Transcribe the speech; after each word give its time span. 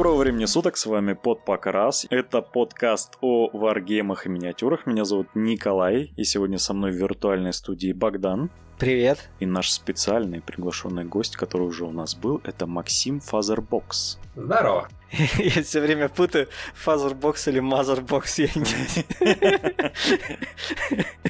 Доброго 0.00 0.20
времени 0.20 0.46
суток, 0.46 0.78
с 0.78 0.86
вами 0.86 1.12
Под 1.12 1.40
Раз. 1.46 2.06
Это 2.08 2.40
подкаст 2.40 3.18
о 3.20 3.50
варгеймах 3.52 4.24
и 4.24 4.30
миниатюрах. 4.30 4.86
Меня 4.86 5.04
зовут 5.04 5.26
Николай, 5.34 6.14
и 6.16 6.24
сегодня 6.24 6.56
со 6.56 6.72
мной 6.72 6.92
в 6.92 6.94
виртуальной 6.94 7.52
студии 7.52 7.92
Богдан. 7.92 8.48
Привет. 8.80 9.28
И 9.40 9.44
наш 9.44 9.70
специальный 9.70 10.40
приглашенный 10.40 11.04
гость, 11.04 11.36
который 11.36 11.66
уже 11.66 11.84
у 11.84 11.92
нас 11.92 12.14
был, 12.14 12.40
это 12.44 12.66
Максим 12.66 13.20
Фазербокс. 13.20 14.18
Здорово. 14.34 14.88
Я 15.38 15.62
все 15.62 15.80
время 15.82 16.08
путаю 16.08 16.48
Fatherbox 16.76 17.46
или 17.48 17.60
Motherbox. 17.60 18.40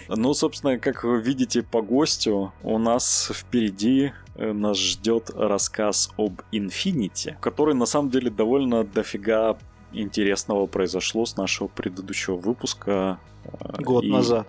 Ну, 0.07 0.35
собственно, 0.35 0.79
как 0.79 1.03
вы 1.03 1.21
видите 1.21 1.63
по 1.63 1.83
гостю, 1.83 2.53
у 2.63 2.79
нас 2.79 3.33
впереди 3.35 4.13
э, 4.37 4.53
нас 4.53 4.77
ждет 4.79 5.31
рассказ 5.35 6.11
об 6.17 6.43
Infinity, 6.53 7.37
который 7.41 7.75
на 7.75 7.87
самом 7.87 8.11
деле 8.11 8.31
довольно 8.31 8.85
дофига 8.85 9.57
интересного 9.93 10.67
произошло 10.67 11.27
с 11.27 11.37
нашего 11.37 11.67
предыдущего 11.67 12.37
выпуска. 12.37 13.19
Э, 13.45 13.83
Год 13.83 14.05
и... 14.05 14.11
назад. 14.11 14.47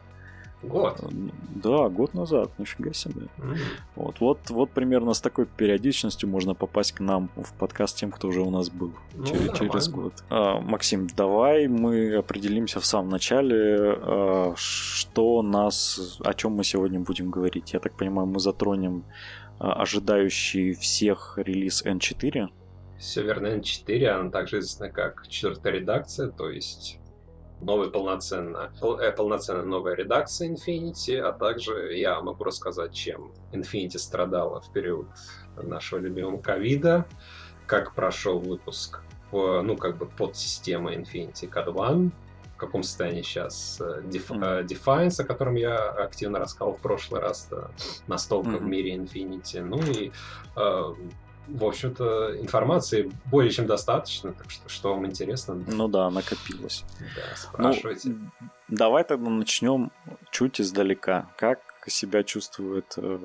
Год? 0.64 1.04
Да, 1.56 1.90
год 1.90 2.14
назад, 2.14 2.52
нифига 2.60 2.94
себе. 2.94 3.28
Mm-hmm. 3.38 3.58
Вот, 3.96 4.20
вот, 4.20 4.50
вот 4.50 4.70
примерно 4.70 5.14
с 5.14 5.22
такой 5.22 5.46
периодичностью 5.46 6.30
можно 6.30 6.54
попасть 6.54 6.92
к 6.92 7.00
нам 7.00 7.30
в 7.36 7.54
подкаст 7.54 7.98
тем, 7.98 8.12
кто 8.12 8.28
уже 8.28 8.42
у 8.42 8.52
нас 8.52 8.70
был 8.70 8.94
ну, 9.16 9.26
через, 9.26 9.58
через 9.58 9.90
год. 9.90 10.14
А, 10.30 10.60
Максим, 10.60 11.08
давай 11.16 11.68
мы 11.68 12.16
определимся 12.16 12.80
в 12.80 12.86
самом 12.86 13.10
начале, 13.10 13.78
а, 13.80 14.54
что 14.56 15.42
нас, 15.42 16.20
о 16.24 16.34
чем 16.34 16.54
мы 16.54 16.64
сегодня 16.64 17.00
будем 17.00 17.32
говорить. 17.32 17.74
Я 17.74 17.80
так 17.80 17.98
понимаю, 17.98 18.28
мы 18.28 18.40
затронем 18.40 19.04
а, 19.60 19.82
ожидающий 19.82 20.74
всех 20.74 21.38
релиз 21.38 21.84
N4. 21.84 22.50
Все 23.00 23.24
верно, 23.24 23.48
N4, 23.48 24.06
она 24.06 24.30
также 24.30 24.60
известна 24.60 24.90
как 24.90 25.28
четвертая 25.28 25.74
редакция, 25.74 26.30
то 26.30 26.52
есть 26.52 27.01
новая 27.62 27.90
полноценная, 27.90 28.72
э, 28.82 29.12
полноценная 29.12 29.66
новая 29.66 29.96
редакция 29.96 30.50
Infinity, 30.50 31.18
а 31.18 31.32
также 31.32 31.96
я 31.98 32.20
могу 32.22 32.44
рассказать, 32.44 32.94
чем 32.94 33.32
Infinity 33.52 33.98
страдала 33.98 34.62
в 34.62 34.72
период 34.72 35.08
нашего 35.62 36.00
любимого 36.00 36.42
ковида, 36.42 37.06
как 37.68 37.94
прошел 37.94 38.40
выпуск 38.40 39.02
ну, 39.32 39.78
как 39.78 39.98
бы 39.98 40.06
под 40.06 40.36
системой 40.36 40.98
Infinity 40.98 41.50
Code 41.50 41.74
One, 41.74 42.12
в 42.56 42.58
каком 42.58 42.84
состоянии 42.84 43.22
сейчас 43.22 43.80
э, 43.82 44.02
Def- 44.04 44.28
mm. 44.28 44.68
Defiance, 44.68 45.22
о 45.22 45.24
котором 45.24 45.56
я 45.56 45.78
активно 45.78 46.40
рассказывал 46.40 46.78
в 46.78 46.82
прошлый 46.82 47.22
раз, 47.22 47.48
да, 47.50 47.72
настолка 48.08 48.50
mm-hmm. 48.50 48.58
в 48.58 48.64
мире 48.64 48.96
Infinity, 48.98 49.62
ну 49.64 49.80
и 49.82 50.12
в 51.52 51.66
общем-то, 51.66 52.40
информации 52.40 53.12
более 53.26 53.52
чем 53.52 53.68
достаточно, 53.68 54.34
так 54.34 54.50
что 54.50 54.70
что 54.70 54.94
вам 54.94 55.06
интересно? 55.06 55.56
Ну 55.68 55.88
да, 55.88 56.10
накопилось. 56.10 56.84
Да, 57.00 57.36
спрашивайте. 57.36 58.10
Ну, 58.10 58.32
давай 58.70 59.04
тогда 59.04 59.30
начнем 59.30 59.92
чуть 60.32 60.62
издалека. 60.62 61.30
Как 61.38 61.60
себя 61.88 62.24
чувствует, 62.24 62.94
э, 62.98 63.20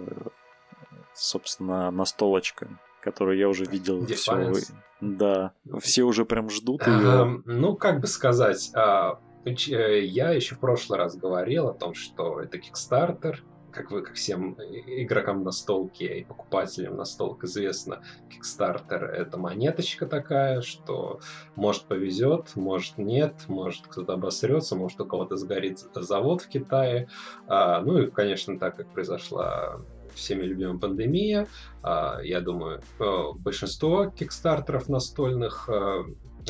собственно, 1.14 1.90
настолочка, 1.90 2.68
которую 3.00 3.38
я 3.38 3.48
уже 3.48 3.64
видел 3.64 4.04
все. 4.06 4.52
Да, 5.00 5.52
все 5.80 6.02
уже 6.04 6.24
прям 6.24 6.50
ждут 6.50 6.86
ее. 6.86 7.42
Ну, 7.44 7.76
как 7.76 8.00
бы 8.00 8.06
сказать, 8.06 8.70
а, 8.74 9.20
э, 9.44 10.00
я 10.04 10.30
еще 10.30 10.54
в 10.54 10.58
прошлый 10.58 10.98
раз 10.98 11.16
говорил 11.16 11.68
о 11.68 11.74
том, 11.74 11.94
что 11.94 12.40
это 12.40 12.58
Kickstarter, 12.58 13.36
как 13.76 13.90
вы, 13.90 14.02
как 14.02 14.14
всем 14.14 14.54
игрокам 14.54 15.44
настолки 15.44 16.04
и 16.04 16.24
покупателям 16.24 16.96
настолок 16.96 17.44
известно, 17.44 18.02
Kickstarter— 18.30 19.04
это 19.12 19.36
монеточка 19.36 20.06
такая, 20.06 20.62
что 20.62 21.20
может 21.56 21.84
повезет, 21.84 22.56
может 22.56 22.96
нет, 22.96 23.44
может 23.48 23.86
кто-то 23.86 24.14
обосрется, 24.14 24.76
может 24.76 24.98
у 25.02 25.04
кого-то 25.04 25.36
сгорит 25.36 25.80
завод 25.94 26.40
в 26.40 26.48
Китае. 26.48 27.08
А, 27.46 27.82
ну 27.82 27.98
и, 27.98 28.10
конечно, 28.10 28.58
так 28.58 28.76
как 28.76 28.90
произошла 28.92 29.78
всеми 30.14 30.44
любимая 30.44 30.78
пандемия, 30.78 31.46
а, 31.82 32.20
я 32.22 32.40
думаю, 32.40 32.80
э, 32.98 33.32
большинство 33.34 34.06
кикстартеров 34.06 34.88
настольных 34.88 35.68
э, 35.68 36.04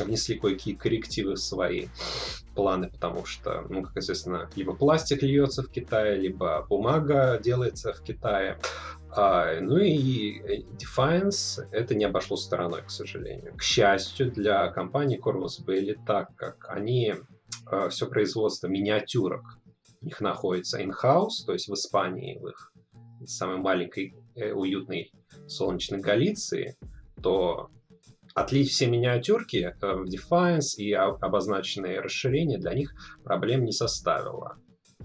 внесли 0.05 0.37
кое-какие 0.37 0.75
коррективы 0.75 1.33
в 1.33 1.39
свои 1.39 1.87
планы, 2.55 2.89
потому 2.89 3.25
что, 3.25 3.65
ну, 3.69 3.83
как 3.83 3.97
известно, 3.97 4.49
либо 4.55 4.75
пластик 4.75 5.21
льется 5.21 5.63
в 5.63 5.69
Китае, 5.69 6.17
либо 6.17 6.65
бумага 6.67 7.39
делается 7.43 7.93
в 7.93 8.01
Китае. 8.01 8.59
А, 9.09 9.59
ну 9.61 9.77
и 9.77 10.63
Defiance 10.77 11.67
это 11.71 11.95
не 11.95 12.05
обошло 12.05 12.35
стороной, 12.35 12.83
к 12.83 12.89
сожалению. 12.89 13.55
К 13.55 13.61
счастью 13.61 14.31
для 14.31 14.67
компании 14.71 15.19
Corvus 15.19 15.63
Belli, 15.65 15.95
так 16.05 16.35
как 16.35 16.67
они 16.69 17.15
а, 17.65 17.89
все 17.89 18.07
производство 18.07 18.67
миниатюрок 18.67 19.59
у 20.01 20.05
них 20.05 20.21
находится 20.21 20.81
in-house, 20.81 21.45
то 21.45 21.53
есть 21.53 21.67
в 21.67 21.73
Испании, 21.73 22.37
в 22.39 22.47
их 22.47 22.73
самой 23.25 23.57
маленькой 23.57 24.15
э, 24.35 24.51
уютной 24.51 25.11
солнечной 25.47 25.99
Галиции, 25.99 26.75
то 27.21 27.69
отлить 28.37 28.69
все 28.69 28.87
миниатюрки 28.87 29.75
э, 29.81 29.93
в 29.93 30.05
Defiance 30.05 30.75
и 30.77 30.93
обозначенные 30.93 31.99
расширения 31.99 32.57
для 32.57 32.73
них 32.73 32.93
проблем 33.23 33.65
не 33.65 33.71
составило. 33.71 34.57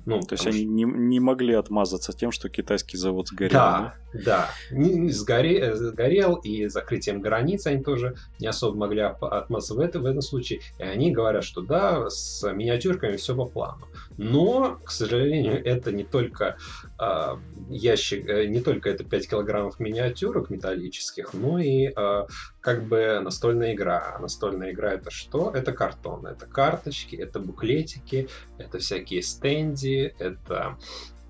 Ну, 0.05 0.21
То 0.21 0.33
есть 0.33 0.47
они 0.47 0.65
не, 0.65 0.85
не 0.85 1.21
могли 1.21 1.55
отмазаться 1.55 2.13
тем, 2.13 2.33
что 2.33 2.49
китайский 2.49 2.97
завод 2.97 3.29
сгорел. 3.29 3.53
Да, 3.53 3.95
да. 4.13 4.51
Не, 4.73 5.11
сгоре, 5.11 5.61
э, 5.61 5.77
сгорел, 5.77 6.35
и 6.37 6.67
закрытием 6.67 7.21
границ 7.21 7.67
они 7.67 7.83
тоже 7.83 8.17
не 8.41 8.49
особо 8.49 8.77
могли 8.77 9.03
отмазаться 9.03 9.75
в, 9.75 9.81
это, 9.81 10.01
в 10.01 10.07
этом 10.07 10.21
случае. 10.21 10.61
И 10.79 10.83
они 10.83 11.13
говорят, 11.13 11.45
что 11.45 11.61
да, 11.61 12.09
с 12.11 12.43
миниатюрками 12.53 13.17
все 13.17 13.37
по 13.37 13.45
плану. 13.45 13.87
Но, 14.17 14.79
к 14.85 14.91
сожалению, 14.91 15.65
это 15.65 15.93
не 15.93 16.05
только 16.05 16.57
э, 17.03 17.37
ящик, 17.69 18.27
не 18.27 18.61
только 18.61 18.91
это 18.91 19.05
5 19.05 19.29
килограммов 19.29 19.81
миниатюрок 19.81 20.51
металлических, 20.51 21.35
но 21.35 21.59
и 21.59 21.93
э, 21.95 22.27
как 22.61 22.85
бы 22.85 23.21
настольная 23.21 23.75
игра. 23.75 24.15
А 24.17 24.19
настольная 24.19 24.73
игра 24.73 24.93
это 24.93 25.11
что? 25.11 25.51
Это 25.51 25.73
картон, 25.73 26.27
это 26.27 26.47
карточки, 26.47 27.17
это 27.17 27.41
буклетики, 27.41 28.29
это 28.59 28.79
всякие 28.79 29.23
стенди, 29.23 30.15
это 30.19 30.79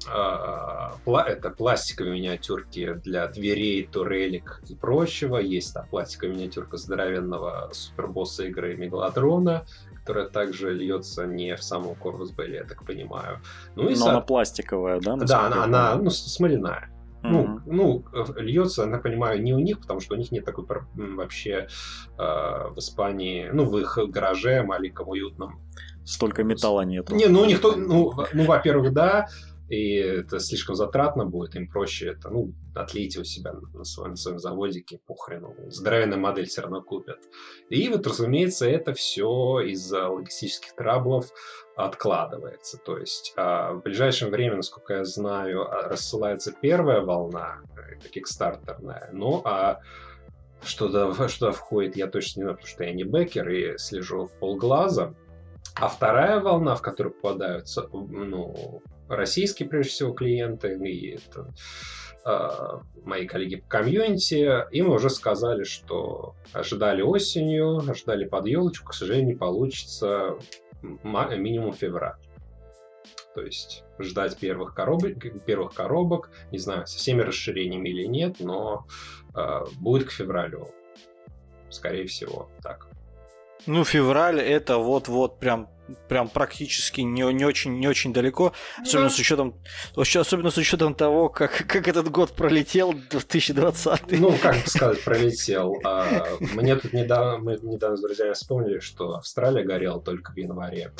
а, 0.09 0.97
это 1.07 1.51
пластиковые 1.51 2.15
миниатюрки 2.15 2.95
для 3.05 3.27
дверей, 3.29 3.87
турелек 3.87 4.63
и 4.69 4.75
прочего. 4.75 5.37
Есть 5.37 5.75
там 5.75 5.87
пластиковая 5.89 6.35
миниатюрка 6.35 6.77
здоровенного 6.77 7.71
супербосса 7.73 8.45
игры 8.45 8.77
Мегалодрона, 8.77 9.67
которая 10.05 10.29
также 10.29 10.75
льется 10.75 11.27
не 11.27 11.55
в 11.57 11.63
самом 11.63 11.95
Belli, 12.37 12.55
я 12.55 12.65
так 12.65 12.85
понимаю. 12.85 13.41
Ну, 13.77 13.89
и 13.89 13.95
Но 13.95 13.97
со... 13.97 14.11
она 14.11 14.21
пластиковая, 14.21 15.01
да? 15.01 15.17
Да, 15.17 15.47
она, 15.47 15.65
она 15.65 15.97
ну, 15.97 16.11
смоляная. 16.11 16.91
Mm-hmm. 17.23 17.31
Ну, 17.31 17.61
ну, 17.67 18.05
льется, 18.37 18.85
я 18.85 18.99
понимаю, 18.99 19.41
не 19.41 19.55
у 19.55 19.61
них, 19.61 19.81
потому 19.81 20.01
что 20.01 20.15
у 20.15 20.19
них 20.19 20.33
нет 20.33 20.45
такой 20.45 20.67
вообще 20.97 21.69
э, 22.19 22.23
в 22.71 22.75
Испании, 22.79 23.49
ну, 23.53 23.65
в 23.65 23.79
их 23.79 23.97
гараже 24.09 24.65
маленьком, 24.65 25.09
уютном. 25.09 25.61
Столько 26.05 26.43
металла 26.43 26.81
нету. 26.81 27.15
Не, 27.15 27.27
ну, 27.27 27.43
у 27.43 27.45
них, 27.45 27.63
ну, 27.63 28.13
ну 28.33 28.45
во-первых, 28.45 28.93
да, 28.93 29.29
и 29.73 29.95
это 29.95 30.39
слишком 30.39 30.75
затратно 30.75 31.25
будет, 31.25 31.55
им 31.57 31.67
проще 31.67 32.09
это, 32.09 32.29
ну, 32.29 32.53
отлейте 32.75 33.21
у 33.21 33.25
себя 33.25 33.55
на 33.73 33.85
своем, 33.85 34.11
на 34.11 34.17
своем 34.17 34.39
заводике, 34.39 35.01
похрену, 35.07 35.57
здоровенную 35.69 36.21
модель 36.21 36.45
все 36.45 36.61
равно 36.61 36.83
купят. 36.83 37.21
И 37.71 37.89
вот, 37.89 38.07
разумеется, 38.07 38.69
это 38.69 38.93
все 38.93 39.61
из-за 39.61 40.09
логистических 40.09 40.75
траблов 40.75 41.31
откладывается. 41.75 42.77
То 42.77 42.99
есть 42.99 43.33
а 43.35 43.73
в 43.73 43.83
ближайшем 43.83 44.31
времени, 44.31 44.57
насколько 44.57 44.93
я 44.93 45.05
знаю, 45.05 45.63
а, 45.63 45.89
рассылается 45.89 46.53
первая 46.53 47.01
волна, 47.01 47.63
это 47.75 48.11
кикстартерная, 48.11 49.09
ну 49.15 49.41
а 49.47 49.81
что 50.63 50.89
туда, 50.89 51.29
что 51.29 51.47
туда 51.47 51.53
входит, 51.53 51.97
я 51.97 52.09
точно 52.09 52.41
не 52.41 52.45
знаю, 52.45 52.57
потому 52.59 52.69
что 52.71 52.85
я 52.85 52.93
не 52.93 53.05
бэкер 53.05 53.49
и 53.49 53.79
слежу 53.79 54.27
в 54.27 54.33
полглаза. 54.39 55.15
А 55.77 55.89
вторая 55.89 56.41
волна, 56.41 56.75
в 56.75 56.83
которую 56.83 57.15
попадаются 57.15 57.89
ну, 57.91 58.83
российские, 59.17 59.69
прежде 59.69 59.91
всего, 59.91 60.13
клиенты, 60.13 60.75
и 60.75 61.17
это, 61.17 61.53
э, 62.25 62.79
мои 63.05 63.27
коллеги 63.27 63.57
по 63.57 63.69
комьюнити, 63.69 64.67
им 64.75 64.91
уже 64.91 65.11
сказали, 65.11 65.65
что 65.65 66.35
ожидали 66.53 67.03
осенью, 67.03 67.79
ожидали 67.79 68.25
под 68.25 68.47
елочку, 68.47 68.91
к 68.91 68.95
сожалению, 68.95 69.35
не 69.35 69.39
получится 69.39 70.37
минимум 70.83 71.73
февраль. 71.73 72.19
То 73.35 73.43
есть 73.43 73.85
ждать 73.99 74.37
первых 74.39 74.75
коробок, 74.75 75.45
первых 75.45 75.75
коробок, 75.75 76.31
не 76.51 76.59
знаю, 76.59 76.87
со 76.87 76.99
всеми 76.99 77.23
расширениями 77.23 77.89
или 77.89 78.05
нет, 78.05 78.41
но 78.41 78.87
э, 79.35 79.65
будет 79.81 80.09
к 80.09 80.11
февралю. 80.11 80.69
Скорее 81.71 82.07
всего, 82.07 82.51
так. 82.63 82.92
Ну, 83.67 83.85
февраль 83.85 84.41
это 84.41 84.79
вот-вот 84.79 85.39
прям 85.39 85.69
прям 86.09 86.29
практически 86.29 87.01
не, 87.01 87.23
не 87.33 87.45
очень 87.45 87.79
не 87.79 87.89
очень 87.89 88.13
далеко, 88.13 88.53
особенно 88.81 89.09
да. 89.09 89.15
с 89.15 89.19
учетом 89.19 89.55
особенно 89.97 90.51
с 90.51 90.57
учетом 90.57 90.95
того, 90.95 91.29
как, 91.29 91.67
как 91.67 91.89
этот 91.89 92.11
год 92.11 92.33
пролетел 92.33 92.93
2020. 92.93 94.19
Ну, 94.19 94.37
как 94.41 94.57
сказать, 94.67 95.03
пролетел. 95.05 95.77
А, 95.85 96.27
мне 96.55 96.77
тут 96.77 96.93
недавно, 96.93 97.39
мы 97.39 97.59
недавно 97.63 97.97
с 97.97 98.01
друзьями 98.01 98.33
вспомнили, 98.33 98.79
что 98.79 99.17
Австралия 99.17 99.65
горела 99.65 100.01
только 100.01 100.33
в 100.33 100.37
январе. 100.37 100.93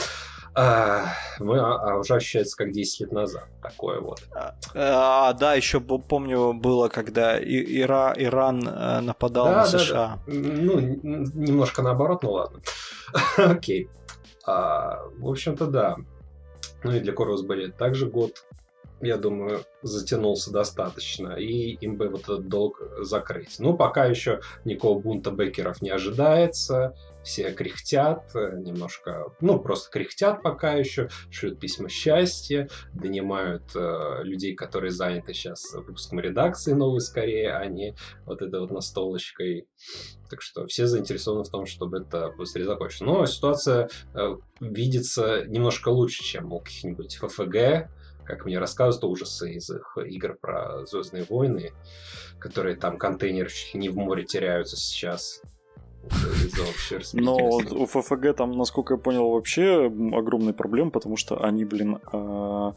А, 0.55 1.07
мы, 1.39 1.59
а, 1.59 1.77
а 1.77 1.97
уже 1.97 2.15
ощущается 2.15 2.57
как 2.57 2.73
10 2.73 3.01
лет 3.01 3.13
назад. 3.13 3.45
Такое 3.63 4.01
вот. 4.01 4.23
А, 4.35 4.55
а 4.75 5.33
да, 5.33 5.55
еще 5.55 5.81
помню, 5.81 6.53
было, 6.53 6.89
когда 6.89 7.39
Ира, 7.39 8.13
Иран 8.17 8.69
э, 8.69 9.01
нападал 9.01 9.47
да, 9.47 9.51
на 9.53 9.63
да, 9.63 9.79
США. 9.79 10.19
Да. 10.27 10.33
Ну, 10.33 10.81
немножко 10.81 11.83
наоборот, 11.83 12.23
ну 12.23 12.33
ладно. 12.33 12.61
Окей. 13.39 13.89
А, 14.47 15.03
в 15.19 15.29
общем-то, 15.29 15.67
да. 15.67 15.97
Ну 16.85 16.93
и 16.93 17.01
для 17.01 17.13
Корвус 17.13 17.43
были 17.43 17.71
также 17.71 18.07
год, 18.07 18.45
я 19.03 19.17
думаю, 19.17 19.65
затянулся 19.83 20.53
достаточно, 20.53 21.35
и 21.35 21.73
им 21.81 21.97
бы 21.97 22.09
вот 22.09 22.23
этот 22.23 22.49
долг 22.49 22.81
закрыть. 23.01 23.57
Ну, 23.59 23.77
пока 23.77 24.07
еще 24.07 24.41
никакого 24.65 24.99
бунта 24.99 25.31
бекеров 25.31 25.83
не 25.83 25.91
ожидается 25.91 26.95
все 27.23 27.53
кряхтят, 27.53 28.35
э, 28.35 28.57
немножко, 28.59 29.33
ну, 29.41 29.59
просто 29.61 29.91
кряхтят 29.91 30.43
пока 30.43 30.73
еще, 30.73 31.09
шлют 31.31 31.59
письма 31.61 31.89
счастья, 31.89 32.69
донимают 32.95 33.63
э, 33.75 34.21
людей, 34.23 34.55
которые 34.55 34.91
заняты 34.91 35.33
сейчас 35.33 35.73
выпуском 35.73 36.21
редакции 36.21 36.73
новой 36.73 37.01
скорее, 37.01 37.55
а 37.55 37.65
не 37.67 37.95
вот 38.27 38.43
этой 38.43 38.61
вот 38.61 38.71
настолочкой. 38.71 39.69
Так 40.29 40.43
что 40.43 40.67
все 40.67 40.87
заинтересованы 40.87 41.45
в 41.45 41.51
том, 41.51 41.67
чтобы 41.67 41.99
это 41.99 42.31
быстрее 42.37 42.65
закончилось. 42.65 43.01
Но 43.01 43.27
ситуация 43.27 43.89
э, 44.15 44.37
видится 44.61 45.45
немножко 45.47 45.91
лучше, 45.91 46.25
чем 46.25 46.53
у 46.53 46.61
каких-нибудь 46.61 47.17
ФФГ, 47.17 47.89
как 48.25 48.45
мне 48.45 48.59
рассказывают, 48.59 49.05
ужасы 49.05 49.53
из 49.53 49.71
их 49.71 49.97
игр 50.05 50.37
про 50.41 50.85
Звездные 50.87 51.25
войны, 51.25 51.73
которые 52.39 52.77
там 52.77 52.99
контейнеры 52.99 53.51
не 53.75 53.89
в 53.89 53.97
море 53.97 54.25
теряются 54.25 54.77
сейчас. 54.77 55.43
Но 57.13 57.37
у 57.37 57.87
ФФГ 57.87 58.35
там, 58.37 58.57
насколько 58.57 58.95
я 58.95 58.99
понял, 58.99 59.31
вообще 59.31 59.87
огромный 59.87 60.53
проблем, 60.53 60.91
потому 60.91 61.17
что 61.17 61.45
они, 61.45 61.65
блин, 61.65 62.01
а, 62.13 62.75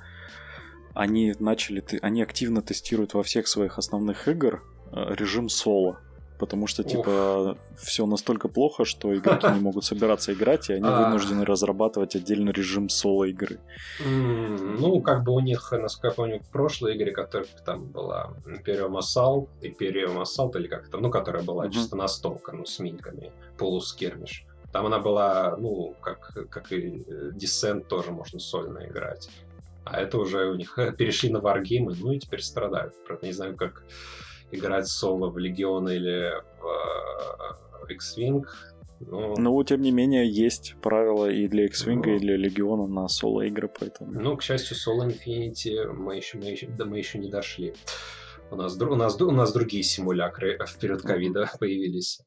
они 0.94 1.34
начали, 1.40 1.84
они 2.02 2.22
активно 2.22 2.62
тестируют 2.62 3.16
во 3.16 3.24
всех 3.24 3.48
своих 3.48 3.80
основных 3.80 4.28
игр 4.28 4.64
а, 4.92 5.14
режим 5.14 5.50
соло 5.50 6.00
потому 6.38 6.68
что, 6.68 6.84
типа, 6.84 7.58
все 7.78 8.06
настолько 8.06 8.48
плохо, 8.48 8.86
что 8.86 9.16
игроки 9.16 9.48
не 9.48 9.60
могут 9.62 9.86
собираться 9.86 10.34
играть, 10.34 10.70
и 10.70 10.74
они 10.74 10.88
а. 10.88 11.06
вынуждены 11.06 11.46
разрабатывать 11.46 12.16
отдельный 12.16 12.52
режим 12.52 12.90
соло-игры. 12.90 13.60
Ну, 14.06 15.02
как 15.02 15.24
бы 15.24 15.34
у 15.34 15.40
них, 15.40 15.72
насколько 15.72 16.08
я 16.08 16.14
помню, 16.14 16.40
в 16.40 16.52
прошлой 16.52 16.98
игре, 16.98 17.12
которая 17.12 17.48
там 17.66 17.86
была 17.86 18.34
Imperium 18.46 18.98
Assault, 18.98 19.48
Imperium 19.62 20.22
Assault, 20.22 20.58
или 20.58 20.68
как 20.68 20.90
то 20.90 20.98
ну, 21.00 21.10
которая 21.10 21.44
была 21.44 21.70
чисто 21.70 21.96
настолка, 21.96 22.52
ну, 22.52 22.66
с 22.66 22.80
миньками, 22.80 23.32
полускермиш. 23.58 24.46
Там 24.72 24.88
она 24.88 25.00
была, 25.00 25.56
ну, 25.58 25.96
как, 26.02 26.34
как 26.50 26.72
и 26.72 27.06
Descent 27.32 27.88
тоже 27.88 28.12
можно 28.12 28.40
сольно 28.40 28.86
играть. 28.86 29.30
А 29.86 30.02
это 30.02 30.18
уже 30.18 30.50
у 30.50 30.56
них 30.56 30.78
перешли 30.98 31.30
на 31.30 31.40
варгеймы, 31.40 31.96
ну 31.96 32.12
и 32.12 32.20
теперь 32.20 32.42
страдают. 32.42 32.94
Правда, 33.06 33.28
не 33.28 33.34
знаю, 33.34 33.56
как 33.56 33.86
играть 34.56 34.88
соло 34.88 35.30
в 35.30 35.38
Легион 35.38 35.90
или 35.90 36.32
в 36.60 37.92
X-Wing. 37.92 38.44
Но... 39.00 39.36
Но, 39.38 39.64
тем 39.64 39.82
не 39.82 39.92
менее, 39.92 40.30
есть 40.30 40.76
правила 40.82 41.30
и 41.30 41.48
для 41.48 41.66
X-Wing, 41.66 42.02
ну... 42.06 42.16
и 42.16 42.20
для 42.20 42.38
Легиона 42.38 42.88
на 42.88 43.08
соло-игры, 43.08 43.70
поэтому... 43.80 44.12
Ну, 44.12 44.38
к 44.38 44.42
счастью, 44.42 44.76
соло 44.76 45.08
Infinity 45.08 45.92
мы 45.92 46.16
еще, 46.16 46.38
мы 46.38 46.46
еще, 46.46 46.68
да, 46.68 46.86
мы 46.86 46.98
еще 46.98 47.20
не 47.20 47.30
дошли. 47.30 47.74
У 48.52 48.56
нас, 48.56 48.80
у, 48.80 48.96
нас, 48.96 49.20
у 49.20 49.32
нас 49.32 49.54
другие 49.54 49.84
симулякры 49.84 50.58
вперед 50.66 51.02
ковида 51.02 51.52
появились. 51.60 52.22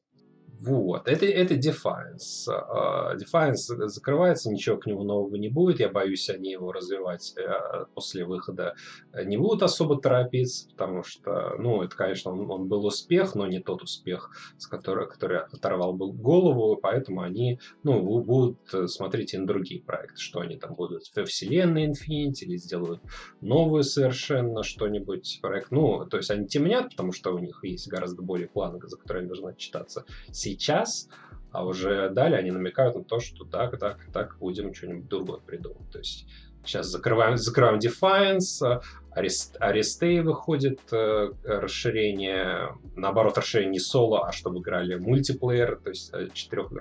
Вот, 0.59 1.07
это, 1.07 1.25
это 1.25 1.53
Defiance. 1.53 2.47
Uh, 2.49 3.15
Defiance 3.15 3.87
закрывается, 3.87 4.51
ничего 4.51 4.75
к 4.75 4.85
нему 4.87 5.03
нового 5.03 5.35
не 5.35 5.47
будет. 5.47 5.79
Я 5.79 5.89
боюсь, 5.89 6.29
они 6.29 6.51
его 6.51 6.73
развивать 6.73 7.33
uh, 7.37 7.85
после 7.93 8.25
выхода 8.25 8.75
не 9.23 9.37
будут 9.37 9.63
особо 9.63 10.01
торопиться, 10.01 10.69
потому 10.69 11.03
что, 11.03 11.55
ну, 11.57 11.81
это, 11.81 11.95
конечно, 11.95 12.31
он, 12.31 12.51
он 12.51 12.67
был 12.67 12.85
успех, 12.85 13.35
но 13.35 13.47
не 13.47 13.61
тот 13.61 13.83
успех, 13.83 14.31
с 14.57 14.67
который, 14.67 15.07
который 15.07 15.39
оторвал 15.39 15.93
бы 15.93 16.11
голову, 16.11 16.75
поэтому 16.75 17.21
они, 17.21 17.59
ну, 17.83 18.01
будут 18.21 18.59
смотреть 18.89 19.33
и 19.33 19.37
на 19.37 19.47
другие 19.47 19.81
проекты, 19.81 20.19
что 20.19 20.41
они 20.41 20.57
там 20.57 20.75
будут 20.75 21.03
во 21.15 21.23
вселенной 21.23 21.87
Infinity 21.87 22.41
или 22.41 22.57
сделают 22.57 23.01
новую 23.39 23.83
совершенно 23.83 24.63
что-нибудь 24.63 25.39
проект. 25.41 25.71
Ну, 25.71 26.05
то 26.05 26.17
есть 26.17 26.29
они 26.31 26.47
темнят, 26.47 26.89
потому 26.89 27.13
что 27.13 27.33
у 27.33 27.39
них 27.39 27.61
есть 27.63 27.87
гораздо 27.87 28.21
более 28.21 28.49
планы, 28.49 28.79
за 28.83 28.97
которые 28.97 29.21
они 29.21 29.29
должны 29.29 29.49
отчитаться 29.51 30.05
сейчас, 30.53 31.09
а 31.51 31.65
уже 31.65 32.09
далее 32.09 32.39
они 32.39 32.51
намекают 32.51 32.95
на 32.95 33.03
то, 33.03 33.19
что 33.19 33.45
так, 33.45 33.79
так, 33.79 33.99
так, 34.13 34.37
будем 34.39 34.73
что-нибудь 34.73 35.07
другое 35.07 35.39
придумать. 35.39 35.89
То 35.91 35.99
есть 35.99 36.27
сейчас 36.63 36.87
закрываем, 36.87 37.37
закрываем 37.37 37.79
Defiance, 37.79 38.81
Арест, 39.11 39.57
Арестей 39.59 40.21
выходит 40.21 40.79
э, 40.91 41.31
расширение, 41.43 42.77
наоборот, 42.95 43.37
расширение 43.37 43.73
не 43.73 43.79
соло, 43.79 44.27
а 44.27 44.31
чтобы 44.31 44.59
играли 44.59 44.95
мультиплеер, 44.95 45.79
то 45.83 45.89
есть 45.89 46.11
э, 46.13 46.29
четырех 46.33 46.71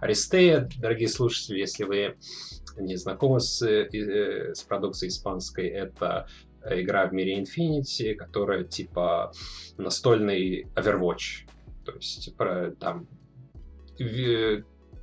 Арестея, 0.00 0.68
дорогие 0.78 1.08
слушатели, 1.08 1.58
если 1.58 1.84
вы 1.84 2.16
не 2.76 2.96
знакомы 2.96 3.40
с, 3.40 3.62
э, 3.62 4.52
с 4.54 4.62
продукцией 4.64 5.10
испанской, 5.10 5.68
это 5.68 6.28
игра 6.68 7.06
в 7.06 7.12
мире 7.12 7.40
Infinity, 7.40 8.14
которая 8.14 8.64
типа 8.64 9.32
настольный 9.78 10.66
Overwatch. 10.74 11.45
То 11.86 11.92
есть 11.92 12.36
про, 12.36 12.72
там 12.72 13.08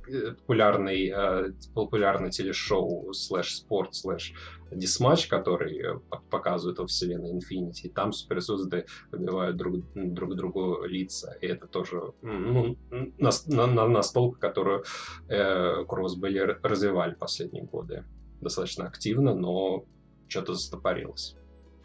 Э, 0.06 0.32
популярный, 0.32 1.08
э, 1.08 1.52
популярный 1.74 2.30
телешоу 2.30 3.12
слэш 3.14 3.56
спорт 3.56 3.94
слэш 3.94 4.34
deathmatch, 4.70 5.28
который 5.28 5.82
показывают 6.30 6.78
во 6.78 6.86
вселенной 6.86 7.32
Infinity. 7.32 7.90
Там 7.90 8.12
суперзвезды 8.12 8.86
выбивают 9.10 9.56
друг, 9.56 9.76
друг 9.94 10.34
другу 10.34 10.84
лица. 10.84 11.36
И 11.40 11.46
это 11.46 11.66
тоже 11.66 12.12
ну, 12.22 12.76
на, 13.18 13.30
на, 13.66 13.88
настолка, 13.88 14.38
которую 14.38 14.84
э, 15.28 15.84
были 16.16 16.38
развивали 16.62 17.14
последние 17.14 17.64
годы. 17.64 18.04
Достаточно 18.40 18.86
активно, 18.86 19.34
но 19.34 19.84
что-то 20.28 20.54
застопорилось. 20.54 21.36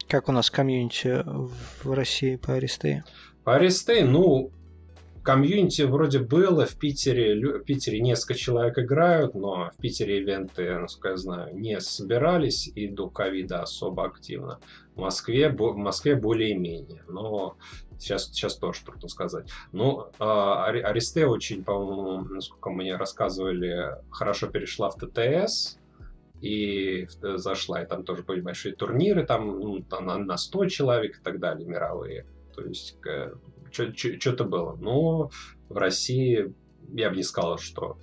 Как 0.08 0.28
у 0.28 0.32
нас 0.32 0.50
комьюнити 0.50 1.24
в 1.24 1.92
России 1.92 2.36
по 2.36 2.54
Аристее? 2.54 3.04
По 3.44 3.54
Аристее, 3.54 4.04
ну, 4.04 4.50
комьюнити 5.22 5.82
вроде 5.82 6.18
было, 6.18 6.66
в 6.66 6.76
Питере, 6.76 7.58
в 7.58 7.64
Питере 7.64 8.00
несколько 8.00 8.34
человек 8.34 8.78
играют, 8.78 9.34
но 9.34 9.70
в 9.70 9.80
Питере 9.80 10.18
ивенты, 10.18 10.78
насколько 10.78 11.08
я 11.10 11.16
знаю, 11.16 11.56
не 11.56 11.80
собирались 11.80 12.70
и 12.74 12.88
до 12.88 13.08
ковида 13.08 13.62
особо 13.62 14.06
активно. 14.06 14.60
В 14.94 15.00
Москве, 15.00 15.50
в 15.50 15.76
Москве 15.76 16.16
более-менее, 16.16 17.04
но 17.08 17.56
сейчас, 17.98 18.26
сейчас 18.32 18.56
тоже 18.56 18.84
трудно 18.84 19.08
сказать. 19.08 19.50
Ну, 19.72 20.06
а, 20.18 20.66
Аристе 20.66 21.26
очень, 21.26 21.64
по-моему, 21.64 22.24
насколько 22.34 22.70
мне 22.70 22.96
рассказывали, 22.96 23.96
хорошо 24.10 24.48
перешла 24.48 24.90
в 24.90 24.96
ТТС, 24.96 25.76
и 26.40 27.06
зашла, 27.20 27.82
и 27.82 27.86
там 27.86 28.02
тоже 28.02 28.22
были 28.22 28.40
большие 28.40 28.74
турниры, 28.74 29.26
там, 29.26 29.60
ну, 29.60 29.84
на, 30.00 30.16
на 30.16 30.36
100 30.38 30.66
человек 30.66 31.18
и 31.18 31.22
так 31.22 31.38
далее, 31.38 31.68
мировые. 31.68 32.24
То 32.54 32.62
есть 32.64 32.96
что-то 33.72 34.44
было. 34.44 34.76
Но 34.76 35.30
в 35.68 35.76
России 35.76 36.54
я 36.92 37.10
бы 37.10 37.16
не 37.16 37.22
сказал, 37.22 37.58
что 37.58 37.98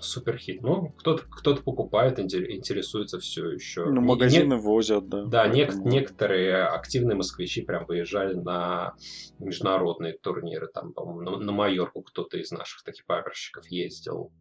суперхит. 0.00 0.62
Но 0.62 0.88
кто-то 0.98 1.24
кто 1.30 1.56
покупает, 1.56 2.18
интересуется 2.18 3.18
все 3.18 3.50
еще. 3.50 3.86
Ну, 3.86 4.00
магазины 4.00 4.54
не, 4.54 4.60
возят, 4.60 5.08
да. 5.08 5.24
Да, 5.24 5.48
нек- 5.48 5.74
некоторые 5.84 6.64
активные 6.64 7.16
москвичи 7.16 7.62
прям 7.62 7.86
выезжали 7.86 8.34
на 8.34 8.94
международные 9.38 10.14
турниры. 10.14 10.68
Там, 10.68 10.92
по-моему, 10.92 11.38
на, 11.38 11.38
на 11.38 11.52
Майорку 11.52 12.02
кто-то 12.02 12.38
из 12.38 12.50
наших 12.50 12.82
таких 12.82 13.06
паперщиков 13.06 13.66
ездил. 13.68 14.32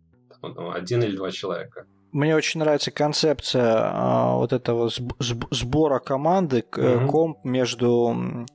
Там, 0.42 0.56
там, 0.56 0.70
один 0.72 1.04
или 1.04 1.16
два 1.16 1.32
человека. 1.32 1.86
Мне 2.12 2.36
очень 2.36 2.60
нравится 2.60 2.92
концепция 2.92 3.64
а, 3.64 4.36
вот 4.36 4.52
этого 4.52 4.90
сбора 4.90 6.00
команды, 6.00 6.60
mm-hmm. 6.60 7.08
комп 7.08 7.46
между 7.46 8.46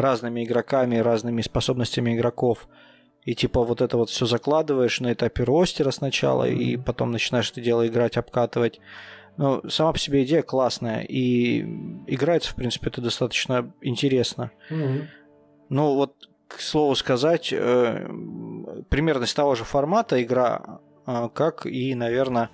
разными 0.00 0.44
игроками, 0.44 0.96
разными 0.96 1.42
способностями 1.42 2.14
игроков. 2.16 2.68
И 3.22 3.34
типа 3.34 3.62
вот 3.62 3.80
это 3.80 3.96
вот 3.96 4.10
все 4.10 4.26
закладываешь 4.26 5.00
на 5.00 5.12
этапе 5.12 5.44
ростера 5.44 5.90
сначала, 5.90 6.48
и 6.48 6.76
потом 6.76 7.10
начинаешь 7.10 7.50
это 7.50 7.60
дело 7.60 7.86
играть, 7.86 8.16
обкатывать. 8.16 8.80
Ну, 9.36 9.62
сама 9.68 9.92
по 9.92 9.98
себе 9.98 10.24
идея 10.24 10.42
классная, 10.42 11.02
и 11.02 11.60
играется, 12.06 12.52
в 12.52 12.56
принципе, 12.56 12.88
это 12.88 13.00
достаточно 13.00 13.72
интересно. 13.80 14.50
Mm-hmm. 14.70 15.04
Ну, 15.68 15.94
вот, 15.94 16.14
к 16.48 16.60
слову 16.60 16.94
сказать, 16.94 17.52
э, 17.52 18.06
примерно 18.88 19.26
с 19.26 19.34
того 19.34 19.54
же 19.54 19.64
формата 19.64 20.22
игра 20.22 20.80
как 21.34 21.66
и, 21.66 21.94
наверное, 21.94 22.50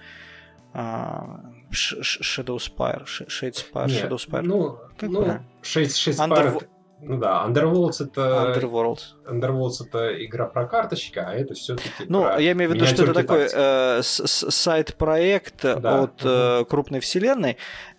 Shadow 0.74 2.58
Spire, 2.58 3.04
Shade 3.04 3.54
Spire, 3.54 3.86
Shadow 3.86 4.18
Spire. 4.18 4.42
Ну, 4.42 4.78
как 4.96 5.10
ну 5.10 5.22
Shade, 5.62 5.86
Shade 5.86 6.12
Spire... 6.12 6.28
Under... 6.28 6.66
Ну 7.00 7.18
да, 7.18 7.44
Underworlds 7.46 8.04
это... 8.04 8.54
Underworlds. 8.56 9.00
Underworlds 9.26 9.86
это 9.86 10.24
игра 10.24 10.46
про 10.46 10.66
карточки, 10.66 11.18
а 11.18 11.34
это 11.34 11.54
все-таки 11.54 11.90
Ну, 12.08 12.22
про 12.22 12.40
я 12.40 12.52
имею 12.52 12.70
в 12.70 12.74
виду, 12.74 12.86
что 12.86 13.02
это 13.04 13.12
такой 13.12 13.48
э, 13.52 14.00
сайт-проект 14.02 15.62
да. 15.62 16.02
от 16.02 16.22
э, 16.24 16.64
крупной 16.68 17.00
вселенной, 17.00 17.58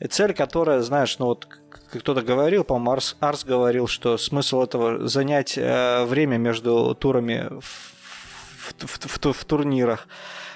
цель 0.10 0.34
которая, 0.34 0.82
знаешь, 0.82 1.20
ну 1.20 1.28
вот 1.28 1.48
кто-то 1.92 2.22
говорил, 2.22 2.64
по-моему, 2.64 2.92
Арс, 2.92 3.18
Арс 3.20 3.46
говорил, 3.46 3.88
что 3.88 4.18
смысл 4.18 4.64
этого 4.64 5.08
занять 5.08 5.58
э, 5.58 6.04
время 6.06 6.38
между 6.38 6.96
турами 6.96 7.48
в, 7.60 8.74
в, 8.82 8.88
в, 8.88 9.26
в, 9.26 9.34
в 9.34 9.46
турнирах. 9.46 10.08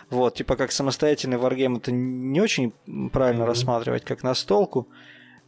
Вот, 0.10 0.36
типа 0.36 0.56
как 0.56 0.72
самостоятельный 0.72 1.38
варгейм 1.38 1.78
это 1.78 1.92
не 1.92 2.42
очень 2.42 2.74
правильно 3.12 3.44
mm-hmm. 3.44 3.46
рассматривать, 3.46 4.04
как 4.04 4.24
настолку. 4.24 4.90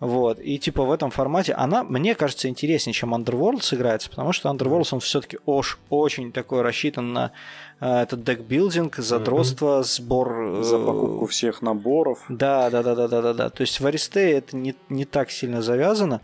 Вот. 0.03 0.38
И 0.41 0.60
типа 0.60 0.83
в 0.83 0.91
этом 0.91 1.12
формате 1.12 1.53
она, 1.53 1.86
мне 1.86 2.13
кажется, 2.13 2.50
интереснее, 2.50 2.93
чем 2.93 3.15
Underworld 3.15 3.62
сыграется, 3.62 4.10
потому 4.10 4.33
что 4.33 4.50
Underworld, 4.50 4.86
он 4.91 5.00
все-таки 5.00 5.39
ош, 5.45 5.79
очень 5.89 6.33
такой 6.33 6.62
рассчитан 6.62 7.13
на 7.13 7.31
э, 7.79 8.01
этот 8.01 8.22
декбилдинг, 8.25 8.98
задротство, 8.98 9.79
mm-hmm. 9.79 9.83
сбор... 9.83 10.57
Э, 10.60 10.63
За 10.63 10.77
покупку 10.77 11.25
всех 11.27 11.62
наборов. 11.62 12.25
Да, 12.27 12.69
да, 12.69 12.83
да, 12.83 12.95
да, 12.95 13.07
да, 13.07 13.22
да, 13.22 13.33
да. 13.33 13.50
То 13.50 13.62
есть 13.62 13.79
в 13.79 13.86
Аристее 13.86 14.33
это 14.33 14.57
не, 14.57 14.75
не 14.89 15.05
так 15.05 15.31
сильно 15.31 15.62
завязано, 15.62 16.19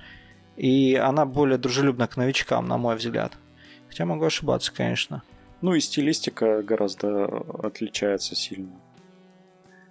и 0.57 0.95
она 0.95 1.25
более 1.25 1.57
дружелюбна 1.57 2.07
к 2.07 2.17
новичкам, 2.17 2.67
на 2.67 2.77
мой 2.77 2.97
взгляд. 2.97 3.31
Хотя 3.87 4.03
могу 4.03 4.25
ошибаться, 4.25 4.73
конечно. 4.75 5.23
Ну 5.61 5.73
и 5.73 5.79
стилистика 5.79 6.63
гораздо 6.63 7.45
отличается 7.63 8.35
сильно. 8.35 8.73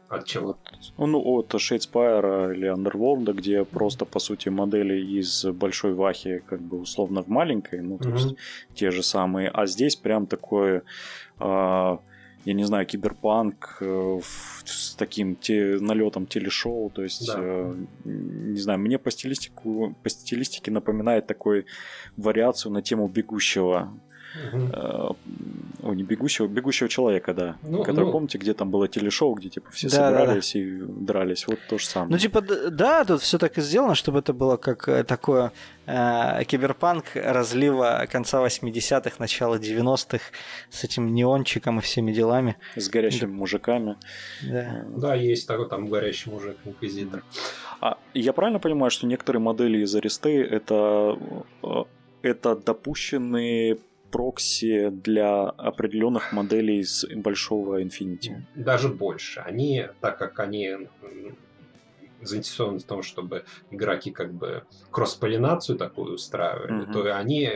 От 0.08 0.24
чего? 0.24 0.56
Ну, 0.96 1.20
от 1.20 1.54
Shadespire 1.54 2.54
или 2.54 2.72
Underworld, 2.72 3.32
где 3.34 3.64
просто, 3.64 4.06
по 4.06 4.18
сути, 4.18 4.48
модели 4.48 5.18
из 5.18 5.44
большой 5.44 5.92
вахи, 5.92 6.42
как 6.46 6.60
бы 6.60 6.80
условно 6.80 7.22
в 7.22 7.28
маленькой, 7.28 7.82
ну, 7.82 7.98
то 7.98 8.08
mm-hmm. 8.08 8.12
есть 8.14 8.36
те 8.74 8.90
же 8.90 9.02
самые. 9.02 9.50
А 9.50 9.66
здесь 9.66 9.96
прям 9.96 10.26
такое, 10.26 10.82
э, 11.40 11.98
я 12.44 12.54
не 12.54 12.64
знаю, 12.64 12.86
киберпанк 12.86 13.78
э, 13.80 14.20
с 14.64 14.94
таким 14.94 15.36
те, 15.36 15.76
налетом 15.78 16.26
телешоу, 16.26 16.88
то 16.88 17.02
есть, 17.02 17.26
да. 17.26 17.36
э, 17.38 17.74
не 18.04 18.60
знаю, 18.60 18.78
мне 18.78 18.98
по, 18.98 19.10
стилистику, 19.10 19.94
по 20.02 20.08
стилистике 20.08 20.70
напоминает 20.70 21.26
такой 21.26 21.66
вариацию 22.16 22.72
на 22.72 22.80
тему 22.80 23.08
бегущего 23.08 23.92
Угу. 24.52 25.16
О, 25.82 25.94
не 25.94 26.02
бегущего, 26.02 26.46
бегущего 26.46 26.88
человека, 26.88 27.34
да. 27.34 27.56
Ну, 27.62 27.82
который, 27.82 28.06
ну... 28.06 28.12
помните, 28.12 28.38
где 28.38 28.52
там 28.52 28.70
было 28.70 28.88
телешоу, 28.88 29.34
где 29.34 29.48
типа 29.48 29.70
все 29.70 29.88
да, 29.88 30.08
собирались 30.10 30.52
да, 30.52 30.60
да. 30.60 30.66
и 30.66 31.04
дрались. 31.04 31.46
Вот 31.46 31.58
то 31.68 31.78
же 31.78 31.86
самое. 31.86 32.12
Ну, 32.12 32.18
типа, 32.18 32.40
да, 32.42 33.04
тут 33.04 33.22
все 33.22 33.38
так 33.38 33.56
и 33.58 33.60
сделано, 33.60 33.94
чтобы 33.94 34.18
это 34.18 34.32
было 34.32 34.56
как 34.56 34.88
э, 34.88 35.04
такое 35.04 35.52
э, 35.86 36.44
киберпанк 36.44 37.04
разлива 37.14 38.06
конца 38.10 38.44
80-х, 38.44 39.16
начала 39.18 39.56
90-х 39.56 40.24
с 40.70 40.84
этим 40.84 41.14
неончиком 41.14 41.78
и 41.78 41.82
всеми 41.82 42.12
делами. 42.12 42.56
С 42.76 42.88
горящими 42.88 43.30
да. 43.30 43.36
мужиками. 43.36 43.96
Да. 44.42 44.58
Э, 44.58 44.84
да, 44.96 45.14
есть 45.14 45.46
такой 45.46 45.68
там 45.68 45.86
горящий 45.86 46.30
мужик, 46.30 46.56
инквизитор. 46.64 47.22
А 47.80 47.98
я 48.14 48.32
правильно 48.32 48.58
понимаю, 48.58 48.90
что 48.90 49.06
некоторые 49.06 49.40
модели 49.40 49.78
из 49.78 49.94
Аристы 49.94 50.42
это 50.42 51.16
это 52.22 52.56
допущенные 52.56 53.78
прокси 54.10 54.90
для 54.90 55.44
определенных 55.44 56.32
моделей 56.32 56.82
с 56.82 57.06
большого 57.14 57.82
Infinity. 57.82 58.42
Даже 58.54 58.88
больше. 58.88 59.40
Они, 59.40 59.86
так 60.00 60.18
как 60.18 60.40
они 60.40 60.88
заинтересованы 62.22 62.78
в 62.78 62.84
том, 62.84 63.02
чтобы 63.02 63.44
игроки 63.70 64.10
как 64.10 64.32
бы 64.32 64.64
кросс-полинацию 64.90 65.78
такую 65.78 66.14
устраивали, 66.14 66.86
mm-hmm. 66.86 66.92
то 66.92 67.16
они 67.16 67.50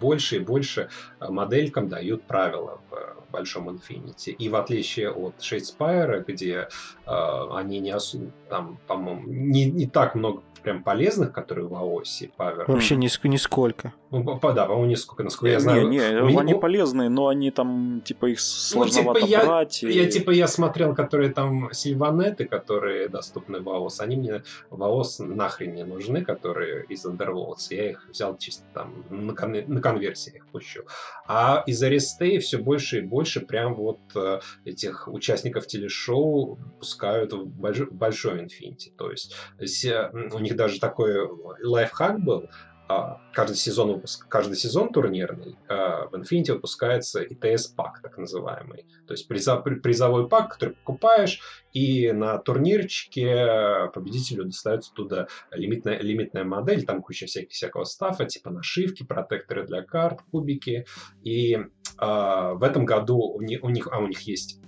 больше 0.00 0.36
и 0.36 0.38
больше 0.40 0.88
моделькам 1.20 1.88
дают 1.88 2.24
правила 2.24 2.80
в 2.90 3.23
большом 3.34 3.68
Infinity. 3.68 4.30
И 4.30 4.48
в 4.48 4.54
отличие 4.56 5.10
от 5.10 5.34
Shadespire, 5.40 6.24
где 6.26 6.68
э, 7.06 7.46
они 7.52 7.80
не 7.80 7.90
особо, 7.90 8.30
там, 8.48 8.78
по-моему, 8.86 9.22
не, 9.26 9.64
не 9.64 9.86
так 9.86 10.14
много 10.14 10.42
прям 10.62 10.82
полезных, 10.82 11.32
которые 11.32 11.68
в 11.68 11.74
АОСе, 11.74 12.30
Павер. 12.36 12.64
Вообще 12.66 12.96
ниск- 12.96 13.28
нисколько. 13.28 13.92
Ну, 14.10 14.40
да, 14.40 14.64
по-моему, 14.66 14.86
нисколько, 14.86 15.22
насколько 15.24 15.52
я 15.52 15.60
знаю. 15.60 15.88
Не, 15.88 15.98
не, 15.98 16.22
меня... 16.22 16.40
они 16.40 16.54
полезные, 16.54 17.08
но 17.08 17.28
они 17.28 17.50
там, 17.50 18.00
типа, 18.04 18.26
их 18.26 18.40
сложновато 18.40 19.20
ну, 19.20 19.26
типа, 19.26 19.44
брать. 19.44 19.82
Я, 19.82 19.90
и... 19.90 19.92
я, 19.92 20.10
типа, 20.10 20.30
я 20.30 20.46
смотрел, 20.46 20.94
которые 20.94 21.32
там 21.32 21.68
сильванеты, 21.72 22.44
которые 22.46 23.08
доступны 23.08 23.60
в 23.60 23.68
АОС, 23.68 24.00
они 24.00 24.16
мне 24.16 24.42
в 24.70 24.82
АОС 24.82 25.18
нахрен 25.18 25.74
не 25.74 25.84
нужны, 25.84 26.24
которые 26.24 26.84
из 26.88 27.04
Underworlds. 27.04 27.66
Я 27.70 27.90
их 27.90 28.08
взял 28.08 28.36
чисто 28.38 28.64
там 28.72 29.04
на, 29.10 29.34
кон- 29.34 29.64
на 29.66 29.80
конверсии 29.80 30.36
их 30.36 30.46
пущу. 30.46 30.82
А 31.26 31.62
из 31.66 31.82
Аристей 31.82 32.38
все 32.38 32.58
больше 32.58 32.98
и 32.98 33.02
больше 33.02 33.23
прям 33.40 33.74
вот 33.74 34.00
э, 34.14 34.40
этих 34.64 35.08
участников 35.08 35.66
телешоу 35.66 36.58
пускают 36.78 37.32
в 37.32 37.46
больш- 37.46 37.88
большой 37.90 38.44
Infinity. 38.44 38.92
То 38.96 39.10
есть 39.10 39.34
у 39.58 40.38
них 40.38 40.56
даже 40.56 40.78
такой 40.78 41.28
лайфхак 41.62 42.20
был, 42.20 42.48
каждый 42.86 43.56
сезон, 43.56 43.94
выпуск, 43.94 44.28
каждый 44.28 44.56
сезон 44.56 44.92
турнирный 44.92 45.56
а, 45.68 46.06
в 46.08 46.14
Infinity 46.14 46.52
выпускается 46.52 47.22
ИТС-пак, 47.22 48.00
так 48.02 48.18
называемый. 48.18 48.86
То 49.06 49.14
есть 49.14 49.26
призовой 49.26 50.28
пак, 50.28 50.52
который 50.52 50.74
покупаешь, 50.74 51.40
и 51.72 52.12
на 52.12 52.38
турнирчике 52.38 53.90
победителю 53.94 54.44
достается 54.44 54.92
туда 54.92 55.28
лимитная, 55.50 55.98
лимитная 55.98 56.44
модель, 56.44 56.84
там 56.84 57.02
куча 57.02 57.26
всяких, 57.26 57.52
всякого 57.52 57.84
стафа, 57.84 58.26
типа 58.26 58.50
нашивки, 58.50 59.02
протекторы 59.02 59.66
для 59.66 59.82
карт, 59.82 60.20
кубики. 60.30 60.86
И 61.22 61.54
э, 61.54 61.64
в 61.98 62.62
этом 62.62 62.84
году 62.84 63.18
у 63.18 63.40
них, 63.40 63.64
у 63.64 63.70
них, 63.70 63.88
а 63.90 63.98
у 63.98 64.06
них 64.06 64.20
есть 64.22 64.60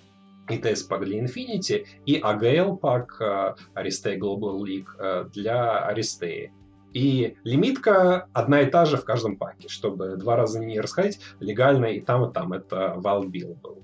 ИТС 0.49 0.85
пак 0.85 1.05
для 1.05 1.23
Infinity 1.23 1.87
и 2.07 2.21
AGL 2.21 2.79
пак 2.79 3.21
Aristei 3.75 4.17
Global 4.17 4.61
League 4.63 5.31
для 5.31 5.93
Aristei. 5.93 6.51
И 6.93 7.37
лимитка 7.45 8.29
одна 8.33 8.63
и 8.63 8.71
та 8.71 8.85
же 8.85 8.97
в 8.97 9.05
каждом 9.05 9.37
паке, 9.37 9.69
чтобы 9.69 10.17
два 10.17 10.37
раза 10.37 10.61
не 10.61 10.81
расходить, 10.81 11.21
легально 11.41 11.87
и 11.87 12.01
там, 12.01 12.29
и 12.29 12.33
там. 12.33 12.53
Это 12.53 12.95
Bill 12.97 13.55
был 13.55 13.83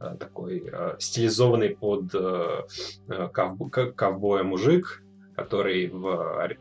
э, 0.00 0.16
такой 0.18 0.64
э, 0.66 0.96
стилизованный 0.98 1.76
под 1.76 2.14
э, 2.14 2.62
ковбо 3.32 3.70
ковбоя 3.70 4.42
мужик, 4.42 5.02
который 5.38 5.88
в, 5.88 6.00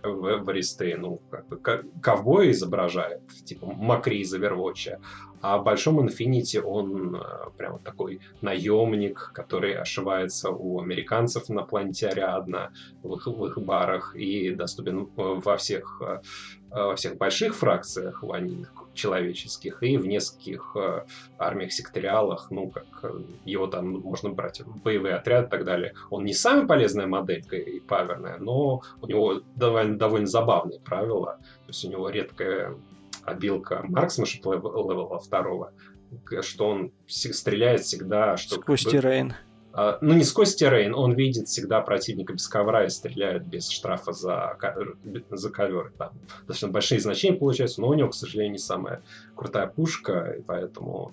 в, 0.03 0.43
в 0.43 0.49
Аристе, 0.49 0.97
ну, 0.97 1.19
как 1.63 1.83
ковбоя 1.99 2.51
изображает, 2.51 3.21
типа 3.43 3.65
Макри 3.65 4.19
из 4.19 4.35
Overwatch, 4.35 4.99
а 5.41 5.57
в 5.57 5.63
Большом 5.63 6.01
Инфинити 6.01 6.57
он 6.57 7.15
э, 7.15 7.19
прям 7.57 7.79
такой 7.79 8.19
наемник, 8.41 9.31
который 9.33 9.73
ошивается 9.75 10.49
у 10.49 10.81
американцев 10.81 11.49
на 11.49 11.63
планете 11.63 12.07
Ариадна 12.07 12.71
в 13.03 13.15
их, 13.15 13.27
в 13.27 13.45
их 13.45 13.57
барах 13.59 14.15
и 14.15 14.51
доступен 14.51 15.09
во 15.15 15.57
всех, 15.57 16.01
э, 16.01 16.21
во 16.71 16.95
всех 16.95 17.17
больших 17.17 17.55
фракциях 17.55 18.23
ванильных 18.23 18.73
человеческих 18.93 19.83
и 19.83 19.97
в 19.97 20.07
нескольких 20.07 20.75
э, 20.75 21.05
армиях 21.37 21.71
секториалах, 21.71 22.49
ну, 22.49 22.69
как 22.69 23.13
его 23.45 23.67
там 23.67 23.99
можно 23.99 24.29
брать 24.29 24.61
в 24.61 24.81
боевые 24.81 25.15
отряды 25.15 25.47
и 25.47 25.49
так 25.51 25.65
далее. 25.65 25.93
Он 26.09 26.25
не 26.25 26.33
самая 26.33 26.65
полезная 26.65 27.07
моделька 27.07 27.55
и 27.55 27.79
паверная, 27.79 28.37
но 28.39 28.81
у 29.01 29.07
него 29.07 29.41
довольно, 29.55 29.97
довольно 29.97 30.27
забавные 30.27 30.79
правила. 30.79 31.37
То 31.65 31.69
есть 31.69 31.85
у 31.85 31.89
него 31.89 32.09
редкая 32.09 32.75
обилка 33.27 33.83
марксманшип 33.87 34.45
левела 34.45 35.19
второго, 35.19 35.73
что 36.41 36.69
он 36.69 36.91
стреляет 37.07 37.81
всегда... 37.81 38.37
Что, 38.37 38.55
сквозь 38.55 38.83
как 38.83 38.93
бы, 38.93 38.97
террейн. 38.97 39.33
А, 39.73 39.97
ну, 40.01 40.13
не 40.13 40.23
сквозь 40.23 40.55
террейн, 40.55 40.95
он 40.95 41.13
видит 41.13 41.49
всегда 41.49 41.81
противника 41.81 42.33
без 42.33 42.47
ковра 42.47 42.85
и 42.85 42.89
стреляет 42.89 43.45
без 43.45 43.69
штрафа 43.69 44.13
за, 44.13 44.57
за 45.29 45.49
ковер. 45.49 45.91
Там 45.97 46.13
достаточно 46.39 46.69
большие 46.69 47.01
значения 47.01 47.37
получаются, 47.37 47.81
но 47.81 47.89
у 47.89 47.93
него, 47.93 48.09
к 48.09 48.15
сожалению, 48.15 48.53
не 48.53 48.59
самая 48.59 49.03
крутая 49.35 49.67
пушка, 49.67 50.35
и 50.39 50.41
поэтому 50.41 51.11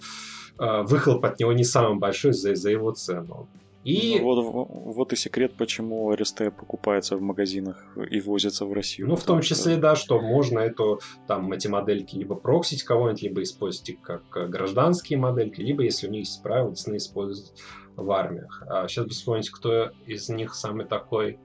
э, 0.58 0.82
выхлоп 0.82 1.24
от 1.24 1.40
него 1.40 1.52
не 1.52 1.64
самый 1.64 1.98
большой 1.98 2.32
за, 2.32 2.54
за 2.54 2.70
его 2.70 2.92
цену. 2.92 3.48
И... 3.84 4.18
Ну, 4.18 4.24
вот, 4.24 4.68
вот 4.70 5.12
и 5.12 5.16
секрет, 5.16 5.54
почему 5.58 6.10
Аристе 6.10 6.50
покупается 6.50 7.16
в 7.16 7.20
магазинах 7.20 7.84
и 8.10 8.18
возится 8.20 8.64
в 8.64 8.72
Россию. 8.72 9.08
Ну, 9.08 9.16
в 9.16 9.24
том 9.24 9.42
числе, 9.42 9.72
что... 9.72 9.80
да, 9.80 9.94
что 9.94 10.20
можно 10.20 10.58
эту, 10.58 11.00
там, 11.28 11.52
эти 11.52 11.68
модельки 11.68 12.16
либо 12.16 12.34
проксить 12.34 12.82
кого-нибудь, 12.82 13.22
либо 13.22 13.42
использовать 13.42 13.90
их 13.90 14.00
как 14.00 14.22
э, 14.36 14.46
гражданские 14.46 15.18
модельки, 15.18 15.60
либо, 15.60 15.82
если 15.82 16.08
у 16.08 16.10
них 16.10 16.20
есть 16.20 16.42
правила, 16.42 16.72
использовать 16.72 17.52
в 17.96 18.10
армиях. 18.10 18.62
А 18.66 18.88
сейчас 18.88 19.04
бы 19.04 19.10
вспомнить, 19.10 19.50
кто 19.50 19.90
из 20.06 20.30
них 20.30 20.54
самый 20.54 20.86
такой 20.86 21.38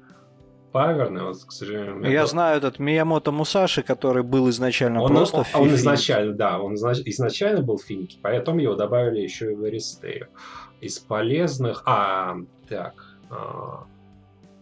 паверный, 0.72 1.24
вот, 1.24 1.38
к 1.43 1.51
сожалению. 1.51 2.10
Я 2.10 2.25
знаю 2.25 2.58
этот 2.58 2.79
Миямото 2.79 3.31
Мусаши, 3.31 3.84
который 3.84 4.24
был 4.24 4.50
изначально 4.50 5.01
он, 5.01 5.10
просто 5.10 5.46
он, 5.53 5.62
Он 5.62 5.75
изначально, 5.75 6.34
да, 6.34 6.60
он 6.60 6.75
изначально 6.75 7.62
был 7.63 7.77
в 7.77 7.84
Финике, 7.84 8.17
поэтому 8.22 8.60
его 8.60 8.75
добавили 8.75 9.19
еще 9.19 9.51
и 9.51 9.55
в 9.55 9.63
Аристею. 9.63 10.29
Из 10.82 11.00
полезных... 11.00 11.84
А, 11.86 12.38
так... 12.68 13.18
А, 13.30 13.86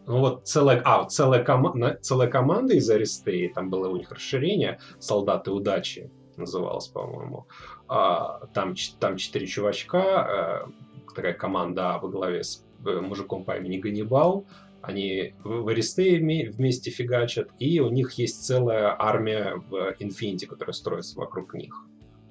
ну 0.05 0.19
вот 0.19 0.47
целая, 0.47 0.81
а, 0.85 1.05
целая, 1.05 1.43
кома, 1.43 1.95
целая 2.01 2.29
команда 2.29 2.73
из 2.73 2.89
Аристеи, 2.89 3.51
там 3.53 3.69
было 3.69 3.89
у 3.89 3.97
них 3.97 4.09
расширение 4.11 4.79
«Солдаты 4.99 5.51
удачи» 5.51 6.09
называлось, 6.37 6.87
по-моему. 6.87 7.47
А, 7.87 8.45
там, 8.53 8.75
там 8.99 9.17
четыре 9.17 9.47
чувачка, 9.47 10.65
э, 10.67 11.13
такая 11.15 11.33
команда 11.33 11.99
во 12.01 12.09
главе 12.09 12.43
с 12.43 12.63
э, 12.85 13.01
мужиком 13.01 13.43
по 13.43 13.57
имени 13.57 13.77
Ганнибал, 13.77 14.45
они 14.81 15.33
в 15.43 15.67
Аристее 15.67 16.19
вместе 16.49 16.91
фигачат, 16.91 17.49
и 17.59 17.79
у 17.79 17.89
них 17.89 18.13
есть 18.13 18.45
целая 18.45 18.95
армия 18.97 19.55
в 19.69 19.95
Инфинити, 19.99 20.45
которая 20.45 20.73
строится 20.73 21.17
вокруг 21.17 21.53
них. 21.53 21.86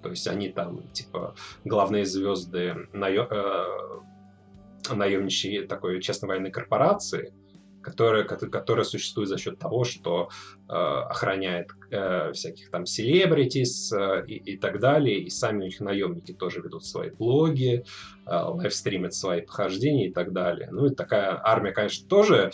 То 0.06 0.10
есть 0.10 0.28
они 0.28 0.50
там, 0.50 0.82
типа, 0.92 1.34
главные 1.64 2.04
звезды 2.04 2.88
наё... 2.92 3.26
э... 3.28 4.94
наемничьей 4.94 5.66
такой 5.66 6.00
честной 6.00 6.28
военной 6.28 6.52
корпорации– 6.52 7.34
которая, 7.86 8.25
которая 8.25 8.84
существует 8.84 9.28
за 9.28 9.38
счет 9.38 9.60
того, 9.60 9.84
что 9.84 10.28
э, 10.68 10.72
охраняет 10.72 11.68
э, 11.92 12.32
всяких 12.32 12.68
там 12.70 12.84
селебритис 12.84 13.92
э, 13.92 14.25
и, 14.26 14.54
и 14.54 14.56
так 14.58 14.80
далее, 14.80 15.20
и 15.20 15.30
сами 15.30 15.62
у 15.62 15.66
них 15.66 15.78
наемники 15.78 16.32
тоже 16.32 16.62
ведут 16.62 16.84
свои 16.84 17.10
блоги, 17.10 17.84
э, 18.26 18.36
лайвстримят 18.36 19.14
свои 19.14 19.42
похождения 19.42 20.08
и 20.08 20.12
так 20.12 20.32
далее. 20.32 20.68
Ну 20.72 20.86
и 20.86 20.94
такая 20.96 21.40
армия, 21.40 21.70
конечно, 21.70 22.08
тоже 22.08 22.50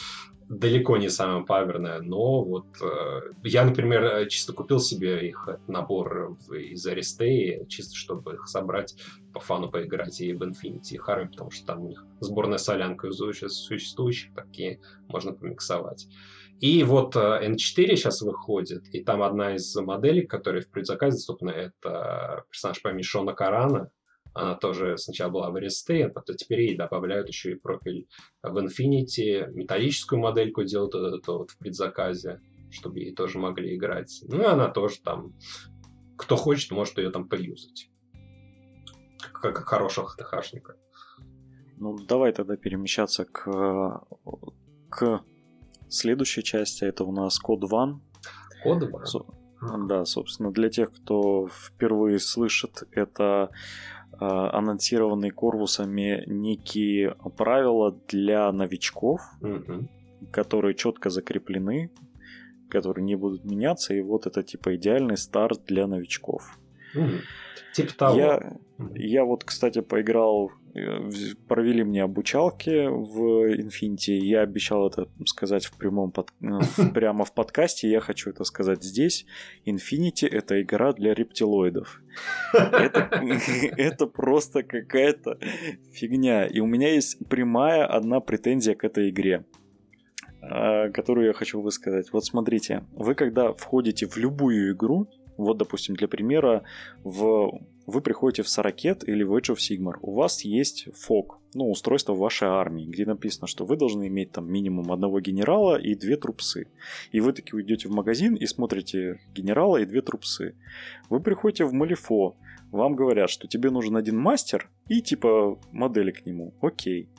далеко 0.52 0.98
не 0.98 1.08
самая 1.08 1.44
паверная, 1.44 2.00
но 2.02 2.44
вот 2.44 2.66
э, 2.82 3.32
я, 3.42 3.64
например, 3.64 4.04
э, 4.04 4.28
чисто 4.28 4.52
купил 4.52 4.80
себе 4.80 5.26
их 5.26 5.48
набор 5.66 6.36
из 6.50 6.86
Аристеи, 6.86 7.64
чисто 7.68 7.96
чтобы 7.96 8.34
их 8.34 8.46
собрать 8.46 8.94
по 9.32 9.40
фану 9.40 9.70
поиграть 9.70 10.20
и 10.20 10.34
в 10.34 10.42
Infinity 10.42 10.92
и 10.92 10.98
Harvey, 10.98 11.30
потому 11.30 11.50
что 11.50 11.66
там 11.66 11.84
у 11.84 11.88
них 11.88 12.04
сборная 12.20 12.58
солянка 12.58 13.08
из 13.08 13.16
существующих, 13.16 14.34
такие 14.34 14.80
можно 15.08 15.32
помиксовать. 15.32 16.06
И 16.60 16.84
вот 16.84 17.16
э, 17.16 17.48
N4 17.48 17.56
сейчас 17.96 18.20
выходит, 18.20 18.84
и 18.92 19.02
там 19.02 19.22
одна 19.22 19.54
из 19.54 19.74
моделей, 19.76 20.26
которая 20.26 20.60
в 20.60 20.68
предзаказе 20.68 21.16
доступна, 21.16 21.48
это 21.48 22.44
персонаж 22.50 22.82
по 22.82 22.88
имени 22.88 23.02
Шона 23.02 23.32
Карана, 23.32 23.90
она 24.34 24.54
тоже 24.54 24.96
сначала 24.96 25.30
была 25.30 25.50
в 25.50 25.56
RST, 25.56 26.12
а 26.14 26.32
теперь 26.34 26.62
ей 26.62 26.76
добавляют 26.76 27.28
еще 27.28 27.52
и 27.52 27.54
профиль 27.54 28.08
в 28.42 28.56
Infinity, 28.56 29.46
металлическую 29.52 30.20
модельку 30.20 30.64
делают 30.64 30.94
это, 30.94 31.16
это 31.16 31.32
вот 31.32 31.50
в 31.50 31.58
предзаказе, 31.58 32.40
чтобы 32.70 33.00
ей 33.00 33.14
тоже 33.14 33.38
могли 33.38 33.76
играть. 33.76 34.22
Ну 34.28 34.40
и 34.40 34.44
она 34.44 34.68
тоже 34.68 34.96
там, 35.04 35.34
кто 36.16 36.36
хочет, 36.36 36.70
может 36.70 36.98
ее 36.98 37.10
там 37.10 37.28
поюзать. 37.28 37.90
Как, 39.32 39.54
как 39.54 39.68
хорошего 39.68 40.08
ХТХшника. 40.08 40.76
Ну, 41.76 41.96
давай 41.96 42.32
тогда 42.32 42.56
перемещаться 42.56 43.24
к, 43.24 44.04
к 44.88 45.24
следующей 45.88 46.42
части. 46.42 46.84
Это 46.84 47.04
у 47.04 47.12
нас 47.12 47.38
код 47.38 47.64
One. 47.64 48.00
Код 48.62 48.82
One? 48.84 49.04
Со- 49.04 49.26
да, 49.86 50.04
собственно, 50.04 50.50
для 50.50 50.70
тех, 50.70 50.92
кто 50.92 51.48
впервые 51.48 52.18
слышит, 52.18 52.82
это 52.90 53.50
Э, 54.22 54.50
анонсированные 54.52 55.32
Корвусами 55.32 56.22
некие 56.26 57.16
правила 57.36 57.98
для 58.08 58.52
новичков, 58.52 59.20
угу. 59.40 59.88
которые 60.30 60.74
четко 60.74 61.10
закреплены, 61.10 61.90
которые 62.70 63.04
не 63.04 63.16
будут 63.16 63.44
меняться, 63.44 63.94
и 63.94 64.00
вот 64.00 64.26
это 64.26 64.44
типа 64.44 64.76
идеальный 64.76 65.16
старт 65.16 65.62
для 65.66 65.88
новичков. 65.88 66.56
Угу. 66.94 67.08
Типа 67.74 67.94
того. 67.96 68.16
Я, 68.16 68.52
я 68.94 69.24
вот, 69.24 69.42
кстати, 69.42 69.80
поиграл 69.80 70.52
провели 71.48 71.84
мне 71.84 72.02
обучалки 72.02 72.86
в 72.86 73.50
Infinity. 73.54 74.14
Я 74.14 74.40
обещал 74.40 74.88
это 74.88 75.08
сказать 75.26 75.66
в 75.66 75.76
прямом 75.76 76.12
под... 76.12 76.30
Э, 76.40 76.60
прямо 76.94 77.24
в 77.24 77.32
подкасте. 77.32 77.90
Я 77.90 78.00
хочу 78.00 78.30
это 78.30 78.44
сказать 78.44 78.82
здесь. 78.82 79.26
Infinity 79.66 80.26
это 80.28 80.60
игра 80.62 80.92
для 80.92 81.14
рептилоидов. 81.14 82.00
Это, 82.54 83.10
это 83.76 84.06
просто 84.06 84.62
какая-то 84.62 85.38
фигня. 85.92 86.46
И 86.46 86.60
у 86.60 86.66
меня 86.66 86.92
есть 86.94 87.18
прямая 87.28 87.86
одна 87.86 88.20
претензия 88.20 88.74
к 88.74 88.84
этой 88.84 89.10
игре 89.10 89.44
а, 90.40 90.90
которую 90.90 91.26
я 91.26 91.32
хочу 91.32 91.60
высказать. 91.60 92.12
Вот 92.12 92.24
смотрите, 92.24 92.84
вы 92.92 93.14
когда 93.14 93.52
входите 93.52 94.06
в 94.06 94.16
любую 94.16 94.72
игру, 94.72 95.08
вот, 95.44 95.58
допустим, 95.58 95.94
для 95.94 96.08
примера, 96.08 96.62
в... 97.04 97.60
вы 97.86 98.00
приходите 98.00 98.42
в 98.42 98.48
Саракет 98.48 99.06
или 99.08 99.22
в 99.22 99.34
Age 99.34 99.54
of 99.54 99.56
Sigmar, 99.56 99.98
у 100.02 100.14
вас 100.14 100.42
есть 100.44 100.88
фок, 100.94 101.40
ну, 101.54 101.70
устройство 101.70 102.14
вашей 102.14 102.48
армии, 102.48 102.86
где 102.86 103.04
написано, 103.04 103.46
что 103.46 103.64
вы 103.64 103.76
должны 103.76 104.08
иметь 104.08 104.32
там 104.32 104.50
минимум 104.50 104.92
одного 104.92 105.20
генерала 105.20 105.78
и 105.78 105.94
две 105.94 106.16
трупсы. 106.16 106.68
И 107.12 107.20
вы 107.20 107.32
таки 107.32 107.54
уйдете 107.54 107.88
в 107.88 107.92
магазин 107.92 108.34
и 108.34 108.46
смотрите 108.46 109.20
генерала 109.34 109.78
и 109.78 109.86
две 109.86 110.02
трупсы. 110.02 110.54
Вы 111.10 111.20
приходите 111.20 111.64
в 111.64 111.72
Малифо, 111.72 112.36
вам 112.70 112.96
говорят, 112.96 113.30
что 113.30 113.46
тебе 113.48 113.70
нужен 113.70 113.96
один 113.96 114.16
мастер 114.16 114.70
и 114.88 115.02
типа 115.02 115.60
модели 115.72 116.10
к 116.10 116.24
нему. 116.24 116.54
Окей. 116.60 117.10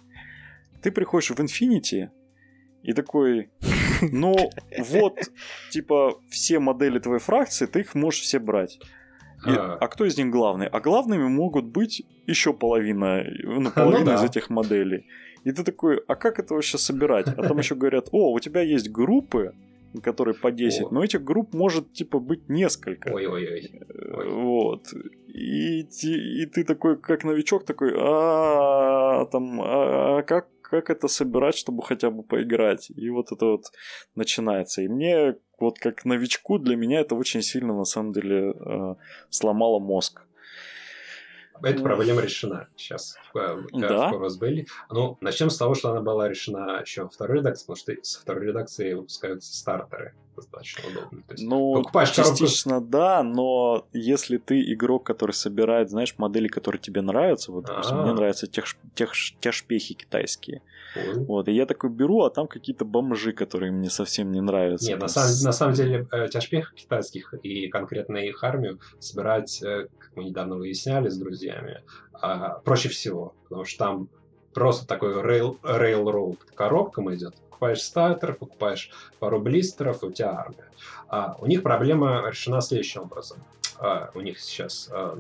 Ты 0.82 0.92
приходишь 0.92 1.30
в 1.30 1.40
Infinity, 1.40 2.10
и 2.84 2.92
такой, 2.92 3.50
ну 4.12 4.36
вот, 4.80 5.20
типа, 5.72 6.20
все 6.30 6.60
модели 6.60 7.00
твоей 7.00 7.20
фракции, 7.20 7.66
ты 7.66 7.82
их 7.82 7.96
можешь 7.96 8.22
все 8.22 8.40
брать. 8.40 8.80
И, 9.46 9.50
а. 9.50 9.78
а 9.80 9.88
кто 9.88 10.06
из 10.06 10.18
них 10.18 10.30
главный? 10.30 10.68
А 10.68 10.80
главными 10.80 11.28
могут 11.28 11.66
быть 11.66 12.04
еще 12.28 12.54
половина, 12.54 13.24
ну, 13.44 13.72
половина 13.72 14.00
ну, 14.00 14.06
да. 14.06 14.16
из 14.16 14.24
этих 14.24 14.50
моделей. 14.50 15.06
И 15.44 15.52
ты 15.52 15.64
такой, 15.64 16.02
а 16.08 16.16
как 16.16 16.40
это 16.40 16.54
вообще 16.54 16.78
собирать? 16.78 17.28
А 17.28 17.44
там 17.44 17.58
еще 17.58 17.76
говорят, 17.76 18.08
о, 18.12 18.32
у 18.32 18.40
тебя 18.40 18.62
есть 18.62 18.90
группы, 18.90 19.54
которые 20.02 20.36
по 20.36 20.52
10, 20.52 20.82
О. 20.84 20.90
но 20.92 21.04
этих 21.04 21.24
групп 21.24 21.54
может, 21.54 21.92
типа, 21.92 22.20
быть 22.20 22.50
несколько. 22.50 23.10
Ой-ой-ой. 23.10 23.72
Вот. 24.30 24.94
И, 25.28 25.82
и 25.82 26.46
ты 26.46 26.64
такой, 26.64 26.98
как 26.98 27.24
новичок, 27.24 27.66
такой, 27.66 27.94
а 27.98 29.26
там, 29.26 29.62
а, 29.62 30.20
а 30.20 30.24
как 30.24 30.48
как 30.82 30.90
это 30.90 31.08
собирать, 31.08 31.56
чтобы 31.56 31.84
хотя 31.84 32.10
бы 32.10 32.24
поиграть. 32.24 32.90
И 32.90 33.10
вот 33.10 33.32
это 33.32 33.46
вот 33.46 33.72
начинается. 34.16 34.82
И 34.82 34.88
мне, 34.88 35.36
вот 35.60 35.80
как 35.80 36.06
новичку, 36.06 36.58
для 36.60 36.76
меня 36.76 37.02
это 37.02 37.16
очень 37.16 37.42
сильно, 37.42 37.74
на 37.78 37.86
самом 37.86 38.14
деле, 38.14 38.54
э, 38.54 38.96
сломало 39.30 39.80
мозг. 39.80 40.22
Эта 41.62 41.82
проблема 41.82 42.22
решена 42.22 42.68
сейчас 42.76 43.16
в, 43.34 43.68
да? 43.74 44.10
в 44.10 44.24
Rosbelly. 44.24 44.66
Ну, 44.90 45.18
начнем 45.22 45.50
с 45.50 45.58
того, 45.58 45.76
что 45.76 45.92
она 45.92 46.02
была 46.02 46.28
решена 46.28 46.82
еще 46.82 47.04
во 47.04 47.10
второй 47.10 47.40
редакции, 47.40 47.66
потому 47.66 47.78
что 47.78 47.94
со 48.02 48.22
второй 48.22 48.48
редакции 48.48 48.94
выпускаются 48.94 49.56
стартеры 49.56 50.16
достаточно 50.36 50.90
удобно. 50.90 51.22
То 51.28 51.34
есть 51.34 51.44
ну, 51.44 51.74
покупаешь 51.76 52.12
частично 52.12 52.72
коробку... 52.72 52.92
да, 52.92 53.24
но 53.24 53.88
если 53.94 54.38
ты 54.38 54.62
игрок, 54.74 55.06
который 55.06 55.32
собирает, 55.32 55.90
знаешь, 55.90 56.16
модели, 56.18 56.48
которые 56.48 56.82
тебе 56.82 57.02
нравятся, 57.02 57.52
вот, 57.52 57.66
допустим, 57.66 58.02
мне 58.02 58.12
а. 58.12 58.16
нравятся 58.16 58.48
тех, 58.48 58.66
тех, 58.96 59.14
тяжпехи 59.40 59.94
китайские. 59.94 60.62
Ой. 60.96 61.26
Вот, 61.26 61.48
и 61.48 61.54
я 61.54 61.66
такой 61.66 61.90
беру, 61.90 62.24
а 62.24 62.30
там 62.30 62.48
какие-то 62.48 62.86
бомжи, 62.86 63.34
которые 63.34 63.72
мне 63.72 63.90
совсем 63.90 64.32
не 64.32 64.42
нравятся. 64.42 64.90
Нет, 64.90 65.02
на, 65.02 65.08
самом, 65.08 65.32
на 65.44 65.52
самом 65.52 65.74
деле 65.74 66.08
э, 66.12 66.28
тяжпех 66.30 66.74
китайских 66.76 67.34
и 67.44 67.68
конкретно 67.68 68.18
их 68.18 68.44
армию 68.44 68.80
собирать, 69.00 69.62
э, 69.64 69.88
как 69.98 70.16
мы 70.16 70.26
недавно 70.26 70.56
выясняли 70.56 71.10
с 71.10 71.18
друзьями, 71.18 71.82
а, 72.14 72.60
проще 72.60 72.90
всего, 72.90 73.34
потому 73.44 73.66
что 73.66 73.78
там 73.80 74.10
просто 74.54 74.88
такой 74.88 75.14
rail, 75.14 75.58
railroad 75.64 76.38
коробкам 76.56 77.14
идет, 77.14 77.36
покупаешь 77.36 77.82
стартер, 77.82 78.34
покупаешь 78.34 78.92
пару 79.20 79.40
блистеров, 79.40 80.04
и 80.04 80.06
у 80.06 80.12
тебя 80.12 80.32
армия. 80.32 80.70
А 81.08 81.36
у 81.40 81.48
них 81.48 81.64
проблема 81.64 82.24
решена 82.30 82.62
следующим 82.62 83.04
образом. 83.04 83.40
А, 83.84 84.12
у 84.14 84.22
них 84.22 84.40
сейчас 84.40 84.90
а, 84.92 85.20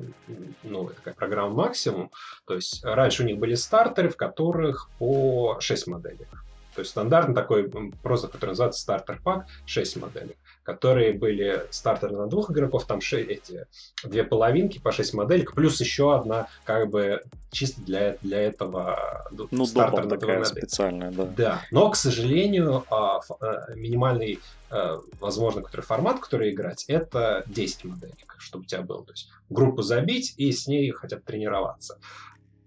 новая 0.63 0.93
такая 0.93 1.13
программа 1.13 1.54
максимум. 1.54 2.12
То 2.45 2.56
есть 2.56 2.82
раньше 2.84 3.23
у 3.23 3.26
них 3.26 3.38
были 3.38 3.56
стартеры, 3.56 4.08
в 4.08 4.15
которых 4.15 4.89
по 4.99 5.58
6 5.60 5.88
моделей. 5.88 6.26
То 6.73 6.80
есть 6.80 6.91
стандартный 6.91 7.36
такой 7.36 7.69
просто, 8.02 8.30
который 8.30 8.52
называется 8.52 8.82
стартер 8.82 9.19
пак, 9.21 9.47
6 9.65 9.97
моделей 9.97 10.38
которые 10.63 11.13
были 11.13 11.65
стартеры 11.69 12.15
на 12.15 12.28
двух 12.28 12.52
игроков, 12.52 12.86
там 12.86 13.02
шесть, 13.02 13.30
эти 13.30 13.65
две 14.04 14.23
половинки 14.23 14.80
по 14.80 14.91
6 14.91 15.13
моделек, 15.13 15.54
плюс 15.54 15.80
еще 15.80 16.15
одна 16.15 16.47
как 16.63 16.89
бы 16.89 17.21
чисто 17.52 17.82
для, 17.82 18.17
для 18.21 18.41
этого 18.41 19.28
ну, 19.52 19.65
стартер 19.65 20.06
на 20.06 20.17
такая 20.17 20.43
специальная, 20.43 21.12
да. 21.12 21.26
Да, 21.26 21.62
но, 21.71 21.89
к 21.89 21.95
сожалению, 21.95 22.86
а, 22.89 23.19
э, 23.41 23.76
минимальный 23.76 24.39
э, 24.71 24.99
возможно, 25.19 25.62
который 25.62 25.82
формат, 25.82 26.19
который 26.19 26.52
играть, 26.52 26.86
это 26.88 27.43
10 27.47 27.86
моделек, 27.86 28.36
чтобы 28.39 28.63
у 28.63 28.65
тебя 28.65 28.82
был. 28.82 29.04
То 29.04 29.12
есть 29.12 29.30
группу 29.49 29.82
забить 29.82 30.34
и 30.38 30.52
с 30.52 30.67
ней 30.67 30.91
хотя 30.91 31.17
бы 31.17 31.21
тренироваться. 31.23 31.99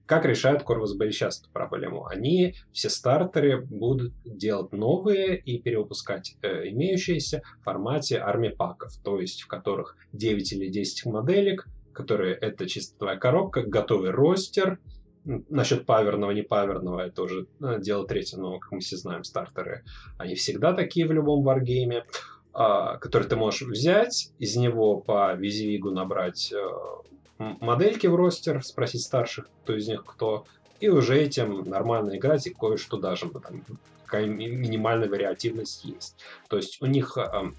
Как 0.07 0.25
решают 0.25 0.62
Corvus 0.62 0.97
сейчас 1.11 1.40
эту 1.40 1.51
проблему? 1.51 2.07
Они 2.07 2.55
все 2.73 2.88
стартеры 2.88 3.61
будут 3.61 4.14
делать 4.25 4.73
новые 4.73 5.37
и 5.38 5.61
перевыпускать 5.61 6.37
э, 6.42 6.69
имеющиеся 6.69 7.42
в 7.61 7.64
формате 7.64 8.19
армии 8.19 8.51
паков, 8.51 8.92
то 9.03 9.21
есть 9.21 9.42
в 9.42 9.49
которых 9.49 9.97
9 10.12 10.53
или 10.53 10.69
10 10.69 11.07
моделек, 11.07 11.66
которые 11.92 12.35
это 12.35 12.69
чисто 12.69 12.99
твоя 12.99 13.16
коробка, 13.16 13.62
готовый 13.62 14.11
ростер, 14.11 14.79
Насчет 15.49 15.87
паверного, 15.87 16.31
не 16.31 16.42
паверного, 16.42 17.01
это 17.01 17.23
уже 17.23 17.49
э, 17.61 17.81
дело 17.81 18.07
третье, 18.07 18.37
но, 18.37 18.61
как 18.61 18.71
мы 18.71 18.79
все 18.79 18.97
знаем, 18.97 19.25
стартеры, 19.25 19.83
они 20.19 20.37
всегда 20.37 20.73
такие 20.73 21.05
в 21.05 21.11
любом 21.11 21.42
варгейме, 21.42 22.05
а, 22.53 22.97
который 22.99 23.27
ты 23.27 23.35
можешь 23.35 23.69
взять, 23.69 24.33
из 24.38 24.55
него 24.55 25.01
по 25.01 25.35
визивигу 25.35 25.90
набрать 25.90 26.53
э, 26.53 26.57
модельки 27.38 28.07
в 28.07 28.14
ростер, 28.14 28.62
спросить 28.64 29.03
старших, 29.03 29.49
кто 29.62 29.77
из 29.77 29.88
них 29.88 30.05
кто, 30.05 30.46
и 30.81 30.88
уже 30.88 31.18
этим 31.18 31.64
нормально 31.64 32.16
играть, 32.16 32.46
и 32.46 32.55
кое-что 32.55 32.96
даже 32.96 33.29
там, 33.29 33.62
какая 34.05 34.27
минимальная 34.27 35.09
вариативность 35.09 35.85
есть. 35.85 36.16
То 36.49 36.57
есть 36.57 36.81
у 36.83 36.87
них 36.87 37.16
э, 37.16 37.53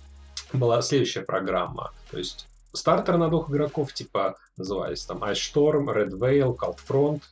была 0.53 0.81
следующая 0.81 1.21
программа, 1.21 1.91
то 2.11 2.17
есть 2.17 2.47
стартер 2.73 3.17
на 3.17 3.29
двух 3.29 3.49
игроков, 3.49 3.93
типа 3.93 4.37
назывались 4.55 5.05
там 5.05 5.23
Ice 5.23 5.53
Storm, 5.53 5.85
Red 5.85 6.11
Veil, 6.11 6.55
Cold 6.55 6.79
Front, 6.87 7.23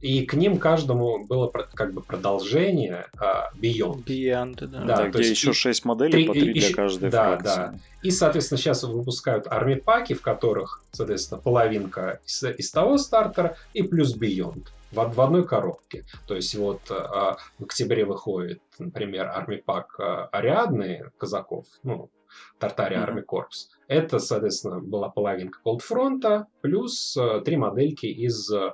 и 0.00 0.24
к 0.26 0.34
ним 0.34 0.58
каждому 0.58 1.24
было 1.26 1.48
как 1.48 1.92
бы 1.92 2.02
продолжение 2.02 3.06
uh, 3.16 3.46
Beyond. 3.60 4.04
Beyond, 4.04 4.66
да. 4.66 4.84
Да, 4.84 4.96
да 4.96 5.08
где 5.08 5.30
еще 5.30 5.50
и, 5.50 5.54
6 5.54 5.84
моделей, 5.84 6.12
3, 6.12 6.26
по 6.26 6.32
3 6.32 6.42
для 6.42 6.52
еще, 6.52 6.74
каждой 6.74 7.10
да, 7.10 7.24
фракции. 7.24 7.56
Да. 7.56 7.74
И, 8.02 8.10
соответственно, 8.10 8.58
сейчас 8.58 8.82
выпускают 8.82 9.46
армии 9.46 9.76
паки, 9.76 10.14
в 10.14 10.22
которых, 10.22 10.82
соответственно, 10.92 11.40
половинка 11.40 12.20
из, 12.26 12.42
из 12.42 12.70
того 12.70 12.98
стартера 12.98 13.56
и 13.72 13.82
плюс 13.82 14.16
Beyond 14.16 14.66
в, 14.94 15.14
в 15.14 15.20
одной 15.20 15.46
коробке. 15.46 16.04
То 16.26 16.34
есть 16.36 16.54
вот 16.54 16.80
uh, 16.90 17.36
в 17.58 17.64
октябре 17.64 18.04
выходит, 18.04 18.60
например, 18.78 19.26
армии 19.26 19.56
пак 19.56 19.98
uh, 19.98 20.28
Ариадны 20.32 21.10
казаков, 21.18 21.66
ну, 21.82 22.10
Тартария 22.58 23.00
mm-hmm. 23.00 23.14
Army 23.14 23.24
Corps. 23.24 23.68
Это, 23.86 24.18
соответственно, 24.18 24.80
была 24.80 25.08
половинка 25.08 25.60
Cold 25.64 25.80
Front, 25.88 26.44
плюс 26.60 27.16
uh, 27.16 27.40
три 27.42 27.56
модельки 27.56 28.06
из 28.06 28.52
uh, 28.52 28.72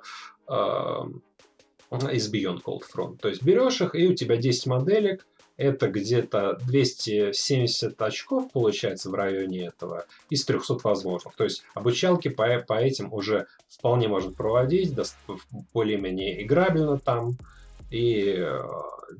из 0.50 2.32
Beyond 2.32 2.62
Cold 2.64 2.82
Front. 2.92 3.18
То 3.18 3.28
есть 3.28 3.42
берешь 3.42 3.80
их, 3.80 3.94
и 3.94 4.06
у 4.06 4.14
тебя 4.14 4.36
10 4.36 4.66
моделек, 4.66 5.26
это 5.60 5.88
где-то 5.88 6.58
270 6.66 8.00
очков 8.00 8.50
получается 8.50 9.10
в 9.10 9.14
районе 9.14 9.66
этого 9.66 10.06
из 10.30 10.46
300 10.46 10.78
возможных. 10.84 11.34
То 11.34 11.44
есть 11.44 11.64
обучалки 11.74 12.28
по, 12.28 12.64
по 12.66 12.74
этим 12.80 13.12
уже 13.12 13.46
вполне 13.68 14.08
можно 14.08 14.32
проводить, 14.32 14.94
более-менее 15.74 16.42
играбельно 16.42 16.98
там. 16.98 17.36
И 17.90 18.36
э, 18.38 18.62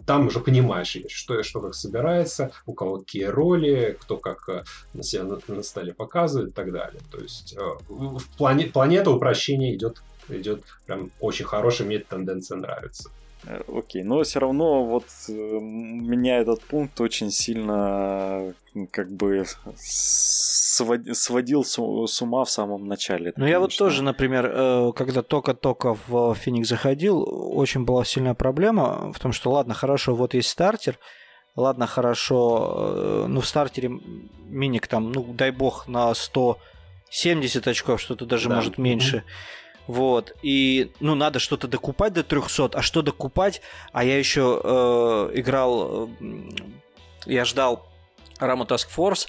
там 0.06 0.28
уже 0.28 0.40
понимаешь, 0.40 0.96
что, 1.08 1.42
что 1.42 1.60
как 1.60 1.74
собирается, 1.74 2.52
у 2.64 2.72
кого 2.72 3.00
какие 3.00 3.24
роли, 3.24 3.98
кто 4.00 4.16
как 4.16 4.48
э, 4.48 4.62
на 4.94 5.02
себя 5.02 5.24
на, 5.24 5.40
на 5.48 5.62
столе 5.62 5.92
показывает 5.92 6.50
и 6.50 6.52
так 6.52 6.72
далее. 6.72 7.02
То 7.10 7.18
есть 7.18 7.54
э, 7.54 7.60
в 7.88 8.22
плане, 8.38 8.66
планета 8.66 9.10
упрощения 9.10 9.74
идет 9.74 10.02
идет 10.38 10.62
прям 10.86 11.10
очень 11.20 11.44
хороший, 11.44 11.86
мне 11.86 11.96
эта 11.96 12.10
тенденция 12.10 12.58
нравится. 12.58 13.10
Э, 13.44 13.62
окей, 13.68 14.02
но 14.02 14.22
все 14.22 14.38
равно 14.38 14.84
вот 14.84 15.06
э, 15.28 15.32
меня 15.32 16.38
этот 16.38 16.62
пункт 16.62 17.00
очень 17.00 17.30
сильно 17.30 18.54
как 18.90 19.10
бы 19.10 19.44
сводил 19.76 21.64
с 21.64 22.22
ума 22.22 22.44
в 22.44 22.50
самом 22.50 22.86
начале. 22.86 23.32
Ну 23.36 23.46
я 23.46 23.60
вот 23.60 23.76
тоже, 23.76 24.02
например, 24.02 24.50
э, 24.52 24.92
когда 24.94 25.22
только-только 25.22 25.96
в 26.06 26.34
Феникс 26.34 26.68
заходил, 26.68 27.26
очень 27.56 27.84
была 27.84 28.04
сильная 28.04 28.34
проблема 28.34 29.12
в 29.12 29.18
том, 29.18 29.32
что 29.32 29.50
ладно, 29.50 29.74
хорошо, 29.74 30.14
вот 30.14 30.34
есть 30.34 30.50
стартер, 30.50 30.98
ладно, 31.56 31.86
хорошо, 31.86 33.26
ну 33.26 33.40
в 33.40 33.46
стартере 33.46 33.90
миник 34.48 34.86
там, 34.86 35.12
ну 35.12 35.24
дай 35.32 35.50
бог, 35.50 35.88
на 35.88 36.14
170 36.14 37.66
очков, 37.66 38.00
что-то 38.00 38.26
даже 38.26 38.48
да. 38.48 38.56
может 38.56 38.76
меньше. 38.78 39.18
Mm-hmm 39.18 39.59
вот. 39.86 40.36
И, 40.42 40.92
ну, 41.00 41.14
надо 41.14 41.38
что-то 41.38 41.68
докупать 41.68 42.12
до 42.12 42.22
300. 42.22 42.70
А 42.78 42.82
что 42.82 43.02
докупать? 43.02 43.62
А 43.92 44.04
я 44.04 44.18
еще 44.18 44.60
э, 44.62 45.30
играл... 45.34 46.08
Э, 46.20 46.30
я 47.26 47.44
ждал 47.44 47.86
Раму 48.38 48.64
Task 48.64 48.88
Force, 48.96 49.28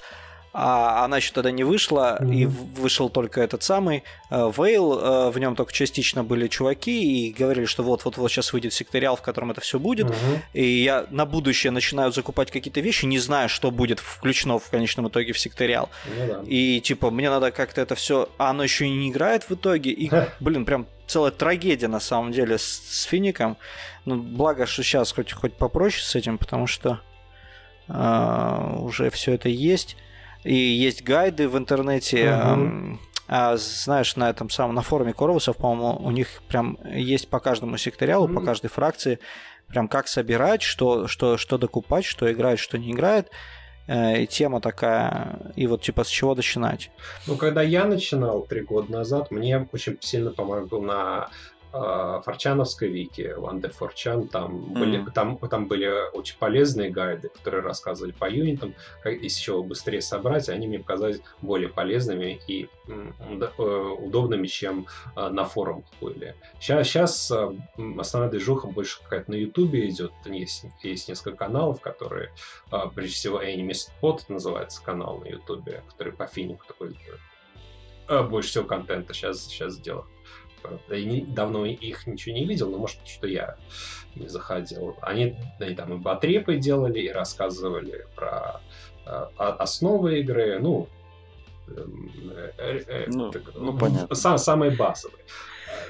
а 0.52 1.04
она 1.04 1.16
еще 1.16 1.32
тогда 1.32 1.50
не 1.50 1.64
вышла, 1.64 2.18
mm-hmm. 2.20 2.34
и 2.34 2.46
вышел 2.46 3.08
только 3.08 3.40
этот 3.40 3.62
самый 3.62 4.04
Вейл, 4.30 4.98
э, 4.98 5.02
э, 5.02 5.30
в 5.30 5.38
нем 5.38 5.56
только 5.56 5.72
частично 5.72 6.24
были 6.24 6.48
чуваки, 6.48 7.28
и 7.28 7.32
говорили, 7.32 7.64
что 7.64 7.82
вот-вот-вот 7.82 8.30
сейчас 8.30 8.52
выйдет 8.52 8.72
секториал, 8.74 9.16
в 9.16 9.22
котором 9.22 9.50
это 9.50 9.62
все 9.62 9.78
будет, 9.78 10.08
mm-hmm. 10.08 10.38
и 10.52 10.82
я 10.82 11.06
на 11.10 11.24
будущее 11.24 11.70
начинаю 11.70 12.12
закупать 12.12 12.50
какие-то 12.50 12.80
вещи, 12.80 13.06
не 13.06 13.18
зная, 13.18 13.48
что 13.48 13.70
будет 13.70 13.98
включено 13.98 14.58
в 14.58 14.68
конечном 14.68 15.08
итоге 15.08 15.32
в 15.32 15.38
секториал. 15.38 15.88
Mm-hmm. 16.06 16.46
И 16.48 16.80
типа 16.80 17.10
мне 17.10 17.30
надо 17.30 17.50
как-то 17.50 17.80
это 17.80 17.94
все, 17.94 18.28
а 18.36 18.50
оно 18.50 18.62
еще 18.62 18.86
и 18.86 18.90
не 18.90 19.10
играет 19.10 19.44
в 19.44 19.54
итоге, 19.54 19.90
и, 19.90 20.10
блин, 20.40 20.66
прям 20.66 20.86
целая 21.06 21.30
трагедия 21.30 21.88
на 21.88 22.00
самом 22.00 22.32
деле 22.32 22.58
с, 22.58 22.62
с 22.64 23.02
Фиником. 23.04 23.56
Ну, 24.04 24.16
благо, 24.16 24.66
что 24.66 24.82
сейчас 24.82 25.12
хоть, 25.12 25.32
хоть 25.32 25.54
попроще 25.54 26.04
с 26.04 26.14
этим, 26.14 26.36
потому 26.36 26.66
что 26.66 27.00
э, 27.88 28.76
уже 28.80 29.10
все 29.10 29.32
это 29.32 29.48
есть 29.48 29.96
и 30.44 30.54
есть 30.54 31.02
гайды 31.02 31.48
в 31.48 31.56
интернете. 31.56 32.24
Uh-huh. 32.24 32.98
А, 33.28 33.56
знаешь, 33.56 34.16
на 34.16 34.28
этом 34.28 34.50
самом, 34.50 34.74
на 34.74 34.82
форуме 34.82 35.14
Корвусов, 35.14 35.56
по-моему, 35.56 35.96
у 36.04 36.10
них 36.10 36.42
прям 36.48 36.78
есть 36.84 37.28
по 37.28 37.40
каждому 37.40 37.78
секториалу, 37.78 38.28
mm-hmm. 38.28 38.34
по 38.34 38.40
каждой 38.42 38.68
фракции, 38.68 39.20
прям 39.68 39.88
как 39.88 40.06
собирать, 40.06 40.60
что, 40.60 41.06
что, 41.06 41.38
что 41.38 41.56
докупать, 41.56 42.04
что 42.04 42.30
играет, 42.30 42.58
что 42.58 42.76
не 42.76 42.90
играет. 42.92 43.30
Э, 43.86 44.20
и 44.22 44.26
тема 44.26 44.60
такая, 44.60 45.52
и 45.56 45.66
вот 45.66 45.82
типа 45.82 46.04
с 46.04 46.08
чего 46.08 46.34
начинать? 46.34 46.90
Ну, 47.26 47.36
когда 47.36 47.62
я 47.62 47.84
начинал 47.84 48.42
три 48.42 48.60
года 48.60 48.92
назад, 48.92 49.30
мне 49.30 49.66
очень 49.72 49.96
сильно 50.00 50.30
помогал 50.30 50.82
на 50.82 51.24
а, 51.24 51.30
форчановской 51.72 52.88
вики, 52.88 53.34
Day 53.34 53.74
Forchan, 53.78 54.28
там, 54.28 54.56
mm-hmm. 54.56 54.78
были, 54.78 55.10
там, 55.10 55.38
там 55.38 55.68
были 55.68 56.10
очень 56.12 56.36
полезные 56.38 56.90
гайды, 56.90 57.30
которые 57.30 57.62
рассказывали 57.62 58.12
по 58.12 58.30
юнитам, 58.30 58.74
как, 59.02 59.14
из 59.14 59.34
чего 59.36 59.62
быстрее 59.62 60.02
собрать, 60.02 60.48
они 60.50 60.66
мне 60.66 60.80
показались 60.80 61.22
более 61.40 61.70
полезными 61.70 62.40
и 62.46 62.68
э, 62.88 63.54
удобными, 63.58 64.46
чем 64.46 64.86
а, 65.14 65.30
на 65.30 65.44
форумах 65.44 65.86
были. 66.00 66.34
Сейчас, 66.60 66.88
сейчас 66.88 67.30
а, 67.30 67.54
основная 67.98 68.30
движуха 68.30 68.66
больше 68.66 69.02
какая-то 69.02 69.30
на 69.30 69.36
ютубе 69.36 69.88
идет, 69.88 70.12
есть, 70.26 70.66
есть 70.82 71.08
несколько 71.08 71.38
каналов, 71.38 71.80
которые, 71.80 72.32
прежде 72.94 73.14
всего, 73.14 73.42
Anime 73.42 73.72
Spot 73.72 74.20
называется 74.28 74.82
канал 74.84 75.18
на 75.18 75.28
ютубе, 75.28 75.82
который 75.88 76.12
по 76.12 76.26
финику 76.26 76.66
такой 76.66 76.96
больше 78.28 78.50
всего 78.50 78.64
контента 78.64 79.14
сейчас, 79.14 79.46
сейчас 79.46 79.74
сделал 79.74 80.04
правда. 80.62 80.94
И 80.94 81.04
не, 81.04 81.20
давно 81.22 81.66
их 81.66 82.06
ничего 82.06 82.34
не 82.34 82.44
видел, 82.44 82.70
но 82.70 82.78
может 82.78 82.98
что 83.06 83.26
я 83.26 83.56
не 84.14 84.28
заходил. 84.28 84.96
Они, 85.00 85.36
они 85.58 85.74
там 85.74 85.94
и 85.94 85.96
батрепы 85.96 86.56
делали, 86.56 87.00
и 87.00 87.10
рассказывали 87.10 88.06
про 88.14 88.60
э, 89.06 89.10
основы 89.36 90.20
игры, 90.20 90.58
ну, 90.60 90.88
эм, 91.68 92.10
э, 92.58 92.82
э, 92.86 93.04
ну, 93.08 93.30
так, 93.30 93.42
ну, 93.54 93.76
понятно. 93.76 94.14
Сам, 94.14 94.38
самые 94.38 94.72
базовые. 94.72 95.24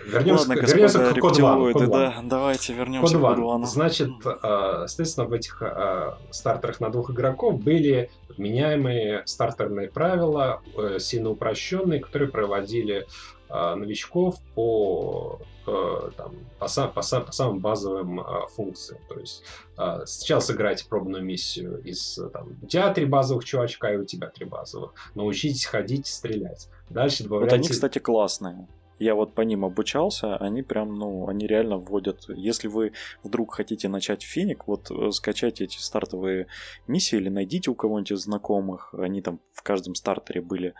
Вернемся, 0.06 0.48
Ладно, 0.48 0.60
вернемся 0.60 0.98
к 0.98 1.18
код 1.18 1.38
1. 1.38 1.90
Да, 1.90 2.20
давайте 2.24 2.72
вернемся 2.72 3.18
код 3.18 3.36
к 3.36 3.36
код 3.36 3.54
1. 3.54 3.66
Значит, 3.66 4.10
э, 4.24 4.84
соответственно, 4.86 5.26
в 5.26 5.32
этих 5.32 5.62
э, 5.62 6.14
стартерах 6.30 6.80
на 6.80 6.90
двух 6.90 7.10
игроков 7.10 7.60
были 7.60 8.10
вменяемые 8.36 9.22
стартерные 9.26 9.88
правила, 9.88 10.62
э, 10.76 10.98
сильно 10.98 11.30
упрощенные, 11.30 12.00
которые 12.00 12.30
проводили 12.30 13.06
новичков 13.52 14.36
по, 14.54 15.40
по, 15.64 16.10
там, 16.16 16.36
по, 16.58 16.68
сам, 16.68 16.92
по, 16.92 17.02
сам, 17.02 17.24
по 17.24 17.32
самым 17.32 17.60
базовым 17.60 18.20
а, 18.20 18.46
функциям. 18.48 19.00
То 19.08 19.18
есть 19.18 19.44
а, 19.76 20.04
сначала 20.06 20.40
сыграйте 20.40 20.86
пробную 20.88 21.22
миссию 21.22 21.82
из 21.82 22.18
там, 22.32 22.56
у 22.62 22.66
тебя 22.66 22.92
три 22.92 23.04
базовых 23.04 23.44
чувачка 23.44 23.92
и 23.92 23.96
у 23.96 24.04
тебя 24.04 24.28
три 24.28 24.46
базовых. 24.46 24.94
Научитесь 25.14 25.66
ходить 25.66 26.08
и 26.08 26.12
стрелять. 26.12 26.68
Дальше 26.90 27.24
добавляйте... 27.24 27.56
Вот 27.56 27.60
они, 27.60 27.68
кстати, 27.68 27.98
классные 27.98 28.66
я 28.98 29.14
вот 29.14 29.34
по 29.34 29.40
ним 29.42 29.64
обучался, 29.64 30.36
они 30.36 30.62
прям, 30.62 30.94
ну, 30.94 31.28
они 31.28 31.46
реально 31.46 31.78
вводят. 31.78 32.24
Если 32.28 32.68
вы 32.68 32.92
вдруг 33.22 33.54
хотите 33.54 33.88
начать 33.88 34.22
финик, 34.22 34.66
вот 34.66 34.90
э, 34.90 35.10
скачайте 35.10 35.64
эти 35.64 35.78
стартовые 35.78 36.46
миссии 36.86 37.16
или 37.16 37.28
найдите 37.28 37.70
у 37.70 37.74
кого-нибудь 37.74 38.12
из 38.12 38.20
знакомых, 38.20 38.94
они 38.94 39.22
там 39.22 39.40
в 39.52 39.62
каждом 39.62 39.94
стартере 39.94 40.40
были. 40.40 40.74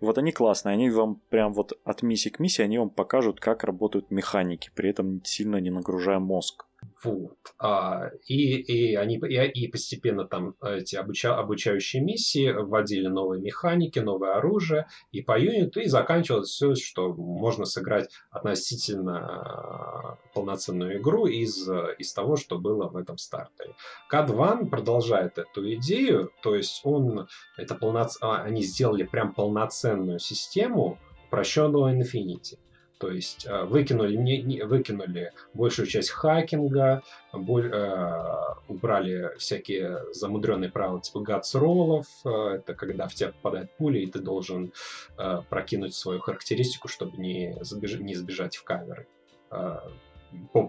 И 0.00 0.04
вот 0.04 0.18
они 0.18 0.32
классные, 0.32 0.74
они 0.74 0.90
вам 0.90 1.20
прям 1.28 1.52
вот 1.52 1.78
от 1.84 2.02
миссии 2.02 2.28
к 2.28 2.38
миссии, 2.38 2.62
они 2.62 2.78
вам 2.78 2.90
покажут, 2.90 3.40
как 3.40 3.64
работают 3.64 4.10
механики, 4.10 4.70
при 4.74 4.90
этом 4.90 5.22
сильно 5.24 5.56
не 5.56 5.70
нагружая 5.70 6.18
мозг. 6.18 6.66
Вот. 7.02 7.36
А, 7.58 8.10
и, 8.26 8.56
и 8.56 8.94
они 8.94 9.16
и, 9.16 9.64
и 9.64 9.68
постепенно 9.68 10.24
там 10.24 10.54
эти 10.62 10.96
обуча, 10.96 11.38
обучающие 11.38 12.02
миссии 12.02 12.50
вводили 12.50 13.06
новые 13.06 13.40
механики, 13.40 13.98
новое 13.98 14.34
оружие 14.34 14.86
и 15.12 15.22
по 15.22 15.38
юниту, 15.38 15.80
и 15.80 15.86
заканчивалось 15.86 16.50
все, 16.50 16.74
что 16.74 17.12
можно 17.14 17.64
сыграть 17.64 18.10
относительно 18.30 19.18
а, 19.18 20.18
полноценную 20.34 20.98
игру 20.98 21.26
из, 21.26 21.68
из 21.98 22.12
того, 22.12 22.36
что 22.36 22.58
было 22.58 22.88
в 22.88 22.96
этом 22.96 23.18
стартере. 23.18 23.74
CAD 24.10 24.68
продолжает 24.68 25.38
эту 25.38 25.72
идею, 25.74 26.32
то 26.42 26.54
есть 26.54 26.80
он, 26.84 27.28
это 27.56 27.74
полноц... 27.74 28.16
А, 28.20 28.42
они 28.42 28.62
сделали 28.62 29.04
прям 29.04 29.32
полноценную 29.32 30.18
систему 30.18 30.98
упрощенного 31.26 31.94
Infinity. 31.94 32.58
То 32.98 33.10
есть 33.10 33.46
э, 33.46 33.64
выкинули, 33.64 34.16
не, 34.16 34.42
не, 34.42 34.62
выкинули 34.62 35.32
большую 35.52 35.86
часть 35.86 36.10
хакинга, 36.10 37.02
боль, 37.32 37.70
э, 37.72 38.22
убрали 38.68 39.32
всякие 39.38 40.02
замудренные 40.12 40.70
правила 40.70 41.00
типа 41.00 41.20
гатс-роллов. 41.20 42.06
Э, 42.24 42.56
это 42.56 42.74
когда 42.74 43.06
в 43.06 43.14
тебя 43.14 43.32
попадает 43.32 43.70
пуля, 43.76 44.00
и 44.00 44.06
ты 44.06 44.20
должен 44.20 44.72
э, 45.18 45.42
прокинуть 45.48 45.94
свою 45.94 46.20
характеристику, 46.20 46.88
чтобы 46.88 47.18
не, 47.18 47.56
забеж, 47.60 47.98
не 47.98 48.14
сбежать 48.14 48.56
в 48.56 48.64
камеры. 48.64 49.06
Э, 49.50 49.78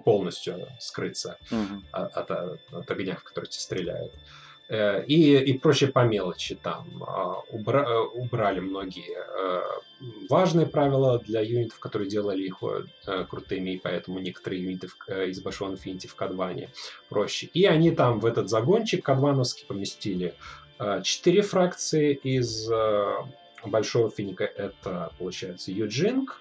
полностью 0.04 0.68
скрыться 0.80 1.38
mm-hmm. 1.50 1.80
от, 1.92 2.32
от, 2.32 2.60
от 2.72 2.92
огня, 2.92 3.16
в 3.16 3.24
который 3.24 3.46
тебя 3.46 3.60
стреляют. 3.60 4.14
Э, 4.14 4.47
и, 4.70 5.38
и 5.38 5.58
прочее 5.58 5.92
по 5.92 6.04
мелочи 6.06 6.56
там. 6.56 7.04
А, 7.06 7.40
убра, 7.52 7.86
э, 7.88 8.00
убрали 8.16 8.60
многие 8.60 9.18
э, 9.18 9.62
важные 10.30 10.66
правила 10.66 11.20
для 11.20 11.42
юнитов, 11.42 11.80
которые 11.80 12.10
делали 12.10 12.44
их 12.44 12.58
крутыми, 13.30 13.72
и 13.72 13.80
поэтому 13.80 14.20
некоторые 14.20 14.64
юниты 14.64 14.88
из 15.28 15.42
большого 15.42 15.74
Infinity 15.74 16.08
в 16.08 16.16
Кадване 16.16 16.70
проще. 17.10 17.48
И 17.48 17.66
они 17.66 17.92
там 17.92 18.20
в 18.20 18.26
этот 18.26 18.50
загончик 18.50 19.04
кадвановский 19.04 19.66
поместили 19.66 20.36
четыре 21.04 21.42
фракции 21.42 22.14
из 22.14 22.70
большого 23.66 24.12
финика. 24.12 24.44
Это, 24.44 25.12
получается, 25.18 25.72
Юджинг, 25.72 26.40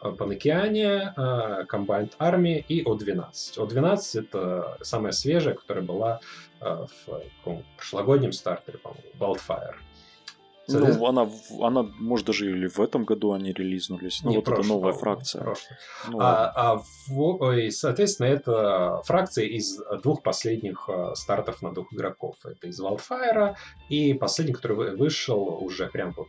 Панокеане, 0.00 1.14
Combined 1.16 2.12
Army 2.18 2.64
и 2.68 2.84
О-12. 2.84 3.58
О-12 3.58 4.20
это 4.20 4.78
самая 4.82 5.12
свежая, 5.12 5.54
которая 5.54 5.84
была 5.84 6.20
Э, 6.60 6.86
в 7.06 7.22
прошлогоднем 7.76 8.32
стартере, 8.32 8.78
по-моему, 8.78 9.02
Wildfire. 9.18 9.76
Ну, 10.68 11.06
она, 11.06 11.30
она, 11.62 11.82
может, 11.98 12.26
даже 12.26 12.50
или 12.50 12.66
в 12.66 12.78
этом 12.78 13.04
году 13.04 13.32
они 13.32 13.52
релизнулись. 13.52 14.20
Ну, 14.22 14.30
Не, 14.30 14.36
вот 14.36 14.44
прошлый, 14.44 14.66
это 14.66 14.74
новая 14.74 14.92
фракция. 14.92 15.54
Ну, 16.08 16.20
а, 16.20 16.52
а 16.54 16.82
в, 17.06 17.52
и, 17.52 17.70
соответственно, 17.70 18.26
это 18.26 19.00
фракция 19.04 19.46
из 19.46 19.80
двух 20.02 20.22
последних 20.22 20.88
uh, 20.88 21.14
стартов 21.14 21.62
на 21.62 21.72
двух 21.72 21.92
игроков. 21.92 22.36
Это 22.44 22.68
из 22.68 22.80
Wildfire 22.80 23.54
и 23.88 24.12
последний, 24.14 24.54
который 24.54 24.96
вышел 24.96 25.42
уже 25.62 25.86
прям 25.86 26.14
вот 26.16 26.28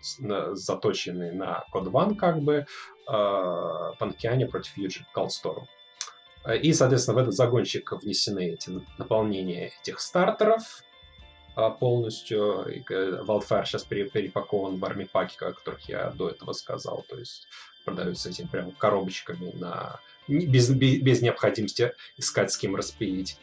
заточенный 0.58 1.32
на 1.34 1.64
Code 1.74 1.92
One, 1.92 2.16
как 2.16 2.42
бы, 2.42 2.66
uh, 3.12 3.94
Панкиане 4.00 4.48
против 4.48 4.78
Юджи, 4.78 5.06
Caldstorm. 5.14 5.66
Э, 6.46 6.58
и, 6.58 6.74
соответственно, 6.74 7.16
в 7.16 7.22
этот 7.22 7.34
загончик 7.34 7.92
внесены 7.92 8.54
эти 8.54 8.72
наполнения 8.98 9.72
этих 9.82 10.00
стартеров 10.00 10.84
полностью. 11.70 12.66
Wildfire 12.90 13.66
сейчас 13.66 13.84
перепакован 13.84 14.78
в 14.78 14.86
армипаки, 14.86 15.36
о 15.40 15.52
которых 15.52 15.88
я 15.90 16.12
до 16.12 16.30
этого 16.30 16.54
сказал. 16.54 17.06
То 17.10 17.18
есть 17.18 17.48
продаются 17.86 18.30
этим 18.30 18.48
прям 18.48 18.72
коробочками 18.72 19.52
на... 19.60 20.00
без, 20.28 20.70
без, 20.70 21.22
необходимости 21.22 21.94
искать 22.18 22.52
с 22.52 22.58
кем 22.58 22.76
распилить. 22.76 23.38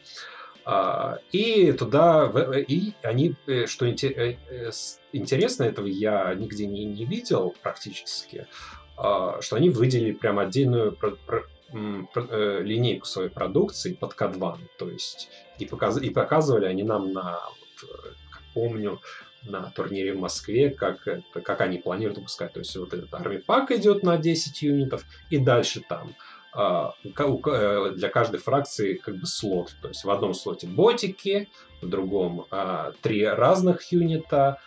А, 0.65 1.19
и 1.31 1.71
туда, 1.71 2.31
и 2.67 2.93
они, 3.01 3.35
э, 3.45 3.67
что 3.67 3.85
э, 3.85 4.35
интересно, 5.13 5.63
этого 5.63 5.87
я 5.87 6.33
нигде 6.33 6.65
не, 6.65 6.83
не 6.83 7.05
видел 7.05 7.55
практически, 7.61 8.47
а, 8.97 9.41
что 9.41 9.55
они 9.55 9.69
выделили 9.69 10.11
прям 10.11 10.39
отдельную 10.39 10.97
Э, 11.73 12.61
линейку 12.63 13.05
своей 13.05 13.29
продукции 13.29 13.93
под 13.93 14.13
Кадван. 14.13 14.59
То 14.77 14.89
есть 14.89 15.29
и, 15.59 15.65
показ, 15.65 16.01
и 16.01 16.09
показывали 16.09 16.65
они 16.65 16.83
нам 16.83 17.11
на, 17.11 17.41
э, 17.41 17.66
как 17.81 18.41
помню, 18.53 19.01
на 19.43 19.71
турнире 19.71 20.13
в 20.13 20.19
Москве, 20.19 20.69
как, 20.69 21.07
как 21.31 21.61
они 21.61 21.77
планируют 21.77 22.17
выпускать. 22.17 22.53
То 22.53 22.59
есть 22.59 22.75
вот 22.75 22.93
этот 22.93 23.13
армий 23.13 23.37
пак 23.37 23.71
идет 23.71 24.03
на 24.03 24.17
10 24.17 24.61
юнитов, 24.61 25.03
и 25.29 25.37
дальше 25.37 25.81
там 25.87 26.15
а, 26.53 26.93
э, 27.03 27.91
для 27.95 28.09
каждой 28.09 28.39
фракции 28.39 28.95
как 28.95 29.17
бы 29.17 29.25
слот. 29.25 29.75
То 29.81 29.89
есть 29.89 30.03
в 30.03 30.09
одном 30.09 30.33
слоте 30.33 30.67
ботики, 30.67 31.49
в 31.81 31.87
другом 31.87 32.45
а, 32.51 32.93
три 33.01 33.25
разных 33.25 33.91
юнита, 33.91 34.59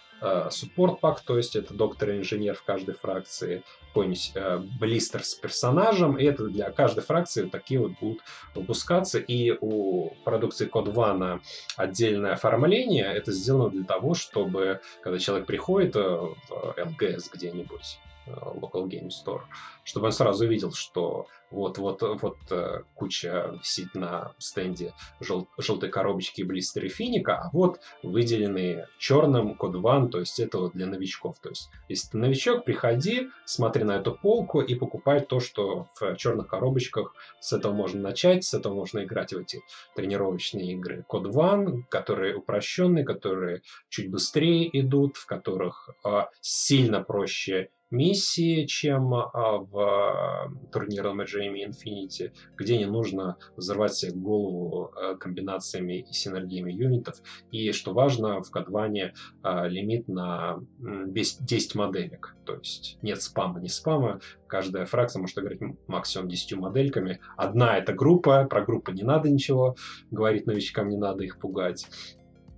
суппорт 0.51 1.01
пак, 1.01 1.21
то 1.21 1.37
есть 1.37 1.57
это 1.57 1.75
доктор-инженер 1.75 2.55
в 2.55 2.63
каждой 2.63 2.95
фракции, 2.95 3.63
какой-нибудь 3.89 4.33
э, 4.35 4.59
блистер 4.79 5.25
с 5.25 5.35
персонажем, 5.35 6.17
и 6.17 6.25
это 6.25 6.45
для 6.45 6.71
каждой 6.71 7.03
фракции 7.03 7.49
такие 7.49 7.81
вот 7.81 7.93
будут 8.01 8.21
выпускаться, 8.55 9.19
и 9.19 9.57
у 9.61 10.11
продукции 10.25 10.69
Code 10.69 10.95
One 10.95 11.41
отдельное 11.77 12.35
оформление, 12.35 13.07
это 13.07 13.33
сделано 13.33 13.71
для 13.71 13.85
того, 13.85 14.15
чтобы, 14.15 14.81
когда 15.03 15.19
человек 15.19 15.47
приходит 15.47 15.97
э, 15.97 16.01
в 16.01 16.35
ЛГС 16.77 17.31
где-нибудь, 17.33 17.99
э, 18.05 18.10
Local 18.35 18.87
Game 18.89 19.09
Store, 19.09 19.43
чтобы 19.85 20.07
он 20.07 20.13
сразу 20.13 20.45
увидел, 20.45 20.73
что 20.73 21.27
вот, 21.51 21.79
вот, 21.79 22.03
э, 22.51 22.83
куча 22.95 23.51
висит 23.59 23.95
на 23.95 24.33
стенде 24.39 24.95
жел, 25.19 25.49
желтой 25.59 25.89
коробочки 25.89 26.43
блистеры 26.43 26.89
финика, 26.89 27.39
а 27.39 27.51
вот 27.53 27.81
выделенные 28.03 28.87
черным 28.99 29.55
код 29.57 29.75
ван, 29.77 30.11
то 30.11 30.21
есть 30.21 30.39
это 30.39 30.59
вот 30.59 30.73
для 30.75 30.87
новичков. 30.87 31.39
То 31.41 31.49
есть, 31.49 31.69
если 31.89 32.11
ты 32.11 32.19
новичок, 32.19 32.65
приходи, 32.65 33.29
смотри 33.45 33.85
на 33.85 33.97
эту 33.97 34.13
полку 34.13 34.61
и 34.61 34.75
покупай 34.75 35.21
то, 35.21 35.41
что 35.41 35.89
в 35.99 36.17
черных 36.17 36.47
коробочках. 36.47 37.15
С 37.41 37.53
этого 37.53 37.73
можно 37.73 38.01
начать, 38.01 38.45
с 38.45 38.55
этого 38.55 38.75
можно 38.75 39.05
играть 39.05 39.33
в 39.33 39.39
эти 39.39 39.63
тренировочные 39.97 40.73
игры. 40.73 41.05
Код 41.09 41.27
ван, 41.27 41.83
которые 41.85 42.37
упрощенные, 42.37 43.05
которые 43.05 43.63
чуть 43.89 44.11
быстрее 44.11 44.69
идут, 44.81 45.17
в 45.17 45.27
которых 45.27 45.91
э, 46.05 46.25
сильно 46.41 47.03
проще 47.03 47.71
миссии, 47.91 48.67
чем 48.67 49.15
а, 49.15 49.59
в 49.59 50.53
турнирном 50.73 51.21
режиме 51.21 51.67
Infinity, 51.67 52.33
где 52.57 52.79
не 52.79 52.87
нужно 52.87 53.37
взрывать 53.57 53.95
себе 53.95 54.13
голову 54.13 54.93
а, 54.95 55.17
комбинациями 55.17 56.01
и 56.01 56.13
синергиями 56.13 56.73
юнитов. 56.73 57.17
И, 57.51 57.73
что 57.73 57.93
важно, 57.93 58.43
в 58.43 58.51
Кадване 58.51 59.15
а, 59.43 59.67
лимит 59.67 60.09
на 60.09 60.59
10 60.79 61.75
моделек. 61.75 62.37
То 62.45 62.55
есть 62.57 62.99
нет 63.03 63.23
спама, 63.23 63.61
не 63.61 63.69
спама. 63.69 64.21
Каждая 64.47 64.87
фракция 64.87 65.21
может 65.21 65.39
играть 65.39 65.61
максимум 65.87 66.29
10 66.29 66.57
модельками. 66.59 67.21
Одна 67.37 67.77
это 67.77 67.93
группа, 67.93 68.45
про 68.45 68.65
группы 68.65 68.93
не 68.93 69.03
надо 69.03 69.31
ничего 69.31 69.77
говорить 70.11 70.47
новичкам, 70.47 70.89
не 70.89 70.97
надо 70.97 71.25
их 71.25 71.39
пугать. 71.39 71.87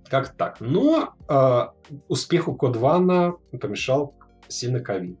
Как 0.09 0.35
так? 0.35 0.59
Но 0.59 1.15
э, 1.27 1.61
успеху 2.07 2.55
Кодвана 2.55 3.35
помешал 3.59 4.15
сильно 4.47 4.79
ковид. 4.79 5.19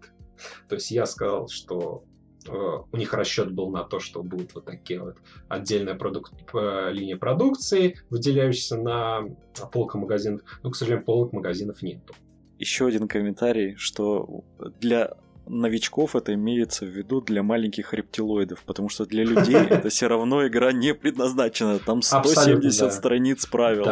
То 0.67 0.75
есть 0.75 0.91
я 0.91 1.05
сказал, 1.05 1.47
что 1.47 2.03
э, 2.47 2.51
у 2.51 2.97
них 2.97 3.13
расчет 3.13 3.51
был 3.51 3.69
на 3.69 3.83
то, 3.83 3.99
что 3.99 4.23
будут 4.23 4.55
вот 4.55 4.65
такие 4.65 5.01
вот 5.01 5.17
отдельная 5.47 5.95
продукт, 5.95 6.33
линия 6.53 7.17
продукции, 7.17 7.97
выделяющаяся 8.09 8.77
на 8.77 9.23
полках 9.71 10.01
магазинов. 10.01 10.41
Но, 10.63 10.71
к 10.71 10.75
сожалению, 10.75 11.05
полок 11.05 11.33
магазинов 11.33 11.81
нету. 11.81 12.13
Еще 12.59 12.85
один 12.87 13.07
комментарий, 13.07 13.75
что 13.75 14.43
для 14.79 15.17
новичков 15.47 16.15
это 16.15 16.33
имеется 16.33 16.85
в 16.85 16.89
виду 16.89 17.21
для 17.21 17.43
маленьких 17.43 17.93
рептилоидов, 17.93 18.63
потому 18.63 18.89
что 18.89 19.05
для 19.05 19.23
людей 19.23 19.55
это 19.69 19.89
все 19.89 20.07
равно 20.07 20.45
игра 20.47 20.71
не 20.71 20.93
предназначена. 20.93 21.79
Там 21.79 22.01
170 22.01 22.93
страниц 22.93 23.45
правил. 23.45 23.85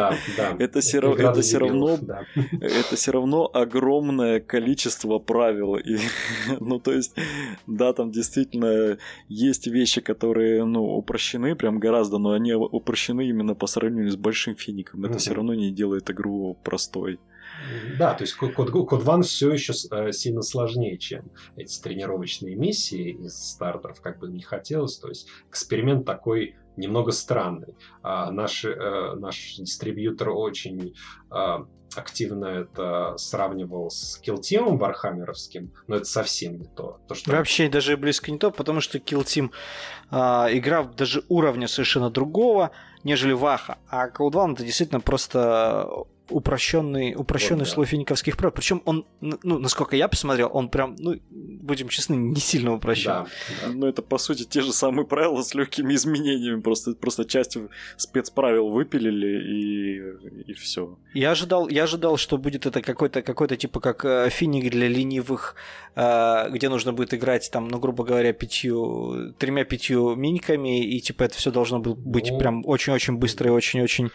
Это 0.58 0.80
все 0.80 1.00
равно 1.00 1.98
это 2.60 2.96
все 2.96 3.12
равно 3.12 3.50
огромное 3.52 4.40
количество 4.40 5.18
правил. 5.18 5.78
Ну, 6.60 6.78
то 6.78 6.92
есть, 6.92 7.16
да, 7.66 7.92
там 7.92 8.10
действительно 8.10 8.98
есть 9.28 9.66
вещи, 9.66 10.00
которые, 10.00 10.64
ну, 10.64 10.82
упрощены 10.82 11.54
прям 11.54 11.78
гораздо, 11.78 12.18
но 12.18 12.32
они 12.32 12.52
упрощены 12.52 13.28
именно 13.28 13.54
по 13.54 13.66
сравнению 13.66 14.10
с 14.10 14.16
большим 14.16 14.54
фиником. 14.54 15.04
Это 15.04 15.18
все 15.18 15.34
равно 15.34 15.54
не 15.54 15.70
делает 15.70 16.10
игру 16.10 16.56
простой. 16.62 17.18
Да, 17.98 18.14
то 18.14 18.22
есть 18.22 18.34
код, 18.34 18.54
код 18.54 19.02
One 19.04 19.22
все 19.22 19.52
еще 19.52 19.72
э, 19.90 20.12
сильно 20.12 20.42
сложнее, 20.42 20.98
чем 20.98 21.30
эти 21.56 21.80
тренировочные 21.80 22.56
миссии 22.56 23.10
из 23.10 23.34
стартеров, 23.34 24.00
как 24.00 24.18
бы 24.18 24.28
не 24.28 24.42
хотелось. 24.42 24.98
То 24.98 25.08
есть 25.08 25.28
эксперимент 25.48 26.04
такой 26.04 26.56
немного 26.76 27.12
странный. 27.12 27.76
А 28.02 28.30
наш, 28.30 28.64
э, 28.64 29.14
наш 29.16 29.56
дистрибьютор 29.56 30.30
очень 30.30 30.94
а, 31.30 31.66
активно 31.94 32.46
это 32.46 33.16
сравнивал 33.16 33.90
с 33.90 34.16
килтимом 34.18 34.78
вархаммеровским, 34.78 35.72
но 35.86 35.96
это 35.96 36.04
совсем 36.04 36.58
не 36.58 36.66
то. 36.66 37.00
то 37.08 37.14
что... 37.14 37.32
Вообще 37.32 37.68
даже 37.68 37.96
близко 37.96 38.30
не 38.30 38.38
то, 38.38 38.50
потому 38.50 38.80
что 38.80 38.98
килтим 38.98 39.52
а, 40.10 40.48
игра 40.50 40.84
даже 40.84 41.24
уровня 41.28 41.68
совершенно 41.68 42.10
другого, 42.10 42.70
нежели 43.04 43.32
Ваха. 43.32 43.78
А 43.88 44.08
Code 44.08 44.32
One 44.32 44.52
это 44.54 44.64
действительно 44.64 45.00
просто 45.00 45.88
упрощенный, 46.32 47.14
упрощенный 47.14 47.60
вот, 47.60 47.68
слой 47.68 47.86
да. 47.86 47.90
финиковских 47.90 48.36
прав. 48.36 48.54
Причем 48.54 48.82
он, 48.84 49.06
ну, 49.20 49.58
насколько 49.58 49.96
я 49.96 50.08
посмотрел, 50.08 50.50
он 50.52 50.68
прям, 50.68 50.96
ну, 50.98 51.20
будем 51.30 51.88
честны, 51.88 52.14
не 52.14 52.40
сильно 52.40 52.74
упрощен. 52.74 53.10
Да, 53.10 53.26
да. 53.62 53.72
Ну, 53.72 53.86
это, 53.86 54.02
по 54.02 54.18
сути, 54.18 54.44
те 54.44 54.60
же 54.60 54.72
самые 54.72 55.06
правила 55.06 55.42
с 55.42 55.54
легкими 55.54 55.94
изменениями. 55.94 56.60
Просто, 56.60 56.94
просто 56.94 57.24
часть 57.24 57.56
спецправил 57.96 58.68
выпилили 58.68 60.46
и, 60.46 60.50
и 60.50 60.54
все. 60.54 60.98
Я 61.14 61.32
ожидал, 61.32 61.68
я 61.68 61.84
ожидал, 61.84 62.16
что 62.16 62.38
будет 62.38 62.66
это 62.66 62.80
какой-то, 62.82 63.22
какой-то 63.22 63.56
типа 63.56 63.80
как 63.80 64.04
э, 64.04 64.28
финик 64.30 64.70
для 64.70 64.88
ленивых, 64.88 65.54
э, 65.94 66.50
где 66.50 66.68
нужно 66.68 66.92
будет 66.92 67.14
играть 67.14 67.50
там, 67.50 67.68
ну, 67.68 67.78
грубо 67.78 68.04
говоря, 68.04 68.32
пятью, 68.32 69.34
тремя-пятью 69.38 70.16
миниками, 70.16 70.84
и 70.84 71.00
типа 71.00 71.24
это 71.24 71.36
все 71.36 71.50
должно 71.50 71.80
быть 71.80 72.30
ну... 72.30 72.38
прям 72.38 72.66
очень-очень 72.66 73.16
быстро 73.16 73.48
и 73.48 73.52
очень-очень 73.52 74.10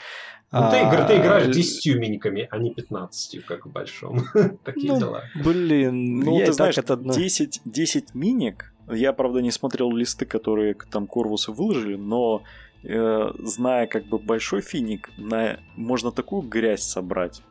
ну, 0.51 0.69
ты, 0.71 0.77
а, 0.77 1.05
ты 1.05 1.17
играешь 1.17 1.53
10 1.53 1.95
миниками, 1.97 2.47
а 2.49 2.57
не 2.57 2.73
15, 2.73 3.45
как 3.45 3.65
в 3.65 3.71
большом. 3.71 4.21
Такие 4.63 4.93
ну, 4.93 4.99
дела. 4.99 5.23
Блин, 5.35 6.19
ну 6.19 6.37
ты 6.39 6.53
знаешь, 6.53 6.77
это 6.77 6.95
10, 6.95 7.61
10 7.65 8.15
миник. 8.15 8.73
Я, 8.89 9.11
правда, 9.11 9.41
не 9.41 9.51
смотрел 9.51 9.91
листы, 9.91 10.25
которые 10.25 10.75
там 10.89 11.07
Корвусы 11.07 11.51
выложили, 11.51 11.95
но 11.95 12.43
э, 12.83 13.29
зная 13.39 13.87
как 13.87 14.05
бы 14.05 14.17
большой 14.17 14.61
финик, 14.61 15.09
на... 15.17 15.59
можно 15.75 16.11
такую 16.11 16.43
грязь 16.43 16.83
собрать. 16.83 17.41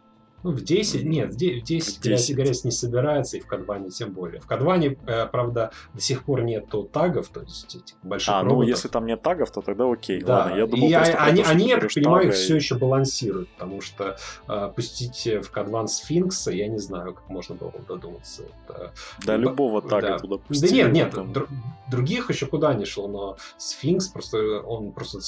Ну, 0.43 0.53
в 0.53 0.63
10, 0.63 1.05
нет, 1.05 1.33
в 1.33 1.37
10, 1.37 1.63
в 1.63 1.67
10, 1.67 2.03
10. 2.03 2.37
грязь 2.37 2.65
не 2.65 2.71
собирается, 2.71 3.37
и 3.37 3.41
в 3.41 3.47
Кадване 3.47 3.91
тем 3.91 4.13
более. 4.13 4.41
В 4.41 4.47
Кадване, 4.47 4.97
э, 5.07 5.27
правда, 5.27 5.73
до 5.95 6.01
сих 6.01 6.25
пор 6.25 6.43
нету 6.43 6.85
тагов, 6.85 7.29
то 7.29 7.41
есть 7.41 7.75
этих 7.75 7.97
больших 8.03 8.29
А, 8.29 8.43
ну, 8.43 8.51
роботов. 8.51 8.65
ну 8.65 8.71
если 8.71 8.89
там 8.89 9.07
нет 9.07 9.23
тагов, 9.23 9.51
то 9.51 9.61
тогда 9.61 9.91
окей. 9.91 10.21
Да. 10.23 10.39
Ладно, 10.39 10.57
я 10.57 10.67
думал, 10.67 10.89
и 10.89 10.93
просто 10.93 11.19
они, 11.19 11.43
они, 11.43 11.69
я 11.69 11.79
так 11.79 11.93
понимаю, 11.93 12.33
все 12.33 12.55
и... 12.55 12.57
еще 12.57 12.77
балансируют, 12.77 13.49
потому 13.51 13.81
что 13.81 14.17
э, 14.49 14.73
пустить 14.75 15.27
в 15.45 15.51
Кадван 15.51 15.89
сфинкса, 15.89 16.53
я 16.53 16.69
не 16.69 16.79
знаю, 16.79 17.15
как 17.15 17.29
можно 17.29 17.55
было 17.55 17.73
додуматься. 17.89 18.45
Это... 18.67 18.93
Да, 19.25 19.37
любого 19.37 19.83
тага 19.83 20.09
да. 20.09 20.19
туда 20.19 20.37
пустить. 20.39 20.71
Да 20.71 20.77
нет, 20.77 20.93
нет, 20.93 21.11
там... 21.13 21.33
др- 21.33 21.49
других 21.91 22.31
еще 22.31 22.47
куда 22.47 22.75
не 22.75 22.85
шло, 22.85 23.09
но 23.09 23.37
сфинкс 23.59 24.09
просто, 24.09 24.61
он 24.61 24.93
просто 24.93 25.19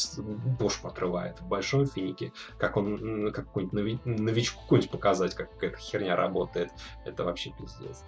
бошь 0.59 0.81
отрывает 0.83 1.41
в 1.41 1.47
большом 1.47 1.87
финике, 1.87 2.33
как 2.59 2.77
он, 2.77 3.33
как 3.33 3.47
какой-нибудь 3.47 4.05
новичку 4.05 4.63
какой-нибудь 4.63 4.91
показать, 5.09 5.35
как 5.35 5.63
эта 5.63 5.79
херня 5.79 6.17
работает. 6.17 6.71
Это 7.05 7.25
вообще 7.25 7.51
пиздец. 7.51 8.05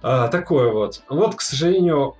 А, 0.00 0.28
такое 0.28 0.72
вот. 0.72 1.02
Вот, 1.08 1.34
к 1.34 1.40
сожалению, 1.40 2.14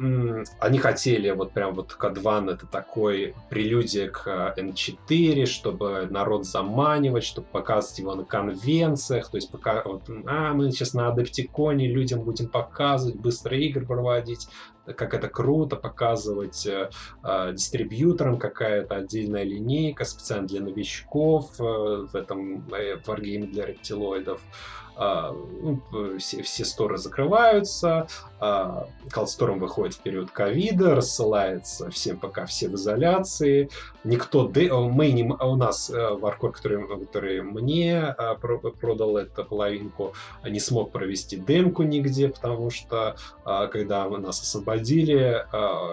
они 0.58 0.78
хотели 0.78 1.30
вот 1.30 1.52
прям 1.52 1.74
вот 1.74 1.94
Кадван 1.94 2.50
это 2.50 2.66
такой 2.66 3.34
прелюдия 3.50 4.10
к 4.10 4.54
N4, 4.56 5.46
чтобы 5.46 6.08
народ 6.10 6.44
заманивать, 6.44 7.24
чтобы 7.24 7.46
показывать 7.46 7.98
его 8.00 8.14
на 8.14 8.24
конвенциях, 8.24 9.30
то 9.30 9.36
есть 9.36 9.50
пока 9.50 9.82
вот, 9.84 10.02
а, 10.26 10.54
мы 10.54 10.70
сейчас 10.72 10.92
на 10.94 11.08
Адаптиконе 11.08 11.88
людям 11.88 12.22
будем 12.22 12.48
показывать, 12.48 13.16
быстрые 13.16 13.68
игры 13.68 13.86
проводить, 13.86 14.48
как 14.96 15.14
это 15.14 15.28
круто 15.28 15.76
показывать 15.76 16.66
э, 16.66 16.90
э, 17.22 17.52
дистрибьюторам 17.52 18.38
какая-то 18.38 18.96
отдельная 18.96 19.44
линейка 19.44 20.04
специально 20.04 20.46
для 20.46 20.60
новичков 20.60 21.60
э, 21.60 21.62
в 21.62 22.14
этом 22.14 22.66
э, 22.72 22.96
варгейме 23.04 23.46
для 23.46 23.66
рептилоидов. 23.66 24.40
А, 24.40 24.87
ну, 24.98 25.80
все, 26.18 26.42
все 26.42 26.64
сторы 26.64 26.98
закрываются, 26.98 28.08
а, 28.40 28.88
Калсторм 29.10 29.60
выходит 29.60 29.94
в 29.94 30.00
период 30.00 30.30
ковида, 30.30 30.96
рассылается 30.96 31.90
всем 31.90 32.18
пока 32.18 32.46
все 32.46 32.68
в 32.68 32.74
изоляции. 32.74 33.70
Никто, 34.02 34.48
мы 34.48 35.12
не, 35.12 35.22
у 35.22 35.56
нас 35.56 35.90
Варкор, 35.90 36.52
который, 36.52 36.86
который 36.86 37.42
мне 37.42 38.06
а, 38.06 38.34
продал 38.34 39.16
эту 39.16 39.44
половинку, 39.44 40.14
не 40.44 40.58
смог 40.58 40.90
провести 40.90 41.36
демку 41.36 41.84
нигде, 41.84 42.28
потому 42.28 42.70
что 42.70 43.16
когда 43.44 44.08
нас 44.08 44.40
освободили, 44.40 45.46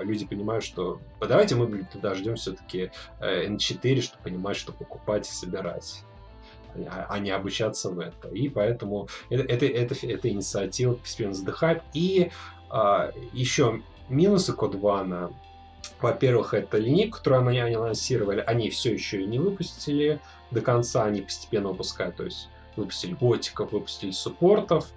люди 0.03 0.25
понимают, 0.25 0.63
что 0.63 0.99
давайте 1.19 1.55
мы 1.55 1.87
дождем 1.93 2.35
все-таки 2.35 2.91
N4, 3.21 4.01
чтобы 4.01 4.23
понимать, 4.23 4.57
что 4.57 4.71
покупать 4.71 5.27
и 5.27 5.31
собирать. 5.31 6.03
А, 6.89 7.07
а 7.09 7.19
не 7.19 7.31
обучаться 7.31 7.89
в 7.89 7.99
это. 7.99 8.27
И 8.29 8.49
поэтому 8.49 9.07
это, 9.29 9.43
это, 9.43 9.65
это, 9.65 9.95
это 10.07 10.29
инициатива 10.29 10.93
постепенно 10.93 11.33
задыхает. 11.33 11.83
И 11.93 12.31
а, 12.69 13.11
еще 13.33 13.81
минусы 14.09 14.53
Код 14.53 14.75
Вана. 14.75 15.31
Во-первых, 16.01 16.53
это 16.53 16.77
линейка, 16.77 17.19
которую 17.19 17.47
они 17.47 17.59
анонсировали, 17.59 18.43
они 18.45 18.69
все 18.69 18.93
еще 18.93 19.23
не 19.25 19.39
выпустили 19.39 20.19
до 20.51 20.61
конца, 20.61 21.05
они 21.05 21.21
постепенно 21.21 21.69
выпускают, 21.69 22.15
то 22.15 22.23
есть 22.23 22.49
выпустили 22.75 23.13
готиков, 23.13 23.71
выпустили 23.71 24.11
суппортов, 24.11 24.91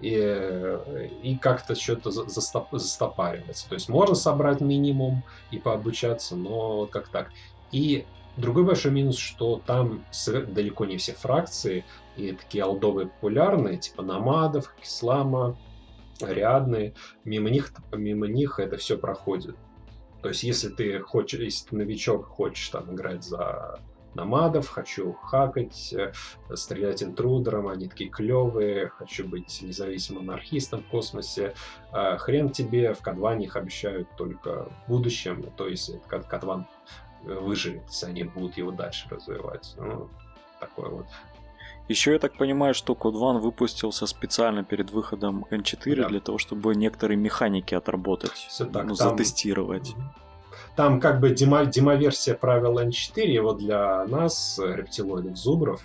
и, 0.00 0.78
и 1.22 1.36
как-то 1.36 1.74
что-то 1.74 2.10
застоп, 2.10 2.68
застопаривается. 2.72 3.68
То 3.68 3.74
есть 3.74 3.88
можно 3.88 4.14
собрать 4.14 4.60
минимум 4.60 5.24
и 5.50 5.58
пообучаться, 5.58 6.36
но 6.36 6.86
как 6.86 7.08
так. 7.08 7.30
И 7.72 8.06
Другой 8.38 8.64
большой 8.64 8.92
минус, 8.92 9.18
что 9.18 9.60
там 9.66 10.04
далеко 10.26 10.84
не 10.84 10.96
все 10.96 11.12
фракции, 11.12 11.84
и 12.16 12.32
такие 12.32 12.62
алдовые 12.62 13.08
популярные, 13.08 13.78
типа 13.78 14.02
намадов, 14.02 14.74
ислама, 14.80 15.58
ариадны, 16.22 16.94
мимо 17.24 17.50
них, 17.50 17.72
мимо 17.92 18.28
них 18.28 18.60
это 18.60 18.76
все 18.76 18.96
проходит. 18.96 19.56
То 20.22 20.28
есть, 20.28 20.44
если 20.44 20.68
ты 20.68 21.00
хочешь, 21.00 21.40
если 21.40 21.68
ты 21.70 21.76
новичок, 21.76 22.26
хочешь 22.26 22.68
там 22.68 22.94
играть 22.94 23.24
за 23.24 23.80
намадов, 24.14 24.68
хочу 24.68 25.12
хакать, 25.12 25.92
э, 25.92 26.12
стрелять 26.54 27.02
интрудером, 27.02 27.68
они 27.68 27.88
такие 27.88 28.10
клевые, 28.10 28.88
хочу 28.88 29.26
быть 29.26 29.60
независимым 29.62 30.30
анархистом 30.30 30.82
в 30.82 30.86
космосе. 30.86 31.54
Э, 31.92 32.16
хрен 32.18 32.50
тебе, 32.50 32.94
в 32.94 33.00
Кадване 33.00 33.46
их 33.46 33.56
обещают 33.56 34.08
только 34.16 34.68
в 34.86 34.90
будущем, 34.90 35.52
то 35.56 35.68
есть 35.68 35.92
Кадван 36.08 36.66
выживет, 37.22 37.82
если 37.88 38.06
они 38.06 38.24
будут 38.24 38.56
его 38.56 38.70
дальше 38.70 39.06
развивать. 39.10 39.74
Ну, 39.76 40.08
такое 40.60 40.88
вот. 40.88 41.06
Еще 41.88 42.12
я 42.12 42.18
так 42.18 42.36
понимаю, 42.36 42.74
что 42.74 42.92
Code 42.92 43.14
One 43.14 43.38
выпустился 43.38 44.06
специально 44.06 44.62
перед 44.62 44.90
выходом 44.90 45.46
N4 45.50 46.02
да. 46.02 46.08
для 46.08 46.20
того, 46.20 46.36
чтобы 46.36 46.74
некоторые 46.74 47.16
механики 47.16 47.74
отработать, 47.74 48.32
Все 48.32 48.66
так, 48.66 48.84
ну, 48.84 48.94
там... 48.94 49.10
затестировать. 49.10 49.94
Там 50.76 51.00
как 51.00 51.18
бы 51.18 51.30
демо, 51.30 51.64
демоверсия 51.64 52.34
правил 52.34 52.78
N4, 52.78 53.26
его 53.26 53.52
для 53.54 54.04
нас, 54.04 54.60
рептилоидов, 54.62 55.36
зубров, 55.36 55.82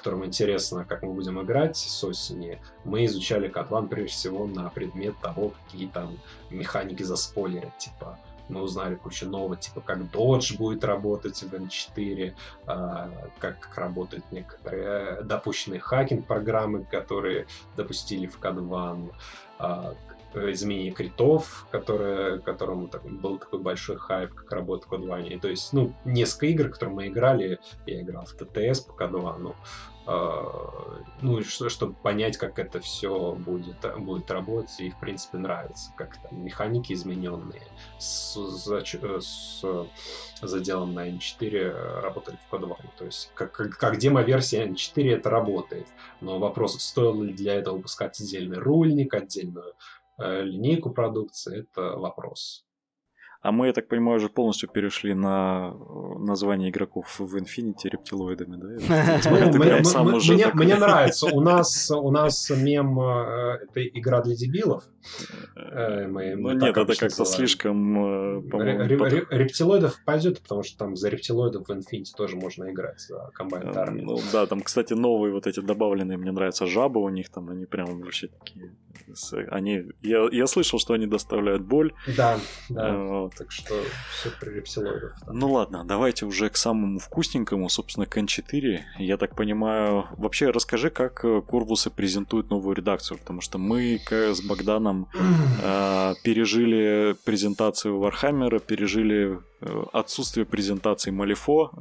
которым 0.00 0.24
интересно, 0.24 0.84
как 0.86 1.02
мы 1.02 1.12
будем 1.12 1.40
играть 1.42 1.76
с 1.76 2.04
осени, 2.04 2.58
мы 2.84 3.04
изучали 3.04 3.48
Катван 3.48 3.86
прежде 3.88 4.12
всего 4.12 4.46
на 4.46 4.70
предмет 4.70 5.14
того, 5.20 5.52
какие 5.64 5.88
там 5.88 6.16
механики 6.48 7.02
заспойлерят, 7.02 7.76
типа 7.76 8.18
мы 8.50 8.62
узнали 8.62 8.94
кучу 8.96 9.28
нового, 9.28 9.56
типа 9.56 9.80
как 9.80 9.98
Dodge 9.98 10.56
будет 10.56 10.84
работать 10.84 11.42
в 11.42 11.54
N4, 11.54 12.34
а, 12.66 13.10
как, 13.38 13.60
как 13.60 13.78
работают 13.78 14.24
некоторые 14.30 15.22
допущенные 15.22 15.80
хакинг-программы, 15.80 16.84
которые 16.84 17.46
допустили 17.76 18.26
в 18.26 18.38
CAD 18.38 19.12
а, 19.58 19.94
изменение 20.34 20.92
критов, 20.92 21.66
которое, 21.70 22.38
которому 22.38 22.88
так, 22.88 23.02
был 23.02 23.38
такой 23.38 23.58
большой 23.60 23.96
хайп, 23.96 24.32
как 24.34 24.52
работа 24.52 24.86
в. 24.86 25.38
То 25.38 25.48
есть, 25.48 25.72
ну, 25.72 25.92
несколько 26.04 26.46
игр, 26.46 26.68
которые 26.68 26.94
мы 26.94 27.06
играли, 27.08 27.58
я 27.86 28.00
играл 28.02 28.24
в 28.24 28.32
ТТС 28.34 28.80
по 28.80 28.92
Кодвану, 28.92 29.56
а, 30.06 31.02
ну, 31.20 31.42
чтобы 31.42 31.94
понять, 31.94 32.36
как 32.36 32.58
это 32.58 32.80
все 32.80 33.32
будет, 33.32 33.76
будет 33.98 34.30
работать, 34.30 34.80
и, 34.80 34.90
в 34.90 34.98
принципе, 34.98 35.38
нравится, 35.38 35.92
как 35.96 36.16
там 36.16 36.42
механики 36.42 36.92
измененные 36.92 37.66
с, 37.98 38.36
с 39.20 39.88
заделом 40.42 40.94
на 40.94 41.08
N4 41.10 42.00
работали 42.00 42.38
в 42.46 42.50
кодоване. 42.50 42.90
То 42.98 43.04
есть, 43.04 43.30
как, 43.34 43.52
как, 43.52 43.76
как 43.76 43.98
демо-версия 43.98 44.66
N4 44.66 45.16
это 45.16 45.30
работает. 45.30 45.86
Но 46.20 46.38
вопрос, 46.38 46.80
стоило 46.80 47.22
ли 47.22 47.32
для 47.32 47.54
этого 47.54 47.76
выпускать 47.76 48.18
отдельный 48.20 48.58
рульник, 48.58 49.12
отдельную 49.14 49.74
э, 50.18 50.42
линейку 50.42 50.90
продукции, 50.90 51.60
это 51.60 51.96
вопрос. 51.96 52.64
А 53.42 53.52
мы, 53.52 53.68
я 53.68 53.72
так 53.72 53.88
понимаю, 53.88 54.18
уже 54.18 54.28
полностью 54.28 54.68
перешли 54.68 55.14
на 55.14 55.72
э, 55.72 56.18
название 56.18 56.68
игроков 56.68 57.18
в 57.18 57.36
Infinity 57.36 57.88
рептилоидами, 57.90 58.56
да? 58.56 58.68
Мне 60.54 60.76
нравится. 60.76 61.26
У 61.26 61.40
нас 61.40 61.90
у 61.90 62.10
нас 62.10 62.50
мем 62.50 63.00
э, 63.00 63.60
это 63.62 63.82
игра 63.86 64.20
для 64.20 64.36
дебилов. 64.36 64.84
Э, 65.56 66.06
ну 66.06 66.52
нет, 66.52 66.76
это 66.76 66.94
как-то 66.94 67.24
слишком, 67.24 68.46
Рептилоидов 69.30 69.96
пойдет, 70.04 70.42
потому 70.42 70.62
что 70.62 70.76
там 70.76 70.96
за 70.96 71.08
рептилоидов 71.08 71.66
в 71.66 71.70
Infinity 71.70 72.14
тоже 72.14 72.36
можно 72.36 72.70
играть, 72.70 73.00
за 73.00 73.30
комбайн 73.32 73.74
армии. 73.74 74.02
Ну 74.02 74.18
да, 74.32 74.44
там, 74.44 74.60
кстати, 74.60 74.92
новые 74.92 75.32
вот 75.32 75.46
эти 75.46 75.60
добавленные, 75.60 76.18
мне 76.18 76.32
нравятся 76.32 76.66
жабы 76.66 77.00
у 77.00 77.08
них, 77.08 77.30
там 77.30 77.48
они 77.48 77.64
прям 77.64 78.02
вообще 78.02 78.28
такие... 78.28 78.74
Они... 79.50 79.84
Я, 80.02 80.28
я 80.30 80.46
слышал, 80.46 80.78
что 80.78 80.94
они 80.94 81.06
доставляют 81.06 81.62
боль. 81.62 81.94
Да, 82.16 82.38
да. 82.68 83.29
Так 83.36 83.50
что 83.52 83.74
все 84.12 84.30
при 84.40 84.50
рептилоидах. 84.50 85.16
Ну 85.26 85.52
ладно, 85.52 85.84
давайте 85.84 86.26
уже 86.26 86.48
к 86.48 86.56
самому 86.56 86.98
вкусненькому, 86.98 87.68
собственно, 87.68 88.06
к 88.06 88.16
N4. 88.16 88.80
Я 88.98 89.16
так 89.16 89.34
понимаю, 89.34 90.06
вообще 90.16 90.50
расскажи, 90.50 90.90
как 90.90 91.20
Corvus 91.20 91.80
ы 91.80 91.90
презентуют 91.90 92.50
новую 92.50 92.76
редакцию, 92.76 93.18
потому 93.18 93.40
что 93.40 93.58
мы 93.58 94.00
с 94.10 94.40
Богданом 94.42 95.08
э, 95.62 96.14
пережили 96.22 97.16
презентацию 97.24 97.98
Вархаммера, 97.98 98.58
пережили 98.58 99.20
Э, 99.20 99.49
отсутствие 99.92 100.46
презентации 100.46 101.10
Малифо. 101.10 101.70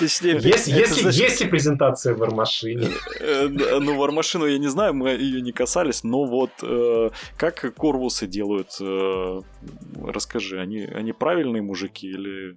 Есть 0.00 1.40
ли 1.40 1.48
презентация 1.48 2.14
Вармашине? 2.14 2.88
Э, 3.20 3.48
ну, 3.48 3.98
Вармашину 3.98 4.46
я 4.46 4.58
не 4.58 4.68
знаю, 4.68 4.94
мы 4.94 5.10
ее 5.10 5.40
не 5.40 5.52
касались, 5.52 6.04
но 6.04 6.24
вот 6.24 6.50
э, 6.62 7.10
как 7.36 7.74
Корвусы 7.74 8.26
делают, 8.26 8.78
расскажи, 10.00 10.60
они, 10.60 10.84
они 10.84 11.12
правильные 11.12 11.62
мужики 11.62 12.08
или, 12.08 12.56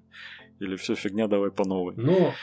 или 0.60 0.76
все 0.76 0.96
фигня, 0.96 1.28
давай 1.28 1.52
по 1.52 1.66
новой? 1.66 1.94
Ну, 1.98 2.34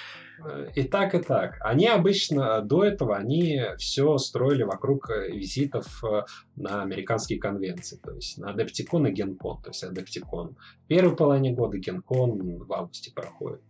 и 0.75 0.83
так, 0.85 1.15
и 1.15 1.19
так. 1.19 1.59
Они 1.61 1.87
обычно 1.87 2.61
до 2.61 2.85
этого, 2.85 3.17
они 3.17 3.61
все 3.79 4.19
строили 4.19 4.63
вокруг 4.63 5.11
э, 5.11 5.31
визитов 5.31 6.03
э, 6.05 6.23
на 6.57 6.83
американские 6.83 7.39
конвенции, 7.39 7.97
то 7.97 8.13
есть 8.13 8.39
на 8.39 8.51
Адептикон 8.51 9.07
и 9.07 9.13
Генкон. 9.13 9.63
То 9.63 9.71
есть 9.71 9.85
Адептикон 9.85 10.57
в 10.85 10.87
первой 10.89 11.17
половине 11.17 11.53
года, 11.53 11.79
Генкон 11.79 12.59
в 12.59 12.73
августе 12.73 13.13
проходит. 13.13 13.63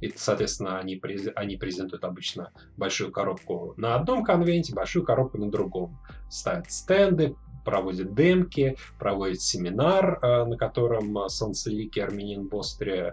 И, 0.00 0.12
соответственно, 0.16 0.78
они, 0.78 1.00
они 1.36 1.56
презентуют 1.56 2.04
обычно 2.04 2.52
большую 2.76 3.12
коробку 3.12 3.74
на 3.76 3.96
одном 3.96 4.24
конвенте, 4.24 4.74
большую 4.74 5.04
коробку 5.04 5.38
на 5.38 5.50
другом. 5.50 5.98
Ставят 6.30 6.70
стенды, 6.70 7.36
проводит 7.64 8.14
демки, 8.14 8.76
проводит 8.98 9.40
семинар, 9.40 10.18
э, 10.22 10.44
на 10.44 10.56
котором 10.56 11.16
э, 11.18 11.28
Солнцеликий 11.28 12.02
армянин 12.02 12.46
Бостри 12.46 12.92
э, 12.92 13.12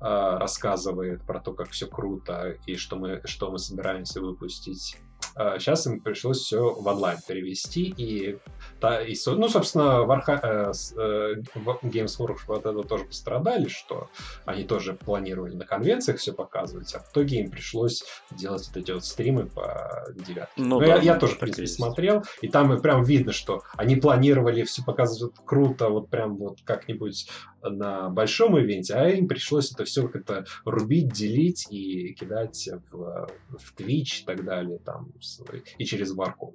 рассказывает 0.00 1.22
про 1.22 1.40
то, 1.40 1.52
как 1.52 1.70
все 1.70 1.86
круто 1.86 2.56
и 2.66 2.76
что 2.76 2.96
мы, 2.96 3.20
что 3.24 3.50
мы 3.50 3.58
собираемся 3.58 4.20
выпустить. 4.20 4.96
Сейчас 5.34 5.86
им 5.86 6.00
пришлось 6.00 6.38
все 6.38 6.74
в 6.74 6.86
онлайн 6.86 7.18
перевести, 7.26 7.92
и, 7.96 8.38
та, 8.80 9.02
и 9.02 9.14
ну, 9.26 9.48
собственно, 9.48 10.04
Warha, 10.06 10.40
э, 10.42 10.72
э, 10.96 11.42
Games 11.82 12.18
Workshop 12.18 12.56
от 12.56 12.60
этого 12.60 12.84
тоже 12.84 13.04
пострадали, 13.04 13.68
что 13.68 14.08
они 14.44 14.64
тоже 14.64 14.94
планировали 14.94 15.54
на 15.54 15.64
конвенциях 15.64 16.18
все 16.18 16.32
показывать, 16.32 16.94
а 16.94 17.00
в 17.00 17.10
итоге 17.10 17.40
им 17.40 17.50
пришлось 17.50 18.04
делать 18.30 18.68
вот 18.68 18.76
эти 18.76 18.90
вот 18.92 19.04
стримы 19.04 19.46
по 19.46 20.06
девятке. 20.14 20.52
Ну, 20.56 20.80
да, 20.80 20.86
я, 20.86 20.96
я 20.98 21.18
тоже, 21.18 21.34
в 21.34 21.38
принципе, 21.38 21.62
есть. 21.62 21.74
смотрел, 21.74 22.22
и 22.40 22.48
там 22.48 22.72
и 22.72 22.80
прям 22.80 23.02
видно, 23.02 23.32
что 23.32 23.62
они 23.76 23.96
планировали 23.96 24.62
все 24.62 24.82
показывать 24.84 25.34
круто, 25.44 25.88
вот 25.88 26.08
прям 26.08 26.36
вот 26.36 26.58
как-нибудь 26.64 27.28
на 27.62 28.08
большом 28.08 28.58
ивенте, 28.58 28.94
а 28.94 29.08
им 29.08 29.26
пришлось 29.28 29.72
это 29.72 29.84
все 29.84 30.06
как-то 30.08 30.44
рубить, 30.64 31.12
делить 31.12 31.66
и 31.70 32.14
кидать 32.14 32.68
в, 32.90 33.28
в 33.50 33.74
Twitch 33.76 34.22
и 34.22 34.24
так 34.24 34.44
далее, 34.44 34.78
там, 34.78 35.12
и 35.78 35.84
через 35.84 36.14
Warcom 36.14 36.54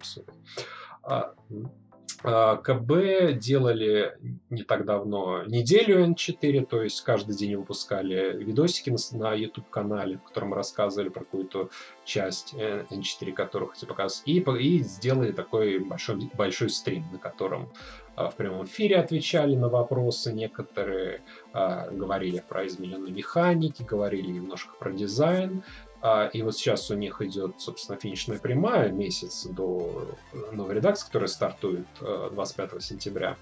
КБ 2.21 3.37
делали 3.37 4.17
не 4.49 4.63
так 4.63 4.85
давно 4.85 5.43
неделю 5.43 6.05
N4, 6.05 6.65
то 6.65 6.83
есть 6.83 7.01
каждый 7.01 7.35
день 7.35 7.55
выпускали 7.55 8.37
видосики 8.43 8.89
на, 8.89 8.97
на 9.17 9.33
YouTube-канале, 9.33 10.17
в 10.17 10.23
котором 10.23 10.53
рассказывали 10.53 11.09
про 11.09 11.21
какую-то 11.21 11.69
часть 12.05 12.53
N4, 12.53 13.31
которую 13.33 13.69
хотели 13.69 13.89
показывать, 13.89 14.27
и, 14.27 14.39
и 14.39 14.79
сделали 14.79 15.31
такой 15.31 15.79
большой, 15.79 16.29
большой 16.35 16.69
стрим, 16.69 17.05
на 17.11 17.17
котором 17.17 17.71
а, 18.15 18.29
в 18.29 18.35
прямом 18.35 18.65
эфире 18.65 18.97
отвечали 18.97 19.55
на 19.55 19.69
вопросы 19.69 20.33
некоторые, 20.33 21.21
а, 21.51 21.89
говорили 21.89 22.43
про 22.47 22.67
измененные 22.67 23.11
механики, 23.11 23.83
говорили 23.83 24.31
немножко 24.31 24.75
про 24.77 24.91
дизайн. 24.91 25.63
А, 26.05 26.27
и 26.27 26.41
вот 26.41 26.55
сейчас 26.55 26.91
у 26.91 26.95
них 26.95 27.21
идет, 27.21 27.61
собственно, 27.61 27.97
финишная 27.97 28.37
прямая, 28.37 28.91
месяц 28.91 29.45
до 29.45 30.09
новой 30.51 30.75
редакции, 30.75 31.05
которая 31.07 31.29
стартует 31.29 31.87
25 31.99 32.83
сентября. 32.83 33.37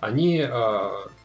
Они, 0.00 0.40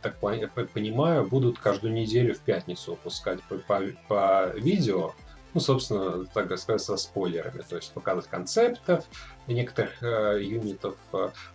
так 0.02 0.20
понимаю, 0.20 1.26
будут 1.26 1.58
каждую 1.60 1.94
неделю 1.94 2.36
в 2.36 2.40
пятницу 2.40 2.92
выпускать 2.92 3.42
по, 3.44 3.56
по, 3.60 3.82
по 4.10 4.52
видео, 4.56 5.14
ну, 5.56 5.62
собственно, 5.62 6.26
так 6.26 6.56
сказать, 6.60 6.82
со 6.82 6.98
спойлерами, 6.98 7.62
то 7.62 7.78
есть 7.78 7.94
показывать 7.94 8.28
концептов 8.28 9.06
некоторых 9.48 10.04
э, 10.04 10.40
юнитов, 10.44 10.98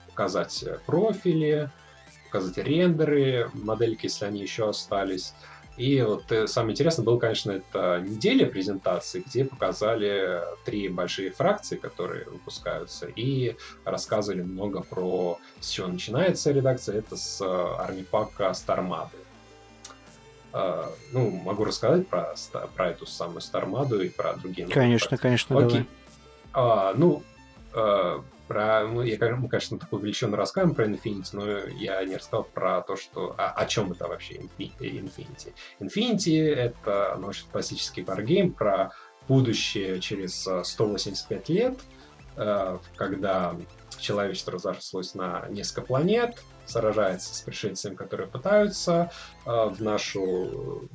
показать 0.08 0.62
э, 0.62 0.78
профили, 0.86 1.70
показать 2.26 2.56
рендеры, 2.56 3.50
модельки, 3.52 4.06
если 4.06 4.24
они 4.24 4.40
еще 4.40 4.70
остались. 4.70 5.34
И 5.80 6.02
вот 6.02 6.30
э, 6.30 6.46
самое 6.46 6.74
интересное 6.74 7.06
было, 7.06 7.18
конечно, 7.18 7.52
это 7.52 8.04
неделя 8.06 8.44
презентации, 8.44 9.24
где 9.26 9.46
показали 9.46 10.42
три 10.66 10.90
большие 10.90 11.30
фракции, 11.30 11.76
которые 11.76 12.26
выпускаются, 12.26 13.06
и 13.06 13.56
рассказывали 13.86 14.42
много 14.42 14.82
про 14.82 15.38
с 15.58 15.70
чего 15.70 15.88
начинается 15.88 16.52
редакция. 16.52 16.98
Это 16.98 17.16
с 17.16 17.40
э, 17.40 17.74
армипака 17.78 18.52
Стармады. 18.52 19.16
Ну, 21.12 21.30
могу 21.44 21.64
рассказать 21.64 22.08
про, 22.08 22.34
про 22.74 22.90
эту 22.90 23.06
самую 23.06 23.40
Стармаду 23.40 24.02
и 24.02 24.08
про 24.08 24.34
другие. 24.34 24.66
Конечно, 24.66 25.16
конечно, 25.16 25.56
Окей. 25.56 25.68
давай. 25.70 25.86
А, 26.52 26.92
ну, 26.96 27.22
про, 28.50 28.84
ну, 28.84 29.02
я, 29.02 29.16
мы, 29.36 29.48
конечно, 29.48 29.78
так 29.78 29.92
увлеченно 29.92 30.36
рассказываем 30.36 30.74
про 30.74 30.86
Infinity, 30.86 31.28
но 31.34 31.46
я 31.78 32.04
не 32.04 32.16
рассказал 32.16 32.42
про 32.42 32.80
то, 32.82 32.96
что, 32.96 33.32
а, 33.38 33.52
о 33.52 33.64
чем 33.66 33.92
это 33.92 34.08
вообще 34.08 34.40
Infinity. 34.58 35.54
Infinity— 35.78 36.52
это 36.56 37.16
научно 37.20 37.48
классический 37.52 38.02
варгейм 38.02 38.52
про 38.52 38.90
будущее 39.28 40.00
через 40.00 40.48
185 40.64 41.48
э, 41.48 41.52
лет, 41.52 41.78
э, 42.36 42.78
когда 42.96 43.54
человечество 44.00 44.54
разошлось 44.54 45.14
на 45.14 45.46
несколько 45.48 45.82
планет, 45.82 46.42
сражается 46.66 47.32
с 47.32 47.42
пришельцами, 47.42 47.94
которые 47.94 48.26
пытаются 48.26 49.12
э, 49.46 49.48
в 49.48 49.80
нашу 49.80 50.88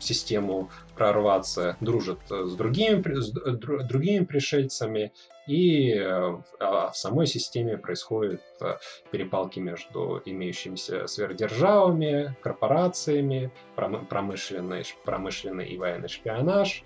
систему 0.00 0.68
прорваться, 0.96 1.76
дружат 1.80 2.18
с 2.28 2.56
другими, 2.56 3.20
с 3.20 3.30
другими 3.30 4.24
пришельцами, 4.24 5.12
и 5.48 5.94
э, 5.94 6.36
а 6.60 6.90
в 6.90 6.96
самой 6.96 7.26
системе 7.26 7.78
происходят 7.78 8.42
э, 8.60 8.76
перепалки 9.10 9.58
между 9.58 10.20
имеющимися 10.26 11.06
сверхдержавами, 11.06 12.36
корпорациями, 12.42 13.50
промышленный, 13.74 14.84
промышленный 15.06 15.66
и 15.68 15.78
военный 15.78 16.08
шпионаж. 16.08 16.84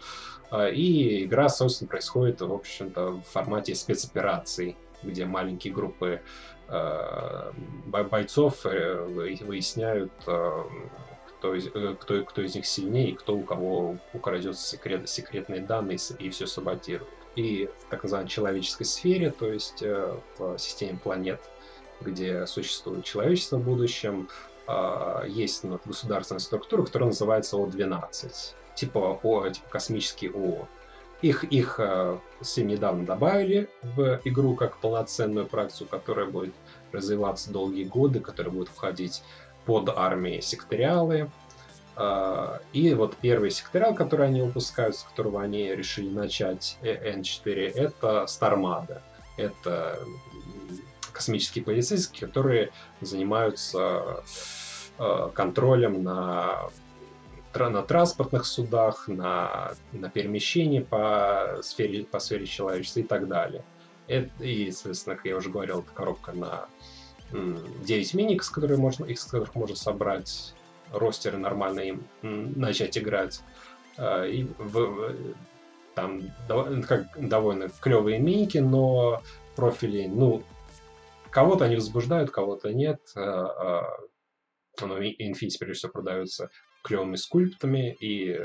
Э, 0.53 0.73
и 0.73 1.25
игра, 1.25 1.49
собственно, 1.49 1.89
происходит, 1.89 2.41
в 2.41 2.53
общем-то, 2.53 3.11
в 3.11 3.23
формате 3.23 3.75
спецопераций, 3.75 4.77
где 5.03 5.27
маленькие 5.27 5.75
группы 5.75 6.23
бойцов 7.87 8.65
выясняют, 8.65 10.13
кто 10.23 11.55
из, 11.55 11.69
кто, 12.01 12.25
кто 12.25 12.41
из 12.41 12.55
них 12.55 12.65
сильнее, 12.65 13.15
кто 13.15 13.37
у 13.37 13.43
кого 13.43 13.99
украдет 14.15 14.57
секрет, 14.57 15.07
секретные 15.07 15.61
данные 15.61 15.99
и 16.19 16.31
все 16.31 16.47
саботирует 16.47 17.11
и 17.37 17.69
в 17.81 17.91
так 17.91 18.03
называемой 18.03 18.31
человеческой 18.31 18.85
сфере, 18.85 19.31
то 19.31 19.51
есть 19.53 19.83
э, 19.83 20.17
в 20.39 20.59
системе 20.59 20.99
планет, 21.03 21.41
где 22.01 22.47
существует 22.47 23.05
человечество 23.05 23.57
в 23.57 23.65
будущем, 23.65 24.29
а, 24.67 25.25
есть 25.27 25.65
государственная 25.65 26.41
структура, 26.41 26.85
которая 26.85 27.09
называется 27.09 27.57
О-12, 27.57 28.55
типа, 28.75 29.21
О, 29.23 29.49
типа 29.49 29.69
космический 29.69 30.29
ООО. 30.29 30.69
Их, 31.21 31.45
их 31.45 31.77
э, 31.79 32.19
совсем 32.41 32.67
недавно 32.67 33.07
добавили 33.07 33.69
в 33.83 34.21
игру 34.25 34.57
как 34.57 34.79
полноценную 34.79 35.47
практику, 35.47 35.89
которая 35.89 36.27
будет 36.27 36.55
развиваться 36.91 37.53
долгие 37.53 37.85
годы, 37.85 38.19
которая 38.19 38.53
будет 38.53 38.69
входить 38.69 39.23
под 39.65 39.89
армии 39.91 40.41
секториалы, 40.41 41.31
и 42.73 42.95
вот 42.95 43.17
первый 43.17 43.51
секториал, 43.51 43.95
который 43.95 44.27
они 44.27 44.41
выпускают, 44.41 44.97
с 44.97 45.03
которого 45.03 45.43
они 45.43 45.75
решили 45.75 46.09
начать 46.09 46.79
N4, 46.83 47.73
это 47.75 48.27
Стармада. 48.27 49.03
Это 49.37 49.99
космические 51.13 51.65
полицейские, 51.65 52.27
которые 52.27 52.71
занимаются 53.01 54.23
а, 54.99 55.31
контролем 55.31 56.03
на, 56.03 56.71
на 57.55 57.83
транспортных 57.83 58.47
судах, 58.47 59.09
на, 59.09 59.73
на 59.93 60.09
перемещении 60.09 60.81
по 60.81 61.61
сфере, 61.63 62.05
по 62.05 62.19
сфере 62.19 62.47
человечества 62.47 63.01
и 63.01 63.05
так 63.05 63.29
далее. 63.29 63.65
Это, 64.09 64.31
и, 64.43 64.71
соответственно, 64.71 65.17
как 65.17 65.27
я 65.27 65.37
уже 65.37 65.51
говорил, 65.51 65.81
это 65.81 65.91
коробка 65.93 66.33
на 66.33 66.67
9 67.33 68.15
миник, 68.15 68.43
с 68.43 68.51
которых 68.51 68.79
можно, 68.79 69.05
из 69.05 69.25
которых 69.25 69.55
можно 69.55 69.77
собрать 69.77 70.55
ростеры 70.93 71.39
нормально 71.39 71.81
им 71.81 72.07
начать 72.23 72.97
играть. 72.99 73.41
А, 73.97 74.25
и 74.25 74.45
в, 74.59 75.15
там 75.95 76.23
как, 76.89 77.07
довольно 77.29 77.69
клевые 77.81 78.19
миники, 78.19 78.59
но 78.59 79.23
профили, 79.57 80.07
ну, 80.07 80.43
кого-то 81.31 81.65
они 81.67 81.77
возбуждают, 81.77 82.31
кого-то 82.31 82.73
нет. 82.73 83.01
Но 83.15 84.99
Infinity, 84.99 85.59
прежде 85.59 85.75
всего, 85.75 85.93
продаются 85.93 86.51
клевыми 86.83 87.17
скульптами, 87.17 87.95
и 88.01 88.41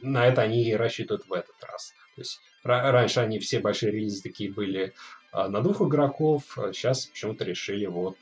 на 0.00 0.26
это 0.26 0.42
они 0.42 0.64
и 0.64 0.74
рассчитывают 0.74 1.26
в 1.26 1.32
этот 1.32 1.62
раз. 1.62 1.92
То 2.14 2.20
есть 2.20 2.40
раньше 2.62 3.20
они 3.20 3.38
все 3.38 3.60
большие 3.60 3.92
релизы 3.92 4.22
такие 4.22 4.50
были 4.50 4.94
на 5.32 5.60
двух 5.60 5.82
игроков, 5.82 6.44
сейчас 6.72 7.06
почему-то 7.06 7.44
решили 7.44 7.86
вот 7.86 8.16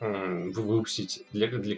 выпустить 0.00 1.24
для, 1.32 1.48
для, 1.48 1.76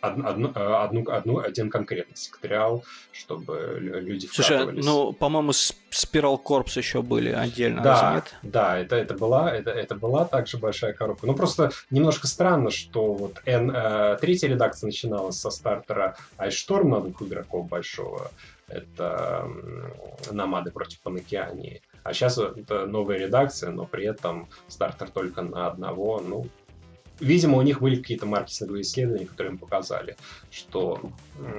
одну, 0.00 0.52
э, 0.54 0.74
одну, 0.84 1.10
одну, 1.10 1.38
один 1.38 1.70
конкретный 1.70 2.16
секретариал, 2.16 2.84
чтобы 3.12 3.78
люди 3.80 4.28
Слушай, 4.30 4.72
ну, 4.72 5.12
по-моему, 5.12 5.50
Spiral 5.50 6.38
Corps 6.42 6.78
еще 6.78 7.02
были 7.02 7.30
отдельно, 7.30 7.82
да, 7.82 8.14
нет? 8.14 8.36
Да, 8.42 8.78
это, 8.78 8.96
это, 8.96 9.14
была, 9.14 9.52
это, 9.52 9.70
это 9.70 9.94
была 9.94 10.24
также 10.24 10.58
большая 10.58 10.92
коробка. 10.92 11.26
Ну, 11.26 11.34
просто 11.34 11.70
немножко 11.90 12.26
странно, 12.26 12.70
что 12.70 13.12
вот 13.14 13.40
N, 13.44 13.70
э, 13.74 14.18
третья 14.20 14.48
редакция 14.48 14.86
начиналась 14.86 15.40
со 15.40 15.50
стартера 15.50 16.16
Storm 16.38 16.88
на 16.88 17.00
двух 17.00 17.22
игроков 17.22 17.68
большого. 17.68 18.30
Это 18.68 19.48
Намады 20.30 20.70
против 20.70 21.00
Панокеании. 21.00 21.80
А 22.02 22.12
сейчас 22.12 22.38
это 22.38 22.86
новая 22.86 23.18
редакция, 23.18 23.70
но 23.70 23.86
при 23.86 24.06
этом 24.06 24.48
стартер 24.68 25.10
только 25.10 25.42
на 25.42 25.66
одного. 25.66 26.20
Ну, 26.20 26.46
Видимо, 27.20 27.58
у 27.58 27.62
них 27.62 27.80
были 27.80 27.96
какие-то 27.96 28.26
маркетинговые 28.26 28.82
исследования, 28.82 29.26
которые 29.26 29.52
им 29.52 29.58
показали, 29.58 30.16
что, 30.50 31.00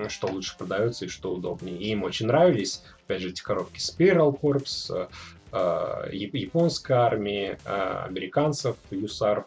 что 0.08 0.28
лучше 0.28 0.58
продается 0.58 1.06
и 1.06 1.10
что 1.10 1.34
удобнее. 1.34 1.78
И 1.78 1.90
им 1.90 2.04
очень 2.04 2.28
нравились, 2.28 2.82
опять 3.06 3.22
же, 3.22 3.30
эти 3.30 3.42
коробки 3.42 3.80
Spiral 3.80 4.40
Corps, 4.40 5.10
э, 5.52 6.10
японской 6.14 6.94
армии, 6.94 7.58
э, 7.66 8.04
американцев, 8.06 8.78
USAR, 8.90 9.46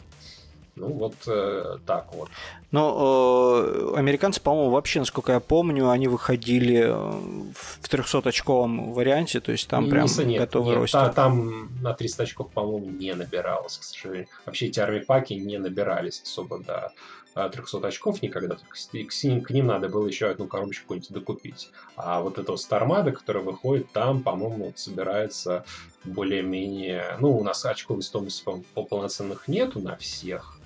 ну, 0.75 0.89
вот 0.89 1.15
э, 1.27 1.79
так 1.85 2.15
вот. 2.15 2.31
Но 2.71 3.63
э, 3.63 3.95
американцы, 3.97 4.41
по-моему, 4.41 4.71
вообще, 4.71 5.01
насколько 5.01 5.33
я 5.33 5.41
помню, 5.41 5.91
они 5.91 6.09
выходили 6.09 6.85
э, 6.87 6.93
в 6.93 7.81
300-очковом 7.91 8.93
варианте, 8.93 9.41
то 9.41 9.53
есть 9.53 9.69
там 9.69 9.85
не, 9.85 9.91
прям 9.91 10.07
нет, 10.07 10.41
готовый 10.41 10.71
нет, 10.71 10.79
ростик. 10.79 11.01
Та, 11.01 11.13
там 11.13 11.69
на 11.83 11.93
300 11.93 12.23
очков, 12.23 12.51
по-моему, 12.53 12.91
не 12.91 13.15
набиралось, 13.15 13.77
к 13.77 13.83
сожалению. 13.83 14.29
Вообще 14.47 14.67
эти 14.67 14.81
армипаки 14.81 15.35
не 15.35 15.59
набирались 15.59 16.23
особо 16.23 16.59
до 16.59 16.93
300 17.35 17.79
а, 17.79 17.87
очков 17.89 18.23
никогда, 18.23 18.57
к, 18.57 18.75
к, 18.75 19.23
ним, 19.25 19.41
к 19.43 19.51
ним 19.51 19.67
надо 19.67 19.89
было 19.89 20.07
еще 20.07 20.27
одну 20.27 20.47
коробочку 20.47 20.85
какую-нибудь 20.85 21.13
докупить. 21.13 21.71
А 21.97 22.21
вот 22.21 22.39
этого 22.39 22.57
Стармада, 22.57 23.13
который 23.13 23.43
выходит, 23.43 23.91
там, 23.93 24.23
по-моему, 24.23 24.67
вот 24.67 24.79
собирается 24.79 25.65
более-менее... 26.05 27.17
Ну, 27.21 27.37
у 27.37 27.45
нас 27.45 27.65
очковой 27.65 28.03
стоимости 28.03 28.45
полноценных 28.75 29.49
нету 29.49 29.81
на 29.81 29.97
всех, 29.97 30.59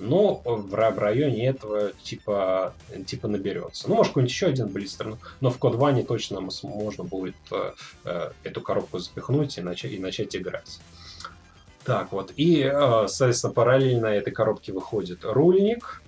но 0.00 0.42
в, 0.44 0.98
районе 0.98 1.46
этого 1.46 1.92
типа, 2.02 2.74
типа 3.06 3.28
наберется. 3.28 3.88
Ну, 3.88 3.96
может, 3.96 4.10
какой-нибудь 4.10 4.32
еще 4.32 4.46
один 4.46 4.68
блистер, 4.68 5.16
но 5.40 5.50
в 5.50 5.58
Code 5.58 5.74
One 5.76 6.02
точно 6.02 6.40
можно 6.62 7.04
будет 7.04 7.36
э, 7.52 7.72
э, 8.04 8.30
эту 8.42 8.60
коробку 8.60 8.98
запихнуть 8.98 9.58
и 9.58 9.60
начать, 9.60 9.92
и 9.92 9.98
начать 9.98 10.34
играть. 10.34 10.80
Так 11.84 12.12
вот, 12.12 12.32
и, 12.36 12.62
э, 12.62 13.06
соответственно, 13.08 13.52
параллельно 13.52 14.06
этой 14.06 14.32
коробке 14.32 14.72
выходит 14.72 15.20
рульник, 15.24 16.02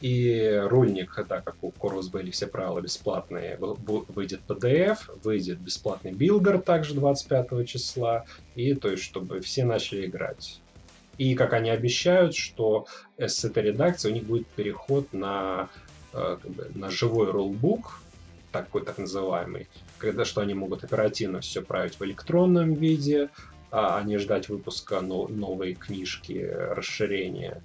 и 0.00 0.62
рульник, 0.66 1.18
да, 1.28 1.40
как 1.40 1.56
у 1.62 1.70
Corvus 1.70 2.08
были 2.10 2.30
все 2.30 2.46
правила 2.46 2.80
бесплатные, 2.80 3.58
выйдет 3.58 4.40
PDF, 4.46 4.98
выйдет 5.24 5.58
бесплатный 5.58 6.12
билдер 6.12 6.60
также 6.60 6.94
25 6.94 7.66
числа, 7.66 8.24
и 8.54 8.74
то 8.74 8.90
есть, 8.90 9.02
чтобы 9.02 9.40
все 9.40 9.64
начали 9.64 10.06
играть. 10.06 10.60
И 11.18 11.34
как 11.34 11.52
они 11.52 11.70
обещают, 11.70 12.34
что 12.34 12.86
с 13.18 13.44
этой 13.44 13.64
редакции 13.64 14.10
у 14.10 14.14
них 14.14 14.24
будет 14.24 14.46
переход 14.46 15.12
на, 15.12 15.68
э, 16.12 16.38
как 16.40 16.50
бы, 16.50 16.70
на 16.74 16.90
живой 16.90 17.30
рулбук, 17.30 18.00
такой 18.52 18.84
так 18.84 18.98
называемый, 18.98 19.68
когда 19.98 20.24
что 20.24 20.40
они 20.40 20.54
могут 20.54 20.84
оперативно 20.84 21.40
все 21.40 21.60
править 21.60 21.98
в 21.98 22.04
электронном 22.04 22.74
виде, 22.74 23.28
а 23.70 24.02
не 24.02 24.16
ждать 24.18 24.48
выпуска 24.48 25.00
новой 25.00 25.74
книжки, 25.74 26.48
расширения. 26.50 27.60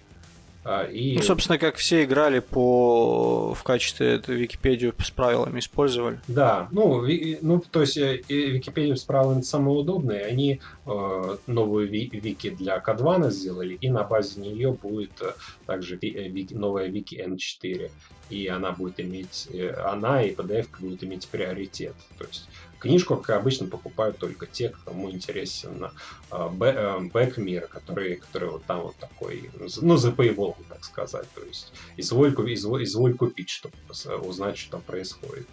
А, 0.66 0.86
и... 0.86 1.16
Ну, 1.16 1.22
собственно, 1.22 1.58
как 1.58 1.76
все 1.76 2.04
играли 2.04 2.40
по 2.40 3.54
в 3.54 3.64
качестве 3.64 4.16
эту 4.16 4.34
Википедию 4.34 4.94
с 5.00 5.12
правилами 5.12 5.60
использовали. 5.60 6.20
Да, 6.28 6.70
ну, 6.72 7.02
ви... 7.02 7.38
ну 7.42 7.60
то 7.60 7.82
есть 7.82 7.98
э, 7.98 8.22
Википедию 8.30 8.96
с 8.96 9.04
правилами 9.04 9.42
самые 9.42 9.78
удобные. 9.78 10.22
Они 10.26 10.62
э, 10.86 11.38
новую 11.48 11.90
ви... 11.90 12.10
вики 12.12 12.50
для 12.50 12.78
K2 12.78 13.30
сделали, 13.30 13.74
и 13.76 13.90
на 13.90 14.04
базе 14.04 14.40
нее 14.40 14.72
будет 14.72 15.22
э, 15.22 15.34
также. 15.66 15.96
Э, 15.96 16.30
вики... 16.30 16.54
новая 16.54 16.88
вики 16.88 17.16
N4. 17.16 17.92
И 18.30 18.48
она 18.48 18.72
будет 18.72 19.00
иметь, 19.00 19.50
она 19.86 20.24
и 20.24 20.34
PDF 20.34 20.68
будет 20.80 21.04
иметь 21.04 21.28
приоритет. 21.28 21.94
То 22.18 22.24
есть 22.24 22.48
Книжку, 22.84 23.16
как 23.16 23.38
обычно, 23.38 23.68
покупают 23.68 24.18
только 24.18 24.46
те, 24.46 24.74
кому 24.84 25.10
интересен 25.10 25.86
э, 26.32 26.50
бэк 26.50 27.40
мира, 27.40 27.66
который, 27.68 28.18
который 28.18 28.50
вот 28.50 28.66
там 28.66 28.82
вот 28.82 28.98
такой, 28.98 29.50
ну, 29.82 29.96
за 29.96 30.10
paywall, 30.10 30.58
так 30.68 30.84
сказать. 30.84 31.26
То 31.34 31.42
есть 31.44 31.72
изволь, 31.96 32.34
изволь, 32.54 32.84
изволь 32.84 33.16
купить, 33.16 33.50
чтобы 33.50 33.76
узнать, 34.22 34.58
что 34.58 34.72
там 34.72 34.82
происходит. 34.82 35.48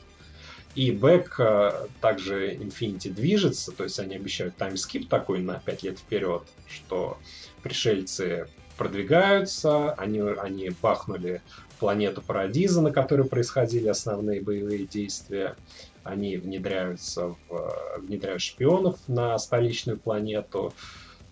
И 0.74 0.90
бэк 0.90 1.88
также 2.00 2.52
Infinity 2.54 3.10
движется, 3.10 3.70
то 3.70 3.84
есть 3.84 4.00
они 4.00 4.16
обещают 4.16 4.56
таймскип 4.56 5.08
такой 5.08 5.40
на 5.40 5.60
5 5.60 5.82
лет 5.84 6.00
вперед, 6.00 6.42
что 6.68 7.16
пришельцы 7.62 8.48
продвигаются, 8.76 9.92
они, 9.92 10.20
они 10.20 10.70
бахнули 10.82 11.42
планету 11.80 12.22
Парадиза, 12.22 12.82
на 12.82 12.92
которой 12.92 13.26
происходили 13.26 13.88
основные 13.88 14.40
боевые 14.40 14.86
действия 14.86 15.56
они 16.04 16.36
внедряются 16.36 17.34
в, 17.48 17.98
внедряют 17.98 18.42
шпионов 18.42 18.98
на 19.08 19.38
столичную 19.38 19.98
планету. 19.98 20.72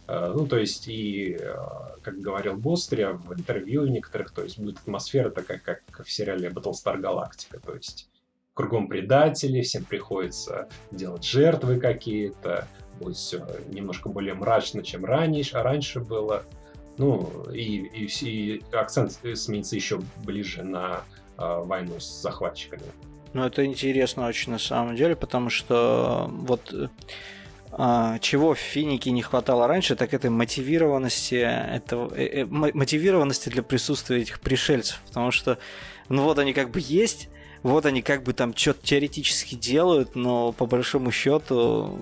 Э, 0.07 0.33
ну, 0.35 0.47
то 0.47 0.59
есть, 0.59 0.89
и, 0.89 1.37
э, 1.39 1.55
как 2.03 2.19
говорил 2.21 2.57
Бострия 2.57 3.13
в 3.13 3.33
интервью 3.33 3.87
некоторых, 3.87 4.33
то 4.33 4.43
есть, 4.43 4.59
будет 4.59 4.79
атмосфера 4.79 5.31
такая, 5.31 5.59
как 5.59 5.83
в 6.05 6.11
сериале 6.11 6.49
Battlestar 6.49 7.01
Galactica, 7.01 7.61
то 7.65 7.75
есть, 7.75 8.09
кругом 8.55 8.89
предатели, 8.89 9.63
всем 9.63 9.85
приходится 9.85 10.69
делать 10.91 11.25
жертвы 11.25 11.79
какие-то, 11.79 12.67
будет 12.99 13.17
все 13.17 13.47
немножко 13.69 14.09
более 14.09 14.35
мрачно, 14.35 14.83
чем 14.83 15.05
раньше, 15.05 15.57
а 15.57 15.63
раньше 15.63 16.01
было. 16.01 16.43
Ну, 16.97 17.45
и, 17.53 17.87
и, 17.87 18.09
и 18.23 18.63
акцент 18.73 19.13
сменится 19.13 19.77
еще 19.77 20.01
ближе 20.25 20.65
на 20.65 21.03
э, 21.37 21.63
войну 21.65 22.01
с 22.01 22.23
захватчиками. 22.23 22.83
Ну, 23.33 23.45
это 23.45 23.65
интересно 23.65 24.27
очень 24.27 24.53
на 24.53 24.59
самом 24.59 24.97
деле, 24.97 25.15
потому 25.15 25.51
что 25.51 26.29
вот 26.31 26.75
а, 27.71 28.19
чего 28.19 28.55
в 28.55 28.59
Финике 28.59 29.11
не 29.11 29.23
хватало 29.23 29.67
раньше, 29.69 29.95
так 29.95 30.15
это 30.15 30.31
мотивированности, 30.31 31.35
этого, 31.37 32.13
э, 32.15 32.43
э, 32.43 32.45
мотивированности 32.47 33.51
для 33.51 33.63
присутствия 33.63 34.23
этих 34.23 34.41
пришельцев, 34.41 35.01
потому 35.07 35.31
что, 35.31 35.59
ну 36.09 36.23
вот 36.25 36.39
они 36.39 36.55
как 36.55 36.71
бы 36.71 36.81
есть, 36.83 37.29
вот 37.63 37.87
они 37.87 38.03
как 38.03 38.23
бы 38.23 38.33
там 38.33 38.57
что-то 38.57 38.87
теоретически 38.87 39.55
делают, 39.55 40.15
но 40.17 40.53
по 40.53 40.67
большому 40.67 41.13
счету 41.13 41.99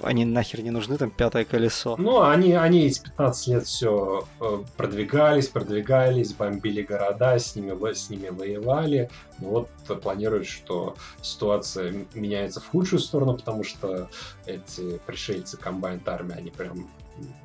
они 0.00 0.24
нахер 0.24 0.62
не 0.62 0.70
нужны, 0.70 0.96
там 0.96 1.10
пятое 1.10 1.44
колесо. 1.44 1.96
Ну, 1.98 2.22
они, 2.22 2.52
они 2.52 2.86
эти 2.86 3.00
15 3.02 3.48
лет 3.48 3.66
все 3.66 4.26
э, 4.40 4.62
продвигались, 4.76 5.48
продвигались, 5.48 6.32
бомбили 6.32 6.82
города, 6.82 7.38
с 7.38 7.54
ними, 7.56 7.92
с 7.92 8.10
ними 8.10 8.28
воевали. 8.28 9.10
Но 9.38 9.48
вот 9.48 10.00
планируют, 10.00 10.46
что 10.46 10.96
ситуация 11.22 12.06
меняется 12.14 12.60
в 12.60 12.68
худшую 12.68 13.00
сторону, 13.00 13.36
потому 13.36 13.64
что 13.64 14.08
эти 14.46 14.98
пришельцы 15.06 15.56
комбайнт 15.56 16.08
армии, 16.08 16.36
они 16.36 16.50
прям 16.50 16.88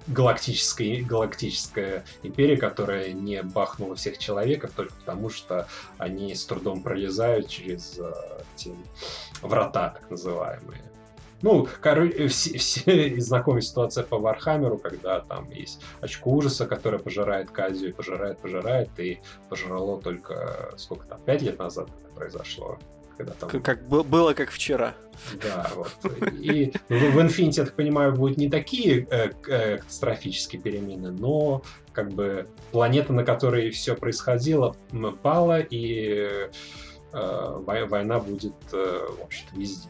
галактическая, 0.08 1.04
галактическая 1.04 2.04
империя, 2.24 2.58
которая 2.58 3.14
не 3.14 3.43
бахнула 3.43 3.95
всех 3.95 4.18
человеков 4.18 4.72
только 4.76 4.93
потому, 4.95 5.30
что 5.30 5.68
они 5.97 6.34
с 6.34 6.45
трудом 6.45 6.82
пролезают 6.82 7.47
через 7.47 8.00
э, 8.00 8.12
эти 8.56 8.74
врата, 9.41 9.89
так 9.89 10.10
называемые. 10.10 10.82
Ну, 11.42 11.68
короче, 11.82 12.28
все, 12.28 12.58
все 12.58 13.20
знакомы 13.20 13.62
ситуация 13.62 14.04
по 14.04 14.18
Вархаммеру, 14.18 14.78
когда 14.78 15.22
там 15.22 15.50
есть 15.52 15.82
очко 16.02 16.32
ужаса, 16.32 16.66
которое 16.66 17.00
пожирает 17.00 17.52
Кадию, 17.51 17.93
пожирает, 17.94 18.40
пожирает, 18.40 18.90
и 19.00 19.20
пожрало 19.50 20.02
только, 20.02 20.74
сколько 20.78 21.06
там, 21.08 21.22
пять 21.22 21.42
лет 21.42 21.60
назад 21.60 21.90
это 22.04 22.14
произошло. 22.14 22.78
Когда 23.18 23.34
там... 23.34 23.50
Как, 23.50 23.64
как 23.64 23.88
было 23.88 24.34
как 24.34 24.50
вчера. 24.50 24.96
Да, 25.42 25.70
вот. 25.76 25.94
И 26.40 26.72
в, 26.88 26.94
в 26.94 27.20
Infinity, 27.20 27.58
я 27.58 27.66
так 27.66 27.76
понимаю, 27.76 28.16
будут 28.16 28.38
не 28.38 28.50
такие 28.50 29.06
э, 29.10 29.32
э, 29.48 29.78
катастрофические 29.78 30.62
перемены, 30.62 31.12
но 31.12 31.62
как 31.92 32.10
бы 32.12 32.48
планета, 32.72 33.12
на 33.12 33.26
которой 33.26 33.72
все 33.72 33.96
происходило, 33.96 34.76
пала, 35.22 35.60
и 35.60 36.48
э, 37.12 37.60
война 37.62 38.20
будет, 38.20 38.56
э, 38.72 39.08
в 39.20 39.24
общем-то, 39.24 39.60
везде. 39.60 39.90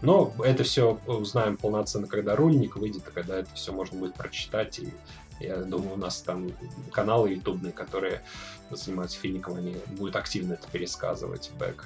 Но 0.00 0.32
это 0.44 0.62
все 0.62 0.98
узнаем 1.06 1.56
полноценно, 1.56 2.06
когда 2.06 2.36
рульник 2.36 2.76
выйдет, 2.76 3.08
и 3.08 3.10
когда 3.10 3.38
это 3.38 3.52
все 3.54 3.72
можно 3.72 3.98
будет 3.98 4.14
прочитать. 4.14 4.78
И 4.78 4.92
я 5.40 5.56
думаю, 5.56 5.94
у 5.94 5.96
нас 5.96 6.20
там 6.20 6.50
каналы 6.92 7.30
ютубные, 7.30 7.72
которые 7.72 8.22
занимаются 8.70 9.18
фиником, 9.18 9.56
они 9.56 9.76
будут 9.86 10.16
активно 10.16 10.54
это 10.54 10.68
пересказывать, 10.68 11.50
бэк. 11.58 11.84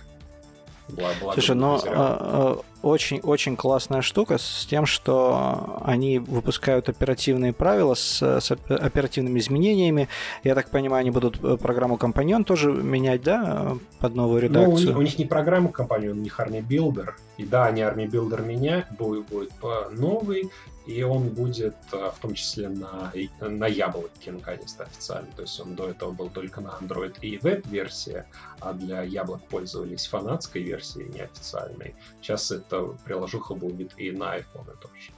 Благо, 0.88 1.32
Слушай, 1.32 1.56
но 1.56 2.64
очень-очень 2.82 3.56
классная 3.56 4.02
штука 4.02 4.38
с 4.38 4.66
тем, 4.68 4.86
что 4.86 5.80
они 5.84 6.18
выпускают 6.18 6.88
оперативные 6.88 7.52
правила 7.52 7.94
с, 7.94 8.22
с 8.22 8.50
оперативными 8.50 9.38
изменениями. 9.38 10.08
Я 10.44 10.54
так 10.54 10.70
понимаю, 10.70 11.00
они 11.00 11.10
будут 11.10 11.42
э, 11.42 11.56
программу 11.56 11.96
Компаньон 11.96 12.44
тоже 12.44 12.72
менять, 12.72 13.22
да, 13.22 13.76
под 13.98 14.14
новую 14.14 14.42
редакцию? 14.42 14.68
Ну, 14.68 14.74
у 14.74 14.78
них, 14.78 14.96
у 14.96 15.02
них 15.02 15.18
не 15.18 15.24
программа 15.24 15.70
Компаньон, 15.70 16.18
у 16.18 16.22
них 16.22 16.38
Army 16.40 16.66
Builder. 16.66 17.10
И 17.38 17.44
да, 17.44 17.66
они 17.66 17.82
Army 17.82 18.06
Builder 18.06 18.44
меняют, 18.44 18.86
будет, 18.90 19.26
будет 19.26 19.52
новый, 19.92 20.50
и 20.86 21.02
он 21.02 21.28
будет 21.28 21.76
э, 21.92 22.10
в 22.14 22.20
том 22.20 22.34
числе 22.34 22.68
на, 22.68 23.12
на 23.40 23.66
яблоке 23.66 24.32
наконец-то 24.32 24.84
официально. 24.84 25.28
То 25.36 25.42
есть 25.42 25.60
он 25.60 25.74
до 25.74 25.88
этого 25.88 26.10
был 26.10 26.28
только 26.28 26.60
на 26.60 26.68
Android 26.80 27.14
и 27.20 27.38
веб-версии, 27.38 28.24
а 28.60 28.72
для 28.72 29.02
яблок 29.02 29.42
пользовались 29.44 30.06
фанатской 30.06 30.62
версией, 30.62 31.08
неофициальной. 31.08 31.94
Сейчас 32.20 32.50
эта 32.72 32.82
приложуха 33.04 33.54
будет 33.54 33.92
и 33.98 34.10
на 34.10 34.36
iPhone 34.36 34.66
тоже. 34.80 35.12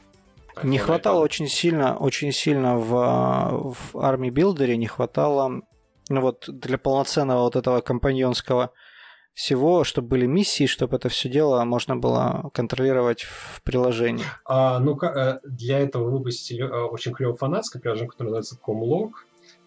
IPhone, 0.57 0.67
не 0.67 0.79
хватало 0.79 1.21
iPhone. 1.21 1.25
очень 1.25 1.49
сильно, 1.49 1.97
очень 1.97 2.33
сильно 2.33 2.77
в, 2.77 3.75
в 3.75 3.97
Army 3.97 4.31
Builder, 4.31 4.75
не 4.77 4.87
хватало 4.87 5.63
ну 6.11 6.21
вот 6.21 6.45
для 6.49 6.79
полноценного 6.79 7.43
вот 7.43 7.57
этого 7.57 7.81
компаньонского 7.81 8.73
всего, 9.33 9.83
чтобы 9.83 10.09
были 10.09 10.27
миссии, 10.27 10.67
чтобы 10.67 10.97
это 10.97 11.09
все 11.09 11.29
дело 11.29 11.65
можно 11.65 11.97
было 11.97 12.51
контролировать 12.55 13.23
в 13.23 13.63
приложении? 13.63 14.25
А, 14.45 14.79
ну, 14.79 14.97
э, 15.03 15.41
для 15.43 15.81
этого 15.81 16.09
выпустили 16.09 16.63
э, 16.63 16.85
очень 16.85 17.13
клевое 17.13 17.37
фанатское 17.37 17.83
приложение, 17.83 18.11
которое 18.11 18.31
называется 18.31 18.59
Comlog, 18.65 19.11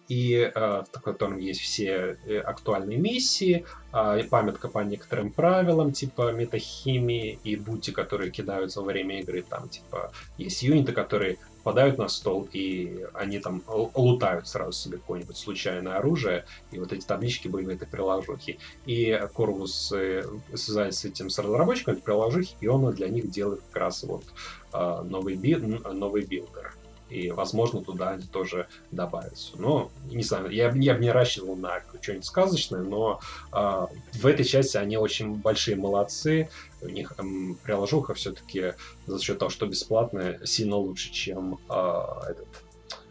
и 0.08 0.50
э, 0.52 0.82
в 0.92 1.00
котором 1.00 1.38
есть 1.38 1.60
все 1.60 2.16
актуальные 2.44 2.98
миссии, 2.98 3.64
э, 3.92 4.24
памятка 4.30 4.68
по 4.68 4.80
некоторым 4.80 5.30
правилам, 5.30 5.92
типа 5.92 6.32
метахимии 6.32 7.38
и 7.44 7.56
бути, 7.56 7.90
которые 7.90 8.30
кидаются 8.30 8.80
во 8.80 8.86
время 8.86 9.20
игры, 9.20 9.42
там, 9.42 9.68
типа, 9.68 10.12
есть 10.38 10.62
юниты, 10.62 10.92
которые 10.92 11.38
попадают 11.68 11.98
на 11.98 12.08
стол, 12.08 12.48
и 12.52 13.04
они 13.12 13.38
там 13.40 13.62
лутают 13.66 14.48
сразу 14.48 14.72
себе 14.72 14.96
какое-нибудь 14.96 15.36
случайное 15.36 15.98
оружие, 15.98 16.46
и 16.70 16.78
вот 16.78 16.94
эти 16.94 17.04
таблички 17.04 17.48
были 17.48 17.66
в 17.66 17.68
этой 17.68 17.86
приложухе. 17.86 18.56
И 18.86 19.20
Corvus 19.34 19.92
э, 19.92 20.24
связается 20.54 21.00
с 21.00 21.04
этим 21.04 21.28
с 21.28 21.38
разработчиком 21.38 21.94
этой 21.94 22.02
приложухи, 22.02 22.56
и 22.62 22.66
он 22.68 22.90
для 22.94 23.08
них 23.08 23.30
делает 23.30 23.60
как 23.68 23.82
раз 23.82 24.02
вот 24.04 24.24
а, 24.72 25.02
новый, 25.02 25.36
би, 25.36 25.56
новый 25.56 26.24
билдер 26.24 26.74
и, 27.10 27.30
возможно, 27.30 27.82
туда 27.82 28.10
они 28.10 28.24
тоже 28.24 28.68
добавятся. 28.90 29.52
Но, 29.56 29.90
не 30.10 30.22
знаю, 30.22 30.50
я, 30.50 30.70
я 30.70 30.94
бы 30.94 31.00
не 31.00 31.10
рассчитывал 31.10 31.56
на 31.56 31.80
что-нибудь 32.00 32.26
сказочное, 32.26 32.82
но 32.82 33.20
э, 33.52 33.86
в 34.14 34.26
этой 34.26 34.44
части 34.44 34.76
они 34.76 34.96
очень 34.96 35.34
большие 35.34 35.76
молодцы. 35.76 36.48
У 36.82 36.88
них 36.88 37.14
эм, 37.18 37.56
приложуха 37.62 38.14
все-таки 38.14 38.74
за 39.06 39.20
счет 39.20 39.38
того, 39.38 39.50
что 39.50 39.66
бесплатная, 39.66 40.40
сильно 40.44 40.76
лучше, 40.76 41.10
чем 41.12 41.58
э, 41.68 42.02
этот 42.28 42.48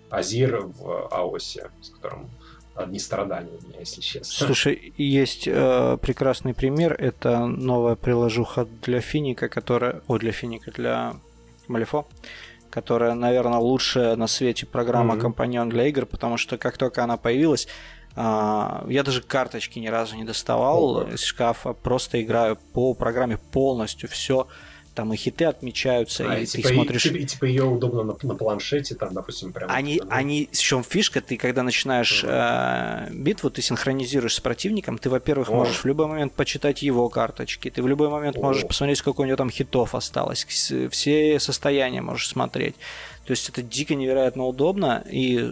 Азир 0.09 0.61
в 0.65 1.07
АОСе, 1.11 1.69
с 1.81 1.89
которым 1.89 2.29
одни 2.75 2.99
страдания 2.99 3.51
у 3.61 3.67
меня, 3.67 3.79
если 3.79 4.01
честно. 4.01 4.45
Слушай, 4.45 4.93
есть 4.97 5.47
э, 5.47 5.97
прекрасный 6.01 6.53
пример. 6.53 6.93
Это 6.93 7.45
новая 7.47 7.95
приложуха 7.95 8.67
для 8.83 9.01
Финика, 9.01 9.49
которая... 9.49 10.01
О, 10.07 10.17
для 10.17 10.31
Финика, 10.31 10.71
для 10.71 11.15
Малифо 11.67 12.07
которая, 12.77 13.15
наверное, 13.15 13.57
лучшая 13.57 14.15
на 14.15 14.27
свете 14.27 14.67
программа 14.67 15.15
mm-hmm. 15.15 15.21
компаньон 15.21 15.69
для 15.69 15.87
игр, 15.87 16.05
потому 16.05 16.37
что 16.37 16.59
как 16.59 16.77
только 16.77 17.03
она 17.03 17.17
появилась, 17.17 17.67
а, 18.15 18.85
я 18.87 19.01
даже 19.01 19.23
карточки 19.23 19.79
ни 19.79 19.87
разу 19.87 20.15
не 20.15 20.23
доставал 20.23 21.01
oh, 21.01 21.11
из 21.11 21.23
шкафа, 21.23 21.73
просто 21.73 22.21
играю 22.21 22.55
по 22.73 22.93
программе 22.93 23.39
полностью 23.39 24.07
все 24.09 24.47
там 24.97 25.13
и 25.13 25.15
хиты 25.15 25.45
отмечаются, 25.45 26.25
а, 26.27 26.39
и, 26.39 26.43
и 26.43 26.45
типа, 26.47 26.67
ты 26.69 26.73
смотришь... 26.73 27.05
И, 27.05 27.23
типа 27.23 27.45
ее 27.45 27.65
удобно 27.65 28.01
на, 28.01 28.15
на 28.19 28.35
планшете, 28.35 28.95
там, 28.95 29.13
допустим, 29.13 29.53
прям... 29.53 29.69
Они, 29.71 29.99
там, 29.99 30.07
они, 30.09 30.49
в 30.51 30.57
чем 30.57 30.83
фишка, 30.83 31.21
ты 31.21 31.37
когда 31.37 31.61
начинаешь 31.61 32.23
uh-huh. 32.23 33.09
э, 33.09 33.13
битву, 33.13 33.51
ты 33.51 33.61
синхронизируешь 33.61 34.33
с 34.33 34.39
противником, 34.39 34.97
ты, 34.97 35.11
во-первых, 35.11 35.49
oh. 35.49 35.53
можешь 35.53 35.83
в 35.83 35.85
любой 35.85 36.07
момент 36.07 36.33
почитать 36.33 36.81
его 36.81 37.09
карточки, 37.09 37.69
ты 37.69 37.83
в 37.83 37.87
любой 37.87 38.09
момент 38.09 38.37
oh. 38.37 38.41
можешь 38.41 38.65
посмотреть, 38.65 38.97
сколько 38.97 39.21
у 39.21 39.25
него 39.25 39.37
там 39.37 39.51
хитов 39.51 39.93
осталось, 39.93 40.45
все 40.45 41.39
состояния 41.39 42.01
можешь 42.01 42.27
смотреть. 42.27 42.75
То 43.27 43.31
есть 43.31 43.49
это 43.49 43.61
дико 43.61 43.93
невероятно 43.93 44.45
удобно, 44.45 45.03
и 45.11 45.51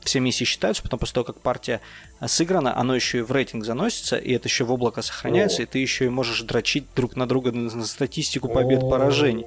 все 0.00 0.20
миссии 0.20 0.44
считаются, 0.44 0.82
потом 0.82 0.98
после 0.98 1.14
того, 1.14 1.24
как 1.24 1.36
партия 1.36 1.82
сыграна, 2.26 2.74
оно 2.78 2.94
еще 2.94 3.18
и 3.18 3.20
в 3.20 3.30
рейтинг 3.30 3.66
заносится, 3.66 4.16
и 4.16 4.32
это 4.32 4.48
еще 4.48 4.64
в 4.64 4.72
облако 4.72 5.02
сохраняется, 5.02 5.60
О. 5.60 5.62
и 5.64 5.66
ты 5.66 5.78
еще 5.80 6.06
и 6.06 6.08
можешь 6.08 6.40
дрочить 6.40 6.86
друг 6.96 7.16
на 7.16 7.28
друга 7.28 7.52
на 7.52 7.84
статистику 7.84 8.48
побед, 8.48 8.80
поражений. 8.80 9.44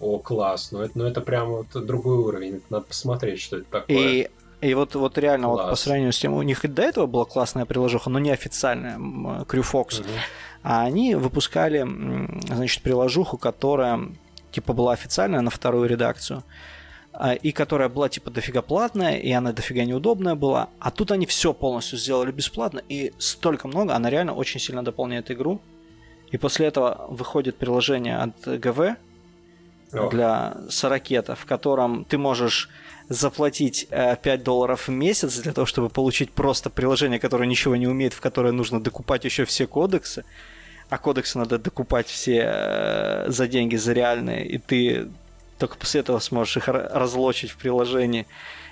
О, 0.00 0.18
класс, 0.18 0.72
ну 0.72 0.80
это, 0.80 0.98
ну 0.98 1.04
это 1.04 1.20
прям 1.20 1.50
вот 1.50 1.86
другой 1.86 2.16
уровень, 2.16 2.60
надо 2.70 2.86
посмотреть, 2.86 3.40
что 3.40 3.58
это 3.58 3.66
такое. 3.70 3.96
И 3.96 4.30
и 4.60 4.74
вот, 4.74 4.94
вот 4.96 5.16
реально, 5.18 5.48
вот 5.48 5.70
по 5.70 5.76
сравнению 5.76 6.12
с 6.12 6.18
тем, 6.18 6.32
у 6.32 6.42
них 6.42 6.64
и 6.64 6.68
до 6.68 6.82
этого 6.82 7.06
была 7.06 7.24
классная 7.24 7.66
приложуха, 7.66 8.10
но 8.10 8.18
не 8.18 8.30
официальная, 8.30 8.96
Crewfox. 8.96 10.00
Угу. 10.00 10.08
А 10.64 10.82
они 10.82 11.14
выпускали, 11.14 11.86
значит, 12.48 12.82
приложуху, 12.82 13.36
которая 13.36 14.00
типа 14.50 14.72
была 14.72 14.94
официальная 14.94 15.42
на 15.42 15.50
вторую 15.50 15.88
редакцию. 15.88 16.38
А, 16.38 16.42
и 17.42 17.52
которая 17.52 17.88
была 17.88 18.08
типа 18.08 18.30
дофига 18.30 18.62
платная, 18.62 19.16
и 19.16 19.30
она 19.32 19.52
дофига 19.52 19.84
неудобная 19.84 20.34
была. 20.34 20.68
А 20.78 20.90
тут 20.90 21.10
они 21.12 21.26
все 21.26 21.54
полностью 21.54 21.98
сделали 21.98 22.30
бесплатно, 22.30 22.82
и 22.88 23.12
столько 23.18 23.68
много, 23.68 23.94
она 23.94 24.10
реально 24.10 24.34
очень 24.34 24.60
сильно 24.60 24.84
дополняет 24.84 25.30
игру. 25.30 25.60
И 26.30 26.38
после 26.38 26.66
этого 26.66 27.06
выходит 27.08 27.56
приложение 27.56 28.18
от 28.18 28.60
ГВ 28.60 28.96
О. 29.92 30.08
для 30.10 30.56
Сорокета, 30.68 31.36
в 31.36 31.46
котором 31.46 32.04
ты 32.04 32.18
можешь 32.18 32.68
заплатить 33.08 33.88
5 33.88 34.26
э, 34.26 34.38
долларов 34.38 34.88
в 34.88 34.90
месяц 34.90 35.38
для 35.38 35.52
того, 35.52 35.66
чтобы 35.66 35.88
получить 35.88 36.32
просто 36.32 36.70
приложение, 36.70 37.18
которое 37.20 37.46
ничего 37.46 37.76
не 37.76 37.86
умеет, 37.86 38.12
в 38.12 38.20
которое 38.20 38.52
нужно 38.52 38.82
докупать 38.82 39.24
еще 39.24 39.44
все 39.44 39.66
кодексы. 39.66 40.24
А 40.88 40.98
кодексы 40.98 41.38
надо 41.38 41.58
докупать 41.58 42.08
все 42.08 42.42
э, 42.44 43.24
за 43.28 43.46
деньги, 43.46 43.76
за 43.76 43.92
реальные, 43.92 44.46
и 44.46 44.58
ты 44.58 45.08
только 45.58 45.76
после 45.76 46.00
этого 46.00 46.18
сможешь 46.18 46.56
их 46.56 46.68
разлочить 46.68 47.50
в 47.50 47.56
приложении. 47.56 48.26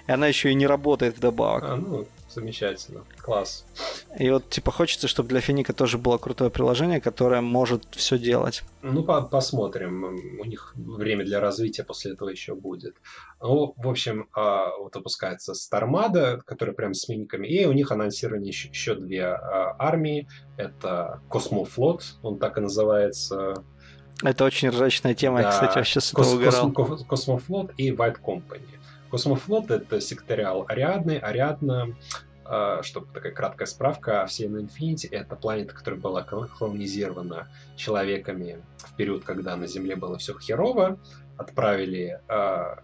И 0.07 0.13
она 0.13 0.27
еще 0.27 0.51
и 0.51 0.55
не 0.55 0.67
работает 0.67 1.17
вдобавок. 1.17 1.65
А, 1.65 1.77
ну, 1.77 2.07
замечательно. 2.29 3.05
Класс. 3.19 3.65
И 4.19 4.29
вот, 4.31 4.51
типа, 4.51 4.71
хочется, 4.71 5.09
чтобы 5.09 5.31
для 5.31 5.41
Финика 5.41 5.73
тоже 5.73 5.97
было 5.97 6.19
крутое 6.19 6.51
приложение, 6.51 7.01
которое 7.01 7.41
может 7.41 7.87
все 7.93 8.19
делать. 8.19 8.63
Ну, 8.83 9.03
по 9.03 9.23
посмотрим. 9.23 10.05
У 10.41 10.45
них 10.45 10.75
время 10.77 11.25
для 11.25 11.41
развития 11.41 11.85
после 11.85 12.13
этого 12.13 12.29
еще 12.29 12.55
будет. 12.55 12.97
Ну, 13.41 13.73
в 13.77 13.89
общем, 13.89 14.29
а, 14.35 14.77
вот 14.77 14.95
выпускается 14.95 15.55
Starmada, 15.55 16.43
которая 16.45 16.75
прям 16.75 16.93
с 16.93 17.09
миниками, 17.09 17.47
и 17.47 17.65
у 17.65 17.73
них 17.73 17.91
анонсированы 17.91 18.45
еще, 18.45 18.69
еще 18.69 18.95
две 18.95 19.25
а, 19.25 19.75
армии. 19.79 20.29
Это 20.59 21.23
Космофлот, 21.31 22.05
он 22.23 22.39
так 22.39 22.59
и 22.59 22.61
называется 22.61 23.65
это 24.23 24.45
очень 24.45 24.69
ржачная 24.69 25.15
тема, 25.15 25.39
да. 25.39 25.49
я, 25.49 25.51
кстати, 25.51 25.77
вообще 25.77 26.01
с 26.01 26.13
этого 26.13 26.35
угорал. 26.35 26.73
Кос- 26.73 27.05
Космофлот 27.05 27.73
и 27.77 27.91
White 27.91 28.21
Company. 28.23 28.69
Космофлот— 29.11 29.71
это 29.73 30.01
секториал 30.01 30.65
Ариадны. 30.69 31.19
Ариадна 31.19 31.95
Uh, 32.47 32.83
чтобы 32.83 33.07
такая 33.15 33.33
краткая 33.33 33.67
справка, 33.67 34.27
Вселенная 34.27 34.65
Infinity— 34.65 35.09
это 35.11 35.35
планета, 35.35 35.73
которая 35.73 35.99
была 35.99 36.23
колонизирована 36.23 37.49
человеками 37.75 38.63
в 38.77 38.95
период, 38.97 39.25
когда 39.25 39.57
на 39.57 39.67
Земле 39.67 39.97
было 39.97 40.19
все 40.19 40.39
херово. 40.39 40.99
Отправили 41.39 42.21
uh, 42.29 42.83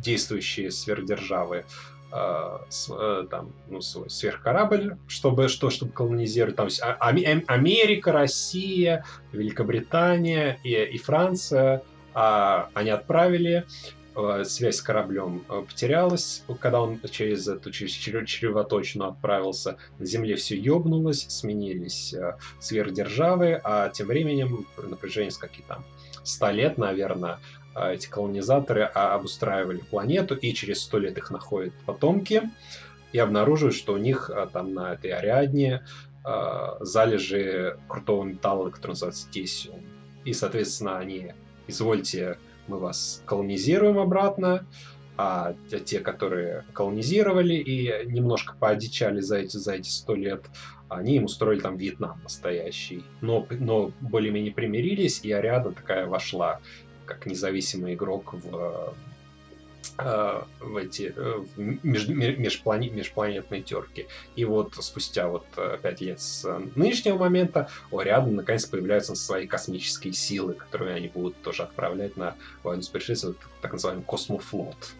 действующие 0.00 0.70
сверхдержавы 0.70 1.64
Э, 2.12 2.58
э, 2.90 3.26
там, 3.30 3.52
ну, 3.68 3.80
свой 3.80 4.10
сверхкорабль, 4.10 4.96
чтобы, 5.06 5.48
что, 5.48 5.70
чтобы 5.70 5.92
колонизировать. 5.92 6.56
Там, 6.56 6.68
а, 6.82 7.08
Америка, 7.08 8.10
Россия, 8.10 9.04
Великобритания 9.32 10.58
и, 10.64 10.74
и 10.74 10.98
Франция. 10.98 11.82
А, 12.12 12.68
они 12.74 12.90
отправили, 12.90 13.64
э, 14.16 14.42
связь 14.44 14.76
с 14.76 14.82
кораблем 14.82 15.44
потерялась, 15.68 16.42
когда 16.58 16.80
он 16.80 17.00
через 17.08 17.46
эту 17.46 17.70
через 17.70 17.92
чревоточину 17.92 19.06
отправился. 19.06 19.76
На 20.00 20.04
Земле 20.04 20.34
все 20.34 20.56
ёбнулось, 20.56 21.26
сменились 21.28 22.12
сверхдержавы, 22.58 23.60
а 23.62 23.88
тем 23.90 24.08
временем 24.08 24.66
напряжение 24.76 25.30
с 25.30 25.38
каких 25.38 25.64
там 25.66 25.84
100 26.24 26.50
лет, 26.50 26.78
наверное, 26.78 27.34
а, 27.34 27.38
эти 27.74 28.08
колонизаторы 28.08 28.82
а, 28.82 29.14
обустраивали 29.14 29.78
планету, 29.78 30.34
и 30.34 30.52
через 30.52 30.82
сто 30.82 30.98
лет 30.98 31.16
их 31.18 31.30
находят 31.30 31.72
потомки, 31.86 32.42
и 33.12 33.18
обнаруживают, 33.18 33.76
что 33.76 33.94
у 33.94 33.98
них 33.98 34.30
а, 34.30 34.46
там 34.46 34.74
на 34.74 34.94
этой 34.94 35.10
Ариадне 35.10 35.84
залежи 36.80 37.78
крутого 37.88 38.24
металла, 38.24 38.68
который 38.68 38.90
называется 38.90 39.30
тесиум. 39.30 39.80
и, 40.26 40.34
соответственно, 40.34 40.98
они, 40.98 41.32
извольте, 41.66 42.36
мы 42.68 42.78
вас 42.78 43.22
колонизируем 43.24 43.98
обратно, 43.98 44.66
а 45.16 45.54
те, 45.84 46.00
которые 46.00 46.64
колонизировали 46.72 47.54
и 47.54 48.06
немножко 48.06 48.54
поодичали 48.58 49.20
за 49.20 49.38
эти, 49.38 49.56
за 49.56 49.74
эти 49.74 49.88
сто 49.88 50.14
лет, 50.14 50.44
они 50.88 51.16
им 51.16 51.24
устроили 51.24 51.60
там 51.60 51.76
Вьетнам 51.76 52.20
настоящий. 52.22 53.04
Но, 53.20 53.46
но 53.50 53.92
более-менее 54.00 54.52
примирились, 54.52 55.20
и 55.22 55.30
Ариадна 55.30 55.72
такая 55.72 56.06
вошла 56.06 56.60
как 57.10 57.26
независимый 57.26 57.94
игрок 57.94 58.32
в 58.32 58.94
Э, 59.98 60.42
в 60.60 60.76
эти 60.76 61.12
э, 61.14 61.44
в 61.56 61.58
меж, 61.58 62.08
межплане, 62.08 62.90
межпланетные 62.90 63.62
терки. 63.62 64.06
И 64.34 64.44
вот 64.44 64.74
спустя 64.80 65.28
вот 65.28 65.44
э, 65.56 65.78
пять 65.82 66.00
лет 66.00 66.20
с 66.20 66.46
нынешнего 66.74 67.18
момента 67.18 67.68
у 67.90 68.00
рядом 68.00 68.36
наконец 68.36 68.64
появляются 68.64 69.14
свои 69.14 69.46
космические 69.46 70.12
силы, 70.12 70.54
которые 70.54 70.94
они 70.94 71.08
будут 71.08 71.40
тоже 71.42 71.64
отправлять 71.64 72.16
на 72.16 72.34
войну 72.62 72.82
с 72.82 72.88
пришельцами, 72.88 73.34
так 73.60 73.72
называемый 73.72 74.04
космофлот. 74.04 74.94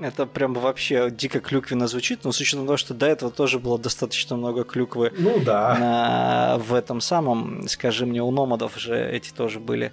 Это 0.00 0.26
прям 0.26 0.54
вообще 0.54 1.10
дико 1.10 1.40
клюквенно 1.40 1.88
звучит, 1.88 2.24
но 2.24 2.30
с 2.32 2.40
учетом 2.40 2.66
того, 2.66 2.76
что 2.76 2.94
до 2.94 3.06
этого 3.06 3.32
тоже 3.32 3.58
было 3.58 3.78
достаточно 3.78 4.36
много 4.36 4.64
клюквы 4.64 5.12
ну, 5.16 5.40
да. 5.40 5.76
на... 5.78 6.58
в 6.58 6.74
этом 6.74 7.00
самом, 7.00 7.66
скажи 7.68 8.06
мне, 8.06 8.22
у 8.22 8.30
номадов 8.30 8.78
же 8.78 8.96
эти 8.96 9.32
тоже 9.32 9.58
были, 9.58 9.92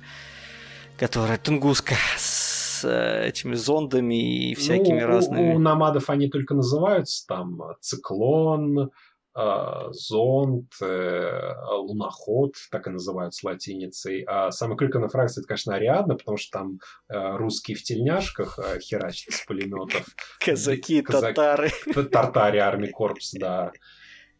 которые 0.97 1.37
Тунгуска 1.37 1.95
с 2.17 2.55
Э, 2.85 3.27
этими 3.27 3.55
зондами 3.55 4.49
и 4.51 4.55
всякими 4.55 5.01
ну, 5.01 5.07
разными. 5.07 5.53
У, 5.53 5.55
у 5.55 5.59
намадов 5.59 6.09
они 6.09 6.29
только 6.29 6.53
называются 6.53 7.25
там 7.27 7.61
э, 7.61 7.75
циклон, 7.79 8.91
э, 9.35 9.87
зонд, 9.91 10.71
луноход, 10.81 12.53
так 12.71 12.87
и 12.87 12.91
называются 12.91 13.47
латиницей. 13.47 14.23
А 14.27 14.51
самая 14.51 14.77
клюквенная 14.77 15.09
фракция 15.09 15.41
это, 15.41 15.47
конечно, 15.47 15.75
Ариадна, 15.75 16.15
потому 16.15 16.37
что 16.37 16.59
там 16.59 16.79
русские 17.09 17.75
в 17.75 17.83
тельняшках 17.83 18.59
херачат 18.81 19.33
с 19.33 19.45
пулеметов. 19.45 20.05
Казаки, 20.39 21.01
татары. 21.01 21.71
Тартари, 22.11 22.57
армии 22.59 22.91
корпус, 22.91 23.33
да. 23.33 23.71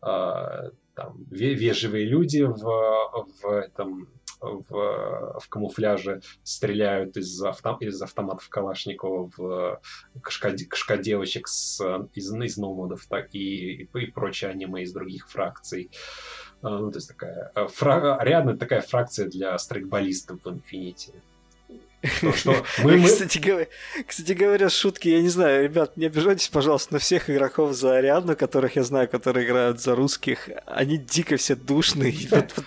Там 0.01 1.25
вежливые 1.29 2.05
люди 2.05 2.43
в, 2.43 2.63
в 2.63 3.51
этом 3.51 4.07
в, 4.41 5.39
в 5.39 5.49
камуфляже 5.49 6.21
стреляют 6.43 7.17
из, 7.17 7.41
авто, 7.43 7.77
из 7.79 8.01
автоматов 8.01 8.49
Калашникова 8.49 9.31
в 9.35 9.81
кашка, 10.21 10.97
девочек 10.97 11.47
с, 11.47 11.81
из, 12.13 12.33
из 12.33 12.57
номадов 12.57 13.05
так, 13.07 13.33
и, 13.33 13.83
и, 13.83 13.89
и 13.93 14.11
прочие 14.11 14.51
аниме 14.51 14.83
из 14.83 14.93
других 14.93 15.29
фракций. 15.29 15.91
Ну, 16.61 16.91
то 16.91 16.97
есть 16.97 17.09
такая 17.09 17.51
фра, 17.67 18.17
рядом 18.21 18.57
такая 18.57 18.81
фракция 18.81 19.27
для 19.27 19.57
страйкболистов 19.57 20.41
в 20.43 20.47
Infinity. 20.47 21.13
Что, 22.03 22.55
мы, 22.83 22.97
мы... 22.97 23.07
Кстати, 23.07 23.37
говоря, 23.39 23.67
кстати 24.05 24.33
говоря, 24.33 24.69
шутки, 24.69 25.07
я 25.09 25.21
не 25.21 25.29
знаю, 25.29 25.63
ребят, 25.63 25.97
не 25.97 26.05
обижайтесь, 26.05 26.49
пожалуйста, 26.49 26.93
на 26.93 26.99
всех 26.99 27.29
игроков 27.29 27.73
за 27.73 27.97
Ариадну, 27.97 28.35
которых 28.35 28.75
я 28.75 28.83
знаю, 28.83 29.09
которые 29.09 29.45
играют 29.45 29.81
за 29.81 29.95
русских, 29.95 30.49
они 30.65 30.97
дико 30.97 31.37
все 31.37 31.55
душные. 31.55 32.15
Вот, 32.31 32.53
вот, 32.55 32.65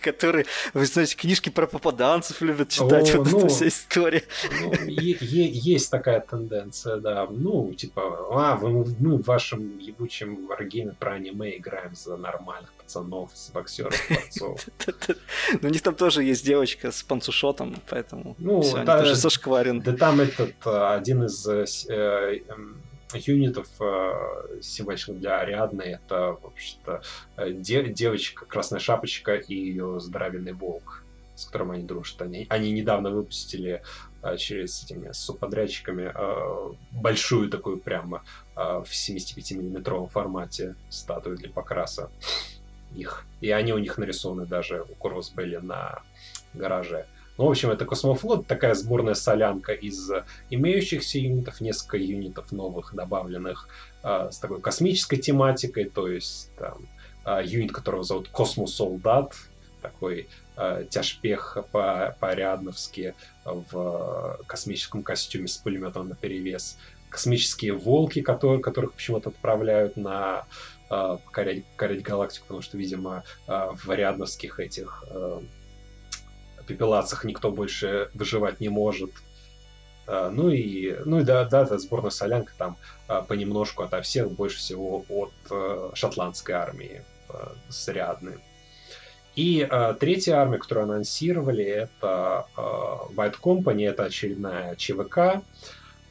которые, 0.00 0.46
вы 0.74 0.86
знаете, 0.86 1.16
книжки 1.16 1.48
про 1.48 1.66
попаданцев 1.66 2.40
любят 2.42 2.68
читать, 2.68 3.14
О, 3.14 3.18
вот 3.18 3.32
ну, 3.32 3.38
эта 3.38 3.48
вся 3.48 3.68
история. 3.68 4.22
Ну, 4.60 4.72
есть 4.88 5.90
такая 5.90 6.20
тенденция, 6.20 6.96
да. 6.96 7.26
Ну, 7.30 7.72
типа, 7.74 8.02
а, 8.32 8.56
вы, 8.56 8.84
мы 8.98 9.18
в 9.18 9.26
вашем 9.26 9.78
ебучем 9.78 10.46
варгейме 10.46 10.94
про 10.98 11.14
аниме 11.14 11.56
играем 11.56 11.94
за 11.94 12.16
нормальных 12.16 12.72
пацанов, 12.84 13.30
с 13.34 13.50
боксеров, 13.50 13.94
борцов. 14.10 14.66
Ну, 15.60 15.68
у 15.68 15.72
них 15.72 15.82
там 15.82 15.94
тоже 15.94 16.22
есть 16.22 16.44
девочка 16.44 16.90
с 16.90 17.02
панцушотом, 17.02 17.76
поэтому 17.88 18.36
ну, 18.38 18.60
все, 18.60 18.76
они 18.76 18.86
тоже 18.86 19.14
зашкварены. 19.14 19.82
Да 19.82 19.92
там 19.96 20.20
этот 20.20 20.54
э, 20.64 20.94
один 20.94 21.24
из 21.24 21.46
э, 21.46 21.64
э, 21.88 22.40
эм, 22.48 22.82
юнитов 23.14 23.68
символичных 24.60 25.20
для 25.20 25.40
Ариадны 25.40 25.82
это, 25.82 26.36
вообще-то, 26.42 27.02
де- 27.38 27.88
девочка, 27.88 28.44
красная 28.44 28.80
шапочка 28.80 29.34
и 29.34 29.54
ее 29.54 30.00
здоровенный 30.00 30.52
волк, 30.52 31.04
с 31.36 31.44
которым 31.46 31.72
они 31.72 31.84
дружат. 31.84 32.22
Они, 32.22 32.46
они 32.48 32.72
недавно 32.72 33.10
выпустили 33.10 33.82
э, 34.22 34.36
через 34.36 34.84
этими 34.84 35.12
субподрядчиками 35.12 36.12
э, 36.14 36.74
большую 36.92 37.50
такую 37.50 37.78
прямо 37.78 38.24
э, 38.56 38.60
в 38.60 38.90
75-миллиметровом 38.90 40.08
формате 40.08 40.76
статую 40.90 41.36
для 41.36 41.50
покраса 41.50 42.10
их. 42.94 43.24
И 43.40 43.50
они 43.50 43.72
у 43.72 43.78
них 43.78 43.98
нарисованы 43.98 44.46
даже 44.46 44.82
у 44.82 44.94
Курвасбелли 44.94 45.56
на 45.56 46.02
гараже. 46.54 47.06
Ну, 47.36 47.46
в 47.46 47.50
общем, 47.50 47.70
это 47.70 47.84
Космофлот, 47.84 48.46
такая 48.46 48.74
сборная 48.74 49.14
солянка 49.14 49.72
из 49.72 50.08
имеющихся 50.50 51.18
юнитов, 51.18 51.60
несколько 51.60 51.96
юнитов 51.96 52.52
новых 52.52 52.94
добавленных 52.94 53.68
э, 54.04 54.28
с 54.30 54.38
такой 54.38 54.60
космической 54.60 55.16
тематикой, 55.16 55.86
то 55.86 56.06
есть 56.06 56.50
там 56.56 56.86
э, 57.24 57.42
юнит, 57.44 57.72
которого 57.72 58.04
зовут 58.04 58.28
Космосолдат, 58.28 59.34
такой 59.82 60.28
э, 60.56 60.86
тяжпех 60.88 61.58
по 61.72 62.16
по-ариадновски 62.20 63.14
в 63.44 64.38
космическом 64.46 65.02
костюме 65.02 65.48
с 65.48 65.56
пулеметом 65.56 66.08
на 66.08 66.14
перевес. 66.14 66.78
Космические 67.10 67.72
волки, 67.72 68.22
которые, 68.22 68.60
которых 68.60 68.92
почему-то 68.94 69.30
отправляют 69.30 69.96
на 69.96 70.40
э, 70.40 70.73
покорять, 71.24 71.64
покорять 71.66 72.02
галактику, 72.02 72.46
потому 72.46 72.62
что, 72.62 72.76
видимо, 72.76 73.24
э, 73.46 73.68
в 73.74 73.90
ариадновских 73.90 74.60
этих 74.60 75.04
э, 75.08 75.40
пепелацах 76.66 77.24
никто 77.24 77.50
больше 77.50 78.10
выживать 78.14 78.60
не 78.60 78.68
может. 78.68 79.10
А, 80.06 80.30
ну 80.30 80.50
и, 80.50 80.96
ну 81.04 81.20
и 81.20 81.24
да, 81.24 81.44
да, 81.44 81.62
эта 81.62 81.78
сборная 81.78 82.10
солянка 82.10 82.52
там 82.58 82.76
а, 83.08 83.22
понемножку 83.22 83.82
ото 83.82 84.02
всех, 84.02 84.30
больше 84.32 84.58
всего 84.58 85.04
от 85.08 85.32
э, 85.50 85.90
шотландской 85.94 86.54
армии 86.54 87.02
э. 87.30 88.38
И 89.34 89.66
э, 89.68 89.94
третья 89.98 90.36
армия, 90.36 90.58
которую 90.58 90.84
анонсировали, 90.84 91.64
это 91.64 92.46
э, 92.56 92.60
White 92.60 93.40
Company, 93.42 93.88
это 93.88 94.04
очередная 94.04 94.76
ЧВК. 94.76 95.42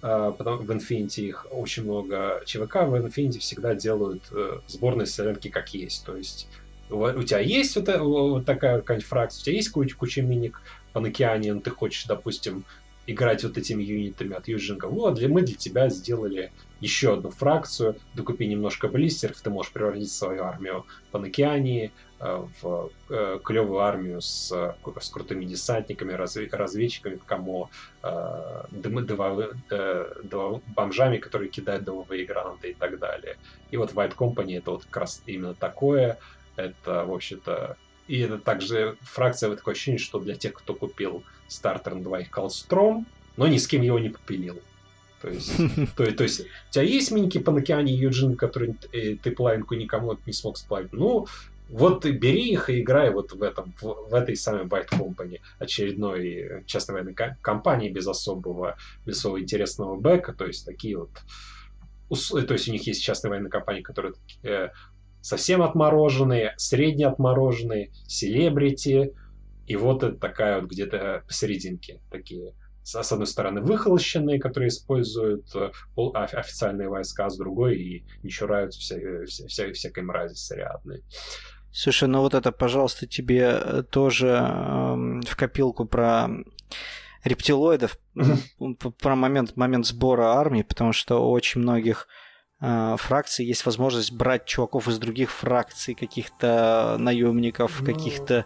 Э, 0.04 0.34
потом 0.38 0.66
в 0.66 0.70
Infinity 0.70 1.22
их 1.22 1.48
очень 1.50 1.84
много 1.84 2.44
ЧВК. 2.46 2.76
В 2.84 2.96
Infinity 2.96 3.40
всегда 3.40 3.74
делают 3.74 4.24
э, 4.32 4.60
сборные 4.68 5.06
солянки 5.06 5.48
как 5.48 5.74
есть. 5.74 6.06
То 6.06 6.18
есть 6.18 6.50
у 6.90 7.24
тебя 7.24 7.40
есть 7.40 7.76
вот, 7.78 7.88
вот 7.98 8.46
такая 8.46 8.80
какая-нибудь 8.80 9.08
фракция, 9.08 9.42
у 9.42 9.44
тебя 9.46 9.56
есть 9.56 9.70
куча, 9.70 9.96
куча 9.96 10.22
миник 10.22 10.62
Панокеаниан, 10.92 11.62
ты 11.62 11.72
хочешь, 11.72 12.06
допустим, 12.06 12.66
играть 13.08 13.44
вот 13.44 13.58
этими 13.58 13.82
юнитами 13.82 14.36
от 14.36 14.48
Юджинга, 14.48 14.86
вот, 14.88 15.16
для, 15.16 15.28
мы 15.28 15.42
для 15.42 15.56
тебя 15.56 15.90
сделали 15.90 16.52
еще 16.84 17.14
одну 17.14 17.30
фракцию, 17.30 17.96
докупи 18.14 18.46
немножко 18.46 18.90
блистеров, 18.90 19.40
ты 19.40 19.50
можешь 19.50 19.72
превратить 19.72 20.12
свою 20.12 20.44
армию 20.44 20.86
Панокеании 21.12 21.94
э, 22.20 22.46
в 22.62 22.92
э, 23.10 23.40
клевую 23.42 23.80
армию 23.80 24.20
с, 24.20 24.52
с 24.52 25.10
крутыми 25.10 25.46
десантниками, 25.46 26.12
разве, 26.12 26.50
разведчиками, 26.52 27.18
кому 27.26 27.70
э, 28.04 28.64
дымы, 28.72 29.08
э, 29.72 30.60
бомжами, 30.76 31.18
которые 31.20 31.50
кидают 31.50 31.86
дымовые 31.86 32.26
гранаты 32.26 32.72
и 32.72 32.74
так 32.74 33.00
далее. 33.00 33.38
И 33.72 33.78
вот 33.78 33.94
White 33.94 34.18
Company 34.18 34.58
это 34.58 34.72
вот 34.72 34.84
как 34.84 34.98
раз 34.98 35.24
именно 35.26 35.54
такое, 35.54 36.20
это, 36.58 37.06
в 37.06 37.14
общем-то, 37.14 37.78
и 38.10 38.20
это 38.20 38.40
также 38.40 38.98
фракция, 39.00 39.56
такое 39.56 39.74
ощущение, 39.74 40.00
что 40.00 40.20
для 40.20 40.36
тех, 40.36 40.54
кто 40.54 40.74
купил 40.74 41.24
стартер 41.48 41.96
на 41.96 42.04
двоих 42.04 42.30
Калстром, 42.30 43.08
но 43.38 43.48
ни 43.48 43.58
с 43.58 43.68
кем 43.68 43.84
его 43.84 44.00
не 44.00 44.10
попилил. 44.10 44.62
То 45.24 45.30
есть, 45.30 45.54
то, 45.96 46.12
то 46.12 46.24
есть 46.24 46.42
у 46.42 46.72
тебя 46.72 46.84
есть 46.84 47.12
миники 47.12 47.38
по 47.38 47.52
Накиане 47.52 47.94
и 47.94 47.96
Юджин, 47.96 48.36
которые 48.36 48.76
э, 48.92 49.16
ты 49.16 49.32
половинку 49.32 49.74
никому 49.74 50.18
не 50.26 50.34
смог 50.34 50.58
сплавить. 50.58 50.92
Ну, 50.92 51.28
вот 51.70 52.06
бери 52.06 52.52
их 52.52 52.70
и 52.70 52.82
играй 52.82 53.10
вот 53.10 53.32
в 53.32 53.42
этом, 53.42 53.74
в, 53.82 54.10
в 54.10 54.14
этой 54.14 54.36
самой 54.36 54.66
Byte 54.66 54.90
Company, 54.90 55.40
очередной 55.60 56.64
частной 56.66 56.96
военной 56.96 57.16
компании 57.42 57.90
без 57.90 58.06
особого, 58.06 58.76
без 59.06 59.20
особого 59.20 59.40
интересного 59.40 59.96
бэка, 59.96 60.34
то 60.34 60.46
есть 60.46 60.66
такие 60.66 60.98
вот 60.98 61.10
то 62.10 62.54
есть 62.54 62.68
у 62.68 62.72
них 62.72 62.86
есть 62.86 63.02
частные 63.02 63.32
военные 63.32 63.50
компании, 63.50 63.82
которые 63.82 64.14
э, 64.44 64.70
совсем 65.22 65.64
отмороженные, 65.64 66.54
средне 66.58 67.08
отмороженные, 67.08 67.92
селебрити, 68.08 69.14
и 69.66 69.76
вот 69.78 70.04
это 70.04 70.18
такая 70.18 70.60
вот 70.60 70.70
где-то 70.70 71.24
посерединке 71.26 72.02
такие 72.12 72.54
с 72.84 73.12
одной 73.12 73.28
стороны 73.28 73.62
выхолощенные, 73.62 74.40
которые 74.40 74.70
используют 74.70 75.48
э, 75.56 75.72
официальные 76.14 76.90
войска, 76.90 77.30
с 77.30 77.38
другой 77.38 77.78
и 77.78 78.06
не 78.24 78.30
чураются 78.30 78.80
вся, 78.80 78.98
э, 78.98 79.26
вся, 79.26 79.48
вся, 79.48 79.72
всякой 79.72 80.04
мрази 80.04 80.36
срядной. 80.36 81.04
Слушай, 81.72 82.08
ну 82.08 82.22
вот 82.22 82.36
это, 82.36 82.52
пожалуйста, 82.52 83.08
тебе 83.08 83.60
э, 83.60 83.84
тоже 83.90 84.28
э, 84.28 85.22
в 85.26 85.36
копилку 85.36 85.86
про 85.86 86.30
рептилоидов, 87.24 87.98
про 89.02 89.16
момент, 89.16 89.56
момент 89.56 89.88
сбора 89.88 90.34
армии, 90.34 90.62
потому 90.62 90.94
что 90.94 91.32
очень 91.32 91.62
многих 91.62 92.08
фракций 92.98 93.46
есть 93.46 93.66
возможность 93.66 94.14
брать 94.14 94.46
чуваков 94.46 94.88
из 94.88 94.98
других 94.98 95.32
фракций, 95.32 95.96
каких-то 95.96 96.96
наемников, 96.98 97.82
ну... 97.82 97.86
каких-то 97.86 98.46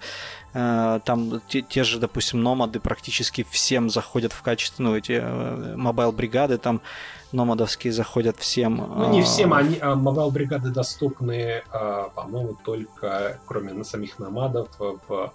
э, 0.54 1.00
там 1.06 1.42
те, 1.48 1.62
те 1.62 1.84
же, 1.84 2.00
допустим, 2.00 2.42
номады 2.42 2.80
практически 2.80 3.46
всем 3.50 3.92
заходят 3.92 4.34
в 4.34 4.42
качестве, 4.42 4.84
ну, 4.86 4.96
эти 4.96 5.24
mobile 5.76 6.12
бригады 6.12 6.58
там 6.58 6.82
номадовские 7.32 7.94
заходят 7.94 8.38
всем. 8.38 8.78
Ну, 8.78 9.12
не 9.12 9.22
всем, 9.22 9.54
они, 9.54 9.78
а 9.80 9.94
mobile 9.94 10.32
бригады 10.32 10.70
доступны, 10.70 11.62
по-моему, 12.16 12.58
только, 12.66 13.40
кроме 13.46 13.84
самих 13.84 14.18
номадов, 14.18 14.70
в 14.80 15.32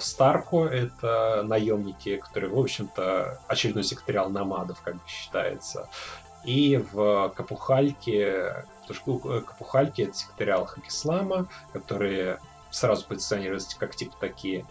StarCo 0.00 0.64
это 0.64 1.42
наемники, 1.44 2.16
которые, 2.16 2.50
в 2.50 2.58
общем-то, 2.58 3.38
очередной 3.48 3.84
секториал 3.84 4.30
номадов, 4.30 4.80
как 4.80 4.94
бы 4.94 5.00
считается. 5.06 5.90
И 6.44 6.76
в 6.92 7.32
Капухальке, 7.36 8.64
потому 8.86 9.20
э, 9.24 9.40
Капухальки 9.40 10.02
это 10.02 10.14
секториал 10.14 10.66
Хакислама, 10.66 11.48
которые 11.72 12.38
сразу 12.70 13.06
позиционируются 13.06 13.78
как 13.78 13.96
типа 13.96 14.14
такие 14.20 14.64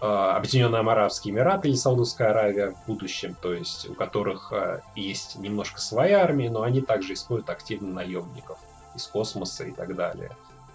а, 0.00 0.36
Объединенные 0.36 0.80
Арабские 0.80 1.34
Эмираты 1.34 1.68
или 1.68 1.76
Саудовская 1.76 2.30
Аравия 2.30 2.70
в 2.72 2.86
будущем, 2.86 3.36
то 3.40 3.54
есть 3.54 3.88
у 3.88 3.94
которых 3.94 4.52
а, 4.52 4.82
есть 4.94 5.36
немножко 5.36 5.80
своя 5.80 6.22
армия, 6.22 6.50
но 6.50 6.62
они 6.62 6.80
также 6.80 7.14
используют 7.14 7.50
активно 7.50 7.92
наемников 7.92 8.58
из 8.94 9.06
космоса 9.06 9.64
и 9.64 9.72
так 9.72 9.96
далее. 9.96 10.30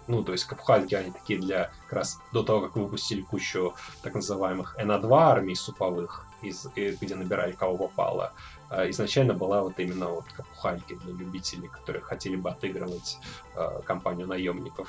Ну, 0.06 0.24
то 0.24 0.32
есть 0.32 0.44
капхальки, 0.44 0.96
они 0.96 1.12
такие 1.12 1.38
для 1.38 1.70
как 1.84 1.92
раз 1.92 2.18
до 2.32 2.42
того, 2.42 2.62
как 2.62 2.74
выпустили 2.74 3.22
кучу 3.22 3.74
так 4.02 4.14
называемых 4.14 4.76
НА-2 4.76 5.16
армий 5.16 5.54
суповых, 5.54 6.26
из, 6.42 6.66
где 6.74 7.14
набирали 7.14 7.52
кого 7.52 7.76
попало, 7.76 8.32
изначально 8.70 9.34
была 9.34 9.62
вот 9.62 9.78
именно 9.78 10.08
вот 10.08 10.24
капухальки 10.32 10.94
для 10.94 11.12
любителей, 11.12 11.68
которые 11.68 12.02
хотели 12.02 12.36
бы 12.36 12.50
отыгрывать 12.50 13.18
э, 13.56 13.80
компанию 13.84 14.26
наемников. 14.26 14.88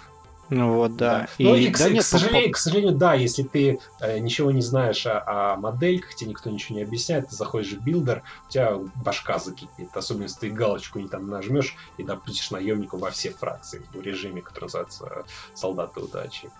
Ну 0.51 0.73
вот, 0.73 0.97
да. 0.97 1.19
да. 1.19 1.27
И, 1.37 1.43
ну, 1.45 1.55
и, 1.55 1.71
к, 1.71 1.77
да, 1.77 1.89
нет, 1.89 2.03
к, 2.03 2.05
сожалению, 2.05 2.49
по... 2.49 2.53
к 2.53 2.57
сожалению, 2.57 2.91
да, 2.97 3.13
если 3.13 3.43
ты 3.43 3.79
э, 4.01 4.19
ничего 4.19 4.51
не 4.51 4.61
знаешь 4.61 5.05
о, 5.05 5.53
о 5.53 5.55
модельках, 5.55 6.13
тебе 6.13 6.31
никто 6.31 6.49
ничего 6.49 6.77
не 6.77 6.83
объясняет, 6.83 7.29
ты 7.29 7.35
заходишь 7.37 7.71
в 7.71 7.81
билдер, 7.81 8.21
у 8.49 8.51
тебя 8.51 8.77
башка 8.95 9.39
закипит. 9.39 9.95
Особенно, 9.95 10.23
если 10.23 10.41
ты 10.41 10.49
галочку 10.49 10.99
не 10.99 11.07
там 11.07 11.29
нажмешь 11.29 11.75
и 11.97 12.03
допустишь 12.03 12.51
наемнику 12.51 12.97
во 12.97 13.11
все 13.11 13.31
фракции 13.31 13.81
в 13.93 14.01
режиме, 14.01 14.41
который 14.41 14.65
называется 14.65 15.23
«Солдаты 15.53 16.01
удачи». 16.01 16.51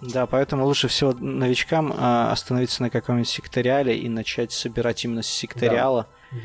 Да, 0.00 0.26
поэтому 0.26 0.64
лучше 0.66 0.88
всего 0.88 1.12
новичкам 1.12 1.92
э, 1.92 2.30
остановиться 2.30 2.82
на 2.82 2.90
каком-нибудь 2.90 3.28
секториале 3.28 3.96
и 3.96 4.08
начать 4.08 4.52
собирать 4.52 5.04
именно 5.04 5.22
с 5.22 5.26
секториала. 5.26 6.08
Да. 6.30 6.38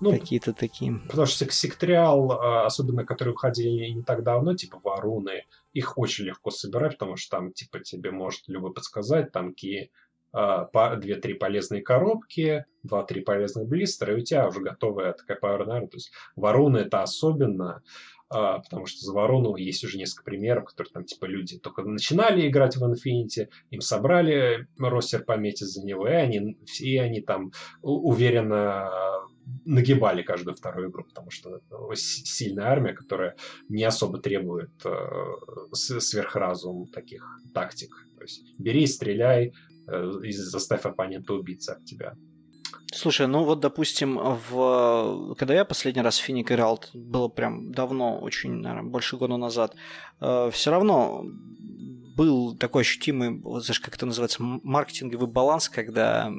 Ну, 0.00 0.10
Какие-то 0.10 0.52
такие. 0.52 1.00
Потому 1.08 1.26
что 1.26 1.50
секториал, 1.50 2.32
а, 2.32 2.66
особенно 2.66 3.06
которые 3.06 3.34
уходили 3.34 3.86
не 3.88 4.02
так 4.02 4.22
давно, 4.22 4.54
типа 4.54 4.80
Варуны, 4.82 5.46
их 5.72 5.96
очень 5.96 6.24
легко 6.24 6.50
собирать, 6.50 6.98
потому 6.98 7.16
что 7.16 7.36
там, 7.36 7.52
типа, 7.52 7.80
тебе 7.80 8.10
может 8.10 8.48
любой 8.48 8.74
подсказать, 8.74 9.32
там 9.32 9.50
какие 9.50 9.90
две-три 10.32 11.34
полезные 11.34 11.82
коробки, 11.82 12.64
два-три 12.82 13.20
полезных 13.20 13.68
блистера, 13.68 14.14
и 14.14 14.20
у 14.20 14.24
тебя 14.24 14.48
уже 14.48 14.60
готовая 14.60 15.12
такая 15.12 15.38
Iron. 15.38 15.88
То 15.88 15.96
есть 15.96 16.10
Варуны 16.36 16.78
это 16.78 17.02
особенно, 17.02 17.74
а, 17.74 17.82
потому 18.32 18.86
что 18.86 19.00
за 19.00 19.12
Ворону 19.12 19.56
есть 19.56 19.84
уже 19.84 19.98
несколько 19.98 20.24
примеров, 20.24 20.64
которые 20.64 20.92
там 20.92 21.04
типа 21.04 21.26
люди 21.26 21.58
только 21.58 21.82
начинали 21.82 22.48
играть 22.48 22.76
в 22.76 22.84
Infinity, 22.84 23.48
им 23.70 23.80
собрали 23.80 24.66
ростер 24.78 25.24
пометить 25.24 25.68
за 25.68 25.84
него, 25.84 26.08
и 26.08 26.12
они, 26.12 26.56
и 26.80 26.96
они 26.96 27.20
там 27.20 27.52
уверенно 27.82 28.90
нагибали 29.64 30.22
каждую 30.22 30.56
вторую 30.56 30.90
игру, 30.90 31.04
потому 31.04 31.30
что 31.30 31.60
сильная 31.94 32.66
армия, 32.66 32.92
которая 32.92 33.36
не 33.68 33.84
особо 33.84 34.18
требует 34.18 34.70
э, 34.84 35.72
сверхразум 35.72 36.86
таких 36.86 37.26
тактик. 37.52 37.94
То 38.16 38.22
есть 38.22 38.42
бери, 38.58 38.86
стреляй 38.86 39.52
э, 39.88 40.10
и 40.22 40.32
заставь 40.32 40.84
оппонента 40.84 41.34
убиться 41.34 41.74
от 41.74 41.84
тебя. 41.84 42.14
Слушай, 42.92 43.26
ну 43.26 43.44
вот, 43.44 43.60
допустим, 43.60 44.18
в... 44.18 45.34
когда 45.38 45.54
я 45.54 45.64
последний 45.64 46.02
раз 46.02 46.18
в 46.18 46.22
Финик 46.22 46.52
играл, 46.52 46.80
было 46.94 47.28
прям 47.28 47.72
давно, 47.72 48.18
очень, 48.18 48.52
наверное, 48.52 48.90
больше 48.90 49.16
года 49.16 49.36
назад, 49.36 49.74
э, 50.20 50.50
все 50.52 50.70
равно 50.70 51.24
был 52.16 52.54
такой 52.54 52.82
ощутимый, 52.82 53.40
вот 53.40 53.64
знаешь, 53.64 53.80
как 53.80 53.94
это 53.94 54.06
называется, 54.06 54.42
маркетинговый 54.42 55.26
баланс, 55.26 55.68
когда 55.68 56.30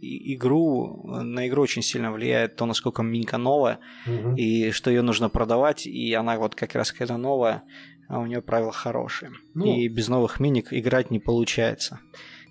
игру, 0.00 1.02
на 1.04 1.48
игру 1.48 1.62
очень 1.62 1.82
сильно 1.82 2.12
влияет 2.12 2.56
то, 2.56 2.66
насколько 2.66 3.02
минька 3.02 3.38
новая, 3.38 3.78
угу. 4.06 4.34
и 4.36 4.70
что 4.70 4.90
ее 4.90 5.02
нужно 5.02 5.28
продавать, 5.30 5.86
и 5.86 6.12
она 6.12 6.36
вот 6.36 6.54
как 6.54 6.74
раз 6.74 6.92
когда 6.92 7.16
новая, 7.16 7.62
а 8.08 8.18
у 8.18 8.26
нее 8.26 8.42
правила 8.42 8.72
хорошие. 8.72 9.32
Ну, 9.54 9.64
и 9.64 9.88
без 9.88 10.08
новых 10.08 10.40
миник 10.40 10.72
играть 10.72 11.10
не 11.10 11.18
получается. 11.18 12.00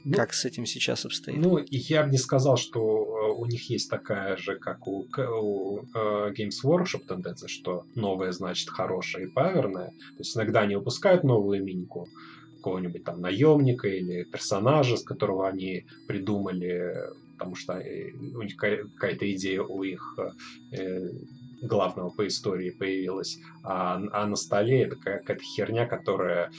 Ну, 0.03 0.13
как 0.13 0.33
с 0.33 0.45
этим 0.45 0.65
сейчас 0.65 1.05
обстоит? 1.05 1.39
Ну, 1.39 1.59
я 1.69 2.03
бы 2.03 2.11
не 2.11 2.17
сказал, 2.17 2.57
что 2.57 2.79
э, 2.79 3.33
у 3.37 3.45
них 3.45 3.69
есть 3.69 3.89
такая 3.89 4.37
же, 4.37 4.57
как 4.57 4.87
у, 4.87 5.01
у 5.01 5.79
uh, 5.79 6.33
Games 6.33 6.63
Workshop 6.63 7.05
тенденция, 7.07 7.47
что 7.47 7.85
новое 7.95 8.31
значит 8.31 8.69
хорошее 8.69 9.27
и 9.27 9.31
паверное. 9.31 9.89
То 9.89 10.19
есть 10.19 10.35
иногда 10.35 10.61
они 10.61 10.75
выпускают 10.75 11.23
новую 11.23 11.63
минику, 11.63 12.07
какого-нибудь 12.57 13.03
там 13.03 13.21
наемника 13.21 13.87
или 13.87 14.23
персонажа, 14.23 14.97
с 14.97 15.03
которого 15.03 15.47
они 15.47 15.85
придумали, 16.07 16.93
потому 17.33 17.55
что 17.55 17.73
э, 17.73 18.11
у 18.13 18.41
них 18.43 18.55
какая-то 18.55 19.31
идея 19.33 19.63
у 19.63 19.83
их 19.83 20.17
э, 20.71 21.09
главного 21.61 22.09
по 22.09 22.27
истории 22.27 22.71
появилась, 22.71 23.37
а, 23.63 24.01
а 24.11 24.25
на 24.25 24.35
столе 24.35 24.83
это 24.83 24.95
какая-то 24.95 25.43
херня, 25.43 25.85
которая 25.85 26.51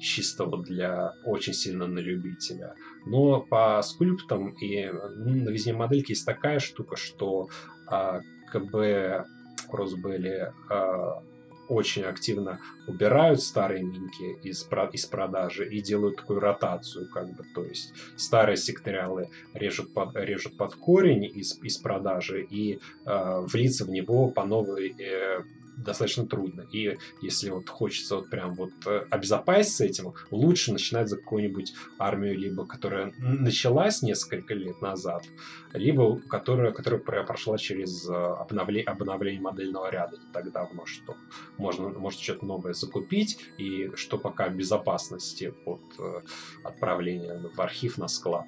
чисто 0.00 0.44
вот 0.44 0.64
для 0.64 1.12
очень 1.24 1.52
сильно 1.52 1.86
на 1.86 1.98
любителя. 1.98 2.74
Но 3.04 3.40
по 3.40 3.80
скульптам 3.82 4.50
и 4.50 4.86
на 4.86 5.50
везде 5.50 5.72
модельке 5.72 6.14
есть 6.14 6.26
такая 6.26 6.58
штука, 6.58 6.96
что 6.96 7.48
а, 7.86 8.20
КБ 8.50 9.26
Кросбелли 9.70 10.52
а, 10.70 11.22
очень 11.68 12.04
активно 12.04 12.60
убирают 12.86 13.40
старые 13.40 13.82
минки 13.82 14.38
из, 14.42 14.68
из 14.92 15.06
продажи 15.06 15.68
и 15.68 15.80
делают 15.80 16.16
такую 16.16 16.40
ротацию, 16.40 17.08
как 17.10 17.28
бы, 17.34 17.44
то 17.54 17.64
есть 17.64 17.92
старые 18.16 18.56
секториалы 18.56 19.28
режут 19.54 19.92
под, 19.92 20.14
режут 20.16 20.56
под 20.56 20.74
корень 20.74 21.24
из, 21.24 21.58
из 21.62 21.78
продажи 21.78 22.42
и 22.42 22.78
э, 23.04 23.40
влиться 23.52 23.84
в 23.84 23.90
него 23.90 24.30
по 24.30 24.44
новой 24.44 24.94
э, 24.98 25.42
достаточно 25.76 26.26
трудно. 26.26 26.62
И 26.72 26.96
если 27.20 27.50
вот 27.50 27.68
хочется 27.68 28.16
вот 28.16 28.30
прям 28.30 28.54
вот 28.54 28.72
э, 28.86 29.04
обезопаситься 29.10 29.84
этим, 29.84 30.14
лучше 30.30 30.72
начинать 30.72 31.08
за 31.08 31.16
какую-нибудь 31.16 31.74
армию, 31.98 32.38
либо 32.38 32.66
которая 32.66 33.12
началась 33.18 34.02
несколько 34.02 34.54
лет 34.54 34.80
назад, 34.80 35.24
либо 35.72 36.18
которая, 36.20 36.72
которая 36.72 37.00
прошла 37.00 37.58
через 37.58 38.08
э, 38.08 38.12
обновление, 38.12 38.86
обновление 38.86 39.40
модельного 39.40 39.90
ряда 39.90 40.16
не 40.16 40.32
так 40.32 40.50
давно, 40.52 40.86
что 40.86 41.16
можно, 41.58 41.88
может 41.88 42.20
что-то 42.20 42.46
новое 42.46 42.72
закупить, 42.72 43.38
и 43.58 43.90
что 43.94 44.18
пока 44.18 44.48
безопасности 44.48 45.52
от 45.64 45.82
э, 45.98 46.20
отправления 46.64 47.50
в 47.54 47.60
архив 47.60 47.98
на 47.98 48.08
склад 48.08 48.46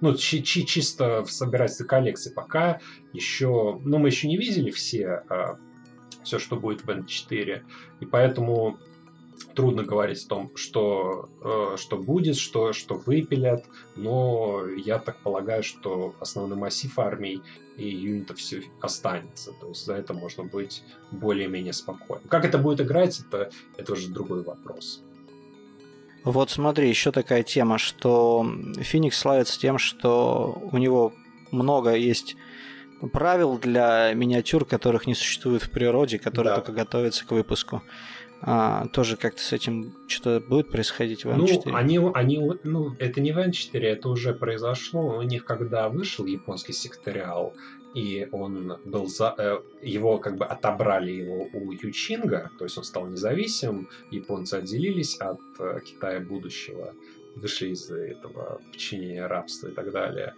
ну, 0.00 0.14
чи 0.14 0.42
чи 0.42 0.66
чисто 0.66 1.24
в 1.24 1.30
собирательстве 1.30 1.86
коллекции 1.86 2.30
пока 2.30 2.80
еще, 3.14 3.80
ну, 3.82 3.98
мы 3.98 4.08
еще 4.08 4.28
не 4.28 4.36
видели 4.36 4.70
все 4.70 5.22
все, 6.26 6.38
что 6.38 6.56
будет 6.56 6.84
в 6.84 6.90
N4. 6.90 7.62
И 8.00 8.06
поэтому 8.06 8.78
трудно 9.54 9.84
говорить 9.84 10.24
о 10.24 10.28
том, 10.28 10.56
что, 10.56 11.28
э, 11.42 11.76
что 11.76 11.96
будет, 11.96 12.36
что, 12.36 12.72
что 12.72 12.94
выпилят, 12.94 13.64
но 13.94 14.66
я 14.76 14.98
так 14.98 15.18
полагаю, 15.22 15.62
что 15.62 16.14
основной 16.20 16.58
массив 16.58 16.98
армий 16.98 17.42
и 17.76 17.88
юнитов 17.88 18.38
все 18.38 18.62
останется. 18.80 19.52
То 19.60 19.68
есть 19.68 19.84
за 19.84 19.94
это 19.94 20.14
можно 20.14 20.44
быть 20.44 20.82
более-менее 21.10 21.72
спокойным. 21.72 22.28
Как 22.28 22.44
это 22.44 22.58
будет 22.58 22.80
играть, 22.80 23.20
это, 23.20 23.50
это 23.76 23.92
уже 23.92 24.08
другой 24.08 24.42
вопрос. 24.42 25.02
Вот 26.24 26.50
смотри, 26.50 26.88
еще 26.88 27.12
такая 27.12 27.44
тема, 27.44 27.78
что 27.78 28.44
Феникс 28.78 29.16
славится 29.16 29.60
тем, 29.60 29.78
что 29.78 30.60
у 30.72 30.76
него 30.76 31.12
много 31.52 31.94
есть 31.94 32.36
правил 33.12 33.58
для 33.58 34.12
миниатюр, 34.14 34.64
которых 34.64 35.06
не 35.06 35.14
существует 35.14 35.62
в 35.62 35.70
природе, 35.70 36.18
которые 36.18 36.54
да. 36.54 36.60
только 36.60 36.72
готовятся 36.72 37.26
к 37.26 37.30
выпуску. 37.32 37.82
А, 38.42 38.86
тоже 38.88 39.16
как-то 39.16 39.42
с 39.42 39.52
этим 39.52 39.94
что-то 40.06 40.46
будет 40.46 40.70
происходить 40.70 41.24
в 41.24 41.28
N4? 41.28 41.62
Ну, 41.64 41.74
они, 41.74 41.98
они, 42.14 42.52
ну, 42.64 42.94
это 42.98 43.20
не 43.20 43.32
в 43.32 43.38
N4, 43.38 43.80
это 43.80 44.08
уже 44.08 44.34
произошло. 44.34 45.18
У 45.18 45.22
них, 45.22 45.44
когда 45.44 45.88
вышел 45.88 46.26
японский 46.26 46.72
секториал, 46.72 47.54
и 47.94 48.28
он 48.30 48.78
был 48.84 49.06
за... 49.06 49.34
Э, 49.38 49.58
его 49.80 50.18
как 50.18 50.36
бы 50.36 50.44
отобрали 50.44 51.12
его 51.12 51.48
у 51.54 51.72
Ючинга, 51.72 52.50
то 52.58 52.64
есть 52.64 52.76
он 52.76 52.84
стал 52.84 53.06
независимым, 53.06 53.88
японцы 54.10 54.54
отделились 54.54 55.16
от 55.16 55.40
э, 55.58 55.80
Китая 55.82 56.20
будущего, 56.20 56.94
вышли 57.36 57.68
из 57.68 57.90
этого 57.90 58.60
подчинения 58.70 59.26
рабства 59.26 59.68
и 59.68 59.72
так 59.72 59.92
далее. 59.92 60.34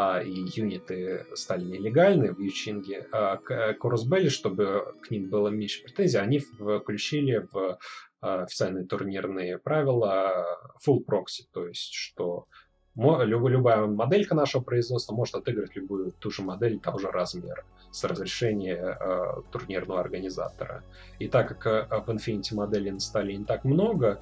А, 0.00 0.20
и 0.20 0.30
юниты 0.30 1.26
стали 1.34 1.64
нелегальны 1.64 2.32
в 2.32 2.38
Ючинге, 2.38 3.08
а, 3.10 3.36
к 3.38 3.74
Корусбелли, 3.80 4.28
чтобы 4.28 4.94
к 5.02 5.10
ним 5.10 5.28
было 5.28 5.48
меньше 5.48 5.82
претензий, 5.82 6.18
они 6.18 6.38
включили 6.38 7.44
в 7.50 7.80
а, 8.20 8.42
официальные 8.44 8.86
турнирные 8.86 9.58
правила 9.58 10.46
full 10.86 11.04
proxy, 11.04 11.46
то 11.52 11.66
есть 11.66 11.92
что 11.92 12.46
любая 12.94 13.86
моделька 13.86 14.36
нашего 14.36 14.62
производства 14.62 15.14
может 15.14 15.34
отыграть 15.34 15.74
любую 15.74 16.12
ту 16.12 16.30
же 16.30 16.42
модель 16.42 16.78
того 16.78 16.98
же 16.98 17.10
размера 17.10 17.64
с 17.92 18.02
разрешения 18.04 18.76
э, 18.76 19.42
турнирного 19.52 20.00
организатора. 20.00 20.82
И 21.18 21.28
так 21.28 21.48
как 21.60 21.66
э, 21.66 22.00
в 22.00 22.10
Infinity 22.10 22.54
моделей 22.54 22.98
стали 22.98 23.34
не 23.34 23.44
так 23.44 23.64
много, 23.64 24.20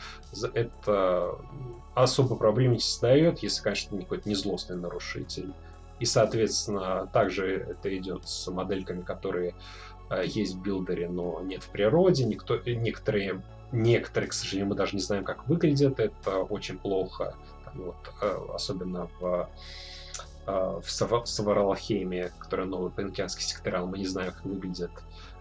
это 0.55 1.39
особо 1.95 2.37
проблем 2.37 2.72
не 2.72 2.79
создает, 2.79 3.39
если, 3.39 3.62
конечно, 3.62 3.97
не 3.97 4.03
какой-то 4.03 4.29
незлостный 4.29 4.77
нарушитель. 4.77 5.53
И, 5.99 6.05
соответственно, 6.05 7.09
также 7.12 7.57
это 7.57 7.97
идет 7.97 8.28
с 8.28 8.51
модельками, 8.51 9.03
которые 9.03 9.55
э, 10.11 10.24
есть 10.26 10.57
в 10.57 10.62
билдере, 10.62 11.09
но 11.09 11.40
нет 11.40 11.62
в 11.62 11.70
природе. 11.70 12.24
Никто, 12.24 12.59
некоторые, 12.59 13.42
некоторые, 13.72 14.28
к 14.28 14.32
сожалению, 14.32 14.68
мы 14.68 14.76
даже 14.76 14.94
не 14.94 15.03
знаем, 15.03 15.24
как 15.24 15.49
выглядят. 15.49 15.99
Это 15.99 16.40
очень 16.40 16.78
плохо. 16.78 17.34
Вот, 17.74 17.97
э, 18.20 18.38
особенно 18.55 19.09
в 19.20 19.49
э, 20.47 20.80
в 20.82 21.26
Саваралахейме, 21.26 22.32
которая 22.38 22.66
новый 22.66 22.90
панкианский 22.90 23.44
секториал, 23.44 23.86
мы 23.86 23.99
не 23.99 24.07
знаем, 24.07 24.32
как 24.32 24.44
выглядят, 24.44 24.92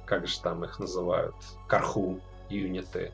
как 0.05 0.27
же 0.27 0.39
там 0.41 0.63
их 0.63 0.79
называют, 0.79 1.35
карху 1.67 2.19
юниты 2.49 3.11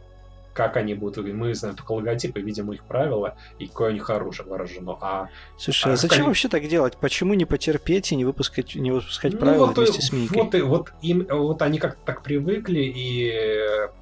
как 0.53 0.77
они 0.77 0.93
будут 0.93 1.17
выглядеть. 1.17 1.39
Мы 1.39 1.53
знаем 1.55 1.75
только 1.75 1.91
логотипы, 1.93 2.41
видим 2.41 2.71
их 2.71 2.83
правила 2.83 3.35
и 3.59 3.67
какое 3.67 3.91
у 3.91 3.93
них 3.93 4.09
оружие 4.09 4.47
выражено. 4.47 4.97
А, 5.01 5.29
Слушай, 5.57 5.91
а, 5.91 5.93
а 5.93 5.97
зачем 5.97 6.19
они... 6.19 6.27
вообще 6.27 6.47
так 6.47 6.67
делать? 6.67 6.97
Почему 6.97 7.33
не 7.33 7.45
потерпеть 7.45 8.11
и 8.11 8.15
не 8.15 8.25
выпускать, 8.25 8.75
не 8.75 8.91
выпускать 8.91 9.33
ну, 9.33 9.39
правила 9.39 9.65
вот, 9.67 9.77
вместе 9.77 10.01
с 10.01 10.11
Микой? 10.11 10.61
Вот, 10.61 10.63
вот, 10.69 10.93
им, 11.01 11.25
вот 11.29 11.61
они 11.61 11.79
как-то 11.79 11.99
так 12.05 12.23
привыкли, 12.23 12.81
и, 12.81 13.31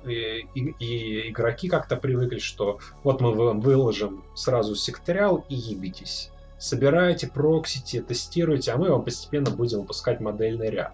и, 0.06 0.47
и, 0.56 0.76
и 0.80 1.30
игроки 1.30 1.70
как-то 1.70 1.95
привыкли, 1.95 2.39
что 2.39 2.80
вот 3.04 3.22
мы 3.22 3.34
вам 3.34 3.62
выложим 3.62 4.24
сразу 4.36 4.76
секториал 4.76 5.45
и 5.50 5.56
ебитесь 5.56 6.32
собираете, 6.60 7.28
проксите, 7.28 8.02
тестируете, 8.02 8.74
а 8.74 8.78
мы 8.78 8.89
вам 8.89 9.04
постепенно 9.04 9.50
будем 9.50 9.80
выпускать 9.80 10.20
модельный 10.20 10.70
ряд. 10.70 10.93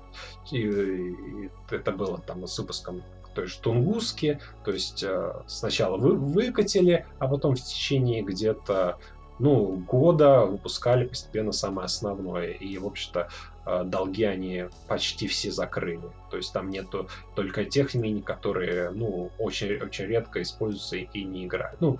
И, 0.51 0.59
и 0.59 1.49
это 1.71 1.91
было 1.91 2.19
там 2.19 2.47
с 2.47 2.57
выпуском 2.59 3.03
то 3.35 3.43
есть 3.43 3.61
тунгуски, 3.61 4.39
то 4.63 4.71
есть 4.71 5.03
э, 5.03 5.33
сначала 5.45 5.97
вы, 5.97 6.15
выкатили, 6.15 7.05
а 7.19 7.27
потом 7.27 7.55
в 7.55 7.61
течение 7.61 8.23
где-то 8.23 8.97
ну, 9.37 9.83
года 9.87 10.45
выпускали 10.45 11.05
постепенно 11.05 11.51
самое 11.51 11.85
основное. 11.85 12.51
И, 12.51 12.77
в 12.77 12.87
общем-то, 12.87 13.27
э, 13.65 13.83
долги 13.85 14.23
они 14.23 14.65
почти 14.87 15.27
все 15.27 15.51
закрыли. 15.51 16.09
То 16.31 16.37
есть 16.37 16.53
там 16.53 16.69
нету 16.69 17.09
только 17.35 17.65
тех 17.65 17.93
мини, 17.93 18.21
которые, 18.21 18.91
ну, 18.91 19.31
очень, 19.37 19.75
очень 19.81 20.05
редко 20.05 20.41
используются 20.41 20.95
и 20.95 21.23
не 21.23 21.45
играют. 21.45 21.81
Ну, 21.81 21.99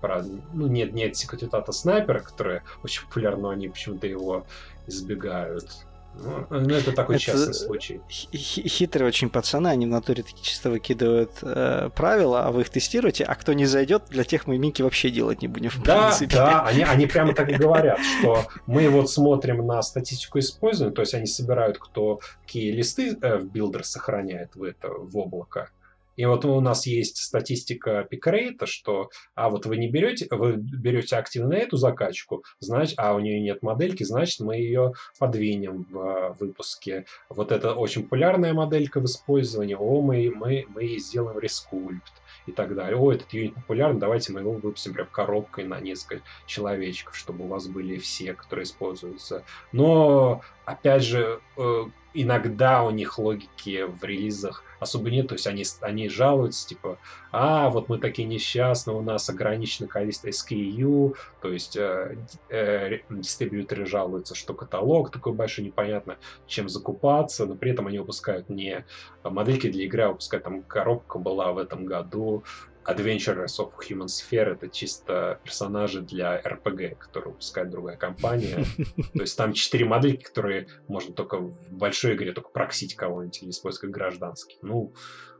правда, 0.00 0.28
ну, 0.52 0.66
нет, 0.66 0.92
нет 0.92 1.16
секретата 1.16 1.72
снайпера, 1.72 2.20
которые 2.20 2.64
очень 2.82 3.06
популярны, 3.06 3.42
но 3.42 3.48
они 3.50 3.68
почему-то 3.68 4.06
его 4.06 4.46
избегают. 4.86 5.86
Ну, 6.14 6.46
ну, 6.50 6.74
это 6.74 6.92
такой 6.92 7.16
это 7.16 7.24
частный 7.24 7.54
случай. 7.54 8.00
Хитрые 8.08 9.08
очень 9.08 9.30
пацаны, 9.30 9.68
они 9.68 9.86
в 9.86 9.88
натуре 9.88 10.22
такие 10.22 10.42
чисто 10.42 10.70
выкидывают 10.70 11.30
э, 11.42 11.90
правила, 11.94 12.46
а 12.46 12.52
вы 12.52 12.62
их 12.62 12.70
тестируете, 12.70 13.24
а 13.24 13.34
кто 13.34 13.52
не 13.52 13.66
зайдет, 13.66 14.04
для 14.10 14.24
тех 14.24 14.46
мы 14.46 14.58
миники 14.58 14.82
вообще 14.82 15.10
делать 15.10 15.42
не 15.42 15.48
будем, 15.48 15.70
в 15.70 15.82
да, 15.82 16.08
принципе. 16.08 16.36
Да, 16.36 16.62
они, 16.64 16.82
они 16.82 17.06
прямо 17.06 17.34
так 17.34 17.48
и 17.48 17.54
говорят, 17.54 17.98
что 18.18 18.44
мы 18.66 18.88
вот 18.88 19.10
смотрим 19.10 19.66
на 19.66 19.82
статистику 19.82 20.38
использования, 20.38 20.94
то 20.94 21.02
есть 21.02 21.14
они 21.14 21.26
собирают, 21.26 21.78
кто 21.78 22.20
какие 22.44 22.72
листы 22.72 23.16
э, 23.20 23.38
в 23.38 23.46
билдер 23.46 23.84
сохраняет 23.84 24.54
в 24.54 24.62
это, 24.62 24.88
в 24.90 25.16
облако, 25.16 25.70
и 26.16 26.24
вот 26.26 26.44
у 26.44 26.60
нас 26.60 26.86
есть 26.86 27.18
статистика 27.18 28.04
пикрейта, 28.04 28.66
что 28.66 29.10
а 29.34 29.48
вот 29.48 29.66
вы 29.66 29.76
не 29.76 29.88
берете, 29.88 30.26
вы 30.30 30.56
берете 30.56 31.16
активно 31.16 31.54
эту 31.54 31.76
закачку, 31.76 32.44
значит, 32.60 32.94
а 32.98 33.14
у 33.14 33.20
нее 33.20 33.40
нет 33.40 33.62
модельки, 33.62 34.04
значит, 34.04 34.40
мы 34.40 34.56
ее 34.56 34.92
подвинем 35.18 35.86
в 35.90 36.36
выпуске. 36.38 37.06
Вот 37.28 37.52
это 37.52 37.74
очень 37.74 38.04
популярная 38.04 38.52
моделька 38.52 39.00
в 39.00 39.04
использовании, 39.04 39.74
о, 39.74 40.00
мы, 40.02 40.30
мы, 40.34 40.66
мы 40.68 40.98
сделаем 40.98 41.38
рескульпт 41.38 42.12
и 42.46 42.52
так 42.52 42.74
далее. 42.74 42.96
О, 42.96 43.12
этот 43.12 43.32
юнит 43.32 43.54
популярен, 43.54 43.98
давайте 43.98 44.32
мы 44.32 44.40
его 44.40 44.52
выпустим 44.52 44.94
прям 44.94 45.06
коробкой 45.06 45.64
на 45.64 45.80
несколько 45.80 46.22
человечков, 46.46 47.16
чтобы 47.16 47.44
у 47.44 47.48
вас 47.48 47.66
были 47.68 47.98
все, 47.98 48.34
которые 48.34 48.64
используются. 48.64 49.44
Но, 49.72 50.42
опять 50.64 51.02
же, 51.02 51.40
э, 51.56 51.84
иногда 52.14 52.82
у 52.82 52.90
них 52.90 53.18
логики 53.18 53.84
в 53.84 54.04
релизах 54.04 54.64
особо 54.80 55.10
нет, 55.10 55.28
то 55.28 55.34
есть 55.34 55.46
они, 55.46 55.64
они 55.80 56.08
жалуются, 56.08 56.68
типа, 56.68 56.98
а, 57.30 57.70
вот 57.70 57.88
мы 57.88 57.98
такие 57.98 58.26
несчастные, 58.26 58.96
у 58.96 59.02
нас 59.02 59.28
ограниченное 59.30 59.88
количество 59.88 60.28
SKU, 60.28 61.14
то 61.40 61.52
есть 61.52 61.76
э, 61.76 62.16
э, 62.50 62.98
дистрибьюторы 63.08 63.86
жалуются, 63.86 64.34
что 64.34 64.54
каталог 64.54 65.10
такой 65.10 65.32
большой, 65.32 65.64
непонятно, 65.64 66.16
чем 66.46 66.68
закупаться, 66.68 67.46
но 67.46 67.54
при 67.54 67.70
этом 67.70 67.86
они 67.86 67.98
выпускают 67.98 68.48
не 68.48 68.84
модельки 69.22 69.70
для 69.70 69.84
игры, 69.84 70.02
а 70.02 70.08
выпускают, 70.08 70.44
там, 70.44 70.62
коробка 70.62 71.18
была 71.18 71.52
в 71.52 71.58
этом 71.58 71.86
году, 71.86 72.44
Adventures 72.84 73.58
of 73.58 73.72
Human 73.88 74.06
Sphere 74.06 74.52
это 74.52 74.68
чисто 74.68 75.40
персонажи 75.44 76.02
для 76.02 76.40
RPG, 76.40 76.96
которые 76.96 77.32
выпускает 77.32 77.70
другая 77.70 77.96
компания. 77.96 78.64
То 79.14 79.20
есть 79.20 79.36
там 79.36 79.52
четыре 79.52 79.84
модельки, 79.84 80.24
которые 80.24 80.66
можно 80.88 81.14
только 81.14 81.38
в 81.38 81.72
большой 81.72 82.14
игре 82.14 82.32
только 82.32 82.50
проксить 82.50 82.94
кого-нибудь 82.94 83.42
или 83.42 83.50
использовать 83.50 83.82
как 83.82 83.90
гражданский. 83.90 84.58
Ну, 84.62 84.92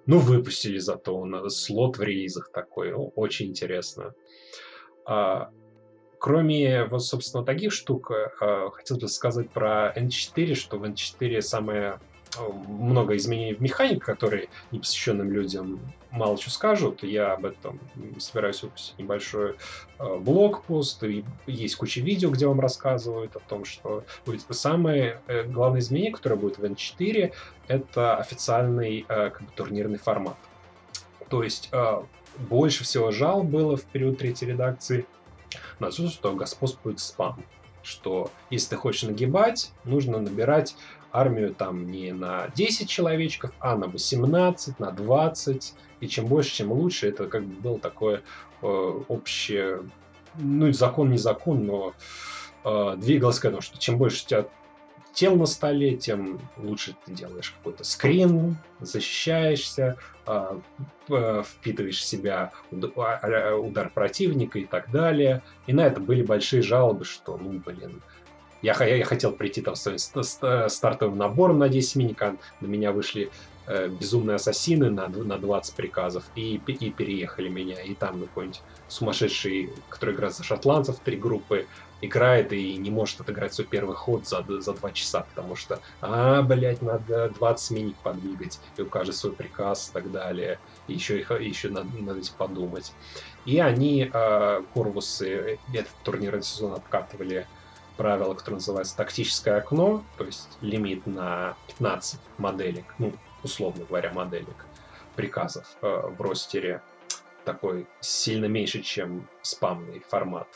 ну 0.07 0.19
выпустили 0.19 0.79
зато 0.79 1.49
слот 1.49 1.99
в 1.99 2.03
релизах 2.03 2.51
такой. 2.53 2.93
Ну, 2.93 3.13
очень 3.17 3.49
интересно. 3.49 4.15
А, 5.05 5.51
кроме 6.21 6.85
вот, 6.85 7.05
собственно, 7.05 7.45
таких 7.45 7.73
штук, 7.73 8.13
а, 8.41 8.71
хотел 8.71 8.99
бы 8.99 9.09
сказать 9.09 9.51
про 9.51 9.93
N4, 9.97 10.55
что 10.55 10.79
в 10.79 10.85
N4 10.85 11.41
самое 11.41 11.99
много 12.39 13.17
изменений 13.17 13.55
в 13.55 13.61
механике, 13.61 14.01
которые 14.01 14.49
непосвященным 14.71 15.31
людям 15.31 15.81
мало 16.11 16.37
что 16.37 16.51
скажут. 16.51 17.03
Я 17.03 17.33
об 17.33 17.45
этом 17.45 17.81
собираюсь 18.19 18.63
выпустить 18.63 18.99
небольшой 18.99 19.57
э, 19.99 20.17
блог-пост. 20.19 21.03
И 21.05 21.25
есть 21.47 21.77
куча 21.77 22.01
видео, 22.01 22.31
где 22.31 22.47
вам 22.47 22.61
рассказывают 22.61 23.37
о 23.37 23.41
том, 23.41 23.65
что 23.65 24.05
будет 24.25 24.43
самое 24.51 25.21
э, 25.27 25.45
главное 25.45 25.81
изменение, 25.81 26.13
которое 26.13 26.37
будет 26.37 26.59
в 26.59 26.65
N4, 26.65 27.33
это 27.69 28.17
официальный 28.17 29.05
э, 29.09 29.31
как 29.31 29.43
бы, 29.43 29.49
турнирный 29.55 29.99
формат. 29.99 30.37
То 31.29 31.43
есть 31.43 31.71
э, 31.73 32.03
больше 32.39 32.85
всего 32.85 33.11
жал 33.11 33.43
было 33.43 33.77
в 33.77 33.85
период 33.85 34.19
третьей 34.19 34.49
редакции 34.49 35.07
на 35.81 35.91
то, 35.91 36.09
что 36.09 36.35
господствует 36.35 37.01
спам. 37.01 37.43
Что 37.83 38.31
если 38.51 38.71
ты 38.71 38.77
хочешь 38.77 39.03
нагибать, 39.03 39.73
нужно 39.85 40.19
набирать 40.19 40.77
армию 41.13 41.55
там 41.55 41.91
не 41.91 42.13
на 42.13 42.49
10 42.55 42.89
человечков, 42.89 43.53
а 43.61 43.77
на 43.77 43.87
18, 43.87 44.81
на 44.81 44.91
20. 44.91 45.75
И 46.01 46.09
чем 46.09 46.27
больше, 46.27 46.55
чем 46.55 46.73
лучше. 46.73 47.09
Это 47.09 47.27
как 47.27 47.45
бы 47.45 47.61
было 47.61 47.79
такое 47.79 48.23
э, 48.63 48.67
общее, 48.67 49.83
ну, 50.37 50.73
закон 50.73 51.11
не 51.11 51.19
закон, 51.19 51.67
но 51.67 51.95
э, 52.65 52.97
двигалось 52.97 53.39
к 53.39 53.45
этому, 53.45 53.63
что 53.63 53.79
чем 53.79 53.99
больше 53.99 54.25
у 54.25 54.29
тебя 54.29 54.47
тел 55.13 55.37
на 55.37 55.47
столе, 55.47 55.97
тем 55.97 56.41
лучше 56.57 56.97
ты 57.05 57.13
делаешь 57.13 57.51
какой-то 57.51 57.85
скрин, 57.85 58.57
защищаешься, 58.81 59.99
э, 60.27 60.61
э, 61.11 61.43
впитываешь 61.45 62.01
в 62.01 62.05
себя 62.05 62.53
удар, 62.71 63.55
удар 63.59 63.91
противника 63.91 64.59
и 64.59 64.65
так 64.65 64.91
далее. 64.91 65.43
И 65.67 65.73
на 65.73 65.87
это 65.87 66.01
были 66.01 66.23
большие 66.23 66.63
жалобы, 66.63 67.05
что, 67.05 67.37
ну, 67.37 67.61
блин, 67.65 68.01
я, 68.63 68.75
я, 68.85 68.97
я 68.97 69.05
хотел 69.05 69.33
прийти 69.33 69.61
там 69.61 69.75
с, 69.75 69.87
с, 69.99 70.69
стартовым 70.69 71.19
набором 71.19 71.59
на 71.59 71.69
10 71.69 71.97
миникан, 71.97 72.39
на 72.61 72.67
меня 72.67 72.93
вышли 72.93 73.31
э, 73.67 73.89
безумные 73.89 74.37
ассасины 74.37 74.91
на, 74.91 75.09
на 75.09 75.39
20 75.39 75.75
приказов 75.75 76.25
и, 76.37 76.55
и 76.67 76.91
переехали 76.91 77.49
меня. 77.49 77.83
И 77.83 77.95
там 77.95 78.21
какой-нибудь 78.21 78.63
сумасшедший, 78.89 79.71
который 79.89 80.15
играет 80.15 80.35
за 80.35 80.45
шотландцев, 80.45 81.01
три 81.01 81.17
группы, 81.17 81.67
играет 82.03 82.53
и 82.53 82.77
не 82.77 82.91
может 82.91 83.21
отыграть 83.21 83.55
свой 83.55 83.67
первый 83.67 83.95
ход 83.97 84.27
за, 84.27 84.45
за 84.61 84.75
2 84.75 84.93
часа, 84.93 85.21
потому 85.21 85.57
что, 85.57 85.81
а, 86.01 86.43
блядь, 86.43 86.83
надо 86.83 87.31
20 87.31 87.71
миник 87.71 87.97
подвигать, 87.97 88.61
и 88.77 88.83
у 88.83 88.87
каждого 88.87 89.17
свой 89.17 89.33
приказ 89.33 89.89
и 89.89 89.93
так 89.93 90.11
далее. 90.11 90.59
И 90.89 90.95
еще, 90.95 91.19
еще 91.19 91.69
надо, 91.71 91.89
надо 91.99 92.21
подумать. 92.37 92.93
И 93.45 93.59
они, 93.59 94.11
э, 94.13 94.63
Корвусы, 94.75 95.59
этот 95.73 95.95
турнирный 96.05 96.43
сезон 96.43 96.75
откатывали 96.75 97.47
правило, 97.97 98.35
которое 98.35 98.57
называется 98.57 98.97
тактическое 98.97 99.59
окно, 99.59 100.05
то 100.19 100.25
есть 100.25 100.59
лимит 100.61 101.07
на 101.07 101.57
15 101.69 102.21
моделек, 102.39 102.85
ну, 102.99 103.13
условно 103.43 103.85
говоря, 103.85 104.13
моделек 104.13 104.67
приказов 105.17 105.77
э, 105.83 105.87
в 105.87 106.21
ростере 106.21 106.83
такой 107.45 107.87
сильно 108.01 108.47
меньше, 108.47 108.83
чем 108.83 109.29
спамный 109.43 110.01
формат. 110.09 110.49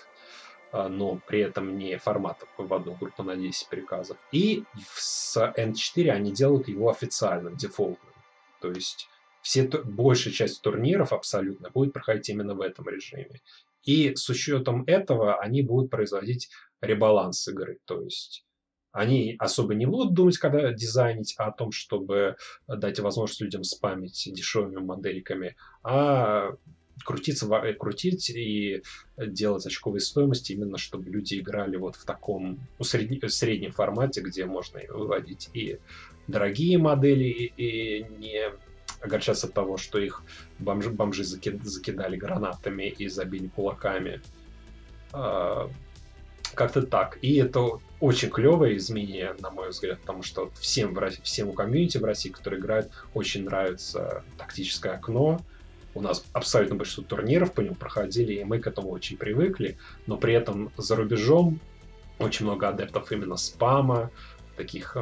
а, 0.73 0.89
но 0.89 1.21
при 1.27 1.41
этом 1.41 1.79
не 1.79 1.97
формат 1.97 2.45
в 2.59 2.75
одну 2.75 2.95
группу 2.95 3.23
на 3.23 3.37
10 3.37 3.69
приказов. 3.69 4.17
И 4.33 4.65
с 4.95 5.37
N4 5.37 6.11
они 6.11 6.33
делают 6.33 6.69
его 6.69 6.91
официальным, 6.91 7.57
дефолтным. 7.57 8.13
То 8.61 8.71
есть 8.71 9.09
все, 9.43 9.63
большая 9.69 10.33
часть 10.33 10.61
турниров 10.63 11.13
абсолютно 11.13 11.71
будет 11.71 11.93
проходить 11.93 12.29
именно 12.29 12.55
в 12.55 12.61
этом 12.61 12.89
режиме. 12.89 13.41
И 13.85 14.15
с 14.17 14.29
учетом 14.29 14.83
этого 14.87 15.41
они 15.41 15.63
будут 15.63 15.91
производить 15.91 16.51
ребаланс 16.87 17.47
игры. 17.49 17.79
То 17.85 18.03
есть 18.03 18.45
они 18.93 19.37
особо 19.39 19.75
не 19.75 19.85
будут 19.85 20.15
думать, 20.15 20.39
когда 20.39 20.73
дизайнить 20.73 21.35
о 21.37 21.51
том, 21.53 21.71
чтобы 21.71 22.37
дать 22.67 22.99
возможность 23.01 23.43
людям 23.43 23.63
спамить 23.63 24.29
дешевыми 24.33 24.79
модельками, 24.79 25.57
а 25.83 26.55
крутиться, 27.05 27.47
э, 27.47 27.75
крутить 27.75 28.31
и 28.31 28.83
делать 29.19 29.67
очковые 29.67 30.01
стоимости 30.01 30.53
именно, 30.53 30.79
чтобы 30.79 31.11
люди 31.11 31.39
играли 31.39 31.77
вот 31.77 31.97
в 31.97 32.05
таком 32.05 32.59
ну, 32.79 32.85
средне, 32.85 33.29
среднем 33.29 33.73
формате, 33.73 34.23
где 34.23 34.47
можно 34.47 34.81
выводить 34.89 35.51
и 35.53 35.79
дорогие 36.27 36.79
модели, 36.79 37.53
и, 37.57 38.07
не 38.19 38.51
огорчаться 39.01 39.47
от 39.47 39.53
того, 39.53 39.77
что 39.77 39.99
их 39.99 40.23
бомжи, 40.59 40.91
бомжи 40.91 41.25
закидали 41.25 42.17
гранатами 42.17 42.85
и 42.85 43.09
забили 43.09 43.49
кулаками. 43.49 44.23
Как-то 46.57 46.83
так. 46.83 47.19
И 47.23 47.37
это 47.37 47.79
очень 48.01 48.31
клевое 48.31 48.79
изменение, 48.79 49.37
на 49.41 49.51
мой 49.51 49.69
взгляд, 49.69 50.01
потому 50.01 50.23
что 50.23 50.51
всем, 50.59 50.95
в, 50.95 51.01
у 51.45 51.53
комьюнити 51.53 51.99
в 51.99 52.05
России, 52.05 52.31
которые 52.31 52.61
играют, 52.61 52.91
очень 53.15 53.45
нравится 53.45 54.25
тактическое 54.39 54.95
окно. 54.95 55.39
У 55.95 56.01
нас 56.01 56.25
абсолютно 56.33 56.77
большинство 56.77 57.05
турниров 57.05 57.53
по 57.53 57.61
нему 57.61 57.75
проходили, 57.75 58.33
и 58.33 58.45
мы 58.45 58.59
к 58.59 58.67
этому 58.67 58.89
очень 58.91 59.19
привыкли, 59.19 59.77
но 60.07 60.17
при 60.17 60.33
этом 60.33 60.73
за 60.79 60.97
рубежом 60.97 61.61
очень 62.19 62.47
много 62.47 62.69
адептов 62.69 63.13
именно 63.13 63.37
спама, 63.37 64.11
таких 64.57 64.97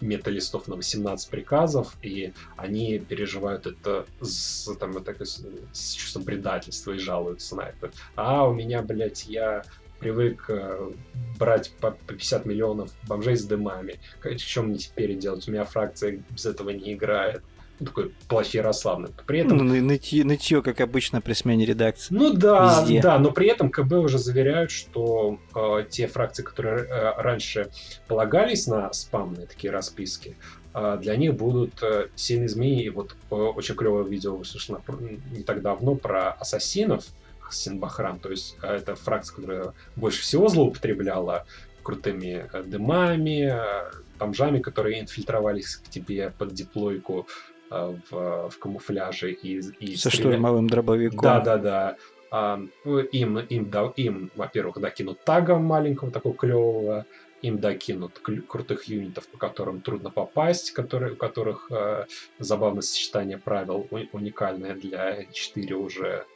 металистов 0.00 0.68
на 0.68 0.76
18 0.76 1.28
приказов, 1.28 1.96
и 2.02 2.32
они 2.56 3.00
переживают 3.00 3.66
это 3.66 4.06
с, 4.20 4.72
там, 4.76 4.92
вот 4.92 5.04
так, 5.04 5.20
с 5.20 5.92
чувством 5.92 6.24
предательства 6.24 6.92
и 6.92 6.98
жалуются 6.98 7.56
на 7.56 7.62
это. 7.62 7.90
А 8.14 8.46
у 8.46 8.54
меня, 8.54 8.82
блядь, 8.82 9.26
я 9.26 9.64
привык 10.00 10.46
э, 10.48 10.90
брать 11.38 11.70
по, 11.80 11.92
по 11.92 12.14
50 12.14 12.46
миллионов 12.46 12.90
бомжей 13.06 13.36
с 13.36 13.44
дымами. 13.44 14.00
Что 14.38 14.62
мне 14.62 14.78
теперь 14.78 15.16
делать? 15.16 15.46
У 15.48 15.52
меня 15.52 15.64
фракция 15.64 16.22
без 16.30 16.46
этого 16.46 16.70
не 16.70 16.94
играет. 16.94 17.42
Ну, 17.80 17.86
такой 17.86 18.14
плащ 18.28 18.50
Ярославный. 18.54 19.08
При 19.26 19.40
этом... 19.40 19.56
Ну, 19.56 19.64
нытье, 19.64 20.22
нытье, 20.22 20.62
как 20.62 20.82
обычно 20.82 21.22
при 21.22 21.32
смене 21.32 21.64
редакции. 21.64 22.14
Ну 22.14 22.34
да, 22.34 22.82
Везде. 22.82 23.00
да, 23.00 23.18
но 23.18 23.30
при 23.30 23.48
этом 23.48 23.70
КБ 23.70 23.92
уже 23.92 24.18
заверяют, 24.18 24.70
что 24.70 25.38
э, 25.54 25.86
те 25.88 26.06
фракции, 26.06 26.42
которые 26.42 26.84
э, 26.84 27.22
раньше 27.22 27.70
полагались 28.06 28.66
на 28.66 28.92
спамные 28.92 29.46
такие 29.46 29.72
расписки, 29.72 30.36
э, 30.74 30.98
для 31.00 31.16
них 31.16 31.34
будут 31.34 31.82
э, 31.82 32.08
сильные 32.16 32.48
изменения. 32.48 32.84
И 32.84 32.90
вот 32.90 33.16
э, 33.30 33.34
очень 33.34 33.74
клевое 33.74 34.06
видео 34.06 34.36
вышло 34.36 34.82
не 35.30 35.42
так 35.42 35.62
давно 35.62 35.94
про 35.94 36.32
ассасинов, 36.32 37.06
Синбахрам, 37.52 38.18
то 38.18 38.30
есть 38.30 38.56
э, 38.62 38.76
это 38.76 38.94
фракция, 38.94 39.36
которая 39.36 39.74
больше 39.96 40.22
всего 40.22 40.48
злоупотребляла 40.48 41.46
крутыми 41.82 42.48
э, 42.52 42.62
дымами, 42.62 43.50
э, 43.52 43.90
бомжами, 44.18 44.60
которые 44.60 45.00
инфильтровались 45.00 45.76
к 45.76 45.88
тебе 45.88 46.32
под 46.36 46.52
диплойку 46.52 47.26
в, 47.70 48.50
в 48.50 48.58
камуфляже 48.58 49.30
и, 49.30 49.60
и 49.78 49.94
со 49.94 50.10
штурмовым 50.10 50.68
дробовиком. 50.68 51.20
Да, 51.20 51.40
да, 51.40 51.56
да. 51.56 51.96
А, 52.32 52.60
ну, 52.84 52.98
им, 52.98 53.38
им, 53.38 53.70
да, 53.70 53.92
им, 53.96 54.30
во-первых, 54.34 54.80
докинут 54.80 55.24
тага 55.24 55.56
маленького 55.56 56.10
такого 56.10 56.34
клевого, 56.34 57.06
им 57.42 57.58
докинут 57.58 58.18
крутых 58.18 58.84
юнитов, 58.84 59.26
по 59.28 59.38
которым 59.38 59.80
трудно 59.80 60.10
попасть, 60.10 60.72
которые, 60.72 61.14
у 61.14 61.16
которых 61.16 61.70
э, 61.70 62.06
забавное 62.38 62.82
сочетание 62.82 63.38
правил 63.38 63.88
уникальное 64.12 64.74
для 64.74 65.24
4 65.32 65.74
уже 65.74 66.26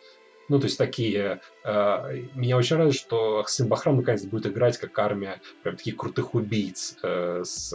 ну, 0.48 0.58
то 0.58 0.66
есть 0.66 0.78
такие... 0.78 1.40
Э, 1.64 2.22
меня 2.34 2.56
очень 2.56 2.76
радует, 2.76 2.96
что 2.96 3.42
Хасим 3.42 3.68
Бахрам 3.68 3.96
наконец 3.96 4.24
будет 4.24 4.46
играть 4.46 4.78
как 4.78 4.98
армия 4.98 5.40
прям 5.62 5.76
таких 5.76 5.96
крутых 5.96 6.34
убийц 6.34 6.96
э, 7.02 7.42
с 7.44 7.72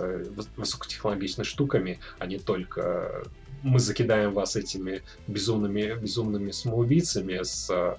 высокотехнологичными 0.56 1.46
штуками, 1.46 2.00
а 2.20 2.26
не 2.26 2.38
только 2.38 3.24
мы 3.64 3.80
закидаем 3.80 4.34
вас 4.34 4.56
этими 4.56 5.02
безумными, 5.28 6.00
безумными 6.00 6.52
самоубийцами 6.52 7.44
с 7.44 7.70
Э, 7.70 7.96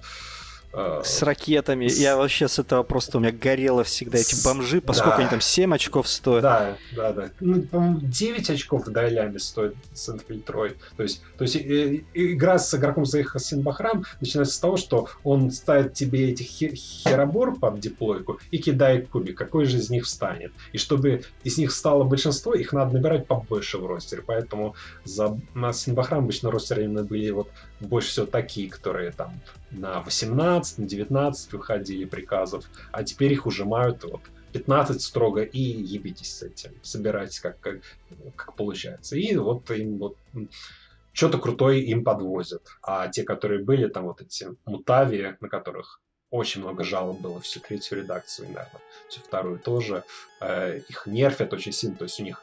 с 0.73 1.21
ракетами. 1.21 1.87
С... 1.87 1.99
Я 1.99 2.15
вообще 2.17 2.47
с 2.47 2.59
этого 2.59 2.83
просто 2.83 3.17
у 3.17 3.21
меня 3.21 3.31
горело 3.31 3.83
всегда 3.83 4.17
эти 4.17 4.41
бомжи, 4.43 4.81
поскольку 4.81 5.17
да. 5.17 5.21
они 5.21 5.29
там 5.29 5.41
7 5.41 5.73
очков 5.73 6.07
стоят. 6.07 6.43
Да, 6.43 6.77
да, 6.95 7.13
да. 7.13 7.29
Ну, 7.39 7.61
по-моему, 7.63 7.99
9 8.01 8.49
очков 8.49 8.85
в 8.85 8.91
Дайляме 8.91 9.39
стоит 9.39 9.75
Сент-Фильтрой. 9.93 10.75
То 10.95 11.03
есть, 11.03 11.21
то 11.37 11.43
есть 11.43 11.55
э, 11.57 12.01
игра 12.13 12.57
с 12.57 12.73
игроком 12.73 13.05
за 13.05 13.19
их 13.19 13.35
Синбахрам 13.37 14.05
начинается 14.21 14.55
с 14.55 14.59
того, 14.59 14.77
что 14.77 15.09
он 15.23 15.51
ставит 15.51 15.93
тебе 15.93 16.29
этих 16.29 16.47
херобор 16.47 17.57
под 17.59 17.79
диплойку 17.79 18.39
и 18.51 18.57
кидает 18.57 19.09
кубик. 19.09 19.37
Какой 19.37 19.65
же 19.65 19.77
из 19.77 19.89
них 19.89 20.05
встанет? 20.05 20.51
И 20.71 20.77
чтобы 20.77 21.23
из 21.43 21.57
них 21.57 21.71
стало 21.71 22.03
большинство, 22.03 22.53
их 22.53 22.73
надо 22.73 22.93
набирать 22.93 23.27
побольше 23.27 23.77
в 23.77 23.85
ростере. 23.85 24.23
Поэтому 24.25 24.75
за 25.03 25.37
на 25.53 25.73
Синбахрам 25.73 26.23
обычно 26.23 26.51
ростеры 26.51 26.85
именно 26.85 27.03
были 27.03 27.31
вот 27.31 27.49
больше 27.81 28.09
всего 28.09 28.25
такие, 28.25 28.69
которые 28.69 29.11
там 29.11 29.39
на 29.71 30.01
18, 30.01 30.77
на 30.77 30.87
19 30.87 31.53
выходили 31.53 32.05
приказов, 32.05 32.65
а 32.91 33.03
теперь 33.03 33.33
их 33.33 33.45
ужимают 33.45 34.03
вот 34.03 34.21
15 34.53 35.01
строго 35.01 35.41
и 35.41 35.59
ебитесь 35.59 36.37
с 36.37 36.43
этим, 36.43 36.71
собирайтесь 36.81 37.39
как, 37.39 37.59
как, 37.59 37.81
как 38.35 38.55
получается. 38.55 39.17
И 39.17 39.35
вот 39.35 39.69
им 39.71 39.97
вот 39.97 40.17
что-то 41.13 41.37
крутое 41.37 41.81
им 41.83 42.03
подвозят. 42.03 42.67
А 42.81 43.07
те, 43.07 43.23
которые 43.23 43.63
были 43.63 43.87
там 43.87 44.05
вот 44.05 44.21
эти 44.21 44.47
мутави, 44.65 45.35
на 45.39 45.49
которых 45.49 46.01
очень 46.29 46.61
много 46.61 46.83
жалоб 46.83 47.19
было 47.19 47.41
всю 47.41 47.59
третью 47.59 47.99
редакцию, 47.99 48.47
наверное, 48.47 48.81
всю 49.09 49.19
вторую 49.19 49.59
тоже, 49.59 50.05
э, 50.39 50.79
их 50.87 51.05
нерфят 51.05 51.51
очень 51.53 51.73
сильно, 51.73 51.97
то 51.97 52.05
есть 52.05 52.19
у 52.21 52.23
них 52.23 52.41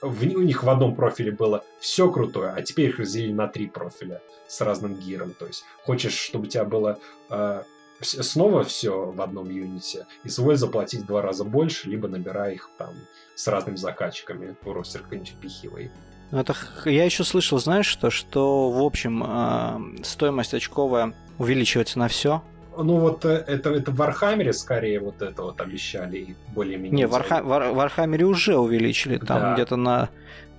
в, 0.00 0.22
у 0.22 0.42
них 0.42 0.62
в 0.62 0.70
одном 0.70 0.94
профиле 0.94 1.32
было 1.32 1.64
все 1.80 2.10
крутое, 2.10 2.50
а 2.50 2.62
теперь 2.62 2.90
их 2.90 2.98
разделили 2.98 3.32
на 3.32 3.48
три 3.48 3.66
профиля 3.66 4.20
с 4.46 4.60
разным 4.60 4.94
гиром. 4.94 5.32
То 5.32 5.46
есть 5.46 5.64
хочешь, 5.84 6.14
чтобы 6.14 6.46
у 6.46 6.48
тебя 6.48 6.64
было 6.64 6.98
э, 7.30 7.62
снова 8.00 8.64
все 8.64 9.10
в 9.10 9.20
одном 9.20 9.50
юните, 9.50 10.06
изволь 10.24 10.56
заплатить 10.56 11.02
в 11.02 11.06
два 11.06 11.22
раза 11.22 11.44
больше, 11.44 11.88
либо 11.88 12.08
набирай 12.08 12.54
их 12.54 12.70
там 12.78 12.94
с 13.34 13.46
разными 13.46 13.76
заказчиками 13.76 14.54
в 14.62 14.72
ростер 14.72 15.02
какой-нибудь 15.02 15.30
впихивай. 15.30 15.90
Ну, 16.30 16.40
это 16.40 16.54
я 16.86 17.04
еще 17.04 17.22
слышал, 17.22 17.58
знаешь, 17.58 17.86
что, 17.86 18.10
что 18.10 18.70
в 18.70 18.82
общем 18.82 19.22
э, 19.24 20.02
стоимость 20.02 20.54
очковая 20.54 21.14
увеличивается 21.38 21.98
на 21.98 22.08
все, 22.08 22.42
ну 22.76 22.98
вот 22.98 23.24
э, 23.24 23.44
это, 23.46 23.70
это 23.70 23.90
в 23.90 23.96
Вархаммере 23.96 24.52
скорее 24.52 25.00
вот 25.00 25.22
это 25.22 25.42
вот 25.42 25.60
обещали 25.60 26.18
и 26.18 26.36
более-менее. 26.54 26.96
Не, 26.96 27.06
в 27.06 27.10
Варха... 27.10 27.42
Вархаммере 27.42 28.24
уже 28.24 28.56
увеличили, 28.56 29.18
там 29.18 29.40
да. 29.40 29.54
где-то 29.54 29.76
на 29.76 30.08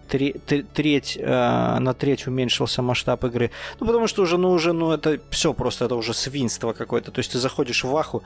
треть, 0.08 1.18
э, 1.20 1.80
на 1.80 1.94
треть 1.94 2.28
уменьшился 2.28 2.82
масштаб 2.82 3.24
игры. 3.26 3.52
Ну, 3.80 3.88
потому 3.88 4.08
что 4.08 4.22
уже, 4.22 4.38
ну, 4.38 4.52
уже, 4.52 4.74
ну, 4.74 4.92
это 4.92 5.20
все 5.30 5.54
просто, 5.54 5.86
это 5.86 5.96
уже 5.96 6.14
свинство 6.14 6.74
какое-то. 6.74 7.12
То 7.12 7.20
есть 7.20 7.32
ты 7.32 7.40
заходишь 7.40 7.84
в 7.84 7.90
Ваху, 7.90 8.24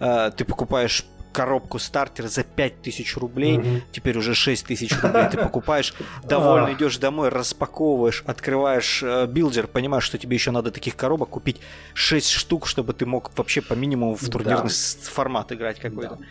э, 0.00 0.30
ты 0.36 0.44
покупаешь 0.44 1.04
коробку 1.32 1.78
стартер 1.78 2.28
за 2.28 2.42
5000 2.42 3.16
рублей, 3.16 3.58
угу. 3.58 3.66
теперь 3.92 4.18
уже 4.18 4.34
6000 4.34 4.92
рублей 5.02 5.28
ты 5.30 5.38
покупаешь, 5.38 5.94
довольно 6.24 6.72
идешь 6.72 6.98
домой, 6.98 7.28
распаковываешь, 7.28 8.22
открываешь 8.26 9.02
э, 9.02 9.26
билдер, 9.26 9.66
понимаешь, 9.66 10.04
что 10.04 10.18
тебе 10.18 10.34
еще 10.34 10.50
надо 10.50 10.70
таких 10.70 10.96
коробок 10.96 11.30
купить 11.30 11.60
6 11.94 12.28
штук, 12.30 12.66
чтобы 12.66 12.92
ты 12.92 13.06
мог 13.06 13.30
вообще 13.36 13.60
по 13.60 13.74
минимуму 13.74 14.16
в 14.16 14.28
турнирный 14.28 14.70
да. 14.70 15.10
формат 15.10 15.52
играть 15.52 15.80
какой-то. 15.80 16.16
Да. 16.16 16.24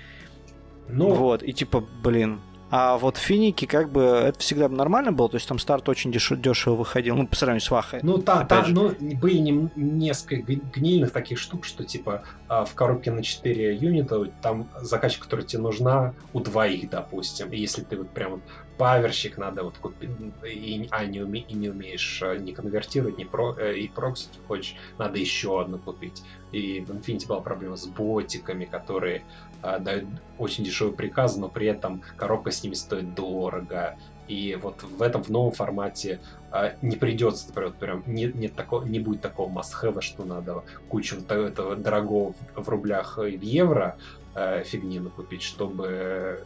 Ну, 0.89 1.13
вот, 1.13 1.43
и 1.43 1.53
типа, 1.53 1.85
блин, 2.01 2.39
а 2.71 2.97
вот 2.97 3.17
финики, 3.17 3.65
как 3.65 3.89
бы, 3.89 4.01
это 4.01 4.39
всегда 4.39 4.69
нормально 4.69 5.11
было, 5.11 5.29
то 5.29 5.37
есть 5.37 5.47
там 5.47 5.59
старт 5.59 5.89
очень 5.89 6.11
дешево 6.11 6.75
выходил, 6.75 7.15
ну, 7.15 7.27
по 7.27 7.35
сравнению 7.35 7.65
с 7.65 7.71
Вахой. 7.71 7.99
Ну, 8.03 8.19
там, 8.19 8.47
там 8.47 8.65
ну, 8.73 8.93
были 8.99 9.37
не, 9.37 9.69
несколько 9.75 10.53
гнильных 10.73 11.11
таких 11.11 11.39
штук, 11.39 11.65
что, 11.65 11.83
типа, 11.83 12.23
а, 12.47 12.65
в 12.65 12.75
коробке 12.75 13.11
на 13.11 13.23
4 13.23 13.75
юнита 13.75 14.25
там 14.41 14.67
закачка, 14.81 15.23
которая 15.23 15.45
тебе 15.45 15.61
нужна, 15.61 16.13
у 16.33 16.39
двоих, 16.39 16.89
допустим. 16.89 17.51
И 17.51 17.57
если 17.57 17.81
ты 17.81 17.97
вот 17.97 18.09
прям 18.09 18.41
паверщик 18.79 19.37
надо 19.37 19.63
вот 19.63 19.77
купить, 19.77 20.09
и, 20.43 20.87
а 20.89 21.05
не, 21.05 21.21
уме, 21.21 21.41
и 21.41 21.53
не 21.53 21.69
умеешь 21.69 22.21
э, 22.23 22.37
не 22.37 22.53
конвертировать, 22.53 23.17
не 23.17 23.25
про, 23.25 23.53
э, 23.59 23.77
и 23.77 23.89
проксить 23.89 24.39
хочешь, 24.47 24.75
надо 24.97 25.19
еще 25.19 25.61
одну 25.61 25.79
купить. 25.79 26.23
И 26.51 26.81
в 26.81 26.91
Infinity 26.91 27.27
была 27.27 27.41
проблема 27.41 27.75
с 27.75 27.85
ботиками, 27.85 28.65
которые 28.65 29.23
а, 29.61 29.79
дают 29.79 30.05
очень 30.37 30.63
дешевые 30.63 30.95
приказы, 30.95 31.39
но 31.39 31.49
при 31.49 31.67
этом 31.67 32.01
коробка 32.17 32.51
с 32.51 32.63
ними 32.63 32.73
стоит 32.73 33.13
дорого. 33.13 33.97
И 34.27 34.57
вот 34.61 34.83
в 34.83 35.01
этом 35.01 35.23
в 35.23 35.29
новом 35.29 35.51
формате 35.51 36.19
а, 36.51 36.73
не 36.81 36.95
придется, 36.95 37.47
например, 37.47 37.73
прям 37.73 38.03
нет, 38.05 38.35
нет 38.35 38.55
такого, 38.55 38.83
не 38.85 38.99
будет 38.99 39.21
такого 39.21 39.51
must-have, 39.51 40.01
что 40.01 40.23
надо 40.23 40.63
кучу 40.87 41.17
этого 41.17 41.75
дорогого 41.75 42.33
в 42.55 42.69
рублях 42.69 43.19
и 43.19 43.37
в 43.37 43.41
евро 43.41 43.97
э, 44.35 44.63
фигни 44.63 44.99
накупить, 44.99 45.41
чтобы 45.41 46.45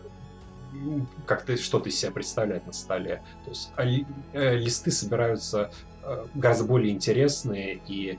как-то 1.25 1.57
что-то 1.57 1.89
из 1.89 1.99
себя 1.99 2.11
представлять 2.11 2.65
на 2.65 2.73
столе. 2.73 3.21
То 3.43 3.49
есть 3.51 3.71
а 3.75 3.83
ли, 3.83 4.05
э, 4.33 4.55
листы 4.55 4.91
собираются 4.91 5.71
э, 6.03 6.25
гораздо 6.35 6.65
более 6.65 6.93
интересные 6.93 7.79
и 7.87 8.17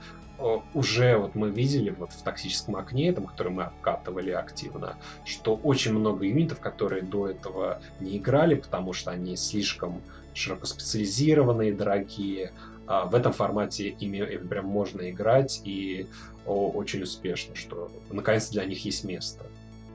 уже 0.74 1.16
вот 1.16 1.34
мы 1.34 1.50
видели 1.50 1.90
вот 1.90 2.12
в 2.12 2.22
токсическом 2.22 2.76
окне, 2.76 3.12
там, 3.12 3.26
который 3.26 3.52
мы 3.52 3.64
обкатывали 3.64 4.30
активно, 4.30 4.98
что 5.24 5.54
очень 5.56 5.92
много 5.92 6.24
юнитов, 6.24 6.60
которые 6.60 7.02
до 7.02 7.28
этого 7.28 7.80
не 8.00 8.18
играли, 8.18 8.56
потому 8.56 8.92
что 8.92 9.10
они 9.10 9.36
слишком 9.36 10.02
широко 10.34 10.66
специализированные, 10.66 11.72
дорогие. 11.72 12.52
А 12.86 13.06
в 13.06 13.14
этом 13.14 13.32
формате 13.32 13.88
ими 13.88 14.20
прям 14.36 14.66
можно 14.66 15.08
играть 15.10 15.62
и 15.64 16.06
очень 16.44 17.02
успешно, 17.02 17.54
что 17.54 17.90
наконец 18.10 18.50
для 18.50 18.64
них 18.64 18.84
есть 18.84 19.04
место. 19.04 19.46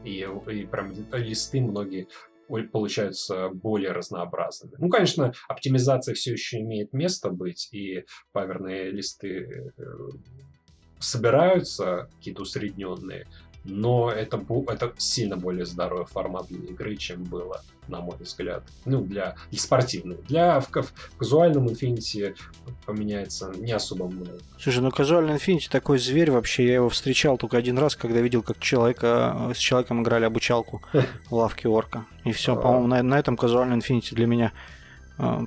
И, 0.03 0.27
и 0.47 0.65
прям 0.65 0.93
листы 1.11 1.61
многие 1.61 2.07
получаются 2.71 3.49
более 3.49 3.91
разнообразными. 3.91 4.75
Ну, 4.77 4.89
конечно, 4.89 5.33
оптимизация 5.47 6.15
все 6.15 6.33
еще 6.33 6.59
имеет 6.59 6.93
место 6.93 7.29
быть, 7.29 7.69
и 7.71 8.05
паверные 8.31 8.91
листы 8.91 9.71
э, 9.77 9.83
собираются, 10.99 12.09
какие-то 12.17 12.41
усредненные, 12.41 13.25
но 13.69 14.11
это, 14.11 14.43
это 14.67 14.93
сильно 14.97 15.37
более 15.37 15.65
здоровый 15.65 16.05
формат 16.05 16.47
для 16.47 16.69
игры, 16.69 16.95
чем 16.95 17.23
было, 17.23 17.61
на 17.87 18.01
мой 18.01 18.15
взгляд. 18.19 18.63
Ну, 18.85 19.01
для 19.01 19.35
и 19.51 19.57
спортивный. 19.57 20.17
Для 20.27 20.59
в, 20.59 20.69
в 20.69 21.17
казуальном 21.17 21.67
Infinity 21.67 22.35
поменяется 22.85 23.51
не 23.55 23.71
особо 23.71 24.07
много. 24.07 24.39
Слушай, 24.59 24.81
ну 24.81 24.91
казуальный 24.91 25.35
Infinity 25.35 25.69
такой 25.69 25.99
зверь 25.99 26.31
вообще. 26.31 26.65
Я 26.65 26.75
его 26.75 26.89
встречал 26.89 27.37
только 27.37 27.57
один 27.57 27.77
раз, 27.77 27.95
когда 27.95 28.19
видел, 28.19 28.41
как 28.41 28.59
человека, 28.59 29.51
с 29.53 29.57
человеком 29.57 30.01
играли 30.01 30.25
обучалку 30.25 30.81
в 31.29 31.33
лавке 31.33 31.67
орка. 31.67 32.05
И 32.25 32.31
все, 32.31 32.55
по-моему, 32.55 32.87
на, 32.87 33.03
на 33.03 33.19
этом 33.19 33.37
казуальный 33.37 33.77
Infinity 33.77 34.15
для 34.15 34.27
меня 34.27 34.51
а, 34.51 34.78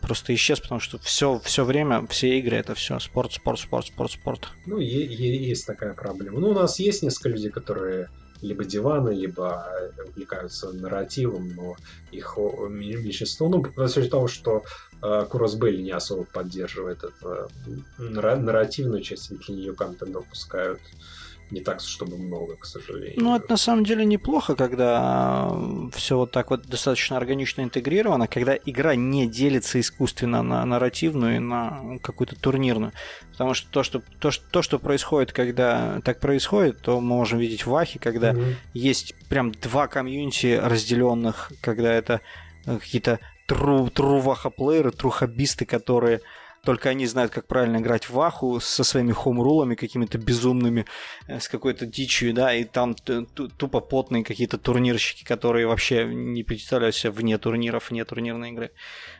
просто 0.00 0.34
исчез, 0.34 0.60
потому 0.60 0.80
что 0.80 0.98
все, 0.98 1.40
все 1.44 1.64
время, 1.64 2.06
все 2.08 2.38
игры 2.38 2.56
это 2.56 2.74
все 2.74 2.98
спорт, 2.98 3.32
спорт, 3.32 3.60
спорт, 3.60 3.86
спорт, 3.86 4.10
спорт. 4.10 4.48
Ну, 4.66 4.78
есть 4.78 5.66
такая 5.66 5.94
проблема. 5.94 6.40
Ну, 6.40 6.50
у 6.50 6.54
нас 6.54 6.78
есть 6.78 7.02
несколько 7.02 7.30
людей, 7.30 7.50
которые 7.50 8.08
либо 8.42 8.64
диваны, 8.64 9.10
либо 9.10 9.66
увлекаются 10.08 10.72
нарративом, 10.72 11.54
но 11.54 11.76
их 12.10 12.36
меньшинство. 12.36 13.48
Ну, 13.48 13.62
по 13.62 13.86
сути 13.88 14.08
того, 14.08 14.26
что 14.26 14.64
э, 15.00 15.26
Курос 15.30 15.54
Белли 15.54 15.80
не 15.80 15.92
особо 15.92 16.24
поддерживает 16.24 17.04
это 17.04 17.48
нарративную 17.98 19.02
часть, 19.02 19.34
для 19.34 19.54
нее 19.54 19.74
контент 19.74 20.14
выпускают 20.14 20.80
не 21.50 21.60
так, 21.60 21.80
чтобы 21.80 22.16
много, 22.16 22.56
к 22.56 22.64
сожалению. 22.64 23.20
Ну, 23.20 23.36
это 23.36 23.50
на 23.50 23.56
самом 23.56 23.84
деле 23.84 24.04
неплохо, 24.04 24.54
когда 24.54 25.54
все 25.94 26.16
вот 26.16 26.30
так 26.30 26.50
вот 26.50 26.66
достаточно 26.66 27.16
органично 27.16 27.62
интегрировано, 27.62 28.26
когда 28.26 28.56
игра 28.56 28.94
не 28.94 29.26
делится 29.26 29.78
искусственно 29.78 30.42
на 30.42 30.64
нарративную 30.64 31.36
и 31.36 31.40
на 31.40 31.98
какую-то 32.02 32.36
турнирную. 32.36 32.92
Потому 33.32 33.54
что 33.54 33.70
то, 33.70 33.82
что, 33.82 34.02
то, 34.18 34.30
что, 34.30 34.44
то, 34.50 34.62
что 34.62 34.78
происходит, 34.78 35.32
когда 35.32 36.00
так 36.04 36.20
происходит, 36.20 36.80
то 36.80 37.00
мы 37.00 37.16
можем 37.16 37.38
видеть 37.38 37.66
в 37.66 37.74
Ахе, 37.74 37.98
когда 37.98 38.32
mm-hmm. 38.32 38.54
есть 38.74 39.14
прям 39.28 39.52
два 39.52 39.88
комьюнити 39.88 40.58
разделенных, 40.62 41.52
когда 41.60 41.92
это 41.92 42.20
какие-то 42.64 43.18
тру, 43.46 43.90
труваха-плееры, 43.90 44.90
трухабисты, 44.90 45.64
которые 45.64 46.20
только 46.64 46.90
они 46.90 47.06
знают, 47.06 47.32
как 47.32 47.46
правильно 47.46 47.78
играть 47.78 48.08
в 48.08 48.20
Аху 48.20 48.60
со 48.60 48.84
своими 48.84 49.12
хомрулами 49.12 49.74
какими-то 49.74 50.18
безумными, 50.18 50.86
э, 51.26 51.40
с 51.40 51.48
какой-то 51.48 51.86
дичью, 51.86 52.32
да, 52.32 52.54
и 52.54 52.64
там 52.64 52.94
тупо 52.94 53.80
потные 53.80 54.22
какие-то 54.22 54.58
турнирщики, 54.58 55.24
которые 55.24 55.66
вообще 55.66 56.04
не 56.04 56.44
представляют 56.44 56.94
себя 56.94 57.10
вне 57.10 57.36
турниров, 57.38 57.90
вне 57.90 58.04
турнирной 58.04 58.50
игры. 58.50 58.70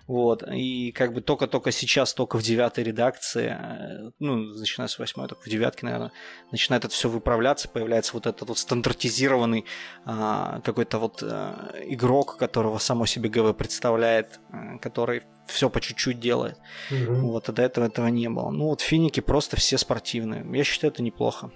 Вот. 0.07 0.43
И 0.53 0.93
как 0.93 1.12
бы 1.12 1.20
только-только 1.20 1.70
сейчас, 1.70 2.15
только 2.15 2.39
в 2.39 2.43
девятой 2.43 2.85
редакции, 2.85 3.57
э, 3.59 4.11
ну, 4.19 4.37
начиная 4.37 4.89
с 4.89 4.99
восьмой, 4.99 5.29
только 5.29 5.43
в 5.43 5.49
девятке, 5.49 5.87
наверное, 5.87 6.12
начинает 6.51 6.85
это 6.85 6.95
все 6.95 7.09
выправляться, 7.09 7.69
появляется 7.69 8.15
вот 8.15 8.27
этот 8.27 8.49
вот 8.49 8.59
стандартизированный 8.59 9.65
а, 10.05 10.61
какой-то 10.61 10.99
вот 10.99 11.23
а, 11.23 11.73
игрок, 11.85 12.37
которого 12.37 12.79
само 12.79 13.07
себе 13.07 13.29
ГВ 13.29 13.57
представляет, 13.57 14.41
а, 14.51 14.79
который 14.79 15.23
все 15.47 15.70
по 15.70 15.81
чуть-чуть 15.81 16.20
делает. 16.20 16.59
Угу. 16.91 17.15
Вот, 17.27 17.49
а 17.49 17.53
до 17.53 17.62
этого 17.62 17.87
этого 17.87 18.09
не 18.09 18.29
было. 18.29 18.51
Ну, 18.51 18.66
вот 18.66 18.81
финики 18.81 19.20
просто 19.20 19.57
все 19.57 19.79
спортивные. 19.79 20.45
Я 20.57 20.65
считаю, 20.65 20.93
это 20.93 21.03
неплохо. 21.03 21.51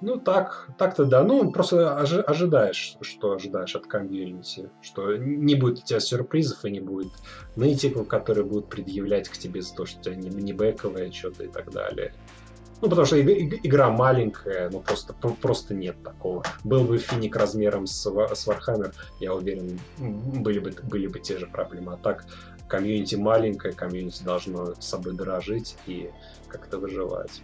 Ну, 0.00 0.18
так, 0.18 0.70
так-то 0.78 1.04
да. 1.04 1.22
Ну, 1.22 1.50
просто 1.50 1.98
ожи- 2.00 2.22
ожидаешь, 2.22 2.96
что 3.02 3.32
ожидаешь 3.32 3.76
от 3.76 3.86
комьюнити. 3.86 4.70
Что 4.80 5.16
не 5.16 5.54
будет 5.54 5.78
у 5.78 5.82
тебя 5.82 6.00
сюрпризов 6.00 6.64
и 6.64 6.70
не 6.70 6.80
будет 6.80 7.12
нытиков, 7.56 8.08
которые 8.08 8.44
будут 8.44 8.68
предъявлять 8.68 9.28
к 9.28 9.36
тебе 9.36 9.60
то, 9.76 9.84
что 9.84 9.98
у 9.98 10.02
тебя 10.02 10.14
не, 10.16 10.30
не 10.30 10.52
бэковое 10.52 11.12
что-то 11.12 11.44
и 11.44 11.48
так 11.48 11.70
далее. 11.70 12.14
Ну, 12.80 12.88
потому 12.88 13.04
что 13.04 13.20
игра 13.20 13.90
маленькая, 13.90 14.70
ну, 14.70 14.80
просто, 14.80 15.12
просто 15.12 15.74
нет 15.74 16.02
такого. 16.02 16.42
Был 16.64 16.84
бы 16.84 16.96
финик 16.96 17.36
размером 17.36 17.86
с, 17.86 18.02
с 18.02 18.48
Warhammer, 18.48 18.94
я 19.20 19.34
уверен, 19.34 19.78
были 19.98 20.60
бы, 20.60 20.72
были 20.84 21.06
бы 21.06 21.20
те 21.20 21.36
же 21.36 21.46
проблемы. 21.46 21.92
А 21.92 21.96
так, 21.98 22.24
комьюнити 22.68 23.16
маленькое, 23.16 23.74
комьюнити 23.74 24.22
должно 24.22 24.74
собой 24.80 25.12
дорожить 25.12 25.76
и 25.86 26.10
как-то 26.48 26.78
выживать. 26.78 27.42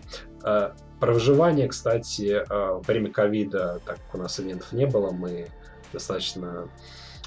Про 1.00 1.12
выживание, 1.12 1.68
кстати, 1.68 2.42
а, 2.48 2.74
во 2.74 2.80
время 2.80 3.10
ковида, 3.10 3.80
так 3.84 3.96
как 3.96 4.14
у 4.14 4.18
нас 4.18 4.40
ивентов 4.40 4.72
не 4.72 4.86
было, 4.86 5.10
мы 5.10 5.48
достаточно 5.92 6.68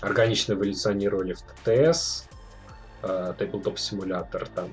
органично 0.02 0.54
эволюционировали 0.54 1.34
в 1.34 1.42
ТТС, 1.42 2.26
Tabletop 3.02 3.76
Simulator, 3.76 4.48
там 4.54 4.70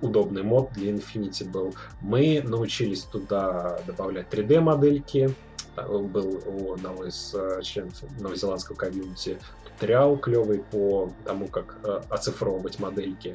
удобный 0.00 0.42
мод 0.42 0.72
для 0.72 0.92
Infinity 0.92 1.48
был. 1.48 1.74
Мы 2.00 2.42
научились 2.42 3.02
туда 3.02 3.80
добавлять 3.86 4.28
3D-модельки, 4.30 5.34
был 5.76 6.42
у 6.46 6.74
одного 6.74 7.06
из 7.06 7.34
э, 7.34 7.62
членов 7.62 7.94
новозеландского 8.18 8.76
комьюнити 8.76 9.38
туториал 9.64 10.16
клевый 10.18 10.58
по 10.58 11.10
тому, 11.24 11.46
как 11.46 11.76
э, 11.84 12.00
оцифровывать 12.10 12.78
модельки 12.80 13.34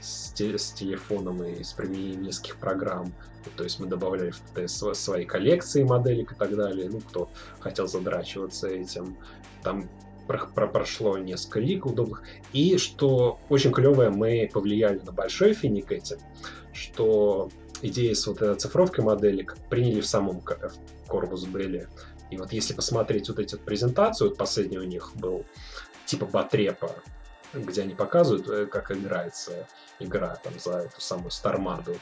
с, 0.00 0.32
те, 0.32 0.58
с 0.58 0.72
телефоном 0.72 1.42
и 1.44 1.62
с 1.62 1.72
применением 1.72 2.22
нескольких 2.22 2.56
программ. 2.56 3.12
То 3.56 3.64
есть 3.64 3.78
мы 3.80 3.86
добавляли 3.86 4.30
в 4.30 4.40
ТТС 4.54 4.82
свои 4.94 5.24
коллекции 5.24 5.82
моделек 5.82 6.32
и 6.32 6.34
так 6.34 6.54
далее. 6.56 6.88
Ну, 6.90 7.00
кто 7.00 7.28
хотел 7.60 7.86
задрачиваться 7.86 8.68
этим. 8.68 9.16
Там 9.62 9.88
про, 10.26 10.46
про, 10.46 10.66
прошло 10.66 11.18
несколько 11.18 11.60
лиг 11.60 11.86
удобных. 11.86 12.22
И 12.52 12.78
что 12.78 13.38
очень 13.48 13.72
клевое, 13.72 14.10
мы 14.10 14.50
повлияли 14.52 14.98
на 14.98 15.12
большой 15.12 15.54
финик 15.54 15.92
этим, 15.92 16.18
что 16.72 17.50
идеи 17.82 18.12
с 18.12 18.26
вот 18.26 18.38
этой 18.38 18.52
оцифровкой 18.52 19.04
моделек 19.04 19.56
приняли 19.70 20.00
в 20.00 20.06
самом 20.06 20.42
Корпус 21.06 21.44
Белли. 21.44 21.88
И 22.30 22.36
вот 22.36 22.52
если 22.52 22.74
посмотреть 22.74 23.28
вот 23.28 23.38
эти 23.38 23.54
вот 23.54 23.64
презентации, 23.64 24.24
вот 24.24 24.36
последний 24.36 24.78
у 24.78 24.84
них 24.84 25.12
был 25.14 25.44
типа 26.06 26.26
Батрепа, 26.26 26.90
где 27.52 27.82
они 27.82 27.94
показывают, 27.94 28.48
э, 28.48 28.66
как 28.66 28.90
играется 28.90 29.66
игра 30.00 30.36
там 30.42 30.52
за 30.58 30.78
эту 30.78 31.00
самую 31.00 31.30
Стармаду. 31.30 31.96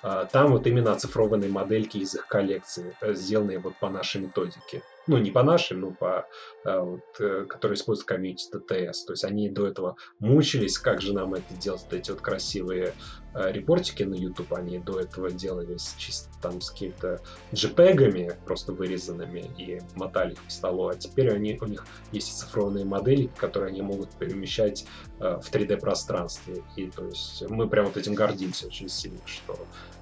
А, 0.00 0.26
там 0.26 0.52
вот 0.52 0.66
именно 0.66 0.92
оцифрованные 0.92 1.50
модельки 1.50 1.98
из 1.98 2.14
их 2.14 2.26
коллекции, 2.26 2.96
э, 3.00 3.14
сделанные 3.14 3.58
вот 3.58 3.78
по 3.78 3.90
нашей 3.90 4.20
методике 4.22 4.84
ну, 5.08 5.18
не 5.18 5.30
по 5.30 5.42
нашей, 5.42 5.76
но 5.76 5.90
по, 5.90 6.28
а, 6.64 6.80
вот, 6.80 7.02
э, 7.18 7.44
которые 7.48 7.76
используют 7.76 8.06
комьюнити 8.06 8.46
ТТС. 8.46 9.04
То 9.04 9.12
есть 9.14 9.24
они 9.24 9.48
до 9.48 9.66
этого 9.66 9.96
мучились, 10.18 10.78
как 10.78 11.00
же 11.00 11.14
нам 11.14 11.34
это 11.34 11.54
делать, 11.54 11.82
вот 11.82 11.94
эти 11.94 12.10
вот 12.10 12.20
красивые 12.20 12.94
а, 13.34 13.50
репортики 13.50 14.02
на 14.02 14.14
YouTube, 14.14 14.52
они 14.52 14.78
до 14.78 15.00
этого 15.00 15.30
делали 15.30 15.76
чисто 15.96 16.28
там 16.42 16.60
с 16.60 16.70
какими-то 16.70 17.20
JPEG, 17.52 18.34
просто 18.44 18.72
вырезанными, 18.72 19.50
и 19.58 19.80
мотали 19.96 20.32
их 20.32 20.42
по 20.42 20.50
столу, 20.50 20.88
а 20.88 20.94
теперь 20.94 21.32
они, 21.32 21.58
у 21.60 21.66
них 21.66 21.86
есть 22.12 22.38
цифровые 22.38 22.84
модели, 22.84 23.30
которые 23.36 23.70
они 23.70 23.82
могут 23.82 24.10
перемещать 24.10 24.86
э, 25.20 25.40
в 25.42 25.50
3D-пространстве. 25.50 26.62
И 26.76 26.90
то 26.90 27.06
есть 27.06 27.42
мы 27.48 27.68
прям 27.68 27.86
вот 27.86 27.96
этим 27.96 28.14
гордимся 28.14 28.66
очень 28.66 28.88
сильно, 28.88 29.20
что 29.24 29.58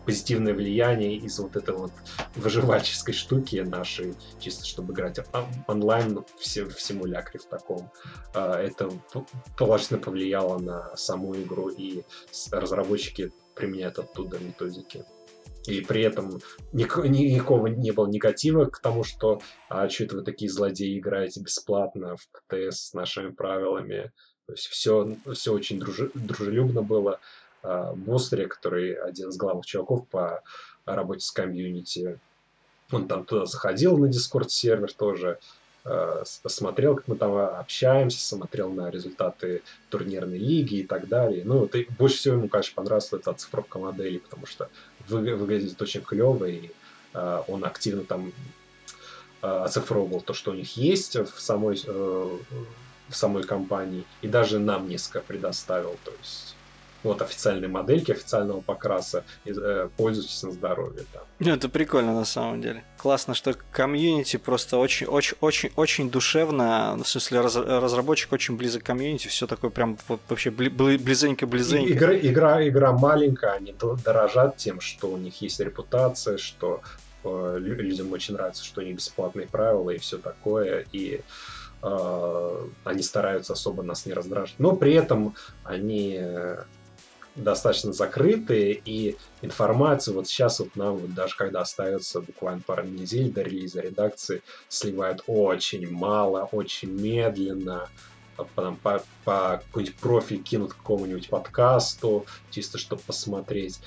позитивное 0.06 0.54
влияние 0.54 1.16
из 1.16 1.38
вот 1.38 1.56
этой 1.56 1.74
вот 1.74 1.92
выживальческой 2.36 3.12
штуки 3.12 3.56
нашей, 3.56 4.14
чисто 4.38 4.64
чтобы 4.64 4.94
играть 4.94 5.18
онлайн 5.66 6.24
все, 6.38 6.64
в 6.64 6.80
симулякре 6.80 7.40
в 7.40 7.46
таком. 7.46 7.90
А, 8.34 8.58
это 8.60 8.90
положительно 9.58 9.98
повлияло 9.98 10.58
на 10.58 10.96
саму 10.96 11.34
игру, 11.34 11.68
и 11.68 12.04
разработчики 12.52 13.32
применяют 13.54 13.98
оттуда 13.98 14.38
методики. 14.38 15.04
И 15.66 15.80
при 15.80 16.02
этом 16.02 16.40
никакого 16.72 17.66
не 17.66 17.90
было 17.90 18.06
негатива 18.06 18.66
к 18.66 18.78
тому, 18.78 19.02
что 19.02 19.40
а 19.68 19.88
что 19.88 20.04
это 20.04 20.16
вы 20.16 20.22
такие 20.22 20.50
злодеи 20.50 20.98
играете 20.98 21.40
бесплатно 21.40 22.16
в 22.16 22.28
ТТС 22.48 22.90
с 22.90 22.94
нашими 22.94 23.30
правилами. 23.30 24.12
То 24.46 24.52
есть 24.52 24.66
все, 24.68 25.16
все 25.32 25.52
очень 25.52 25.80
дружелюбно 25.80 26.82
было. 26.82 27.18
Бустере, 27.94 28.46
а, 28.46 28.48
который 28.48 28.94
один 28.94 29.28
из 29.28 29.36
главных 29.36 29.66
чуваков 29.66 30.06
по 30.08 30.42
работе 30.84 31.20
с 31.20 31.30
комьюнити. 31.30 32.18
Он 32.92 33.08
там 33.08 33.24
туда 33.24 33.46
заходил 33.46 33.98
на 33.98 34.06
Discord 34.06 34.48
сервер 34.48 34.92
тоже, 34.92 35.38
э, 35.84 36.22
смотрел, 36.24 36.94
как 36.94 37.08
мы 37.08 37.16
там 37.16 37.36
общаемся, 37.36 38.24
смотрел 38.24 38.70
на 38.70 38.90
результаты 38.90 39.62
турнирной 39.90 40.38
лиги 40.38 40.76
и 40.76 40.86
так 40.86 41.08
далее. 41.08 41.42
Ну, 41.44 41.66
ты, 41.66 41.88
больше 41.98 42.18
всего 42.18 42.36
ему, 42.36 42.48
конечно, 42.48 42.74
понравилась 42.76 43.12
эта 43.12 43.32
оцифровка 43.32 43.78
моделей, 43.78 44.20
потому 44.20 44.46
что 44.46 44.68
вы, 45.08 45.34
выглядит 45.34 45.80
очень 45.82 46.02
клево, 46.02 46.44
и 46.44 46.70
э, 47.14 47.42
он 47.48 47.64
активно 47.64 48.04
там 48.04 48.32
э, 49.42 49.46
оцифровывал 49.46 50.20
то, 50.20 50.32
что 50.32 50.52
у 50.52 50.54
них 50.54 50.76
есть 50.76 51.16
в 51.16 51.40
самой, 51.40 51.82
э, 51.84 52.38
в 53.08 53.16
самой 53.16 53.42
компании, 53.42 54.04
и 54.22 54.28
даже 54.28 54.60
нам 54.60 54.88
несколько 54.88 55.20
предоставил. 55.20 55.96
То 56.04 56.12
есть 56.20 56.55
вот 57.06 57.22
официальной 57.22 57.68
модельки, 57.68 58.12
официального 58.12 58.60
покраса, 58.60 59.24
и, 59.44 59.52
э, 59.56 59.88
пользуйтесь 59.96 60.42
на 60.42 60.52
здоровье. 60.52 61.04
Да. 61.12 61.20
Ну, 61.38 61.52
это 61.52 61.68
прикольно 61.68 62.14
на 62.14 62.24
самом 62.24 62.62
деле. 62.62 62.82
Классно, 62.96 63.34
что 63.34 63.54
комьюнити 63.70 64.38
просто 64.38 64.78
очень, 64.78 65.06
очень, 65.06 65.36
очень, 65.40 65.70
очень 65.76 66.10
душевно, 66.10 66.96
в 67.02 67.06
смысле 67.06 67.40
раз, 67.40 67.56
разработчик 67.56 68.32
очень 68.32 68.56
близок 68.56 68.82
к 68.82 68.86
комьюнити, 68.86 69.28
все 69.28 69.46
такое 69.46 69.70
прям 69.70 69.98
вообще 70.28 70.50
близенько-близенько. 70.50 71.92
Игра, 71.92 72.16
игра, 72.16 72.68
игра 72.68 72.92
маленькая, 72.92 73.52
они 73.52 73.74
дорожат 74.04 74.56
тем, 74.56 74.80
что 74.80 75.08
у 75.08 75.16
них 75.16 75.40
есть 75.42 75.60
репутация, 75.60 76.38
что 76.38 76.80
э, 77.24 77.56
людям 77.58 78.12
очень 78.12 78.34
нравится, 78.34 78.64
что 78.64 78.80
у 78.80 78.84
них 78.84 78.96
бесплатные 78.96 79.46
правила 79.46 79.90
и 79.90 79.98
все 79.98 80.16
такое, 80.16 80.86
и 80.92 81.20
э, 81.82 82.66
они 82.84 83.02
стараются 83.02 83.52
особо 83.52 83.82
нас 83.82 84.06
не 84.06 84.14
раздражать. 84.14 84.54
Но 84.58 84.74
при 84.74 84.94
этом 84.94 85.34
они 85.64 86.18
достаточно 87.36 87.92
закрытые, 87.92 88.80
и 88.84 89.16
информацию 89.42 90.14
вот 90.14 90.26
сейчас 90.26 90.58
вот 90.60 90.74
нам, 90.74 90.96
вот 90.96 91.14
даже 91.14 91.36
когда 91.36 91.60
остается 91.60 92.20
буквально 92.20 92.62
пару 92.62 92.84
недель 92.84 93.30
до 93.30 93.42
релиза 93.42 93.80
редакции, 93.80 94.42
сливают 94.68 95.22
очень 95.26 95.90
мало, 95.90 96.48
очень 96.50 96.90
медленно, 96.90 97.88
потом 98.54 98.76
по, 98.76 99.02
по 99.24 99.62
какой-нибудь 99.66 99.96
профиль 99.96 100.42
кинут 100.42 100.74
какому-нибудь 100.74 101.28
подкасту, 101.28 102.26
чисто 102.50 102.78
чтобы 102.78 103.02
посмотреть. 103.02 103.80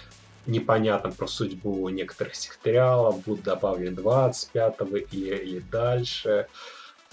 Непонятно 0.46 1.12
про 1.12 1.28
судьбу 1.28 1.90
некоторых 1.90 2.36
секториалов, 2.36 3.24
будут 3.24 3.44
добавлены 3.44 3.96
25-го 3.96 4.98
или, 4.98 5.36
или 5.36 5.60
дальше. 5.60 6.48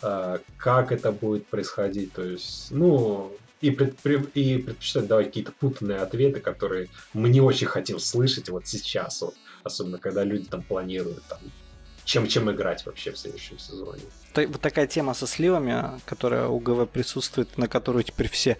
А, 0.02 0.38
как 0.58 0.92
это 0.92 1.12
будет 1.12 1.46
происходить, 1.46 2.12
то 2.12 2.22
есть, 2.22 2.70
ну, 2.70 3.32
и, 3.60 3.70
пред, 3.70 3.96
и 4.34 4.58
предпочитать 4.58 5.06
давать 5.06 5.26
какие-то 5.26 5.52
путанные 5.52 5.98
ответы, 5.98 6.40
которые 6.40 6.88
мы 7.14 7.28
не 7.28 7.40
очень 7.40 7.66
хотим 7.66 7.98
слышать 7.98 8.48
вот 8.48 8.66
сейчас, 8.66 9.22
вот, 9.22 9.34
особенно 9.64 9.98
когда 9.98 10.24
люди 10.24 10.46
там 10.46 10.62
планируют 10.62 11.22
там, 11.28 11.38
чем, 12.04 12.28
чем 12.28 12.50
играть 12.50 12.84
вообще 12.86 13.12
в 13.12 13.18
следующем 13.18 13.58
сезоне. 13.58 14.02
Вот 14.34 14.60
такая 14.60 14.86
тема 14.86 15.14
со 15.14 15.26
сливами, 15.26 16.00
которая 16.04 16.48
у 16.48 16.58
ГВ 16.58 16.88
присутствует, 16.90 17.56
на 17.56 17.68
которую 17.68 18.04
теперь 18.04 18.28
все 18.28 18.58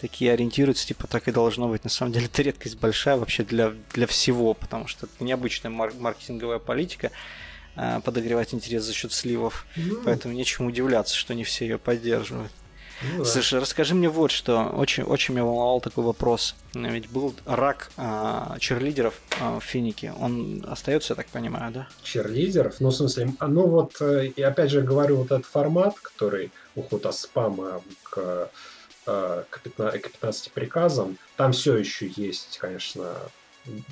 такие 0.00 0.32
ориентируются, 0.32 0.86
типа 0.86 1.06
так 1.06 1.28
и 1.28 1.32
должно 1.32 1.68
быть. 1.68 1.84
На 1.84 1.90
самом 1.90 2.12
деле 2.12 2.26
это 2.26 2.42
редкость 2.42 2.78
большая 2.78 3.16
вообще 3.16 3.42
для, 3.44 3.74
для 3.92 4.06
всего, 4.06 4.54
потому 4.54 4.86
что 4.86 5.06
это 5.06 5.24
необычная 5.24 5.70
мар- 5.70 5.92
маркетинговая 5.98 6.58
политика 6.58 7.10
э, 7.76 8.00
подогревать 8.04 8.54
интерес 8.54 8.84
за 8.84 8.92
счет 8.92 9.12
сливов. 9.12 9.66
Ну... 9.76 10.00
Поэтому 10.04 10.34
нечему 10.34 10.68
удивляться, 10.68 11.14
что 11.16 11.34
не 11.34 11.44
все 11.44 11.66
ее 11.66 11.78
поддерживают. 11.78 12.52
Ну, 13.02 13.18
да. 13.18 13.24
Слушай, 13.24 13.60
расскажи 13.60 13.94
мне 13.94 14.08
вот 14.08 14.30
что. 14.30 14.64
Очень, 14.76 15.04
очень 15.04 15.34
меня 15.34 15.44
волновал 15.44 15.80
такой 15.80 16.04
вопрос. 16.04 16.54
Ведь 16.74 17.08
был 17.10 17.34
рак 17.46 17.90
а, 17.96 18.56
черлидеров 18.58 19.14
а, 19.40 19.60
в 19.60 19.64
Финике. 19.64 20.12
Он 20.18 20.64
остается, 20.68 21.12
я 21.12 21.16
так 21.16 21.26
понимаю, 21.26 21.72
да? 21.72 21.88
Черлидеров? 22.02 22.80
Ну, 22.80 22.88
в 22.88 22.94
смысле, 22.94 23.32
ну 23.40 23.66
вот, 23.66 23.96
э, 24.00 24.26
и 24.26 24.42
опять 24.42 24.70
же 24.70 24.82
говорю, 24.82 25.16
вот 25.16 25.26
этот 25.26 25.46
формат, 25.46 25.98
который 26.00 26.50
уход 26.74 27.06
от 27.06 27.14
спама 27.14 27.82
к, 28.02 28.50
э, 29.06 29.44
к, 29.48 29.60
15, 29.60 30.02
к 30.02 30.10
15 30.10 30.52
приказам, 30.52 31.18
там 31.36 31.52
все 31.52 31.76
еще 31.76 32.10
есть, 32.16 32.58
конечно, 32.58 33.14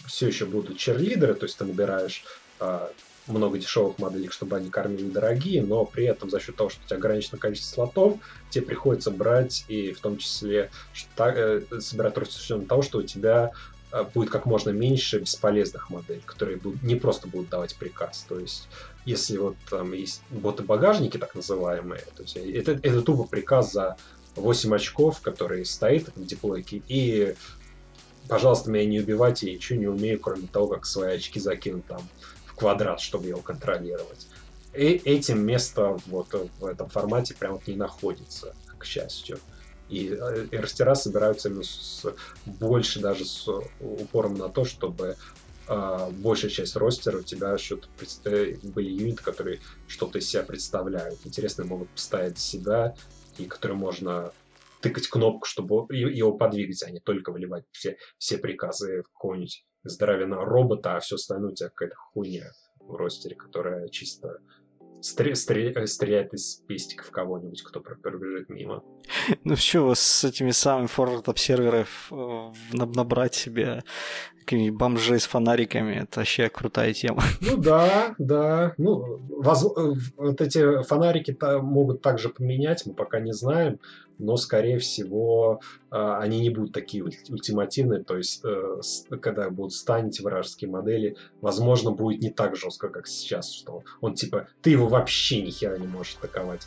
все 0.06 0.28
еще 0.28 0.46
будут 0.46 0.78
черлидеры, 0.78 1.34
то 1.34 1.46
есть 1.46 1.58
ты 1.58 1.64
набираешь 1.64 2.24
а, 2.58 2.90
много 3.26 3.58
дешевых 3.58 3.98
моделей, 3.98 4.28
чтобы 4.28 4.56
они 4.56 4.70
кормили 4.70 5.08
дорогие, 5.08 5.62
но 5.62 5.84
при 5.84 6.04
этом 6.04 6.30
за 6.30 6.40
счет 6.40 6.56
того, 6.56 6.70
что 6.70 6.80
у 6.84 6.86
тебя 6.86 6.96
ограниченное 6.96 7.40
количество 7.40 7.74
слотов, 7.74 8.18
тебе 8.50 8.64
приходится 8.64 9.10
брать 9.10 9.64
и 9.68 9.92
в 9.92 10.00
том 10.00 10.16
числе 10.18 10.70
что, 10.92 11.28
э, 11.28 11.62
собирать 11.80 12.14
с 12.30 12.66
того, 12.68 12.82
что 12.82 12.98
у 12.98 13.02
тебя 13.02 13.52
э, 13.92 14.04
будет 14.14 14.30
как 14.30 14.46
можно 14.46 14.70
меньше 14.70 15.18
бесполезных 15.18 15.90
моделей, 15.90 16.22
которые 16.24 16.58
будут, 16.58 16.82
не 16.82 16.94
просто 16.94 17.28
будут 17.28 17.48
давать 17.48 17.76
приказ. 17.76 18.24
То 18.28 18.38
есть, 18.38 18.68
если 19.04 19.36
вот 19.38 19.56
там 19.70 19.92
есть 19.92 20.22
боты-багажники, 20.30 21.18
так 21.18 21.34
называемые, 21.34 22.02
то 22.16 22.22
есть 22.22 22.36
это, 22.36 22.72
это 22.72 23.02
тупо 23.02 23.24
приказ 23.24 23.72
за 23.72 23.96
8 24.36 24.74
очков, 24.74 25.20
который 25.20 25.64
стоит 25.64 26.10
в 26.14 26.24
диплойке, 26.24 26.82
и 26.88 27.34
пожалуйста, 28.28 28.70
меня 28.70 28.84
не 28.84 29.00
убивайте, 29.00 29.46
я 29.46 29.54
ничего 29.54 29.78
не 29.78 29.86
умею, 29.86 30.20
кроме 30.20 30.46
того, 30.46 30.68
как 30.68 30.86
свои 30.86 31.16
очки 31.16 31.40
закинуть 31.40 31.86
там 31.86 32.00
квадрат, 32.56 33.00
чтобы 33.00 33.28
его 33.28 33.40
контролировать. 33.40 34.28
И 34.74 35.00
этим 35.04 35.44
место 35.44 35.98
вот 36.06 36.34
в 36.58 36.66
этом 36.66 36.88
формате 36.88 37.34
прям 37.34 37.54
вот 37.54 37.66
не 37.66 37.76
находится, 37.76 38.54
к 38.78 38.84
счастью. 38.84 39.38
И, 39.88 40.08
э, 40.08 40.48
растера 40.52 40.94
собираются 40.94 41.48
именно 41.48 41.62
с, 41.62 42.04
больше 42.44 43.00
даже 43.00 43.24
с 43.24 43.48
упором 43.80 44.34
на 44.34 44.48
то, 44.48 44.64
чтобы 44.64 45.16
э, 45.68 46.10
большая 46.10 46.50
часть 46.50 46.76
ростера 46.76 47.18
у 47.18 47.22
тебя 47.22 47.56
что-то 47.56 47.88
были 48.24 48.90
юниты, 48.90 49.22
которые 49.22 49.60
что-то 49.86 50.18
из 50.18 50.28
себя 50.28 50.42
представляют. 50.42 51.20
Интересные 51.24 51.66
могут 51.66 51.88
поставить 51.90 52.38
себя, 52.38 52.94
и 53.38 53.44
которые 53.44 53.78
можно 53.78 54.32
тыкать 54.80 55.08
кнопку, 55.08 55.46
чтобы 55.46 55.86
его 55.94 56.32
подвигать, 56.32 56.82
а 56.82 56.90
не 56.90 57.00
только 57.00 57.32
выливать 57.32 57.64
все, 57.72 57.96
все 58.18 58.38
приказы 58.38 59.02
в 59.02 59.12
какого-нибудь 59.12 59.65
здоровенного 59.88 60.44
робота, 60.44 60.96
а 60.96 61.00
все 61.00 61.16
остальное 61.16 61.52
у 61.52 61.54
тебя 61.54 61.68
какая-то 61.68 61.96
хуйня 61.96 62.50
в 62.80 62.94
ростере, 62.94 63.36
которая 63.36 63.88
чисто 63.88 64.38
стреляет 65.00 66.34
из 66.34 66.56
пестиков 66.66 67.10
кого-нибудь, 67.10 67.62
кто 67.62 67.80
пробежит 67.80 68.48
мимо. 68.48 68.82
Ну 69.44 69.56
что, 69.56 69.94
с 69.94 70.24
этими 70.24 70.50
самыми 70.50 70.86
форвард 70.86 71.38
серверов 71.38 72.08
э, 72.10 72.52
набрать 72.72 73.34
себе 73.34 73.84
бомжей 74.54 75.18
с 75.18 75.26
фонариками, 75.26 76.02
это 76.02 76.20
вообще 76.20 76.48
крутая 76.48 76.92
тема. 76.92 77.22
Ну 77.40 77.56
да, 77.56 78.14
да. 78.18 78.74
Ну, 78.78 79.18
воз... 79.28 79.64
Вот 80.16 80.40
эти 80.40 80.82
фонарики 80.82 81.36
могут 81.60 82.02
также 82.02 82.28
поменять, 82.28 82.84
мы 82.86 82.94
пока 82.94 83.20
не 83.20 83.32
знаем, 83.32 83.78
но, 84.18 84.36
скорее 84.36 84.78
всего, 84.78 85.60
а, 85.90 86.18
они 86.18 86.40
не 86.40 86.50
будут 86.50 86.72
такие 86.72 87.04
ультимативные, 87.04 88.02
то 88.02 88.16
есть, 88.16 88.42
э, 88.44 88.80
когда 89.20 89.50
будут 89.50 89.72
станить 89.72 90.20
вражеские 90.20 90.70
модели, 90.70 91.16
возможно, 91.40 91.90
будет 91.90 92.22
не 92.22 92.30
так 92.30 92.56
жестко, 92.56 92.88
как 92.88 93.06
сейчас, 93.06 93.52
что 93.52 93.82
он 94.00 94.14
типа, 94.14 94.48
ты 94.62 94.70
его 94.70 94.88
вообще 94.88 95.42
ни 95.42 95.50
хера 95.50 95.76
не 95.78 95.86
можешь 95.86 96.16
атаковать. 96.18 96.66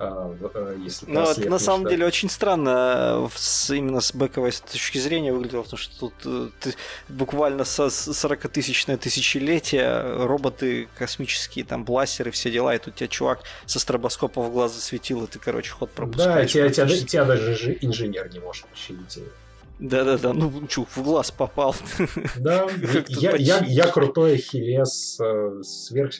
А, 0.00 0.32
э, 0.54 0.76
если 0.78 1.06
Ну, 1.10 1.22
это 1.22 1.48
на 1.48 1.58
самом 1.58 1.88
деле 1.88 2.06
очень 2.06 2.30
странно 2.30 3.28
э, 3.68 3.74
именно 3.74 4.00
с 4.00 4.14
бэковой 4.14 4.52
точки 4.52 4.98
зрения 4.98 5.32
выглядело, 5.32 5.62
потому 5.62 5.78
что 5.78 5.98
тут 5.98 6.14
э, 6.24 6.48
ты, 6.60 6.74
буквально 7.08 7.64
со 7.64 7.86
40-тысячное 7.86 8.96
тысячелетие 8.96 10.24
роботы 10.24 10.88
космические, 10.96 11.64
там 11.64 11.84
бластеры, 11.84 12.30
все 12.30 12.50
дела, 12.50 12.74
и 12.74 12.78
тут 12.78 12.94
тебя 12.94 13.08
чувак 13.08 13.40
со 13.66 13.80
стробоскопа 13.80 14.40
в 14.40 14.52
глаз 14.52 14.74
засветил, 14.74 15.24
и 15.24 15.26
ты, 15.26 15.38
короче, 15.38 15.70
ход 15.72 15.90
пропускаешь. 15.90 16.52
Да, 16.52 16.68
тебя, 16.70 16.86
тебя, 16.86 17.06
тебя 17.06 17.24
даже 17.24 17.76
инженер 17.80 18.32
не 18.32 18.38
может 18.38 18.66
починить. 18.66 19.18
Да-да-да, 19.78 20.32
ну 20.32 20.66
чух, 20.66 20.88
в 20.88 21.02
глаз 21.02 21.30
попал. 21.30 21.74
Да, 22.36 22.66
я, 23.08 23.36
я, 23.36 23.64
я 23.64 23.86
крутой 23.86 24.34
ахиллес, 24.34 25.20
э, 25.20 25.62
сверх, 25.62 26.14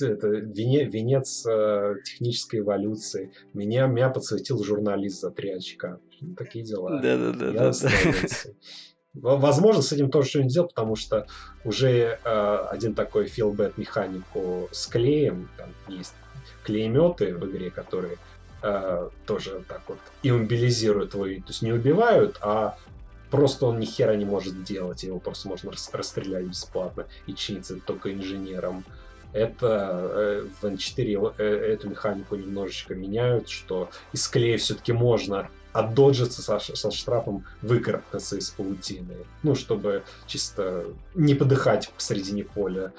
это, 0.00 0.28
вене, 0.28 0.84
венец 0.84 1.44
э, 1.46 1.96
технической 2.04 2.60
эволюции. 2.60 3.32
Меня, 3.54 3.86
меня 3.86 4.08
подсветил 4.08 4.62
журналист 4.62 5.20
за 5.20 5.30
три 5.30 5.50
очка. 5.50 5.98
Такие 6.36 6.64
дела. 6.64 7.00
Да-да-да. 7.00 7.72
Возможно, 9.14 9.82
с 9.82 9.92
этим 9.92 10.10
тоже 10.10 10.28
что-нибудь 10.30 10.52
сделать, 10.52 10.70
потому 10.70 10.96
что 10.96 11.26
уже 11.64 12.18
э, 12.24 12.56
один 12.70 12.94
такой 12.94 13.26
филбет 13.26 13.76
механику 13.76 14.68
с 14.70 14.86
клеем, 14.86 15.50
там 15.58 15.68
есть 15.88 16.14
клейметы 16.64 17.34
в 17.34 17.44
игре, 17.50 17.70
которые 17.70 18.16
э, 18.62 19.10
тоже 19.26 19.64
так 19.68 19.82
вот 19.88 19.98
иммобилизируют 20.22 21.10
твой, 21.10 21.40
то 21.40 21.48
есть 21.48 21.60
не 21.60 21.72
убивают, 21.72 22.38
а 22.40 22.78
просто 23.32 23.64
он 23.64 23.80
ни 23.80 23.86
хера 23.86 24.14
не 24.14 24.26
может 24.26 24.62
делать, 24.62 25.02
его 25.02 25.18
просто 25.18 25.48
можно 25.48 25.72
расстрелять 25.92 26.44
бесплатно 26.44 27.06
и 27.26 27.34
чиниться 27.34 27.80
только 27.80 28.12
инженером. 28.12 28.84
Это 29.32 30.10
э, 30.14 30.46
в 30.60 30.64
N4 30.64 31.34
э, 31.38 31.42
эту 31.42 31.88
механику 31.88 32.36
немножечко 32.36 32.94
меняют, 32.94 33.48
что 33.48 33.88
из 34.12 34.28
клея 34.28 34.58
все-таки 34.58 34.92
можно 34.92 35.48
отдоджиться 35.72 36.42
со, 36.42 36.58
со 36.58 36.90
штрафом, 36.90 37.46
выкарабкаться 37.62 38.36
из 38.36 38.50
паутины. 38.50 39.16
Ну, 39.42 39.54
чтобы 39.54 40.04
чисто 40.26 40.84
не 41.14 41.34
подыхать 41.34 41.90
посередине 41.96 42.44
поля. 42.44 42.92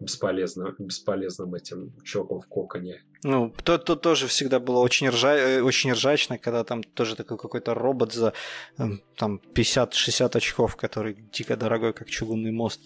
Бесполезным, 0.00 0.74
бесполезным 0.78 1.54
этим 1.54 1.92
чуваком 2.04 2.40
в 2.40 2.46
коконе. 2.46 3.02
Ну, 3.24 3.52
то, 3.64 3.78
то 3.78 3.96
тоже 3.96 4.28
всегда 4.28 4.60
было 4.60 4.78
очень, 4.78 5.08
ржа... 5.08 5.34
Э, 5.36 5.60
очень 5.60 5.92
ржачно, 5.92 6.38
когда 6.38 6.62
там 6.62 6.82
тоже 6.82 7.16
такой 7.16 7.36
какой-то 7.36 7.74
робот 7.74 8.12
за 8.12 8.32
эм, 8.78 9.02
там 9.16 9.40
50-60 9.54 10.36
очков, 10.36 10.76
который 10.76 11.16
дико 11.32 11.56
дорогой, 11.56 11.92
как 11.92 12.08
чугунный 12.08 12.52
мост, 12.52 12.80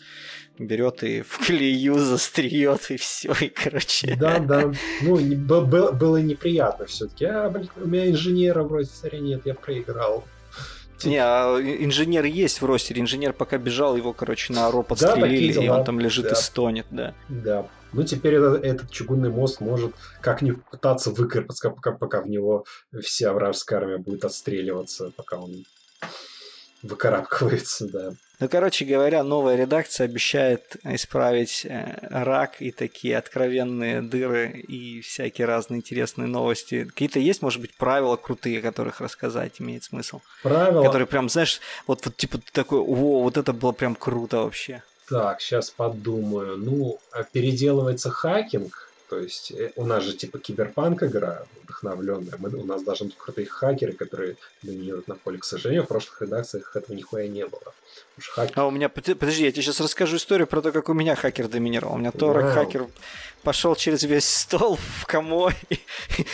берет 0.59 1.02
и 1.02 1.20
в 1.22 1.39
клею 1.47 1.98
застреет, 1.98 2.90
и 2.90 2.97
все, 2.97 3.34
и 3.40 3.48
короче. 3.48 4.16
Да, 4.16 4.39
да. 4.39 4.72
Ну, 5.02 5.16
было, 5.36 5.93
было 5.93 6.16
неприятно 6.16 6.86
все-таки. 6.86 7.26
А, 7.26 7.51
блин, 7.51 7.68
у 7.76 7.86
меня 7.86 8.10
инженера 8.10 8.62
вроде 8.62 8.89
царя 8.89 9.18
нет, 9.18 9.43
я 9.44 9.55
проиграл. 9.55 10.24
Не, 11.05 11.19
а 11.19 11.59
инженер 11.61 12.24
есть 12.24 12.61
в 12.61 12.66
ростере. 12.66 13.01
Инженер 13.01 13.33
пока 13.33 13.59
бежал, 13.59 13.97
его, 13.97 14.12
короче, 14.12 14.53
на 14.53 14.70
ро 14.70 14.83
подстрелили, 14.83 15.53
да, 15.53 15.65
и 15.65 15.69
он 15.69 15.85
там 15.85 16.01
лежит 16.01 16.24
да. 16.24 16.33
и 16.33 16.35
стонет, 16.35 16.87
да. 16.91 17.15
Да. 17.29 17.66
Ну, 17.93 18.05
теперь 18.05 18.35
этот, 18.35 18.65
этот 18.65 18.91
чугунный 18.91 19.29
мост 19.29 19.61
может 19.61 19.95
как-нибудь 20.20 20.65
пытаться 20.70 21.11
выкарабкаться, 21.11 21.70
пока, 21.70 21.93
пока 21.93 22.23
в 22.23 22.29
него 22.29 22.65
вся 23.03 23.33
вражеская 23.33 23.81
армия 23.81 23.99
будет 23.99 24.24
отстреливаться, 24.24 25.12
пока 25.15 25.37
он 25.39 25.65
выкарабкивается, 26.83 27.87
да. 27.89 28.13
Ну, 28.41 28.49
короче 28.49 28.85
говоря, 28.85 29.23
новая 29.23 29.57
редакция 29.57 30.07
обещает 30.07 30.77
исправить 30.83 31.65
э, 31.65 32.09
рак 32.11 32.61
и 32.61 32.73
такие 32.73 33.17
откровенные 33.17 34.03
дыры 34.03 34.51
и 34.51 35.01
всякие 35.01 35.47
разные 35.47 35.79
интересные 35.79 36.27
новости. 36.27 36.85
Какие-то 36.85 37.21
есть, 37.21 37.41
может 37.41 37.61
быть, 37.61 37.77
правила 37.77 38.17
крутые, 38.17 38.61
которых 38.61 39.01
рассказать 39.01 39.61
имеет 39.61 39.85
смысл? 39.85 40.21
Правила? 40.43 40.83
Которые 40.83 41.07
прям, 41.07 41.29
знаешь, 41.29 41.61
вот, 41.87 42.05
вот 42.05 42.17
типа 42.17 42.41
такой, 42.53 42.81
о, 42.81 43.23
вот 43.23 43.37
это 43.37 43.53
было 43.53 43.71
прям 43.71 43.95
круто 43.95 44.39
вообще. 44.39 44.83
Так, 45.09 45.41
сейчас 45.41 45.71
подумаю. 45.71 46.57
Ну, 46.57 46.99
а 47.13 47.23
переделывается 47.23 48.11
хакинг, 48.11 48.91
то 49.12 49.18
есть 49.18 49.51
э, 49.51 49.72
у 49.76 49.84
нас 49.84 50.05
же 50.05 50.14
типа 50.14 50.39
киберпанк 50.39 51.02
игра 51.02 51.43
вдохновленная. 51.64 52.32
Мы, 52.39 52.48
у 52.48 52.64
нас 52.64 52.82
должны 52.82 53.09
быть 53.09 53.16
крутые 53.18 53.47
хакеры, 53.47 53.93
которые 53.93 54.36
доминируют 54.62 55.06
на 55.06 55.16
поле. 55.16 55.36
К 55.36 55.44
сожалению, 55.44 55.84
в 55.84 55.89
прошлых 55.89 56.22
редакциях 56.22 56.74
этого 56.74 56.97
нихуя 56.97 57.28
не 57.28 57.47
было. 57.47 57.74
Хакер... 58.18 58.59
А 58.59 58.66
у 58.66 58.70
меня, 58.70 58.89
подожди, 58.89 59.44
я 59.44 59.52
тебе 59.52 59.60
сейчас 59.60 59.80
расскажу 59.80 60.16
историю 60.16 60.47
про 60.47 60.62
то, 60.62 60.72
как 60.72 60.89
у 60.89 60.94
меня 60.94 61.14
хакер 61.14 61.48
доминировал. 61.48 61.97
У 61.97 61.98
меня 61.98 62.10
Торок 62.10 62.47
wow. 62.47 62.55
хакер 62.55 62.86
пошел 63.43 63.76
через 63.76 64.02
весь 64.05 64.26
стол 64.26 64.76
в 64.76 65.06
комо 65.06 65.52
и, 65.68 65.78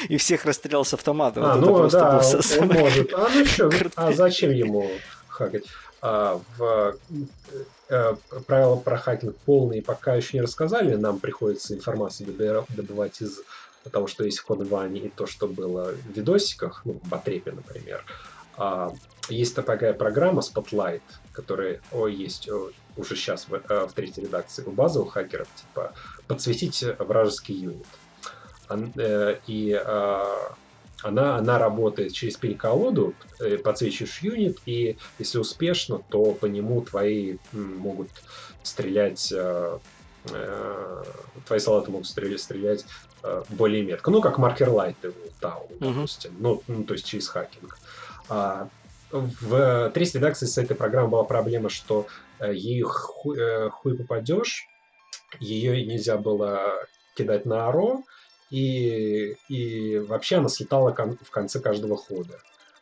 и 0.09 0.16
всех 0.16 0.44
расстрелял 0.44 0.84
с 0.84 0.94
автомата. 0.94 1.40
А, 1.40 1.56
вот 1.56 1.60
ну 1.60 1.88
да, 1.88 2.22
он, 2.60 2.68
может. 2.68 3.12
А 3.12 3.28
ну 3.34 3.44
что, 3.44 3.70
а 3.96 4.12
зачем 4.12 4.52
ему 4.52 4.88
хакать? 5.26 5.64
А, 6.00 6.40
в 6.56 6.96
правила 8.47 8.77
про 8.77 8.98
хакинг 8.98 9.36
полные 9.39 9.82
пока 9.82 10.15
еще 10.15 10.36
не 10.36 10.43
рассказали. 10.43 10.94
Нам 10.94 11.19
приходится 11.20 11.74
информацию 11.74 12.28
добывать 12.69 13.20
из 13.20 13.40
того, 13.90 14.06
что 14.06 14.24
есть 14.24 14.39
в 14.39 14.44
кодване, 14.44 15.01
и 15.01 15.09
то, 15.09 15.27
что 15.27 15.48
было 15.48 15.93
в 15.93 16.16
видосиках, 16.16 16.82
ну, 16.85 17.01
в 17.02 17.09
Батрепе, 17.09 17.52
например. 17.52 18.05
А, 18.56 18.93
есть 19.28 19.55
такая 19.55 19.93
программа 19.93 20.40
Spotlight, 20.40 21.02
которая 21.32 21.81
о, 21.93 22.09
есть 22.09 22.48
о, 22.51 22.70
уже 22.97 23.15
сейчас 23.15 23.47
в, 23.48 23.55
э, 23.55 23.86
в 23.86 23.93
третьей 23.93 24.24
редакции 24.24 24.65
у 24.65 24.73
базовых 24.73 25.12
хакеров, 25.12 25.48
типа 25.55 25.93
подсветить 26.27 26.85
вражеский 26.98 27.55
юнит. 27.55 27.86
Э, 28.97 29.39
и 29.47 29.73
а, 29.73 30.55
она, 31.03 31.37
она 31.37 31.59
работает 31.59 32.12
через 32.12 32.37
пень-колоду, 32.37 33.15
э, 33.41 33.57
подсвечиваешь 33.59 34.20
юнит, 34.20 34.59
и 34.66 34.97
если 35.19 35.39
успешно, 35.39 36.01
то 36.09 36.33
по 36.33 36.47
нему 36.47 36.83
твои 36.83 37.37
могут 37.53 38.11
стрелять, 38.62 39.33
э, 39.33 39.79
э, 40.31 41.03
твои 41.47 41.59
солдаты 41.59 41.91
могут 41.91 42.07
стрелять, 42.07 42.41
стрелять 42.41 42.85
более 43.49 43.83
метко. 43.83 44.11
Ну, 44.11 44.20
как 44.20 44.39
маркер 44.39 44.70
лайты 44.70 45.11
в 45.11 45.41
Тау, 45.41 45.69
допустим. 45.81 46.31
Uh-huh. 46.31 46.37
Ну, 46.39 46.62
ну, 46.69 46.85
то 46.85 46.95
есть 46.95 47.05
через 47.05 47.27
хакинг. 47.29 47.77
А, 48.29 48.69
в 49.11 49.91
третьей 49.93 50.20
редакции 50.20 50.47
с 50.47 50.57
этой 50.57 50.77
программой 50.77 51.11
была 51.11 51.25
проблема, 51.25 51.69
что 51.69 52.07
ей 52.41 52.83
хуй, 52.83 53.37
хуй 53.70 53.97
попадешь, 53.97 54.69
ее 55.41 55.85
нельзя 55.85 56.16
было 56.16 56.75
кидать 57.16 57.45
на 57.45 57.66
аро, 57.66 58.05
и, 58.51 59.37
и 59.49 59.99
вообще 59.99 60.37
она 60.37 60.49
слетала 60.49 60.95
в 60.95 61.31
конце 61.31 61.61
каждого 61.61 61.97
хода. 61.97 62.39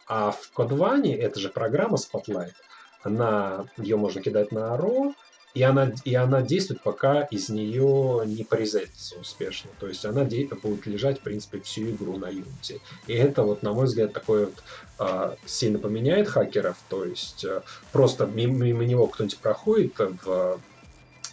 А 0.06 0.30
в 0.30 0.50
Кодване, 0.52 1.16
это 1.16 1.40
же 1.40 1.48
программа 1.48 1.96
Spotlight, 1.96 2.54
она, 3.02 3.66
ее 3.76 3.96
можно 3.96 4.22
кидать 4.22 4.52
на 4.52 4.74
Аро, 4.74 5.14
и 5.56 5.62
она, 5.62 5.92
и 6.04 6.14
она 6.14 6.42
действует, 6.42 6.82
пока 6.82 7.22
из 7.22 7.48
нее 7.48 8.24
не 8.26 8.44
порезается 8.44 9.18
успешно. 9.18 9.70
То 9.80 9.88
есть 9.88 10.04
она 10.04 10.24
будет 10.24 10.86
лежать, 10.86 11.18
в 11.18 11.22
принципе, 11.22 11.60
всю 11.60 11.92
игру 11.92 12.18
на 12.18 12.26
Unity. 12.26 12.80
И 13.06 13.14
это, 13.14 13.42
вот, 13.42 13.62
на 13.62 13.72
мой 13.72 13.86
взгляд, 13.86 14.12
такое 14.12 14.46
вот 14.46 14.62
э, 14.98 15.36
сильно 15.46 15.78
поменяет 15.78 16.28
хакеров. 16.28 16.76
То 16.90 17.06
есть 17.06 17.44
э, 17.46 17.62
просто 17.90 18.26
мимо, 18.26 18.66
мимо 18.66 18.84
него 18.84 19.06
кто-нибудь 19.06 19.38
проходит 19.38 19.94
в, 19.98 20.60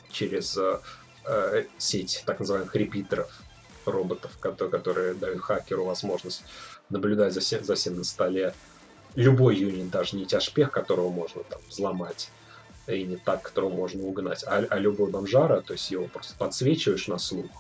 через 0.10 0.58
э, 0.58 1.66
сеть 1.78 2.24
так 2.26 2.40
называемых 2.40 2.74
репитеров, 2.78 3.30
роботов, 3.88 4.32
которые 4.40 5.14
дают 5.14 5.42
хакеру 5.42 5.86
возможность 5.86 6.44
наблюдать 6.90 7.34
за 7.34 7.40
всем, 7.40 7.64
за 7.64 7.76
всем 7.76 7.98
на 7.98 8.04
столе. 8.04 8.54
Любой 9.16 9.58
юнит, 9.58 9.90
даже 9.90 10.16
не 10.16 10.26
тяжпех, 10.26 10.72
которого 10.72 11.10
можно 11.10 11.44
там 11.44 11.62
взломать, 11.70 12.30
и 12.88 13.04
не 13.04 13.18
так, 13.18 13.42
которого 13.44 13.70
можно 13.70 14.04
угнать, 14.04 14.44
а, 14.44 14.66
а 14.70 14.78
любой 14.80 15.10
бомжара, 15.10 15.62
то 15.62 15.74
есть 15.74 15.92
его 15.92 16.08
просто 16.08 16.36
подсвечиваешь 16.38 17.08
на 17.08 17.18
слух, 17.18 17.52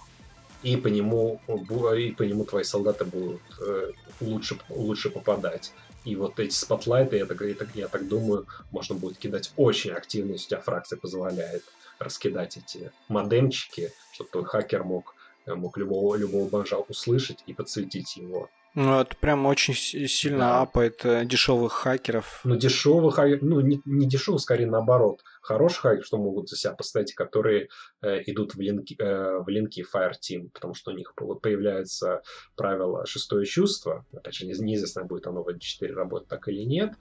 и 0.63 0.77
по 0.77 0.87
нему, 0.87 1.41
и 1.47 2.11
по 2.11 2.23
нему 2.23 2.45
твои 2.45 2.63
солдаты 2.63 3.05
будут 3.05 3.41
э, 3.61 3.91
лучше, 4.21 4.57
лучше 4.69 5.09
попадать. 5.09 5.73
И 6.05 6.15
вот 6.15 6.39
эти 6.39 6.53
спотлайты, 6.53 7.17
я 7.17 7.25
так, 7.25 7.41
я, 7.41 7.53
так, 7.53 7.69
я 7.75 7.87
так 7.87 8.07
думаю, 8.07 8.45
можно 8.71 8.95
будет 8.95 9.17
кидать 9.17 9.51
очень 9.55 9.91
активно, 9.91 10.33
если 10.33 10.45
у 10.45 10.49
тебя 10.49 10.61
фракция 10.61 10.97
позволяет 10.97 11.63
раскидать 11.99 12.57
эти 12.57 12.91
модемчики, 13.07 13.93
чтобы 14.13 14.29
твой 14.29 14.45
хакер 14.45 14.83
мог 14.83 15.15
мог 15.45 15.77
любого, 15.77 16.15
любого 16.15 16.47
бомжа 16.47 16.77
услышать 16.77 17.43
и 17.47 17.53
подсветить 17.53 18.17
его. 18.17 18.49
Ну, 18.75 18.99
это 18.99 19.15
прям 19.15 19.45
очень 19.45 19.75
сильно 19.75 20.39
да. 20.39 20.61
апает 20.61 21.05
э, 21.05 21.25
дешевых 21.25 21.73
хакеров. 21.73 22.41
Ну, 22.43 22.55
дешевых, 22.55 23.19
ну, 23.41 23.59
не, 23.59 23.79
не 23.85 24.07
дешевых, 24.07 24.41
скорее 24.41 24.65
наоборот. 24.65 25.21
Хороших 25.43 25.81
хакеров, 25.81 26.05
что 26.07 26.17
могут 26.17 26.49
за 26.49 26.55
себя 26.55 26.73
поставить, 26.73 27.13
которые 27.13 27.69
э, 28.01 28.23
идут 28.25 28.55
в 28.55 28.59
линки, 28.61 28.95
э, 28.97 29.43
в 29.43 29.47
линки 29.47 29.85
Fireteam, 29.93 30.49
потому 30.51 30.73
что 30.73 30.89
у 30.89 30.95
них 30.95 31.13
появляется 31.13 32.23
правило 32.55 33.05
шестое 33.05 33.45
чувство. 33.45 34.07
Опять 34.11 34.33
же, 34.33 34.47
неизвестно, 34.47 35.03
будет 35.03 35.27
оно 35.27 35.43
в 35.43 35.59
4 35.59 35.93
работать 35.93 36.29
так 36.29 36.47
или 36.47 36.63
нет. 36.63 36.93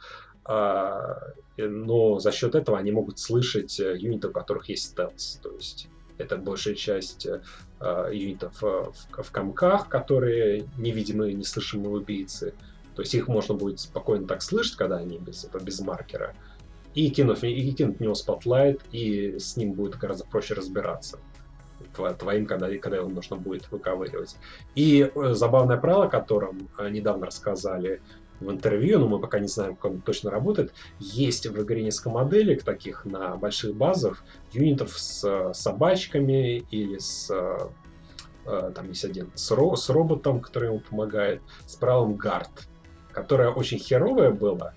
А, 0.45 1.21
но 1.57 2.19
за 2.19 2.33
счет 2.33 2.55
этого 2.55 2.79
они 2.79 2.91
могут 2.91 3.19
слышать 3.19 3.79
э, 3.81 3.97
юниты, 3.97 4.29
у 4.29 4.33
которых 4.33 4.69
есть 4.69 4.91
стелс. 4.91 5.39
То 5.43 5.53
есть 5.53 5.89
это 6.23 6.37
большая 6.37 6.75
часть 6.75 7.27
э, 7.27 7.41
юнитов 8.13 8.63
э, 8.63 8.67
в, 8.67 9.23
в 9.23 9.33
камках, 9.33 9.89
которые 9.89 10.65
невидимые, 10.79 11.35
неслышимые 11.35 11.95
убийцы. 11.95 12.55
То 12.95 13.03
есть 13.03 13.15
их 13.15 13.29
можно 13.29 13.55
будет 13.55 13.81
спокойно 13.81 14.27
так 14.27 14.43
слышать, 14.43 14.77
когда 14.77 14.99
они 14.99 15.19
без, 15.19 15.45
это, 15.45 15.59
без 15.59 15.81
маркера. 15.81 16.35
И 16.95 17.11
кинуть, 17.11 17.43
и 17.43 17.73
кинуть 17.73 17.99
в 17.99 18.01
него 18.01 18.15
spotlight, 18.15 18.81
и 18.93 19.39
с 19.39 19.57
ним 19.57 19.73
будет 19.73 19.97
гораздо 19.97 20.25
проще 20.25 20.55
разбираться 20.55 21.19
твоим, 22.19 22.47
когда, 22.47 22.69
когда 22.79 22.99
его 22.99 23.09
нужно 23.09 23.37
будет 23.37 23.71
выковыривать. 23.71 24.37
И 24.75 25.11
э, 25.15 25.35
забавное 25.35 25.77
правило, 25.77 26.07
о 26.07 26.09
котором 26.09 26.69
недавно 26.91 27.27
рассказали 27.27 28.01
в 28.45 28.51
интервью, 28.51 28.99
но 28.99 29.09
мы 29.09 29.19
пока 29.21 29.39
не 29.39 29.49
знаем, 29.49 29.77
как 29.77 29.93
он 29.93 30.01
точно 30.01 30.31
работает. 30.31 30.73
Есть 30.99 31.47
в 31.47 31.63
игре 31.63 31.83
несколько 31.83 32.11
моделек 32.11 32.63
таких 32.63 33.05
на 33.05 33.37
больших 33.37 33.75
базах, 33.75 34.25
юнитов 34.53 34.99
с 34.99 35.53
собачками 35.55 36.59
или 36.71 36.99
с 36.99 37.31
э, 37.31 38.73
там 38.75 38.89
есть 38.89 39.05
один 39.05 39.31
с, 39.35 39.51
ро 39.51 39.77
с 39.77 39.89
роботом, 39.89 40.41
который 40.41 40.69
ему 40.69 40.81
помогает, 40.81 41.43
с 41.67 41.77
правилом 41.77 42.15
гард, 42.15 42.69
которое 43.13 43.51
очень 43.51 43.79
херовое 43.79 44.31
было, 44.31 44.75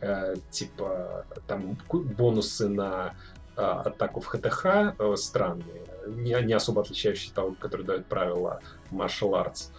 э, 0.00 0.34
типа 0.50 1.26
там 1.46 1.78
бонусы 1.90 2.68
на 2.68 3.14
э, 3.56 3.60
атаку 3.60 4.20
в 4.20 4.26
ХТХ 4.26 4.66
э, 4.98 5.14
странные, 5.16 5.84
не, 6.06 6.40
не 6.44 6.52
особо 6.52 6.82
отличающиеся 6.82 7.30
от 7.30 7.34
того, 7.34 7.54
которые 7.58 7.86
дают 7.86 8.06
правила 8.06 8.60
Martial 8.90 9.32
Arts. 9.32 9.70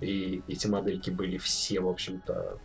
И 0.00 0.42
эти 0.48 0.66
модельки 0.66 1.10
были 1.10 1.38
все, 1.38 1.80
в 1.80 1.88
общем-то, 1.88 2.58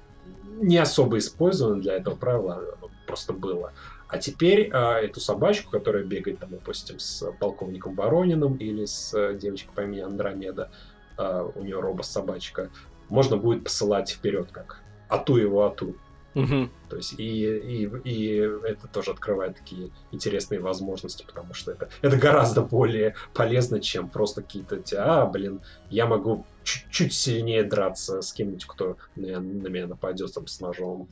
не 0.59 0.77
особо 0.77 1.17
использовано 1.17 1.81
для 1.81 1.95
этого 1.95 2.15
правила, 2.15 2.63
просто 3.05 3.33
было. 3.33 3.73
А 4.07 4.17
теперь 4.17 4.69
а, 4.73 4.99
эту 4.99 5.19
собачку, 5.19 5.71
которая 5.71 6.03
бегает, 6.03 6.39
там, 6.39 6.51
допустим, 6.51 6.99
с 6.99 7.29
полковником 7.39 7.95
Ворониным 7.95 8.55
или 8.55 8.85
с 8.85 9.33
девочкой 9.35 9.73
по 9.75 9.81
имени 9.81 9.99
Андромеда, 9.99 10.71
а, 11.17 11.43
у 11.43 11.63
нее 11.63 11.79
робо-собачка, 11.79 12.69
можно 13.09 13.37
будет 13.37 13.63
посылать 13.63 14.09
вперед 14.11 14.51
как 14.51 14.81
ату 15.09 15.37
его 15.37 15.65
ату. 15.65 15.95
Угу. 16.35 16.69
То 16.89 16.97
есть 16.97 17.15
и, 17.17 17.23
и, 17.23 17.89
и 18.03 18.35
это 18.35 18.87
тоже 18.87 19.11
открывает 19.11 19.55
такие 19.57 19.89
интересные 20.11 20.59
возможности, 20.59 21.25
потому 21.25 21.53
что 21.53 21.71
это, 21.71 21.89
это 22.01 22.15
гораздо 22.15 22.61
более 22.61 23.15
полезно, 23.33 23.79
чем 23.79 24.07
просто 24.07 24.43
какие-то, 24.43 24.79
а, 24.97 25.25
блин, 25.25 25.61
я 25.89 26.05
могу 26.05 26.45
чуть-чуть 26.67 27.13
сильнее 27.13 27.63
драться 27.63 28.21
с 28.21 28.33
кем-нибудь, 28.33 28.65
кто 28.65 28.97
на, 29.15 29.39
на 29.39 29.67
меня 29.67 29.87
нападет 29.87 30.33
там 30.33 30.47
с 30.47 30.59
ножом. 30.59 31.07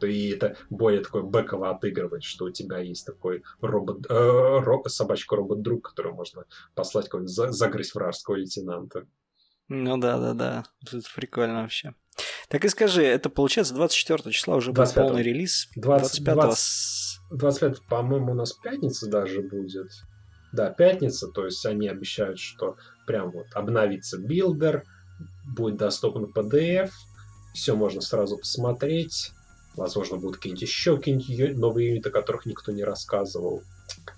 То 0.00 0.08
и 0.08 0.30
это 0.30 0.56
более 0.68 1.00
такое 1.00 1.22
бэково 1.22 1.70
отыгрывать, 1.70 2.24
что 2.24 2.46
у 2.46 2.50
тебя 2.50 2.78
есть 2.78 3.06
такой 3.06 3.44
робот, 3.60 4.04
э, 4.10 4.12
ро, 4.12 4.82
собачка-робот-друг, 4.84 5.90
которую 5.90 6.16
можно 6.16 6.44
послать 6.74 7.04
какой-нибудь 7.04 7.32
за, 7.32 7.52
загрызть 7.52 7.94
вражеского 7.94 8.34
лейтенанта. 8.34 9.06
Ну 9.68 9.96
да, 9.98 10.18
да, 10.18 10.34
да. 10.34 10.64
Это 10.82 11.00
прикольно 11.14 11.62
вообще. 11.62 11.94
Так 12.48 12.64
и 12.64 12.68
скажи, 12.68 13.04
это 13.04 13.30
получается 13.30 13.74
24 13.74 14.32
числа 14.32 14.56
уже 14.56 14.72
будет 14.72 14.92
полный 14.92 15.22
релиз. 15.22 15.68
25 15.76 16.34
20, 16.34 17.20
25 17.30 17.82
по-моему, 17.82 18.32
у 18.32 18.34
нас 18.34 18.52
пятница 18.54 19.08
даже 19.08 19.40
будет. 19.40 19.88
Да, 20.52 20.70
пятница, 20.70 21.28
то 21.28 21.46
есть 21.46 21.64
они 21.64 21.88
обещают, 21.88 22.38
что 22.38 22.76
прям 23.06 23.30
вот 23.30 23.46
обновится 23.54 24.18
билд, 24.18 24.84
будет 25.46 25.78
доступен 25.78 26.24
PDF, 26.24 26.90
все 27.54 27.74
можно 27.74 28.00
сразу 28.00 28.36
посмотреть, 28.38 29.32
возможно, 29.74 30.18
будут 30.18 30.36
какие-нибудь 30.36 30.62
еще 30.62 30.96
какие-нибудь 30.96 31.58
новые 31.58 31.88
юниты, 31.88 32.10
о 32.10 32.12
которых 32.12 32.46
никто 32.46 32.72
не 32.72 32.84
рассказывал. 32.84 33.62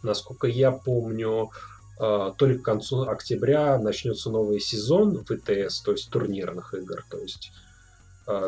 Насколько 0.02 0.46
я 0.48 0.72
помню, 0.72 1.50
а, 1.98 2.32
только 2.32 2.60
к 2.60 2.64
концу 2.64 3.02
октября 3.02 3.78
начнется 3.78 4.30
новый 4.30 4.60
сезон 4.60 5.24
ВТС, 5.24 5.82
то 5.82 5.92
есть 5.92 6.10
турнирных 6.10 6.74
игр, 6.74 7.04
то 7.08 7.18
есть 7.18 7.52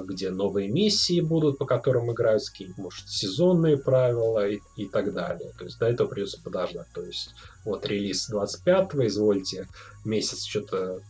где 0.04 0.30
новые 0.30 0.68
миссии 0.68 1.20
будут, 1.20 1.58
по 1.58 1.66
которым 1.66 2.12
играют, 2.12 2.48
какие-нибудь, 2.48 2.78
может, 2.78 3.08
сезонные 3.08 3.76
правила 3.76 4.48
и, 4.48 4.60
и 4.76 4.86
так 4.86 5.12
далее. 5.12 5.52
То 5.58 5.64
есть 5.64 5.78
до 5.78 5.86
этого 5.86 6.08
придется 6.08 6.40
подождать. 6.42 6.86
То 6.94 7.02
есть 7.02 7.34
вот 7.64 7.86
релиз 7.86 8.30
25-го, 8.32 9.06
извольте 9.06 9.68
месяц 10.04 10.44
что-то 10.44 11.00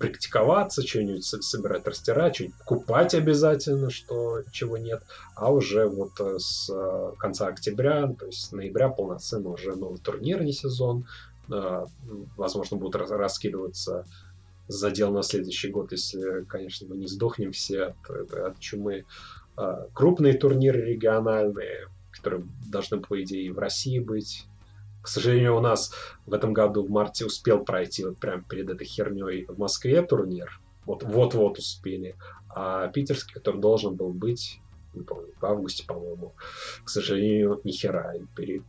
практиковаться, 0.00 0.82
что-нибудь 0.86 1.24
собирать, 1.24 1.86
растирать, 1.86 2.34
что-нибудь 2.36 2.56
покупать 2.56 3.14
обязательно, 3.14 3.90
что 3.90 4.40
чего 4.50 4.78
нет. 4.78 5.02
А 5.34 5.52
уже 5.52 5.86
вот 5.86 6.18
э, 6.20 6.38
с 6.38 6.70
э, 6.70 7.12
конца 7.18 7.48
октября, 7.48 8.10
то 8.18 8.24
есть 8.24 8.46
с 8.46 8.52
ноября 8.52 8.88
полноценно 8.88 9.50
уже 9.50 9.76
новый 9.76 9.98
турнирный 9.98 10.52
сезон. 10.52 11.04
А, 11.52 11.86
возможно, 12.36 12.76
будут 12.76 12.96
раскидываться 12.96 14.06
задел 14.70 15.12
на 15.12 15.22
следующий 15.22 15.68
год, 15.68 15.92
если, 15.92 16.44
конечно, 16.44 16.86
мы 16.88 16.96
не 16.96 17.06
сдохнем 17.06 17.52
все 17.52 17.94
от, 18.08 18.32
от 18.32 18.60
чумы. 18.60 19.04
А, 19.56 19.86
крупные 19.92 20.34
турниры 20.34 20.82
региональные, 20.82 21.88
которые 22.12 22.46
должны, 22.70 23.00
по 23.00 23.20
идее, 23.22 23.52
в 23.52 23.58
России 23.58 23.98
быть. 23.98 24.46
К 25.02 25.08
сожалению, 25.08 25.56
у 25.56 25.60
нас 25.60 25.92
в 26.26 26.34
этом 26.34 26.52
году 26.52 26.84
в 26.84 26.90
марте 26.90 27.24
успел 27.24 27.64
пройти 27.64 28.04
вот 28.04 28.18
прямо 28.18 28.42
перед 28.42 28.68
этой 28.68 28.86
херней 28.86 29.46
в 29.46 29.58
Москве 29.58 30.02
турнир. 30.02 30.60
Вот, 30.84 31.02
вот-вот 31.02 31.58
успели. 31.58 32.16
А 32.48 32.88
питерский, 32.88 33.34
который 33.34 33.60
должен 33.60 33.96
был 33.96 34.12
быть, 34.12 34.60
не 34.94 35.02
помню, 35.02 35.32
в 35.40 35.44
августе, 35.44 35.84
по-моему, 35.86 36.34
к 36.84 36.88
сожалению, 36.88 37.60
ни 37.64 37.70
хера 37.70 38.14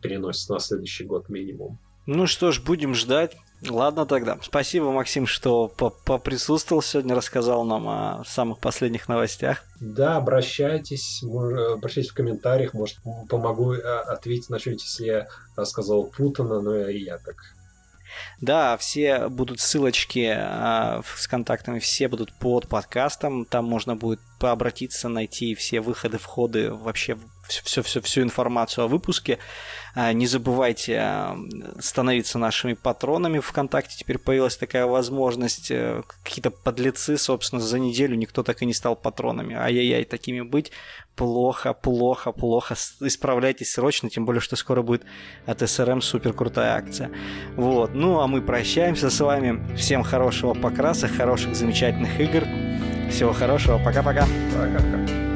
переносится 0.02 0.53
на 0.53 0.60
следующий 0.60 1.03
год 1.03 1.30
минимум. 1.30 1.80
Ну 2.06 2.28
что 2.28 2.52
ж, 2.52 2.61
будем 2.61 2.94
ждать. 2.94 3.38
Ладно 3.70 4.06
тогда. 4.06 4.38
Спасибо, 4.42 4.92
Максим, 4.92 5.28
что 5.28 5.68
поприсутствовал 5.68 6.82
сегодня, 6.82 7.16
рассказал 7.16 7.64
нам 7.64 7.88
о 7.88 8.24
самых 8.26 8.60
последних 8.60 9.08
новостях. 9.08 9.64
Да, 9.80 10.18
обращайтесь, 10.18 11.24
обращайтесь 11.24 12.10
в 12.10 12.16
комментариях, 12.16 12.74
может, 12.74 12.98
помогу 13.30 13.74
э, 13.74 13.80
ответить 13.80 14.50
на 14.50 14.58
что-нибудь, 14.58 14.84
если 14.84 15.06
я 15.06 15.28
рассказал 15.56 16.06
путано, 16.06 16.62
но 16.62 16.88
и 16.88 17.04
я 17.04 17.18
так 17.20 17.36
да, 18.40 18.76
все 18.78 19.30
будут 19.30 19.60
ссылочки 19.60 20.34
э, 20.36 21.02
с 21.16 21.28
контактами, 21.28 21.80
все 21.80 22.08
будут 22.08 22.34
под 22.34 22.68
подкастом. 22.68 23.46
Там 23.46 23.66
можно 23.66 23.96
будет 23.96 24.20
пообратиться, 24.40 25.08
найти 25.10 25.56
все 25.56 25.82
выходы, 25.82 26.18
входы, 26.18 26.74
вообще 26.74 27.18
всю, 27.52 27.84
всю, 27.84 28.02
всю 28.02 28.22
информацию 28.22 28.86
о 28.86 28.88
выпуске. 28.88 29.38
А, 29.94 30.14
не 30.14 30.28
забывайте 30.28 30.98
а, 30.99 31.38
становиться 31.80 32.40
нашими 32.40 32.73
патронами 32.73 33.40
ВКонтакте. 33.40 33.98
Теперь 33.98 34.18
появилась 34.18 34.57
такая 34.57 34.86
возможность. 34.86 35.72
Э, 35.72 36.03
какие-то 36.23 36.52
подлецы, 36.52 37.18
собственно, 37.18 37.61
за 37.61 37.80
неделю 37.80 38.15
никто 38.15 38.44
так 38.44 38.61
и 38.61 38.65
не 38.65 38.73
стал 38.73 38.95
патронами. 38.95 39.56
Ай-яй-яй, 39.56 40.06
такими 40.06 40.41
быть 40.41 40.72
плохо, 41.15 41.73
плохо, 41.73 42.32
плохо. 42.32 42.76
Исправляйтесь 43.02 43.73
срочно, 43.73 44.10
тем 44.10 44.26
более, 44.26 44.41
что 44.41 44.56
скоро 44.56 44.82
будет 44.82 45.03
от 45.45 45.61
SRM 45.61 46.02
супер 46.02 46.34
крутая 46.34 46.76
акция. 46.76 47.11
Вот. 47.56 47.94
Ну, 47.94 48.19
а 48.19 48.28
мы 48.28 48.41
прощаемся 48.41 49.10
с 49.10 49.19
вами. 49.19 49.76
Всем 49.76 50.03
хорошего 50.03 50.53
покраса, 50.53 51.07
хороших, 51.07 51.56
замечательных 51.56 52.19
игр. 52.19 52.44
Всего 53.11 53.34
хорошего. 53.34 53.78
Пока-пока. 53.78 54.26
Пока-пока. 54.56 55.31